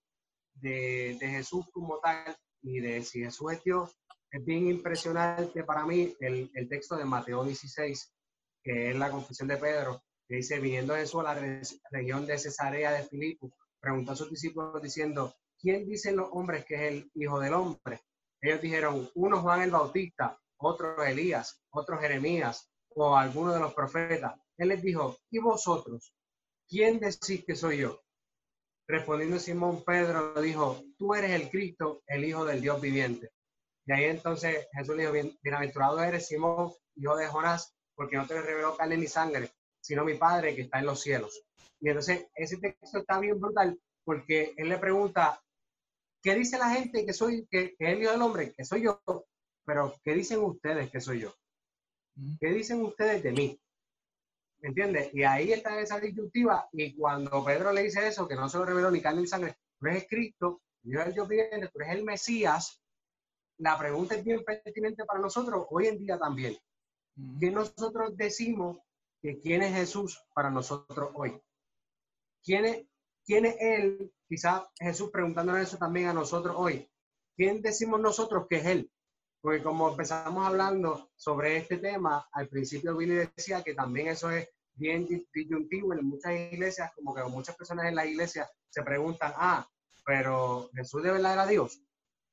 de, 0.55 1.17
de 1.19 1.29
Jesús 1.29 1.67
como 1.73 1.99
tal 2.01 2.37
y 2.63 2.81
de 2.81 3.03
si 3.03 3.21
Jesús 3.21 3.53
es 3.53 3.65
Dios, 3.65 3.97
es 4.31 4.45
bien 4.45 4.69
impresionante 4.69 5.65
para 5.65 5.85
mí 5.87 6.15
el, 6.21 6.51
el 6.55 6.69
texto 6.69 6.97
de 6.97 7.05
Mateo 7.05 7.45
16, 7.45 8.13
que 8.63 8.91
es 8.91 8.97
la 8.97 9.11
confesión 9.11 9.49
de 9.49 9.57
Pedro, 9.57 10.03
que 10.29 10.37
dice, 10.37 10.59
viniendo 10.61 10.95
Jesús 10.95 11.21
a 11.21 11.25
la 11.25 11.35
re- 11.35 11.63
región 11.91 12.27
de 12.27 12.39
Cesarea 12.39 12.93
de 12.93 13.05
Filipo, 13.05 13.51
preguntó 13.81 14.13
a 14.13 14.17
sus 14.17 14.31
discípulos 14.31 14.81
diciendo, 14.83 15.35
¿quién 15.59 15.87
dicen 15.89 16.17
los 16.17 16.29
hombres 16.33 16.65
que 16.65 16.75
es 16.75 16.81
el 16.93 17.11
Hijo 17.15 17.41
del 17.41 17.55
Hombre? 17.55 18.01
Ellos 18.41 18.61
dijeron, 18.61 19.11
uno 19.15 19.41
Juan 19.43 19.63
el 19.63 19.71
Bautista, 19.71 20.39
otro 20.59 21.03
Elías, 21.05 21.63
otro 21.71 21.99
Jeremías 21.99 22.71
o 22.91 23.17
alguno 23.17 23.53
de 23.53 23.61
los 23.61 23.75
profetas. 23.75 24.35
Él 24.57 24.69
les 24.69 24.83
dijo, 24.83 25.17
¿y 25.31 25.39
vosotros? 25.39 26.15
¿Quién 26.69 26.99
decís 27.01 27.45
que 27.45 27.55
soy 27.55 27.79
yo? 27.79 28.01
Respondiendo 28.87 29.39
Simón 29.39 29.85
Pedro 29.85 30.41
dijo, 30.41 30.83
tú 30.99 31.15
eres 31.15 31.31
el 31.33 31.49
Cristo, 31.51 32.03
el 32.07 32.25
Hijo 32.25 32.45
del 32.45 32.61
Dios 32.61 32.81
viviente. 32.81 33.31
Y 33.87 33.93
ahí 33.93 34.05
entonces 34.05 34.69
Jesús 34.73 34.97
le 34.97 35.03
dijo, 35.03 35.13
"Bien- 35.13 35.39
bienaventurado 35.43 36.01
eres 36.03 36.27
Simón, 36.27 36.73
hijo 36.97 37.17
de 37.17 37.27
Jonás, 37.29 37.75
porque 37.95 38.17
no 38.17 38.27
te 38.27 38.41
reveló 38.41 38.77
carne 38.77 38.97
ni 38.97 39.07
sangre, 39.07 39.51
sino 39.81 40.05
mi 40.05 40.15
Padre 40.15 40.55
que 40.55 40.63
está 40.63 40.79
en 40.81 40.87
los 40.87 41.01
cielos. 41.01 41.43
Y 41.81 41.89
entonces 41.89 42.27
ese 42.35 42.59
texto 42.59 42.99
está 42.99 43.19
bien 43.19 43.41
brutal 43.41 43.79
porque 44.05 44.53
él 44.57 44.69
le 44.69 44.79
pregunta, 44.79 45.41
¿qué 46.23 46.35
dice 46.35 46.59
la 46.59 46.71
gente 46.71 47.05
que 47.05 47.13
soy, 47.13 47.47
que, 47.51 47.75
que 47.77 47.85
es 47.85 47.93
el 47.93 48.03
Hijo 48.03 48.13
del 48.13 48.23
Hombre? 48.23 48.53
Que 48.55 48.65
soy 48.65 48.83
yo, 48.83 49.03
pero 49.65 49.95
¿qué 50.03 50.15
dicen 50.15 50.41
ustedes 50.41 50.91
que 50.91 51.01
soy 51.01 51.21
yo? 51.21 51.35
¿Qué 52.41 52.49
dicen 52.49 52.83
ustedes 52.83 53.23
de 53.23 53.33
mí? 53.33 53.61
¿Me 54.61 54.69
entiendes? 54.69 55.15
Y 55.15 55.23
ahí 55.23 55.53
está 55.53 55.81
esa 55.81 55.99
disyuntiva. 55.99 56.69
Y 56.73 56.95
cuando 56.95 57.45
Pedro 57.45 57.73
le 57.73 57.85
dice 57.85 58.07
eso, 58.07 58.29
que 58.29 58.35
no 58.35 58.49
se 58.49 58.59
lo 58.59 58.65
reveló 58.65 58.91
ni 58.91 59.01
carne 59.01 59.23
ni 59.23 59.27
sangre, 59.27 59.57
tú 59.79 59.87
eres 59.87 60.07
Cristo, 60.09 60.61
Dios 60.83 61.07
es 61.07 61.15
Dios 61.15 61.29
viviente, 61.29 61.69
tú 61.69 61.81
eres 61.81 61.95
el 61.95 62.05
Mesías, 62.05 62.83
la 63.59 63.79
pregunta 63.79 64.15
es 64.15 64.25
bien 64.25 64.43
pertinente 64.45 65.05
para 65.05 65.21
nosotros 65.21 65.67
hoy 65.71 65.87
en 65.87 65.99
día 65.99 66.19
también. 66.19 66.57
¿Qué 67.39 67.51
nosotros 67.51 68.17
decimos 68.17 68.79
que 69.21 69.39
quién 69.39 69.63
es 69.63 69.75
Jesús 69.75 70.23
para 70.35 70.51
nosotros 70.51 71.11
hoy? 71.15 71.41
¿Quién 72.43 72.65
es, 72.65 72.87
quién 73.31 73.47
es 73.47 73.57
Él? 73.61 74.13
Quizás 74.29 74.65
Jesús 74.81 75.11
preguntándonos 75.13 75.63
eso 75.63 75.79
también 75.79 76.09
a 76.09 76.13
nosotros 76.13 76.57
hoy. 76.59 76.91
¿Quién 77.37 77.63
decimos 77.63 78.01
nosotros 78.01 78.47
que 78.51 78.57
es 78.57 78.67
Él? 78.67 78.91
Porque 79.41 79.63
como 79.63 79.89
empezamos 79.89 80.45
hablando 80.45 81.13
sobre 81.15 81.57
este 81.57 81.79
tema, 81.79 82.29
al 82.33 82.49
principio 82.49 82.97
Billy 82.97 83.15
decía 83.15 83.63
que 83.63 83.75
también 83.75 84.09
eso 84.09 84.33
es 84.33 84.49
bien 84.75 85.07
disyuntivo 85.33 85.95
en 85.95 86.07
muchas 86.07 86.33
iglesias, 86.33 86.91
como 86.97 87.15
que 87.15 87.23
muchas 87.23 87.55
personas 87.55 87.87
en 87.87 87.95
la 87.95 88.05
iglesia 88.05 88.51
se 88.69 88.83
preguntan, 88.83 89.33
ah, 89.37 89.65
pero 90.05 90.69
Jesús 90.75 91.01
de 91.05 91.13
verdad 91.13 91.35
era 91.35 91.47
Dios. 91.47 91.81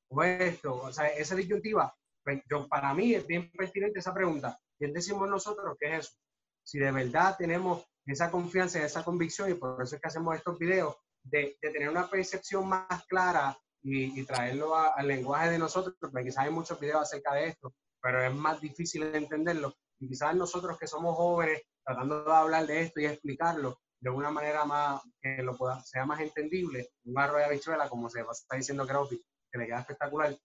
O 0.08 0.24
esto, 0.24 0.82
o 0.82 0.92
sea, 0.92 1.06
esa 1.10 1.36
disyuntiva, 1.36 1.94
pues, 2.24 2.42
yo, 2.50 2.66
para 2.66 2.92
mí 2.92 3.14
es 3.14 3.24
bien 3.24 3.52
pertinente 3.52 4.00
esa 4.00 4.12
pregunta. 4.12 4.58
¿Quién 4.76 4.92
decimos 4.92 5.28
nosotros 5.28 5.76
que 5.78 5.94
es 5.94 6.06
eso? 6.06 6.16
Si 6.64 6.80
de 6.80 6.90
verdad 6.90 7.36
tenemos 7.38 7.86
esa 8.12 8.30
confianza 8.30 8.78
y 8.78 8.82
esa 8.82 9.04
convicción, 9.04 9.50
y 9.50 9.54
por 9.54 9.82
eso 9.82 9.96
es 9.96 10.00
que 10.00 10.08
hacemos 10.08 10.36
estos 10.36 10.58
videos, 10.58 10.96
de, 11.22 11.58
de 11.60 11.70
tener 11.70 11.88
una 11.90 12.08
percepción 12.08 12.68
más 12.68 13.04
clara 13.06 13.58
y, 13.82 14.24
traerlo 14.24 14.74
al 14.74 15.06
lenguaje 15.06 15.50
de 15.50 15.58
nosotros, 15.58 15.96
porque 16.00 16.24
quizás 16.24 16.44
hay 16.44 16.50
muchos 16.50 16.78
videos 16.80 17.02
acerca 17.02 17.34
de 17.34 17.48
esto, 17.48 17.74
pero 18.00 18.22
es 18.22 18.34
más 18.34 18.60
difícil 18.60 19.10
de 19.12 19.18
entenderlo. 19.18 19.74
Y 19.98 20.08
quizás 20.08 20.34
nosotros 20.34 20.78
que 20.78 20.86
somos 20.86 21.16
jóvenes, 21.16 21.62
tratando 21.84 22.24
de 22.24 22.32
hablar 22.32 22.66
de 22.66 22.82
esto 22.82 23.00
y 23.00 23.06
explicarlo 23.06 23.80
de 24.00 24.10
una 24.10 24.30
manera 24.30 24.64
más 24.64 25.02
que 25.20 25.42
lo 25.42 25.56
pueda, 25.56 25.80
sea 25.80 26.06
más 26.06 26.20
entendible, 26.20 26.90
un 27.04 27.18
arroyo 27.18 27.38
de 27.38 27.44
habichuela, 27.46 27.88
como 27.88 28.08
se 28.08 28.20
está 28.20 28.56
diciendo 28.56 28.86
Cropi, 28.86 29.20
que 29.50 29.58
le 29.58 29.66
queda 29.66 29.80
espectacular. 29.80 30.36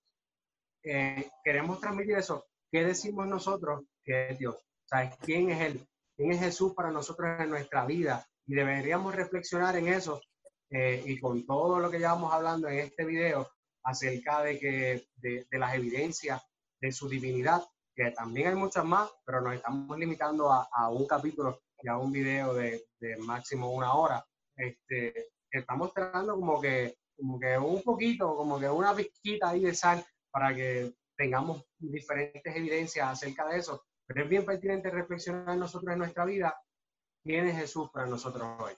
Eh, 0.83 1.29
queremos 1.43 1.79
transmitir 1.79 2.17
eso. 2.17 2.45
¿Qué 2.71 2.83
decimos 2.83 3.27
nosotros 3.27 3.83
que 4.03 4.29
es 4.29 4.39
Dios? 4.39 4.55
¿Sabes 4.85 5.15
quién 5.17 5.51
es 5.51 5.61
Él? 5.61 5.87
¿Quién 6.15 6.31
es 6.31 6.39
Jesús 6.39 6.73
para 6.73 6.91
nosotros 6.91 7.39
en 7.39 7.49
nuestra 7.49 7.85
vida? 7.85 8.25
Y 8.45 8.53
deberíamos 8.53 9.15
reflexionar 9.15 9.75
en 9.77 9.87
eso 9.87 10.21
eh, 10.69 11.01
y 11.05 11.19
con 11.19 11.45
todo 11.45 11.79
lo 11.79 11.89
que 11.89 11.99
llevamos 11.99 12.33
hablando 12.33 12.67
en 12.67 12.79
este 12.79 13.05
video 13.05 13.47
acerca 13.83 14.43
de, 14.43 14.59
que, 14.59 15.07
de, 15.15 15.45
las 15.51 15.73
evidencias 15.75 16.41
de 16.79 16.91
su 16.91 17.09
divinidad, 17.09 17.63
que 17.95 18.11
también 18.11 18.49
hay 18.49 18.55
muchas 18.55 18.85
más, 18.85 19.09
pero 19.25 19.41
nos 19.41 19.55
estamos 19.55 19.97
limitando 19.97 20.51
a, 20.51 20.67
a 20.71 20.89
un 20.89 21.05
capítulo 21.07 21.61
y 21.81 21.87
a 21.89 21.97
un 21.97 22.11
video 22.11 22.53
de, 22.53 22.81
máximo 23.19 23.71
una 23.71 23.93
hora. 23.93 24.25
Este, 24.55 25.31
estamos 25.51 25.93
tratando 25.93 26.35
como 26.35 26.61
que, 26.61 26.97
como 27.17 27.39
que 27.39 27.57
un 27.57 27.81
poquito, 27.83 28.35
como 28.35 28.59
que 28.59 28.69
una 28.69 28.95
pizquita 28.95 29.49
ahí 29.49 29.61
de 29.61 29.75
sal 29.75 30.03
para 30.31 30.55
que 30.55 30.93
tengamos 31.17 31.63
diferentes 31.77 32.55
evidencias 32.55 33.09
acerca 33.09 33.47
de 33.47 33.59
eso. 33.59 33.83
Pero 34.13 34.25
es 34.25 34.29
bien 34.29 34.45
pertinente 34.45 34.91
reflexionar 34.91 35.57
nosotros 35.57 35.91
en 35.91 35.99
nuestra 35.99 36.25
vida 36.25 36.55
quién 37.23 37.47
es 37.47 37.57
Jesús 37.57 37.89
para 37.91 38.05
nosotros 38.05 38.47
hoy 38.59 38.73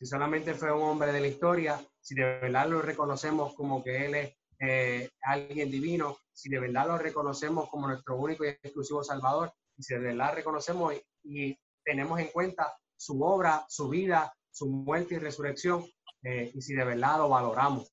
si 0.00 0.06
solamente 0.06 0.54
fue 0.54 0.72
un 0.72 0.80
hombre 0.82 1.12
de 1.12 1.20
la 1.20 1.26
historia, 1.26 1.78
si 2.00 2.14
de 2.14 2.22
verdad 2.22 2.66
lo 2.66 2.80
reconocemos 2.80 3.54
como 3.54 3.84
que 3.84 4.06
Él 4.06 4.14
es 4.14 4.34
eh, 4.58 5.10
alguien 5.20 5.70
divino, 5.70 6.16
si 6.32 6.48
de 6.48 6.58
verdad 6.58 6.86
lo 6.86 6.96
reconocemos 6.96 7.68
como 7.68 7.86
nuestro 7.86 8.16
único 8.16 8.46
y 8.46 8.48
exclusivo 8.48 9.04
Salvador, 9.04 9.52
y 9.76 9.82
si 9.82 9.92
de 9.92 10.00
verdad 10.00 10.34
reconocemos 10.34 10.94
y, 11.22 11.54
tenemos 11.84 12.18
en 12.18 12.28
cuenta 12.28 12.72
su 12.96 13.22
obra, 13.22 13.64
su 13.68 13.90
vida, 13.90 14.32
su 14.50 14.68
muerte 14.68 15.16
y 15.16 15.18
resurrección, 15.18 15.84
eh, 16.22 16.50
y 16.54 16.62
si 16.62 16.74
de 16.74 16.84
verdad 16.84 17.18
lo 17.18 17.28
valoramos. 17.28 17.90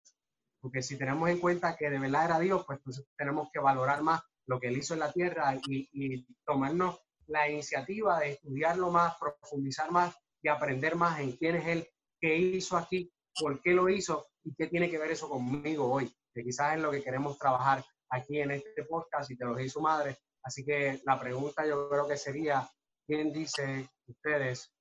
Porque 0.62 0.84
si 0.84 0.98
tenemos 0.98 1.30
en 1.30 1.40
cuenta 1.40 1.76
que 1.76 1.90
de 1.90 2.00
verdad 2.00 2.26
era 2.26 2.40
Dios, 2.40 2.64
pues 2.66 2.80
entonces 2.80 3.06
tenemos 3.18 3.50
que 3.52 3.60
valorar 3.60 4.02
más 4.02 4.22
lo 4.48 4.60
que 4.60 4.68
Él 4.68 4.78
hizo 4.78 4.94
en 4.94 5.02
la 5.02 5.12
tierra 5.12 5.56
y, 5.68 5.90
y 5.92 6.26
tomarnos 6.46 7.00
la 7.28 7.50
iniciativa 7.50 8.20
de 8.20 8.32
estudiarlo 8.32 8.90
más, 8.90 9.16
profundizar 9.20 9.92
más 9.92 10.16
y 10.42 10.48
aprender 10.48 10.96
más 10.96 11.20
en 11.20 11.34
quién 11.34 11.56
es 11.56 11.68
Él 11.68 11.88
qué 12.20 12.36
hizo 12.36 12.78
aquí, 12.78 13.12
por 13.40 13.62
qué 13.62 13.74
lo 13.74 13.90
hizo 13.90 14.28
y 14.44 14.54
qué 14.56 14.68
tiene 14.68 14.90
que 14.90 14.98
ver 14.98 15.12
eso 15.12 15.30
conmigo 15.30 15.92
hoy, 15.92 16.12
que 16.34 16.44
quizás 16.44 16.76
es 16.76 16.82
lo 16.82 16.92
que 16.92 17.04
queremos 17.04 17.38
trabajar 17.38 17.84
aquí 18.10 18.40
en 18.40 18.52
este 18.52 18.84
podcast 18.84 19.30
y 19.32 19.38
te 19.38 19.46
lo 19.46 19.58
su 19.68 19.82
madre. 19.82 20.18
Así 20.44 20.64
que 20.64 21.02
la 21.06 21.20
pregunta 21.20 21.66
yo 21.66 21.90
creo 21.90 22.08
que 22.08 22.18
sería, 22.18 22.68
¿quién 23.06 23.34
dice 23.34 23.90
ustedes 24.08 24.74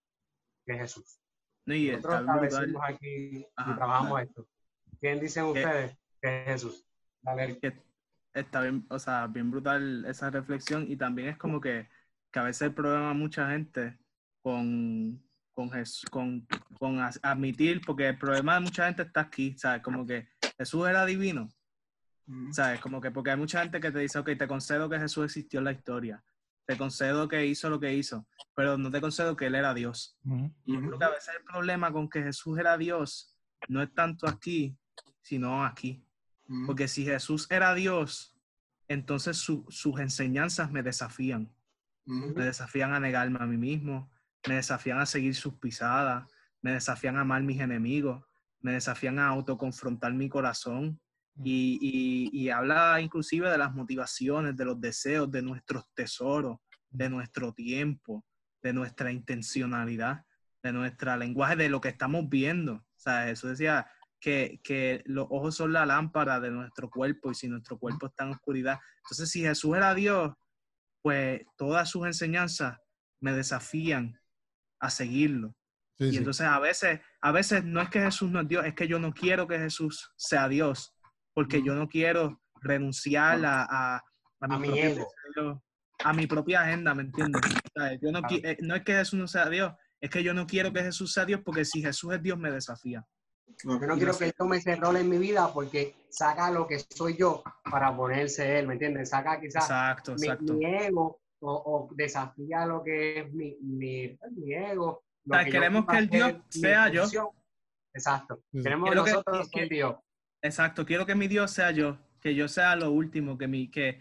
que 0.65 0.75
es 0.75 0.81
Jesús? 0.81 1.21
y 1.67 1.91
Nosotros 1.91 2.41
decimos 2.41 2.83
aquí 2.87 3.39
y 3.39 3.75
trabajamos 3.75 4.23
esto. 4.23 4.47
¿Quién 5.01 5.21
dicen 5.21 5.45
ustedes 5.45 5.97
que 6.23 6.43
es 6.43 6.47
Jesús? 6.47 6.87
Está 8.41 8.61
bien, 8.61 8.87
o 8.91 8.99
sea, 8.99 9.27
bien 9.27 9.51
brutal 9.51 10.05
esa 10.07 10.31
reflexión 10.31 10.87
y 10.89 10.97
también 10.97 11.29
es 11.29 11.37
como 11.39 11.61
que, 11.61 11.89
que 12.31 12.39
a 12.39 12.43
veces 12.43 12.63
el 12.63 12.75
problema 12.75 13.15
mucha 13.15 13.51
gente 13.51 13.99
con, 14.43 15.23
con, 15.53 15.71
con, 16.11 16.47
con 16.79 17.01
admitir, 17.23 17.81
porque 17.85 18.09
el 18.09 18.19
problema 18.19 18.55
de 18.55 18.61
mucha 18.61 18.87
gente 18.87 19.03
está 19.03 19.23
aquí, 19.23 19.57
¿sabes? 19.59 19.83
Como 19.83 20.07
que 20.07 20.29
Jesús 20.59 20.89
era 20.89 21.07
divino, 21.07 21.49
¿sabes? 22.53 22.81
Como 22.81 23.01
que 23.01 23.11
porque 23.11 23.31
hay 23.31 23.37
mucha 23.37 23.63
gente 23.63 23.81
que 23.81 23.91
te 23.91 24.01
dice, 24.01 24.19
ok, 24.19 24.31
te 24.39 24.47
concedo 24.47 24.89
que 24.89 24.99
Jesús 24.99 25.25
existió 25.25 25.59
en 25.61 25.65
la 25.65 25.73
historia, 25.73 26.23
te 26.67 26.77
concedo 26.77 27.29
que 27.29 27.47
hizo 27.47 27.71
lo 27.71 27.81
que 27.81 27.95
hizo, 27.95 28.27
pero 28.55 28.77
no 28.77 28.91
te 28.91 29.01
concedo 29.01 29.35
que 29.35 29.47
Él 29.47 29.55
era 29.55 29.73
Dios. 29.73 30.19
Y 30.65 30.75
yo 30.75 30.81
creo 30.81 30.99
que 30.99 31.05
a 31.05 31.11
veces 31.11 31.35
el 31.39 31.45
problema 31.45 31.91
con 31.91 32.09
que 32.09 32.23
Jesús 32.23 32.59
era 32.59 32.77
Dios 32.77 33.35
no 33.69 33.83
es 33.83 33.93
tanto 33.95 34.29
aquí, 34.29 34.77
sino 35.23 35.65
aquí. 35.65 36.06
Porque 36.67 36.87
si 36.87 37.05
Jesús 37.05 37.47
era 37.51 37.75
Dios, 37.75 38.37
entonces 38.89 39.37
sus 39.37 40.01
enseñanzas 40.01 40.71
me 40.71 40.83
desafían. 40.83 41.53
Me 42.05 42.45
desafían 42.45 42.93
a 42.93 43.01
negarme 43.01 43.39
a 43.41 43.47
mí 43.47 43.57
mismo, 43.57 44.09
me 44.47 44.55
desafían 44.55 44.99
a 45.01 45.07
seguir 45.07 45.35
sus 45.35 45.55
pisadas, 45.55 46.25
me 46.63 46.73
desafían 46.73 47.17
a 47.17 47.23
amar 47.23 47.43
mis 47.43 47.61
enemigos, 47.61 48.25
me 48.61 48.73
desafían 48.73 49.19
a 49.19 49.29
autoconfrontar 49.29 50.13
mi 50.13 50.29
corazón. 50.29 51.01
Y, 51.43 52.31
y, 52.33 52.49
habla 52.49 52.99
inclusive 53.01 53.51
de 53.51 53.59
las 53.59 53.75
motivaciones, 53.75 54.57
de 54.57 54.65
los 54.65 54.81
deseos, 54.81 55.31
de 55.31 55.43
nuestros 55.43 55.85
tesoros, 55.95 56.59
de 56.89 57.11
nuestro 57.11 57.53
tiempo, 57.53 58.25
de 58.63 58.73
nuestra 58.73 59.13
intencionalidad, 59.13 60.25
de 60.63 60.73
nuestra 60.73 61.17
lenguaje, 61.17 61.57
de 61.57 61.69
lo 61.69 61.81
que 61.81 61.91
estamos 61.91 62.29
viendo. 62.31 62.75
O 62.75 62.99
sea, 62.99 63.31
eso 63.31 63.49
decía 63.49 63.87
que, 64.21 64.61
que 64.63 65.03
los 65.07 65.27
ojos 65.31 65.55
son 65.57 65.73
la 65.73 65.87
lámpara 65.87 66.41
de 66.41 66.51
nuestro 66.51 66.91
cuerpo 66.91 67.31
y 67.31 67.35
si 67.35 67.49
nuestro 67.49 67.79
cuerpo 67.79 68.07
está 68.07 68.25
en 68.25 68.31
oscuridad. 68.31 68.79
Entonces, 69.05 69.31
si 69.31 69.43
Jesús 69.43 69.77
era 69.77 69.95
Dios, 69.95 70.33
pues 71.03 71.43
todas 71.57 71.89
sus 71.89 72.07
enseñanzas 72.07 72.79
me 73.21 73.33
desafían 73.33 74.19
a 74.81 74.91
seguirlo. 74.91 75.55
y 75.99 76.17
entonces 76.17 76.47
a 76.47 76.59
veces, 76.59 77.01
a 77.21 77.33
veces 77.33 77.65
no 77.65 77.81
es 77.81 77.89
que 77.89 78.01
Jesús 78.01 78.31
no 78.31 78.41
es 78.41 78.49
Dios, 78.49 78.67
es 78.67 78.75
que 78.75 78.89
yo 78.89 78.99
no 78.99 79.13
quiero 79.13 79.47
que 79.47 79.59
Jesús 79.59 80.13
sea 80.17 80.49
Dios, 80.49 80.95
porque 81.33 81.63
yo 81.63 81.75
no 81.75 81.89
quiero 81.89 82.43
renunciar 82.61 83.45
a, 83.45 83.97
a, 84.41 84.59
mi, 84.59 84.69
a 86.05 86.13
mi 86.13 86.27
propia 86.27 86.63
agenda, 86.63 86.95
¿me 86.95 87.03
entiendes? 87.03 87.41
yo 88.03 88.11
no, 88.11 88.21
eh, 88.31 88.57
no 88.61 88.75
es 88.75 88.83
que 88.83 88.95
Jesús 88.95 89.19
no 89.19 89.29
sea 89.29 89.49
Dios, 89.49 89.73
es 90.01 90.11
que 90.11 90.23
yo 90.23 90.35
no 90.35 90.47
quiero 90.47 90.73
que 90.73 90.83
Jesús 90.83 91.13
sea 91.13 91.25
Dios, 91.25 91.41
porque 91.45 91.65
si 91.65 91.83
Jesús 91.83 92.15
es 92.15 92.23
Dios 92.23 92.39
me 92.39 92.51
desafía. 92.51 93.05
Yo 93.65 93.79
no 93.79 93.97
quiero 93.97 94.17
que 94.17 94.27
Él 94.27 94.35
tome 94.35 94.59
ese 94.59 94.77
rol 94.77 94.97
en 94.97 95.09
mi 95.09 95.19
vida 95.19 95.53
porque 95.53 95.95
saca 96.11 96.51
lo 96.51 96.67
que 96.67 96.79
soy 96.79 97.17
yo 97.17 97.43
para 97.71 97.97
ponerse 97.97 98.59
Él, 98.59 98.67
¿me 98.67 98.75
entiendes? 98.75 99.11
Saca 99.11 99.41
quizás 99.41 99.65
exacto, 99.65 100.13
exacto. 100.13 100.55
mi 100.55 100.65
ego 100.65 101.21
o, 101.41 101.89
desafía 101.95 102.67
lo 102.67 102.83
que 102.83 103.21
es 103.21 103.33
mi, 103.33 103.57
mi, 103.61 104.19
mi 104.33 104.55
ego. 104.55 105.05
queremos 105.51 105.87
que 105.87 105.99
el 105.99 106.09
Dios 106.09 106.35
sea 106.49 106.89
yo. 106.89 107.33
Exacto. 107.95 108.43
Queremos 108.53 108.95
nosotros 108.95 109.49
que, 109.51 109.67
Dios. 109.67 109.97
Exacto. 110.43 110.85
Quiero 110.85 111.07
que 111.07 111.15
mi 111.15 111.29
Dios 111.29 111.51
sea 111.51 111.71
yo. 111.71 111.99
Que 112.21 112.35
yo 112.35 112.49
sea 112.49 112.77
lo 112.77 112.91
último. 112.91 113.39
Que 113.39 113.49
mi, 113.49 113.71
que, 113.71 114.01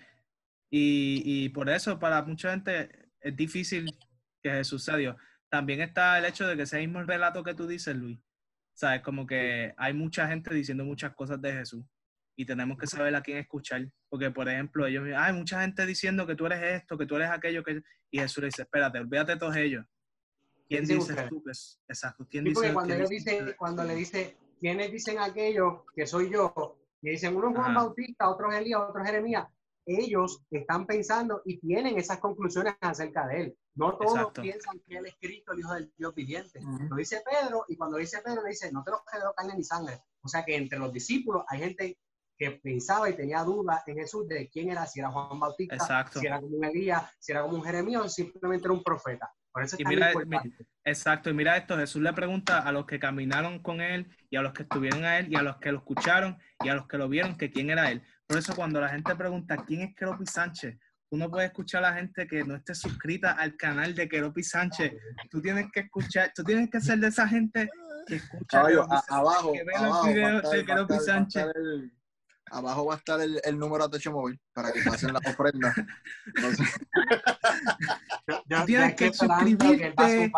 y, 0.69 1.21
y 1.25 1.49
por 1.49 1.69
eso 1.69 1.97
para 1.97 2.21
mucha 2.23 2.51
gente 2.51 2.89
es 3.21 3.35
difícil 3.35 3.97
que 4.41 4.51
Jesús 4.51 4.83
sea 4.83 4.97
Dios. 4.97 5.15
También 5.49 5.81
está 5.81 6.17
el 6.17 6.25
hecho 6.25 6.45
de 6.45 6.57
que 6.57 6.63
ese 6.63 6.79
mismo 6.79 7.01
relato 7.03 7.43
que 7.43 7.53
tú 7.53 7.67
dices, 7.67 7.95
Luis. 7.95 8.19
¿Sabes? 8.75 9.01
Como 9.01 9.25
que 9.25 9.73
hay 9.77 9.93
mucha 9.93 10.27
gente 10.27 10.53
diciendo 10.53 10.83
muchas 10.83 11.15
cosas 11.15 11.41
de 11.41 11.53
Jesús 11.53 11.83
y 12.35 12.45
tenemos 12.45 12.77
que 12.77 12.87
saber 12.87 13.15
a 13.15 13.21
quién 13.21 13.37
escuchar. 13.37 13.89
Porque, 14.09 14.29
por 14.31 14.49
ejemplo, 14.49 14.85
ellos 14.85 15.07
hay 15.17 15.33
mucha 15.33 15.61
gente 15.61 15.85
diciendo 15.85 16.27
que 16.27 16.35
tú 16.35 16.45
eres 16.45 16.81
esto, 16.81 16.97
que 16.97 17.05
tú 17.05 17.15
eres 17.15 17.29
aquello, 17.29 17.63
que... 17.63 17.81
y 18.11 18.19
Jesús 18.19 18.39
le 18.39 18.47
dice, 18.47 18.63
espérate, 18.63 18.99
olvídate 18.99 19.33
de 19.33 19.39
todos 19.39 19.55
ellos. 19.55 19.85
¿Quién 20.67 20.85
dice 20.85 21.15
tú 21.29 21.43
que 21.43 21.51
es? 21.51 21.79
Exacto. 21.87 22.27
¿Quién 22.29 22.43
dice, 22.43 22.73
cuando, 22.73 23.07
dice, 23.07 23.55
cuando 23.57 23.83
le 23.83 23.95
dice, 23.95 24.37
¿quiénes 24.59 24.91
dicen 24.91 25.19
aquello 25.19 25.85
que 25.95 26.05
soy 26.05 26.31
yo? 26.31 26.77
Y 27.01 27.11
dicen, 27.11 27.35
uno 27.35 27.51
es 27.51 27.55
Juan 27.55 27.75
Bautista, 27.75 28.29
otro 28.29 28.51
es 28.51 28.57
Elías, 28.57 28.81
otro 28.81 29.01
es 29.01 29.07
Jeremías. 29.07 29.47
Ellos 29.85 30.43
están 30.49 30.85
pensando 30.87 31.41
y 31.45 31.59
tienen 31.59 31.97
esas 31.97 32.17
conclusiones 32.19 32.73
acerca 32.81 33.27
de 33.27 33.41
él. 33.41 33.57
No 33.75 33.97
todos 33.97 34.15
Exacto. 34.15 34.41
piensan 34.41 34.79
que 34.87 34.97
él 34.97 35.05
es 35.05 35.15
Cristo, 35.19 35.51
el 35.51 35.59
Hijo 35.59 35.73
del 35.73 35.93
Dios 35.97 36.15
viviente. 36.15 36.59
Lo 36.89 36.95
dice 36.95 37.21
Pedro, 37.29 37.65
y 37.67 37.75
cuando 37.75 37.97
dice 37.97 38.21
Pedro, 38.23 38.41
le 38.41 38.49
dice, 38.49 38.71
no 38.71 38.83
te 38.83 38.91
lo 38.91 39.03
generó 39.11 39.33
carne 39.33 39.55
ni 39.55 39.63
sangre. 39.63 39.99
O 40.21 40.27
sea 40.27 40.43
que 40.45 40.55
entre 40.55 40.79
los 40.79 40.91
discípulos 40.93 41.43
hay 41.49 41.59
gente 41.59 41.99
que 42.37 42.51
pensaba 42.51 43.09
y 43.09 43.15
tenía 43.15 43.43
dudas 43.43 43.83
en 43.87 43.97
Jesús 43.97 44.27
de 44.27 44.49
quién 44.49 44.69
era, 44.69 44.85
si 44.85 44.99
era 44.99 45.09
Juan 45.09 45.39
Bautista, 45.39 45.75
Exacto. 45.75 46.19
si 46.19 46.25
era 46.25 46.39
como 46.39 46.57
un 46.57 46.65
Elías, 46.65 47.03
si 47.19 47.31
era 47.31 47.41
como 47.41 47.55
un 47.55 47.63
Jeremías 47.63 48.01
o 48.01 48.09
simplemente 48.09 48.65
era 48.65 48.73
un 48.73 48.83
profeta. 48.83 49.31
Por 49.51 49.63
eso 49.63 49.75
es 49.75 49.81
Y 49.81 49.85
mira, 49.85 50.11
importante. 50.11 50.65
Exacto, 50.83 51.29
y 51.29 51.33
mira 51.33 51.55
esto, 51.55 51.77
Jesús 51.77 52.01
le 52.01 52.11
pregunta 52.13 52.59
a 52.59 52.71
los 52.71 52.85
que 52.85 52.99
caminaron 52.99 53.59
con 53.59 53.79
él 53.79 54.07
y 54.29 54.35
a 54.35 54.41
los 54.41 54.53
que 54.53 54.63
estuvieron 54.63 55.05
a 55.05 55.19
él 55.19 55.31
y 55.31 55.35
a 55.35 55.43
los 55.43 55.57
que 55.57 55.71
lo 55.71 55.77
escucharon 55.79 56.37
y 56.61 56.69
a 56.69 56.75
los 56.75 56.87
que 56.87 56.97
lo 56.97 57.07
vieron 57.07 57.37
que 57.37 57.51
quién 57.51 57.69
era 57.69 57.89
él. 57.89 58.03
Por 58.27 58.37
eso 58.37 58.53
cuando 58.55 58.81
la 58.81 58.89
gente 58.89 59.15
pregunta 59.15 59.63
quién 59.65 59.81
es 59.81 59.95
Keropi 59.95 60.25
Sánchez, 60.25 60.77
tú 61.15 61.19
no 61.19 61.29
puedes 61.31 61.49
escuchar 61.49 61.85
a 61.85 61.91
la 61.91 61.95
gente 61.97 62.27
que 62.27 62.43
no 62.43 62.55
esté 62.55 62.75
suscrita 62.75 63.31
al 63.31 63.55
canal 63.55 63.95
de 63.95 64.09
Keropi 64.09 64.43
Sánchez. 64.43 64.91
Tú 65.29 65.41
tienes 65.41 65.67
que 65.71 65.79
escuchar, 65.81 66.31
tú 66.35 66.43
tienes 66.43 66.69
que 66.69 66.81
ser 66.81 66.99
de 66.99 67.07
esa 67.07 67.25
gente 67.25 67.69
que 68.05 68.15
escucha 68.17 68.45
Caballo, 68.49 68.83
a- 68.83 68.87
Sánchez, 68.87 69.11
abajo, 69.11 69.53
que 69.53 69.63
ve 69.63 69.71
los 69.75 69.81
abajo, 69.83 70.07
videos 70.07 70.43
estar- 70.43 70.51
de 70.57 70.65
Keropi 70.65 70.93
va 70.93 70.99
Sánchez. 70.99 71.45
el- 71.55 71.91
abajo 72.51 72.85
va 72.87 72.93
a 72.95 72.97
estar 72.97 73.21
el, 73.21 73.39
el 73.45 73.57
número 73.57 73.87
de 73.87 73.97
Techo 73.97 74.11
Móvil 74.11 74.39
para 74.53 74.73
que 74.73 74.81
pasen 74.83 75.13
la 75.13 75.19
ofrenda. 75.19 75.73
Entonces, 76.35 76.67
Tú 78.49 78.65
tienes 78.65 78.95
que 78.95 79.13
suscribirte 79.13 80.31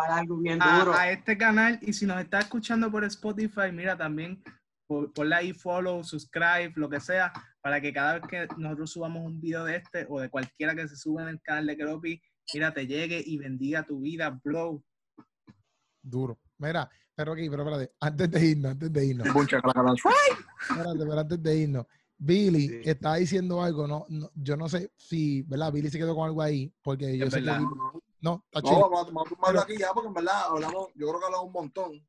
a, 0.60 0.92
a 1.00 1.12
este 1.12 1.38
canal 1.40 1.80
y 1.82 1.92
si 1.94 2.06
nos 2.06 2.22
está 2.22 2.40
escuchando 2.40 2.92
por 2.92 3.04
Spotify, 3.06 3.72
mira 3.74 3.98
también 3.98 4.44
por, 4.88 5.12
ponle 5.12 5.36
ahí 5.36 5.54
follow, 5.54 6.04
subscribe, 6.04 6.72
lo 6.76 6.88
que 6.90 7.00
sea, 7.00 7.34
para 7.68 7.82
que 7.82 7.92
cada 7.92 8.14
vez 8.14 8.24
que 8.30 8.48
nosotros 8.58 8.90
subamos 8.92 9.26
un 9.26 9.42
video 9.42 9.66
de 9.66 9.76
este 9.76 10.06
o 10.10 10.22
de 10.22 10.30
cualquiera 10.30 10.74
que 10.74 10.88
se 10.88 10.96
suba 10.96 11.24
en 11.24 11.28
el 11.28 11.42
canal 11.42 11.68
de 11.68 11.76
Keropi, 11.76 12.22
mira, 12.54 12.74
te 12.74 12.88
llegue 12.88 13.22
y 13.26 13.38
bendiga 13.38 13.84
tu 13.86 14.00
vida, 14.00 14.40
bro. 14.42 14.82
Duro. 16.02 16.40
Mira, 16.60 16.90
pero 17.14 17.34
aquí, 17.34 17.50
pero 17.50 17.64
espérate, 17.64 17.94
antes 18.00 18.32
de 18.32 18.46
irnos, 18.46 18.72
antes 18.72 18.94
de 18.94 19.06
irnos, 19.06 19.28
espérate, 19.28 20.98
pero 20.98 21.20
antes 21.20 21.44
de 21.44 21.58
irnos, 21.58 21.86
Billy 22.18 22.70
Sí. 22.70 22.82
estaba 22.86 23.18
diciendo 23.18 23.62
algo, 23.62 23.86
no, 23.86 24.06
no, 24.08 24.32
yo 24.34 24.56
no 24.56 24.70
sé 24.70 24.94
si, 24.96 25.42
¿verdad? 25.42 25.74
Billy 25.74 25.90
se 25.90 25.98
quedó 25.98 26.16
con 26.16 26.26
algo 26.26 26.42
ahí, 26.42 26.74
porque 26.82 27.18
yo 27.18 27.26
Es 27.26 27.34
sé 27.34 27.42
que 27.42 27.48
verdad. 27.48 27.64
No, 28.22 28.46
está 28.50 28.62
No, 28.62 28.70
chido. 28.70 28.80
vamos, 28.90 29.02
a- 29.02 29.04
vamos 29.12 29.28
a 29.30 29.36
tomarlo 29.36 29.60
aquí 29.60 29.78
ya 29.78 29.92
porque 29.94 30.08
en 30.08 30.14
verdad 30.14 30.42
hablamos, 30.48 30.88
yo 30.96 31.08
creo 31.10 31.20
que 31.20 31.26
hablamos 31.26 31.48
un 31.48 31.52
montón. 31.54 32.08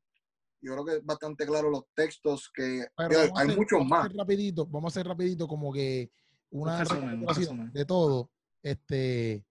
Yo 0.61 0.73
creo 0.73 0.85
que 0.85 0.95
es 0.97 1.05
bastante 1.05 1.45
claro 1.45 1.69
los 1.69 1.85
textos 1.95 2.51
que 2.53 2.85
Pero 2.97 3.19
hay 3.19 3.29
hacer- 3.33 3.57
muchos 3.57 3.79
vamos 3.79 3.89
más. 3.89 4.05
hacer 4.05 4.17
rapidito, 4.17 4.65
vamos 4.65 4.91
a 4.91 4.99
hacer 4.99 5.07
rapidito 5.07 5.47
como 5.47 5.71
que 5.71 6.11
una 6.51 6.79
resumen, 6.83 7.71
de 7.71 7.85
todo, 7.85 8.29
este, 8.63 9.45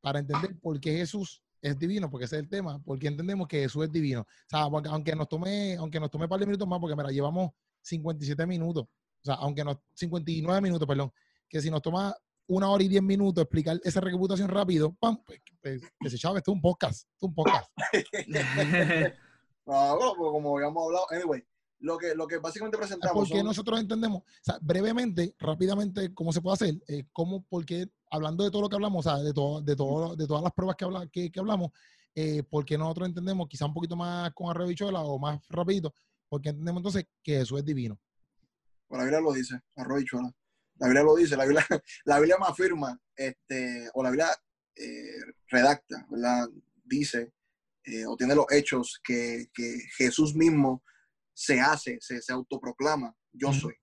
para 0.00 0.18
entender 0.18 0.58
por 0.60 0.78
qué 0.80 0.96
Jesús 0.96 1.42
es 1.60 1.78
divino, 1.78 2.10
porque 2.10 2.24
ese 2.26 2.36
es 2.36 2.42
el 2.42 2.48
tema, 2.48 2.82
porque 2.84 3.06
entendemos 3.06 3.46
que 3.46 3.60
Jesús 3.60 3.84
es 3.84 3.92
divino. 3.92 4.22
O 4.22 4.26
sea, 4.48 4.68
porque 4.68 4.88
aunque 4.88 5.14
nos 5.14 5.28
tome, 5.28 5.76
aunque 5.76 6.00
nos 6.00 6.10
tome 6.10 6.24
un 6.24 6.28
par 6.30 6.40
de 6.40 6.46
minutos 6.46 6.66
más, 6.66 6.80
porque 6.80 6.96
mira, 6.96 7.10
llevamos 7.10 7.52
57 7.82 8.44
minutos, 8.46 8.84
o 8.84 9.24
sea, 9.24 9.34
aunque 9.36 9.62
nos, 9.64 9.78
59 9.94 10.60
minutos, 10.60 10.86
perdón, 10.88 11.12
que 11.48 11.60
si 11.62 11.70
nos 11.70 11.80
toma 11.80 12.14
una 12.48 12.68
hora 12.68 12.82
y 12.82 12.88
10 12.88 13.02
minutos 13.04 13.42
explicar 13.42 13.80
esa 13.84 14.00
reputación 14.00 14.48
rápido, 14.48 14.92
pam, 14.98 15.22
pues, 15.24 15.40
pues, 15.62 15.80
que 16.00 16.10
se 16.10 16.18
chave, 16.18 16.38
esto 16.38 16.50
es 16.50 16.56
un 16.56 16.60
podcast, 16.60 17.06
esto 17.12 17.26
es 17.26 17.28
un 17.28 17.34
podcast. 17.34 17.70
No, 19.66 19.96
bueno, 19.96 20.14
pues 20.16 20.30
como 20.30 20.56
habíamos 20.56 20.84
hablado, 20.84 21.06
anyway, 21.10 21.42
lo 21.78 21.98
que, 21.98 22.14
lo 22.14 22.26
que 22.26 22.38
básicamente 22.38 22.78
presentamos 22.78 23.14
porque 23.14 23.38
son- 23.38 23.46
nosotros 23.46 23.80
entendemos, 23.80 24.22
o 24.22 24.24
sea, 24.40 24.58
brevemente, 24.60 25.34
rápidamente, 25.38 26.12
cómo 26.14 26.32
se 26.32 26.40
puede 26.40 26.54
hacer, 26.54 26.74
eh, 26.88 27.04
cómo, 27.12 27.44
porque 27.48 27.86
hablando 28.10 28.44
de 28.44 28.50
todo 28.50 28.62
lo 28.62 28.68
que 28.68 28.76
hablamos, 28.76 29.06
o 29.06 29.10
sea, 29.10 29.22
de, 29.22 29.32
todo, 29.32 29.60
de, 29.60 29.76
todo, 29.76 30.16
de 30.16 30.26
todas 30.26 30.42
las 30.42 30.52
pruebas 30.52 30.76
que, 30.76 30.84
habla, 30.84 31.06
que, 31.08 31.30
que 31.30 31.40
hablamos, 31.40 31.70
eh, 32.14 32.42
porque 32.48 32.76
nosotros 32.76 33.08
entendemos 33.08 33.48
quizá 33.48 33.66
un 33.66 33.74
poquito 33.74 33.96
más 33.96 34.32
con 34.34 34.50
arroz 34.50 34.66
y 34.66 34.70
bichuela 34.70 35.00
o 35.00 35.18
más 35.18 35.40
rapidito, 35.48 35.92
porque 36.28 36.50
entendemos 36.50 36.80
entonces 36.80 37.06
que 37.22 37.38
Jesús 37.38 37.58
es 37.58 37.64
divino. 37.64 37.98
Pues 38.86 38.98
la 38.98 39.04
Biblia 39.04 39.20
lo 39.20 39.32
dice, 39.32 39.60
arroz 39.76 40.02
y 40.02 40.04
chuela. 40.04 40.30
La 40.76 40.86
Biblia 40.88 41.02
lo 41.04 41.14
dice, 41.16 41.36
la 41.36 41.44
Biblia, 41.44 41.64
la 42.04 42.18
Biblia 42.18 42.36
me 42.38 42.46
afirma, 42.46 43.00
este, 43.16 43.88
o 43.94 44.02
la 44.02 44.10
Biblia 44.10 44.28
eh, 44.76 45.20
redacta, 45.48 46.06
¿verdad? 46.10 46.48
Dice, 46.84 47.32
eh, 47.84 48.06
o 48.06 48.16
tiene 48.16 48.34
los 48.34 48.46
hechos 48.50 49.00
que, 49.02 49.46
que 49.52 49.78
Jesús 49.96 50.34
mismo 50.34 50.82
se 51.34 51.60
hace, 51.60 51.98
se, 52.00 52.20
se 52.20 52.32
autoproclama, 52.32 53.14
yo 53.32 53.52
soy. 53.52 53.74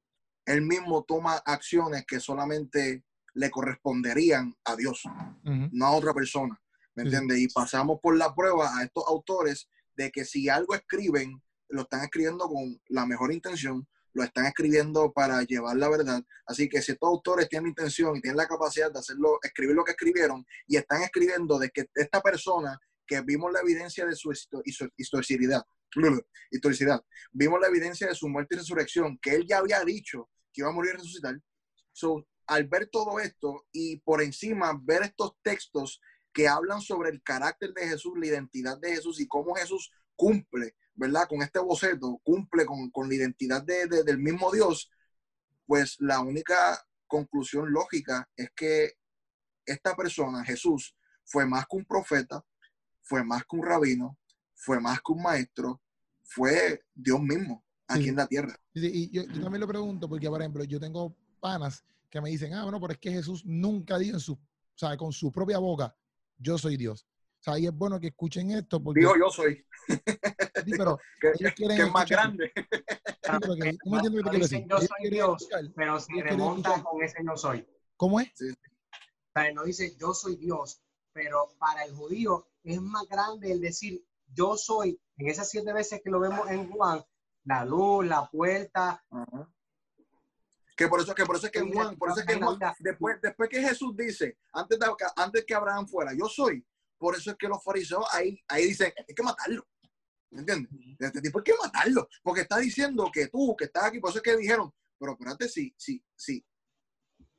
Él 0.45 0.61
mismo 0.61 1.03
toma 1.03 1.35
acciones 1.45 2.05
que 2.07 2.19
solamente 2.19 3.03
le 3.33 3.49
corresponderían 3.49 4.55
a 4.65 4.75
Dios, 4.75 5.03
no 5.43 5.85
a 5.85 5.91
otra 5.91 6.13
persona. 6.13 6.59
¿Me 6.95 7.03
entiendes? 7.03 7.37
Y 7.39 7.47
pasamos 7.47 7.99
por 8.01 8.17
la 8.17 8.33
prueba 8.33 8.77
a 8.77 8.83
estos 8.83 9.05
autores 9.07 9.69
de 9.95 10.11
que 10.11 10.25
si 10.25 10.49
algo 10.49 10.75
escriben, 10.75 11.41
lo 11.69 11.83
están 11.83 12.01
escribiendo 12.01 12.47
con 12.47 12.81
la 12.87 13.05
mejor 13.05 13.31
intención, 13.31 13.87
lo 14.13 14.23
están 14.23 14.47
escribiendo 14.47 15.11
para 15.13 15.43
llevar 15.43 15.77
la 15.77 15.87
verdad. 15.87 16.23
Así 16.45 16.67
que 16.67 16.81
si 16.81 16.93
estos 16.93 17.07
autores 17.07 17.47
tienen 17.47 17.69
intención 17.69 18.15
y 18.15 18.21
tienen 18.21 18.37
la 18.37 18.47
capacidad 18.47 18.91
de 18.91 18.99
hacerlo, 18.99 19.39
escribir 19.43 19.75
lo 19.75 19.83
que 19.83 19.91
escribieron 19.91 20.45
y 20.67 20.77
están 20.77 21.03
escribiendo 21.03 21.59
de 21.59 21.69
que 21.69 21.85
esta 21.93 22.21
persona 22.21 22.79
que 23.09 23.19
vimos 23.21 23.51
la 23.51 23.61
evidencia 23.61 24.05
de 24.05 24.15
su 24.15 24.31
historicidad, 24.95 25.63
historicidad, 26.51 27.03
vimos 27.31 27.59
la 27.59 27.67
evidencia 27.67 28.07
de 28.07 28.13
su 28.15 28.29
muerte 28.29 28.55
y 28.55 28.59
resurrección, 28.59 29.17
que 29.19 29.33
él 29.33 29.47
ya 29.47 29.57
había 29.57 29.83
dicho 29.83 30.29
que 30.53 30.61
iba 30.61 30.69
a 30.69 30.73
morir 30.73 30.91
y 30.93 30.97
resucitar. 30.97 31.35
So, 31.91 32.27
al 32.45 32.67
ver 32.67 32.87
todo 32.87 33.19
esto 33.19 33.65
y 33.71 33.97
por 34.01 34.21
encima 34.21 34.79
ver 34.83 35.01
estos 35.03 35.33
textos 35.41 35.99
que 36.31 36.47
hablan 36.47 36.81
sobre 36.81 37.09
el 37.09 37.21
carácter 37.23 37.73
de 37.73 37.87
Jesús, 37.87 38.13
la 38.17 38.27
identidad 38.27 38.77
de 38.79 38.95
Jesús 38.95 39.19
y 39.19 39.27
cómo 39.27 39.55
Jesús 39.55 39.91
cumple, 40.15 40.75
¿verdad? 40.93 41.27
Con 41.27 41.41
este 41.41 41.59
boceto, 41.59 42.19
cumple 42.23 42.65
con, 42.65 42.91
con 42.91 43.09
la 43.09 43.15
identidad 43.15 43.63
de- 43.63 43.87
de- 43.87 44.03
del 44.03 44.19
mismo 44.19 44.51
Dios, 44.51 44.91
pues 45.65 45.95
la 45.99 46.19
única 46.19 46.79
conclusión 47.07 47.71
lógica 47.71 48.29
es 48.35 48.51
que 48.55 48.93
esta 49.65 49.95
persona, 49.95 50.43
Jesús, 50.43 50.95
fue 51.25 51.45
más 51.45 51.65
que 51.67 51.77
un 51.77 51.85
profeta, 51.85 52.43
fue 53.09 53.23
más 53.23 53.41
que 53.43 53.55
un 53.55 53.65
rabino, 53.65 54.17
fue 54.53 54.79
más 54.79 54.99
que 55.01 55.11
un 55.13 55.23
maestro, 55.23 55.81
fue 56.23 56.83
Dios 56.93 57.19
mismo 57.19 57.63
aquí 57.87 58.03
Sí. 58.03 58.09
en 58.09 58.15
la 58.17 58.27
tierra. 58.27 58.55
Y, 58.73 58.85
y 58.85 59.09
yo, 59.09 59.23
yo 59.23 59.41
también 59.41 59.61
lo 59.61 59.67
pregunto 59.67 60.07
porque, 60.07 60.29
por 60.29 60.39
ejemplo, 60.39 60.63
yo 60.63 60.79
tengo 60.79 61.15
panas 61.39 61.83
que 62.09 62.21
me 62.21 62.29
dicen, 62.29 62.53
ah, 62.53 62.63
bueno, 62.63 62.79
pero 62.79 62.93
es 62.93 62.99
que 62.99 63.11
Jesús 63.11 63.43
nunca 63.45 63.97
dijo 63.97 64.15
en 64.15 64.19
su, 64.19 64.33
o 64.33 64.39
sea, 64.75 64.95
con 64.95 65.11
su 65.11 65.31
propia 65.31 65.57
boca, 65.57 65.95
yo 66.37 66.57
soy 66.59 66.77
Dios. 66.77 67.07
O 67.39 67.41
sea, 67.43 67.57
y 67.57 67.65
es 67.65 67.73
bueno 67.73 67.99
que 67.99 68.07
escuchen 68.07 68.51
esto 68.51 68.81
porque, 68.83 68.99
Dijo 68.99 69.13
yo 69.17 69.29
soy, 69.31 69.65
sí, 70.65 70.71
pero 70.77 70.99
que, 71.21 71.29
ellos 71.39 71.53
quieren 71.55 71.77
que 71.77 71.83
es 71.83 71.91
más 71.91 72.03
escuchar- 72.03 72.07
grande. 72.37 72.51
sí, 72.55 73.31
pero 73.41 73.55
que- 73.55 73.77
¿tú 73.83 73.89
me 73.89 73.97
No- 73.97 73.97
entiendes 73.97 74.11
lo 74.11 74.11
que 74.11 74.23
no 74.23 74.23
te 74.23 74.29
quiero 74.29 74.45
dicen 74.45 74.67
yo 74.69 74.77
Ellos 74.77 74.89
soy 74.99 75.09
Dios, 75.09 75.41
escuchar- 75.41 75.73
pero 75.75 75.99
se 75.99 76.13
Yo 76.15 76.23
remonta 76.23 76.83
con 76.83 77.01
ese 77.03 77.23
no 77.23 77.35
soy. 77.37 77.65
¿Cómo 77.97 78.19
es? 78.19 78.29
O 78.29 79.33
sea, 79.33 79.51
no 79.53 79.63
dice 79.63 79.95
yo 79.97 80.13
soy 80.13 80.35
Dios, 80.35 80.81
pero 81.13 81.49
para 81.59 81.85
el 81.85 81.93
judío 81.95 82.48
es 82.63 82.81
más 82.81 83.07
grande 83.07 83.51
el 83.51 83.61
decir 83.61 84.03
yo 84.33 84.57
soy, 84.57 84.99
en 85.17 85.27
esas 85.27 85.49
siete 85.49 85.73
veces 85.73 86.01
que 86.03 86.09
lo 86.09 86.19
vemos 86.19 86.49
en 86.49 86.69
Juan, 86.71 87.03
la 87.45 87.65
luz, 87.65 88.05
la 88.05 88.29
puerta. 88.29 89.03
Que 90.77 90.87
por 90.87 91.01
eso, 91.01 91.13
que 91.13 91.25
por 91.25 91.35
eso 91.35 91.47
es 91.47 91.51
que 91.51 91.59
en 91.59 91.73
Juan, 91.73 91.97
por 91.97 92.11
eso 92.11 92.21
es 92.21 92.25
que 92.25 92.33
en 92.33 92.41
Juan, 92.41 92.59
después, 92.79 93.17
después 93.21 93.49
que 93.49 93.61
Jesús 93.61 93.95
dice, 93.97 94.37
antes 94.53 94.79
de 94.79 94.85
antes 95.15 95.45
que 95.45 95.53
Abraham 95.53 95.87
fuera, 95.87 96.13
yo 96.13 96.27
soy, 96.27 96.65
por 96.97 97.15
eso 97.15 97.31
es 97.31 97.37
que 97.37 97.47
los 97.47 97.63
fariseos 97.63 98.05
ahí, 98.11 98.39
ahí 98.47 98.67
dicen, 98.67 98.93
hay 98.95 99.15
que 99.15 99.23
matarlo. 99.23 99.67
¿Me 100.31 100.41
entiendes? 100.41 100.71
Este 100.99 101.21
tipo 101.21 101.39
hay 101.39 101.43
que 101.43 101.57
matarlo, 101.61 102.07
porque 102.21 102.41
está 102.41 102.59
diciendo 102.59 103.09
que 103.11 103.27
tú, 103.27 103.55
que 103.57 103.65
estás 103.65 103.85
aquí, 103.85 103.99
por 103.99 104.11
eso 104.11 104.19
es 104.19 104.23
que 104.23 104.37
dijeron, 104.37 104.71
pero 104.97 105.13
espérate, 105.13 105.49
si, 105.49 105.73
si, 105.75 106.03
si, 106.15 106.45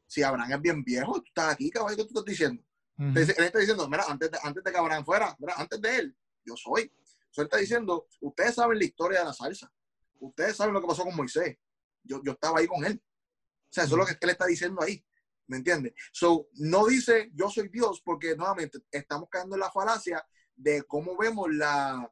si 0.07 0.23
Abraham 0.23 0.53
es 0.53 0.61
bien 0.61 0.83
viejo, 0.83 1.15
tú 1.15 1.25
estás 1.27 1.55
aquí, 1.55 1.71
caballo, 1.71 1.97
¿qué 1.97 2.03
tú 2.03 2.09
estás 2.09 2.25
diciendo? 2.25 2.63
Entonces, 3.01 3.39
él 3.39 3.45
está 3.45 3.59
diciendo, 3.59 3.89
mira, 3.89 4.05
antes 4.09 4.31
de, 4.31 4.39
antes 4.43 4.63
de 4.63 4.71
que 4.71 4.77
Abraham 4.77 5.05
fuera, 5.05 5.35
mira, 5.39 5.55
antes 5.57 5.81
de 5.81 5.97
él, 5.97 6.17
yo 6.45 6.55
soy. 6.55 6.83
Entonces, 6.83 7.39
él 7.39 7.45
está 7.45 7.57
diciendo, 7.57 8.07
ustedes 8.21 8.55
saben 8.55 8.79
la 8.79 8.85
historia 8.85 9.21
de 9.21 9.25
la 9.25 9.33
salsa. 9.33 9.73
Ustedes 10.19 10.57
saben 10.57 10.75
lo 10.75 10.83
que 10.83 10.87
pasó 10.87 11.05
con 11.05 11.17
Moisés. 11.17 11.57
Yo, 12.03 12.21
yo 12.23 12.33
estaba 12.33 12.59
ahí 12.59 12.67
con 12.67 12.85
él. 12.85 13.03
O 13.03 13.73
sea, 13.73 13.85
eso 13.85 13.95
es 13.95 13.99
lo 13.99 14.07
que 14.07 14.19
él 14.21 14.31
está 14.31 14.47
diciendo 14.47 14.83
ahí. 14.83 15.03
¿Me 15.47 15.57
entiendes? 15.57 15.95
So, 16.13 16.49
no 16.55 16.87
dice 16.87 17.31
yo 17.35 17.51
soy 17.51 17.69
Dios 17.69 18.03
porque 18.05 18.37
nuevamente 18.37 18.79
estamos 18.91 19.29
cayendo 19.29 19.57
en 19.57 19.61
la 19.61 19.71
falacia 19.73 20.25
de 20.55 20.85
cómo 20.85 21.17
vemos 21.17 21.53
la, 21.53 22.09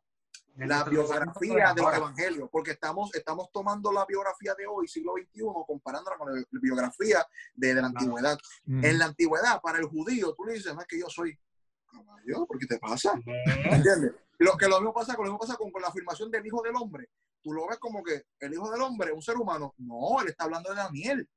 la 0.66 0.84
biografía 0.84 1.72
de 1.72 1.74
los 1.76 1.84
ahora. 1.84 1.96
evangelios, 1.98 2.48
porque 2.50 2.72
estamos, 2.72 3.14
estamos 3.14 3.50
tomando 3.52 3.92
la 3.92 4.04
biografía 4.04 4.54
de 4.54 4.66
hoy, 4.66 4.88
siglo 4.88 5.14
XXI, 5.14 5.42
comparándola 5.66 6.16
con 6.16 6.34
la 6.34 6.42
biografía 6.50 7.24
de, 7.54 7.74
de 7.74 7.80
la 7.80 7.86
antigüedad. 7.88 8.38
Ujú. 8.66 8.86
En 8.86 8.98
la 8.98 9.04
antigüedad, 9.06 9.60
para 9.60 9.78
el 9.78 9.84
judío, 9.84 10.34
tú 10.34 10.44
le 10.44 10.54
dices, 10.54 10.74
no 10.74 10.80
es 10.80 10.86
que 10.86 10.98
yo 10.98 11.08
soy 11.08 11.38
caballo, 11.86 12.46
¿por 12.46 12.58
qué 12.58 12.66
te 12.66 12.78
pasa? 12.78 13.14
¿Me 13.24 13.76
entiendes? 13.76 14.12
Lo 14.38 14.56
que 14.56 14.68
lo 14.68 14.76
mismo 14.80 14.92
pasa, 14.92 15.14
con 15.14 15.26
lo 15.26 15.32
mismo 15.32 15.40
pasa 15.40 15.56
con, 15.56 15.70
con 15.70 15.82
la 15.82 15.88
afirmación 15.88 16.30
del 16.30 16.46
Hijo 16.46 16.62
del 16.62 16.76
Hombre. 16.76 17.08
Tú 17.42 17.52
lo 17.52 17.66
ves 17.68 17.78
como 17.78 18.02
que 18.02 18.24
el 18.40 18.52
Hijo 18.52 18.70
del 18.70 18.82
Hombre 18.82 19.10
es 19.10 19.14
un 19.14 19.22
ser 19.22 19.36
humano. 19.36 19.74
No, 19.78 20.20
él 20.20 20.28
está 20.28 20.44
hablando 20.44 20.70
de 20.70 20.76
Daniel. 20.76 21.28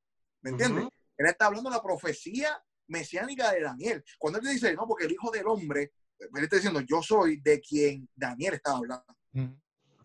¿Me 0.42 0.52
entiendes? 0.52 0.86
Ujú. 0.86 0.94
Él 1.18 1.26
está 1.28 1.46
hablando 1.48 1.70
de 1.70 1.76
la 1.76 1.84
profecía 1.84 2.64
mesiánica 2.88 3.52
de 3.52 3.62
Daniel. 3.62 4.04
Cuando 4.18 4.40
él 4.40 4.46
dice, 4.46 4.74
no, 4.76 4.88
porque 4.88 5.06
el 5.06 5.12
Hijo 5.12 5.32
del 5.32 5.48
Hombre 5.48 5.94
él 6.22 6.44
está 6.44 6.56
diciendo, 6.58 6.82
yo 6.82 7.02
soy 7.02 7.42
de 7.42 7.60
quien 7.60 8.08
Daniel 8.16 8.56
estaba 8.56 8.78
hablando. 8.78 9.16
Ujú. 9.34 9.60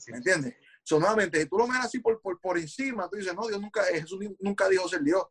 ¿Me 0.09 0.17
entiendes? 0.17 0.55
So, 0.83 1.01
nuevamente, 1.01 1.41
si 1.41 1.49
tú 1.49 1.59
lo 1.59 1.67
miras 1.67 1.87
así 1.87 1.99
por, 1.99 2.21
por, 2.21 2.41
por 2.41 2.59
encima, 2.59 3.09
tú 3.09 3.17
dices, 3.17 3.35
no, 3.35 3.47
Dios 3.47 3.61
nunca, 3.61 3.89
eh, 3.91 4.01
Jesús 4.01 4.21
nunca 4.39 4.69
dijo 4.69 4.89
ser 4.89 5.03
Dios. 5.03 5.25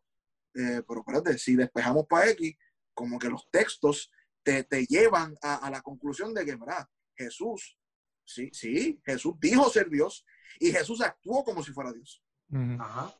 Eh, 0.54 0.82
pero 0.86 1.00
espérate, 1.00 1.38
si 1.38 1.56
despejamos 1.56 2.06
para 2.06 2.30
X, 2.30 2.54
como 2.94 3.18
que 3.18 3.28
los 3.28 3.48
textos 3.50 4.10
te, 4.42 4.64
te 4.64 4.84
llevan 4.86 5.34
a, 5.42 5.56
a 5.56 5.70
la 5.70 5.80
conclusión 5.80 6.34
de 6.34 6.44
que, 6.44 6.56
¿verdad? 6.56 6.86
Jesús, 7.14 7.78
sí, 8.24 8.50
sí, 8.52 9.00
Jesús 9.04 9.34
dijo 9.38 9.68
ser 9.70 9.88
Dios 9.88 10.26
y 10.60 10.70
Jesús 10.70 11.00
actuó 11.00 11.42
como 11.44 11.62
si 11.62 11.72
fuera 11.72 11.92
Dios. 11.92 12.22
Ujú. 12.50 12.76
Ajá. 12.78 13.14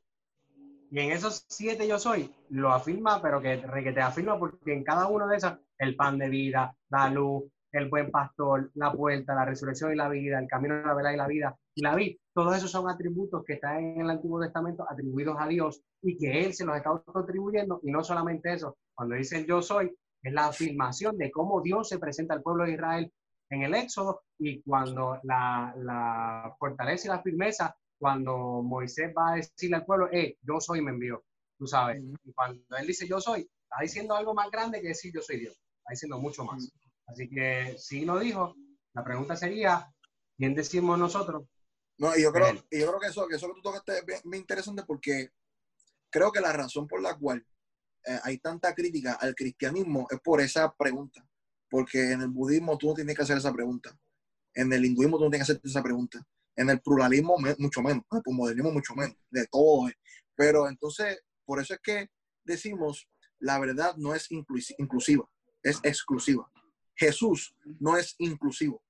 Y 0.90 1.00
en 1.00 1.12
esos 1.12 1.44
siete 1.48 1.88
yo 1.88 1.98
soy, 1.98 2.34
lo 2.50 2.72
afirma, 2.72 3.20
pero 3.20 3.40
que, 3.40 3.60
que 3.82 3.92
te 3.92 4.00
afirma 4.00 4.38
porque 4.38 4.72
en 4.72 4.84
cada 4.84 5.08
uno 5.08 5.26
de 5.26 5.36
esos, 5.36 5.54
el 5.78 5.96
pan 5.96 6.16
de 6.18 6.28
vida, 6.28 6.76
la 6.90 7.10
luz, 7.10 7.44
el 7.76 7.88
buen 7.88 8.10
pastor, 8.10 8.70
la 8.74 8.92
puerta, 8.92 9.34
la 9.34 9.44
resurrección 9.44 9.92
y 9.92 9.96
la 9.96 10.08
vida, 10.08 10.38
el 10.38 10.48
camino 10.48 10.76
de 10.76 10.82
la 10.82 10.94
verdad 10.94 11.12
y 11.12 11.16
la 11.16 11.26
vida, 11.26 11.56
y 11.74 11.82
la 11.82 11.94
vida, 11.94 12.16
todos 12.34 12.56
esos 12.56 12.70
son 12.70 12.88
atributos 12.88 13.44
que 13.44 13.54
están 13.54 13.78
en 13.78 14.00
el 14.00 14.10
Antiguo 14.10 14.40
Testamento 14.40 14.86
atribuidos 14.88 15.36
a 15.38 15.46
Dios 15.46 15.82
y 16.02 16.16
que 16.16 16.44
Él 16.44 16.54
se 16.54 16.64
los 16.64 16.76
está 16.76 16.90
atribuyendo, 17.14 17.80
y 17.82 17.90
no 17.90 18.02
solamente 18.02 18.52
eso, 18.52 18.76
cuando 18.94 19.14
dice 19.14 19.38
el 19.38 19.46
yo 19.46 19.62
soy, 19.62 19.94
es 20.22 20.32
la 20.32 20.46
afirmación 20.46 21.16
de 21.18 21.30
cómo 21.30 21.60
Dios 21.60 21.88
se 21.88 21.98
presenta 21.98 22.34
al 22.34 22.42
pueblo 22.42 22.64
de 22.64 22.72
Israel 22.72 23.12
en 23.50 23.62
el 23.62 23.74
Éxodo 23.74 24.22
y 24.38 24.60
cuando 24.62 25.20
la, 25.22 25.72
la 25.78 26.54
fortaleza 26.58 27.06
y 27.06 27.10
la 27.10 27.22
firmeza, 27.22 27.76
cuando 27.98 28.62
Moisés 28.62 29.12
va 29.16 29.32
a 29.32 29.36
decirle 29.36 29.76
al 29.76 29.84
pueblo, 29.84 30.08
eh, 30.12 30.36
yo 30.42 30.60
soy 30.60 30.82
me 30.82 30.90
envió, 30.90 31.22
tú 31.58 31.66
sabes. 31.66 32.02
Y 32.24 32.32
cuando 32.32 32.60
él 32.76 32.86
dice 32.86 33.06
yo 33.06 33.20
soy, 33.20 33.48
está 33.62 33.82
diciendo 33.82 34.14
algo 34.14 34.34
más 34.34 34.50
grande 34.50 34.80
que 34.80 34.88
decir 34.88 35.12
yo 35.14 35.22
soy 35.22 35.40
Dios, 35.40 35.54
está 35.54 35.90
diciendo 35.90 36.18
mucho 36.18 36.44
más. 36.44 36.70
Así 37.06 37.28
que 37.28 37.76
si 37.78 38.04
lo 38.04 38.18
dijo, 38.18 38.54
la 38.94 39.04
pregunta 39.04 39.36
sería, 39.36 39.92
¿quién 40.36 40.54
decimos 40.54 40.98
nosotros? 40.98 41.44
No, 41.98 42.16
y 42.16 42.22
yo 42.22 42.32
creo, 42.32 42.48
y 42.70 42.80
yo 42.80 42.88
creo 42.88 43.00
que 43.00 43.06
eso, 43.08 43.26
que 43.28 43.36
eso 43.36 43.46
que 43.48 43.54
tú 43.54 43.62
tocaste 43.62 43.98
es 43.98 44.04
bien, 44.04 44.20
interesante 44.34 44.82
porque 44.86 45.30
creo 46.10 46.30
que 46.32 46.40
la 46.40 46.52
razón 46.52 46.86
por 46.86 47.00
la 47.00 47.16
cual 47.16 47.46
eh, 48.06 48.18
hay 48.22 48.38
tanta 48.38 48.74
crítica 48.74 49.14
al 49.14 49.34
cristianismo 49.34 50.06
es 50.10 50.20
por 50.20 50.40
esa 50.40 50.74
pregunta. 50.74 51.26
Porque 51.68 52.12
en 52.12 52.20
el 52.22 52.28
budismo 52.28 52.78
tú 52.78 52.88
no 52.88 52.94
tienes 52.94 53.16
que 53.16 53.22
hacer 53.22 53.38
esa 53.38 53.52
pregunta. 53.52 53.98
En 54.54 54.72
el 54.72 54.84
hinduismo 54.84 55.18
tú 55.18 55.24
no 55.24 55.30
tienes 55.30 55.46
que 55.48 55.52
hacer 55.52 55.62
esa 55.64 55.82
pregunta. 55.82 56.24
En 56.54 56.70
el 56.70 56.80
pluralismo 56.80 57.38
me- 57.38 57.56
mucho 57.58 57.82
menos. 57.82 58.04
En 58.10 58.16
el 58.18 58.22
postmodernismo 58.22 58.70
mucho 58.70 58.94
menos. 58.94 59.16
De 59.30 59.46
todo. 59.48 59.88
eh. 59.88 59.94
Pero 60.36 60.68
entonces, 60.68 61.20
por 61.44 61.60
eso 61.60 61.74
es 61.74 61.80
que 61.82 62.08
decimos, 62.44 63.08
la 63.40 63.58
verdad 63.58 63.96
no 63.96 64.14
es 64.14 64.30
inclusi- 64.30 64.74
inclusiva, 64.78 65.28
es 65.62 65.80
exclusiva. 65.82 66.48
Jesús 66.96 67.54
no 67.78 67.96
es 67.96 68.14
inclusivo. 68.18 68.82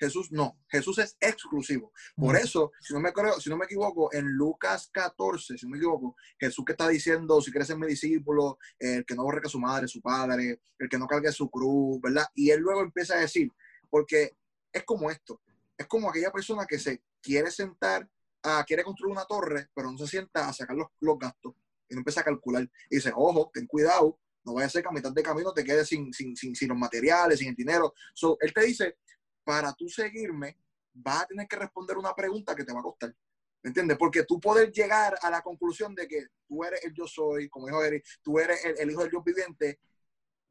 Jesús 0.00 0.32
no, 0.32 0.58
Jesús 0.68 0.98
es 0.98 1.16
exclusivo. 1.20 1.92
Por 2.16 2.34
eso, 2.34 2.72
si 2.80 2.94
no 2.94 3.00
me 3.00 3.12
creo, 3.12 3.38
si 3.38 3.50
no 3.50 3.58
me 3.58 3.66
equivoco, 3.66 4.10
en 4.14 4.26
Lucas 4.32 4.88
14, 4.92 5.58
si 5.58 5.66
no 5.66 5.72
me 5.72 5.76
equivoco, 5.76 6.16
Jesús 6.38 6.64
que 6.64 6.72
está 6.72 6.88
diciendo, 6.88 7.40
si 7.42 7.50
quieres 7.50 7.68
ser 7.68 7.76
mi 7.76 7.86
discípulo, 7.86 8.58
el 8.78 9.04
que 9.04 9.14
no 9.14 9.24
borre 9.24 9.42
a 9.44 9.48
su 9.50 9.60
madre, 9.60 9.86
su 9.88 10.00
padre, 10.00 10.62
el 10.78 10.88
que 10.88 10.98
no 10.98 11.06
cargue 11.06 11.30
su 11.32 11.50
cruz, 11.50 12.00
¿verdad? 12.00 12.26
Y 12.34 12.50
él 12.50 12.60
luego 12.60 12.80
empieza 12.80 13.14
a 13.14 13.20
decir, 13.20 13.52
porque 13.90 14.38
es 14.72 14.84
como 14.84 15.10
esto, 15.10 15.42
es 15.76 15.86
como 15.86 16.08
aquella 16.08 16.32
persona 16.32 16.64
que 16.66 16.78
se 16.78 17.02
quiere 17.20 17.50
sentar, 17.50 18.08
a, 18.42 18.64
quiere 18.64 18.82
construir 18.82 19.12
una 19.12 19.26
torre, 19.26 19.68
pero 19.74 19.92
no 19.92 19.98
se 19.98 20.06
sienta 20.06 20.48
a 20.48 20.52
sacar 20.54 20.76
los, 20.76 20.88
los 21.00 21.18
gastos 21.18 21.52
y 21.90 21.94
no 21.94 22.00
empieza 22.00 22.22
a 22.22 22.24
calcular. 22.24 22.62
Y 22.88 22.96
dice, 22.96 23.12
ojo, 23.14 23.50
ten 23.52 23.66
cuidado, 23.66 24.18
no 24.44 24.54
vaya 24.54 24.66
a 24.66 24.70
ser 24.70 24.82
que 24.82 24.88
a 24.88 24.92
mitad 24.92 25.12
de 25.12 25.22
camino 25.22 25.52
te 25.52 25.64
quedes 25.64 25.88
sin, 25.88 26.12
sin, 26.12 26.36
sin, 26.36 26.54
sin 26.54 26.68
los 26.68 26.78
materiales, 26.78 27.38
sin 27.38 27.48
el 27.48 27.54
dinero. 27.54 27.94
So, 28.14 28.36
él 28.40 28.52
te 28.52 28.62
dice, 28.62 28.98
para 29.44 29.72
tú 29.74 29.88
seguirme, 29.88 30.58
vas 30.92 31.22
a 31.22 31.26
tener 31.26 31.46
que 31.46 31.56
responder 31.56 31.96
una 31.96 32.14
pregunta 32.14 32.54
que 32.54 32.64
te 32.64 32.72
va 32.72 32.80
a 32.80 32.84
costar. 32.84 33.14
¿Me 33.62 33.68
entiendes? 33.68 33.98
Porque 33.98 34.24
tú 34.24 34.40
poder 34.40 34.72
llegar 34.72 35.18
a 35.20 35.30
la 35.30 35.42
conclusión 35.42 35.94
de 35.94 36.08
que 36.08 36.28
tú 36.46 36.64
eres 36.64 36.82
el 36.84 36.94
yo 36.94 37.06
soy, 37.06 37.48
como 37.48 37.66
dijo 37.66 37.84
Eric, 37.84 38.04
tú 38.22 38.38
eres 38.38 38.64
el, 38.64 38.90
hijo 38.90 39.02
del 39.02 39.10
Dios 39.10 39.22
viviente. 39.22 39.80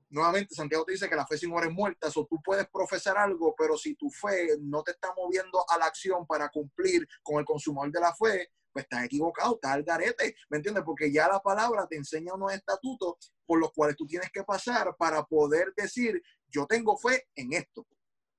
Nuevamente, 0.10 0.54
Santiago 0.54 0.86
te 0.86 0.92
dice 0.92 1.10
que 1.10 1.16
la 1.16 1.26
fe 1.26 1.38
sin 1.38 1.52
obra 1.52 1.70
muerta, 1.70 2.08
o 2.16 2.26
tú 2.26 2.40
puedes 2.44 2.68
profesar 2.70 3.18
algo, 3.18 3.56
pero 3.58 3.78
si 3.78 3.96
tu 3.96 4.10
fe 4.10 4.58
no 4.60 4.84
te 4.84 4.92
está 4.92 5.12
moviendo 5.16 5.64
a 5.70 5.78
la 5.78 5.86
acción 5.86 6.26
para 6.28 6.50
cumplir 6.50 7.08
con 7.24 7.40
el 7.40 7.46
consumidor 7.46 7.92
de 7.92 8.00
la 8.00 8.14
fe, 8.14 8.50
pues 8.72 8.84
estás 8.86 9.04
equivocado, 9.06 9.56
estás 9.56 9.72
al 9.74 9.84
garete, 9.84 10.36
¿me 10.50 10.58
entiendes? 10.58 10.84
Porque 10.86 11.12
ya 11.12 11.28
la 11.28 11.40
palabra 11.42 11.88
te 11.88 11.96
enseña 11.98 12.34
unos 12.34 12.54
estatutos 12.54 13.34
por 13.46 13.60
los 13.60 13.72
cuales 13.74 13.96
tú 13.96 14.06
tienes 14.06 14.30
que 14.32 14.44
pasar 14.44 14.96
para 14.98 15.24
poder 15.24 15.74
decir, 15.76 16.22
yo 16.48 16.66
tengo 16.68 16.98
fe 16.98 17.28
en 17.36 17.54
esto, 17.54 17.88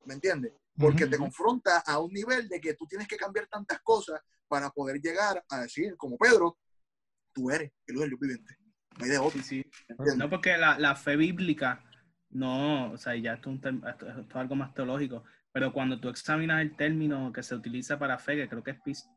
¿me 0.05 0.15
entiendes? 0.15 0.53
Porque 0.77 1.07
te 1.07 1.19
confronta 1.19 1.79
a 1.81 1.99
un 1.99 2.13
nivel 2.13 2.49
de 2.49 2.61
que 2.61 2.75
tú 2.75 2.87
tienes 2.87 3.07
que 3.09 3.17
cambiar 3.17 3.47
tantas 3.49 3.81
cosas 3.83 4.21
para 4.49 4.71
poder 4.71 5.01
llegar 5.01 5.45
a 5.49 5.61
decir, 5.61 5.97
como 5.97 6.17
Pedro, 6.17 6.59
tú 7.33 7.51
eres 7.51 7.71
el 7.87 7.95
hijo 7.95 8.01
del 8.03 8.11
Dios 8.11 8.21
viviente. 8.21 8.57
No 8.99 9.05
hay 9.05 9.11
de 9.11 9.19
otro. 9.19 9.43
Sí, 9.43 9.63
sí. 9.63 10.17
No, 10.17 10.29
porque 10.31 10.57
la, 10.57 10.79
la 10.79 10.97
fe 10.97 11.17
bíblica, 11.17 11.85
no, 12.31 12.93
o 12.93 12.97
sea, 12.99 13.15
ya 13.17 13.35
esto 13.35 13.51
es, 13.51 13.65
un 13.65 13.85
esto- 13.87 14.09
es 14.09 14.37
algo 14.37 14.57
más 14.57 14.75
teológico, 14.75 15.25
pero 15.53 15.73
cuando 15.73 16.01
tú 16.01 16.09
examinas 16.09 16.61
el 16.63 16.77
término 16.77 17.33
que 17.33 17.43
se 17.43 17.55
utiliza 17.55 17.99
para 17.99 18.19
fe, 18.19 18.37
que 18.37 18.49
creo 18.49 18.63
que 18.63 18.73
es 18.73 18.81
pis- 18.81 19.09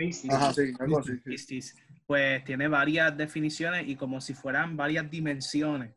pistis, 0.00 0.30
Ajá, 0.30 0.54
sí, 0.54 0.72
algo 0.78 0.98
así. 0.98 1.12
sí. 1.12 1.18
pistis, 1.18 1.76
pues 2.06 2.42
tiene 2.44 2.68
varias 2.68 3.14
definiciones 3.14 3.86
y 3.86 3.96
como 3.96 4.22
si 4.22 4.32
fueran 4.32 4.74
varias 4.74 5.10
dimensiones, 5.10 5.94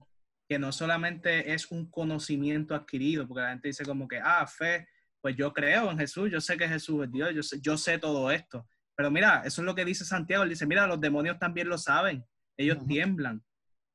que 0.48 0.60
no 0.60 0.74
solamente 0.74 1.54
es 1.54 1.72
un 1.72 1.90
conocimiento 1.90 2.76
adquirido, 2.76 3.26
porque 3.26 3.44
la 3.44 3.52
gente 3.52 3.70
dice 3.70 3.86
como 3.86 4.06
que, 4.10 4.20
ah, 4.22 4.46
fe, 4.46 4.90
pues 5.22 5.38
yo 5.38 5.54
creo 5.54 5.90
en 5.90 5.98
Jesús, 5.98 6.30
yo 6.30 6.42
sé 6.42 6.58
que 6.58 6.68
Jesús 6.68 7.06
es 7.06 7.12
Dios, 7.14 7.34
yo 7.34 7.44
sé, 7.44 7.62
yo 7.62 7.78
sé 7.78 7.98
todo 7.98 8.30
esto. 8.30 8.68
Pero 8.94 9.10
mira, 9.10 9.42
eso 9.46 9.62
es 9.62 9.66
lo 9.66 9.74
que 9.74 9.86
dice 9.86 10.04
Santiago, 10.04 10.44
él 10.44 10.50
dice, 10.50 10.66
mira, 10.66 10.86
los 10.86 11.00
demonios 11.00 11.40
también 11.40 11.70
lo 11.70 11.78
saben, 11.78 12.26
ellos 12.58 12.86
tiemblan, 12.86 13.42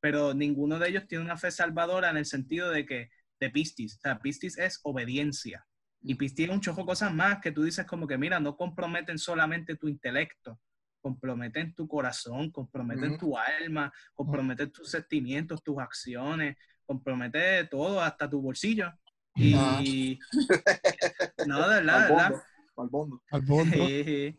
pero 0.01 0.33
ninguno 0.33 0.79
de 0.79 0.89
ellos 0.89 1.07
tiene 1.07 1.25
una 1.25 1.37
fe 1.37 1.51
salvadora 1.51 2.09
en 2.09 2.17
el 2.17 2.25
sentido 2.25 2.71
de 2.71 2.87
que, 2.87 3.11
de 3.39 3.51
pistis, 3.51 3.97
o 3.99 4.01
sea, 4.01 4.19
pistis 4.19 4.57
es 4.57 4.81
obediencia. 4.85 5.67
Y 6.01 6.15
pistis 6.15 6.49
es 6.49 6.55
un 6.55 6.61
chojo 6.61 6.87
cosas 6.87 7.13
más 7.13 7.41
que 7.41 7.53
tú 7.53 7.63
dices 7.63 7.87
como 7.87 8.07
que, 8.07 8.19
mira, 8.19 8.39
no 8.41 8.57
comprometen 8.57 9.19
solamente 9.19 9.77
tu 9.77 9.89
intelecto, 9.89 10.61
comprometen 11.01 11.75
tu 11.75 11.89
corazón, 11.89 12.51
comprometen 12.51 13.19
tu 13.19 13.37
alma, 13.37 13.93
comprometen 14.15 14.71
tus 14.71 14.91
sentimientos, 14.91 15.63
tus 15.63 15.79
acciones, 15.79 16.57
compromete 16.87 17.65
todo, 17.65 18.01
hasta 18.01 18.29
tu 18.29 18.41
bolsillo. 18.41 18.93
Y 19.35 20.19
no, 21.47 21.69
de 21.69 21.77
verdad, 21.77 22.09
de 22.09 22.15
verdad. 22.15 22.31
bondo, 22.31 22.43
al 22.77 22.89
bondo. 22.89 23.23
Al 23.31 23.43
fondo. 23.45 23.77
Sí. 23.87 24.39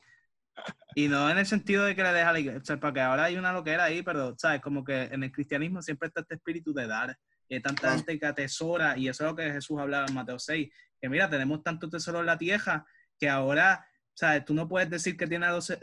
Y 0.95 1.07
no 1.07 1.30
en 1.30 1.38
el 1.38 1.45
sentido 1.45 1.86
de 1.86 1.95
que 1.95 2.03
le 2.03 2.12
deja 2.12 2.34
la 2.34 2.39
iglesia, 2.39 2.62
o 2.62 2.66
sea, 2.66 2.80
porque 2.80 2.99
ahora 2.99 3.26
hay 3.26 3.38
una 3.38 3.53
loquera 3.53 3.86
ahí, 3.86 4.01
pero, 4.01 4.36
¿sabes? 4.38 4.60
Como 4.60 4.84
que 4.84 5.03
en 5.03 5.24
el 5.24 5.32
cristianismo 5.32 5.82
siempre 5.82 6.10
está 6.10 6.20
este 6.22 6.36
espíritu 6.36 6.74
de 6.74 6.86
dar. 6.86 7.18
Hay 7.56 7.62
tanta 7.62 7.91
Ah. 7.93 7.95
gente 7.95 8.20
que 8.20 8.26
atesora, 8.26 8.97
y 8.97 9.08
eso 9.08 9.24
es 9.26 9.30
lo 9.32 9.36
que 9.36 9.52
Jesús 9.52 9.80
hablaba 9.80 10.06
en 10.08 10.14
Mateo 10.14 10.38
6, 10.39 10.70
que 11.02 11.10
mira, 11.10 11.30
tenemos 11.30 11.64
tanto 11.64 11.89
tesoro 11.89 12.20
en 12.20 12.26
la 12.26 12.38
tierra 12.38 12.86
que 13.18 13.30
ahora, 13.30 13.86
¿sabes? 14.14 14.45
Tú 14.45 14.54
no 14.54 14.68
puedes 14.68 14.89
decir 14.89 15.16
que 15.17 15.28
tiene 15.28 15.46
a 15.46 15.51
dos, 15.51 15.74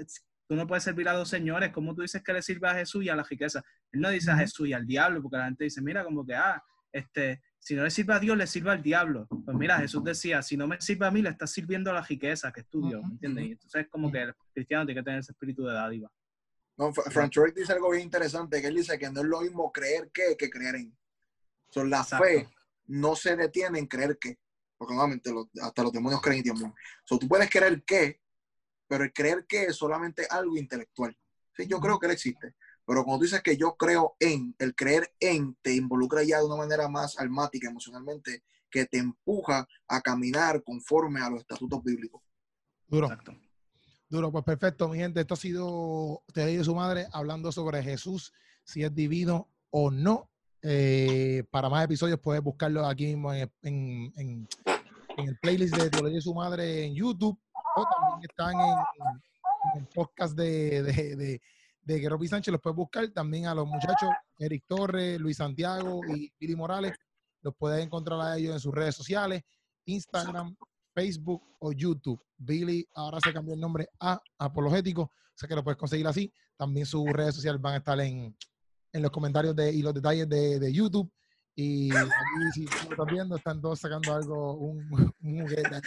tú 0.49 0.55
no 0.55 0.67
puedes 0.67 0.85
servir 0.85 1.09
a 1.09 1.13
dos 1.13 1.29
señores, 1.29 1.71
como 1.73 1.95
tú 1.95 2.03
dices 2.03 2.23
que 2.23 2.33
le 2.33 2.43
sirve 2.43 2.69
a 2.69 2.75
Jesús 2.75 3.05
y 3.05 3.09
a 3.09 3.17
la 3.17 3.23
riqueza? 3.25 3.65
Él 3.93 4.01
no 4.01 4.11
dice 4.11 4.31
a. 4.31 4.37
Jesús 4.37 4.69
y 4.69 4.73
al 4.73 4.87
diablo, 4.87 5.23
porque 5.23 5.39
la 5.39 5.47
gente 5.47 5.65
dice, 5.65 5.81
mira, 5.83 6.05
como 6.05 6.25
que, 6.25 6.35
ah, 6.35 6.63
este, 6.93 7.43
si 7.59 7.75
no 7.75 7.83
le 7.83 7.91
sirve 7.91 8.15
a 8.15 8.19
Dios, 8.21 8.37
le 8.37 8.47
sirve 8.47 8.71
al 8.71 8.83
diablo. 8.83 9.27
Pues 9.29 9.57
mira, 9.57 9.79
Jesús 9.79 10.05
decía, 10.05 10.41
si 10.43 10.57
no 10.57 10.67
me 10.69 10.81
sirve 10.81 11.07
a 11.07 11.11
mí, 11.11 11.21
le 11.21 11.31
estás 11.31 11.51
sirviendo 11.51 11.91
a 11.91 11.95
la 11.95 12.03
riqueza, 12.03 12.53
que 12.53 12.61
es 12.61 12.69
tu 12.69 12.87
Dios, 12.89 13.03
¿me 13.05 13.13
entiendes? 13.15 13.45
Y 13.45 13.53
entonces 13.53 13.83
es 13.83 13.89
como 13.89 14.11
que 14.13 14.23
el 14.23 14.35
cristiano 14.55 14.87
tiene 14.87 15.01
que 15.01 15.05
tener 15.05 15.21
ese 15.21 15.33
espíritu 15.33 15.65
de 15.65 15.75
dádiva. 15.75 16.11
No, 16.79 16.93
Fra- 16.93 17.11
Frank 17.11 17.33
dice 17.55 17.73
algo 17.73 17.91
bien 17.91 18.05
interesante, 18.05 18.61
que 18.61 18.69
él 18.69 18.77
dice 18.77 18.99
que 18.99 19.11
no 19.11 19.21
es 19.23 19.27
lo 19.27 19.41
mismo 19.41 19.73
creer 19.73 20.11
que 20.13 20.37
que 20.39 20.49
creer 20.51 20.77
en. 20.77 20.97
So, 21.77 21.85
la 21.85 22.01
Exacto. 22.01 22.25
fe 22.25 22.49
no 22.87 23.15
se 23.15 23.37
detiene 23.37 23.79
en 23.79 23.87
creer 23.87 24.17
que, 24.19 24.39
porque 24.79 24.95
nuevamente 24.95 25.31
los- 25.31 25.49
hasta 25.61 25.83
los 25.83 25.93
demonios 25.93 26.23
creen 26.23 26.39
y 26.39 26.43
tiemblan. 26.45 26.75
So, 27.05 27.19
tú 27.19 27.29
puedes 27.29 27.51
creer 27.51 27.85
que, 27.85 28.23
pero 28.89 29.05
el 29.05 29.13
creer 29.13 29.45
que 29.47 29.65
es 29.65 29.77
solamente 29.77 30.27
algo 30.31 30.57
intelectual. 30.57 31.15
Sí, 31.55 31.67
yo 31.67 31.79
creo 31.79 31.99
que 31.99 32.07
él 32.07 32.13
existe, 32.13 32.55
pero 32.87 33.05
cuando 33.05 33.19
tú 33.19 33.25
dices 33.25 33.43
que 33.43 33.59
yo 33.59 33.77
creo 33.77 34.17
en, 34.21 34.55
el 34.59 34.75
creer 34.75 35.15
en 35.21 35.55
te 35.61 35.75
involucra 35.75 36.23
ya 36.23 36.39
de 36.39 36.47
una 36.47 36.57
manera 36.57 36.89
más 36.89 37.19
almática 37.19 37.69
emocionalmente, 37.69 38.43
que 38.71 38.87
te 38.87 38.97
empuja 38.97 39.69
a 39.87 40.01
caminar 40.01 40.63
conforme 40.65 41.21
a 41.21 41.29
los 41.29 41.41
estatutos 41.41 41.85
bíblicos. 41.85 42.23
Duro. 42.87 43.09
Exacto. 43.09 43.39
Duro, 44.09 44.33
pues 44.33 44.45
perfecto, 44.45 44.89
mi 44.89 44.97
gente. 44.97 45.21
Esto 45.21 45.35
ha 45.35 45.37
sido 45.37 46.23
Te 46.33 46.51
y 46.51 46.65
su 46.65 46.75
madre 46.75 47.07
hablando 47.13 47.53
sobre 47.53 47.83
Jesús, 47.83 48.33
si 48.65 48.83
es 48.83 48.95
divino 48.95 49.51
o 49.69 49.91
no. 49.91 50.31
Eh, 50.63 51.45
para 51.51 51.69
más 51.69 51.85
episodios 51.85 52.19
puedes 52.19 52.43
buscarlo 52.43 52.85
aquí 52.87 53.07
mismo 53.07 53.33
en, 53.33 54.49
el 55.17 55.39
playlist 55.41 55.77
de 55.77 55.91
Teología 55.91 56.17
de 56.17 56.23
su 56.23 56.35
madre 56.35 56.85
en 56.85 56.95
YouTube 56.95 57.39
o 57.77 57.85
también 57.85 58.29
están 58.29 58.55
en, 58.55 59.81
el 59.81 59.87
podcast 59.89 60.37
de, 60.37 60.83
de, 60.83 61.41
de, 61.83 62.29
Sánchez. 62.29 62.53
Los 62.53 62.61
puedes 62.61 62.77
buscar 62.77 63.09
también 63.09 63.47
a 63.47 63.55
los 63.55 63.67
muchachos 63.67 64.09
Eric 64.39 64.65
Torres, 64.67 65.21
Luis 65.21 65.37
Santiago 65.37 66.01
y 66.15 66.33
Billy 66.39 66.57
Morales. 66.57 66.93
los 67.43 67.55
puedes 67.55 67.85
encontrar 67.85 68.21
a 68.21 68.37
ellos 68.37 68.55
en 68.55 68.61
sus 68.61 68.75
redes 68.75 68.95
sociales, 68.95 69.43
Instagram, 69.85 70.57
Facebook 70.95 71.43
o 71.61 71.73
YouTube. 71.73 72.21
Billy 72.37 72.89
ahora 72.95 73.19
se 73.23 73.33
cambió 73.33 73.55
el 73.55 73.61
nombre 73.61 73.89
a 74.01 74.21
Apologético, 74.39 75.03
o 75.03 75.13
sea 75.35 75.49
que 75.49 75.55
lo 75.55 75.63
puedes 75.63 75.79
conseguir 75.79 76.07
así. 76.07 76.33
También 76.57 76.87
sus 76.87 77.05
redes 77.13 77.35
sociales 77.35 77.61
van 77.61 77.75
a 77.75 77.79
estar 77.79 78.01
en, 78.01 78.35
en 78.97 79.03
los 79.03 79.11
comentarios 79.11 79.55
de, 79.55 79.73
y 79.73 79.83
los 79.83 79.95
detalles 79.95 80.29
de, 80.29 80.59
de 80.59 80.73
YouTube. 80.73 81.11
Y 81.59 81.95
aquí, 81.97 82.11
si 82.53 82.65
lo 82.67 82.91
estás 82.91 83.07
viendo, 83.11 83.37
están 83.37 83.61
todos 83.63 83.81
sacando 83.81 84.15
algo, 84.15 84.55
un, 84.55 84.87
un 85.23 85.41
juguete. 85.41 85.81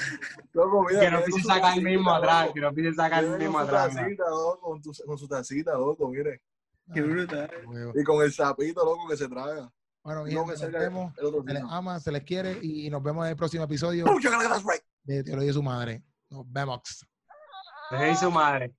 Loco, 0.53 0.84
mira, 0.90 0.99
Que 1.02 1.11
no 1.11 1.23
pise 1.23 1.41
sacar 1.44 1.77
el 1.77 1.84
mismo 1.84 2.11
atrás, 2.11 2.49
que 2.53 2.60
no 2.61 2.73
pise 2.73 2.94
sacar 2.94 3.23
el 3.23 3.38
mismo 3.38 3.60
atrás. 3.60 3.94
¿no? 3.94 4.02
tacita, 4.02 4.23
loco, 4.30 4.60
con, 4.61 4.81
tu- 4.81 4.94
con 5.06 5.18
su 5.18 5.27
tacita, 5.27 5.73
loco, 5.73 6.10
mire. 6.10 6.41
Qué 6.91 7.02
brutal. 7.02 7.52
Y 7.94 8.03
con 8.03 8.23
el 8.23 8.34
sapito, 8.34 8.84
loco, 8.84 9.07
que 9.10 9.18
se 9.18 9.27
traga. 9.27 9.72
Bueno, 10.03 10.22
No 10.22 10.26
que 10.26 10.53
nos 10.53 10.72
vemos. 10.72 11.14
Se 11.45 11.53
les 11.53 11.64
ama, 11.69 11.99
se 11.99 12.11
les 12.11 12.23
quiere 12.23 12.57
y 12.64 12.90
nos 12.90 13.03
vemos 13.03 13.26
en 13.26 13.31
el 13.31 13.36
próximo 13.38 13.64
episodio 13.65 14.06
right. 14.06 14.81
de 15.03 15.23
Teología 15.23 15.48
de 15.48 15.53
su 15.53 15.61
madre. 15.61 16.03
Nos 16.31 16.52
vemos. 16.52 17.06
Deje 17.91 18.15
su 18.15 18.31
madre. 18.31 18.73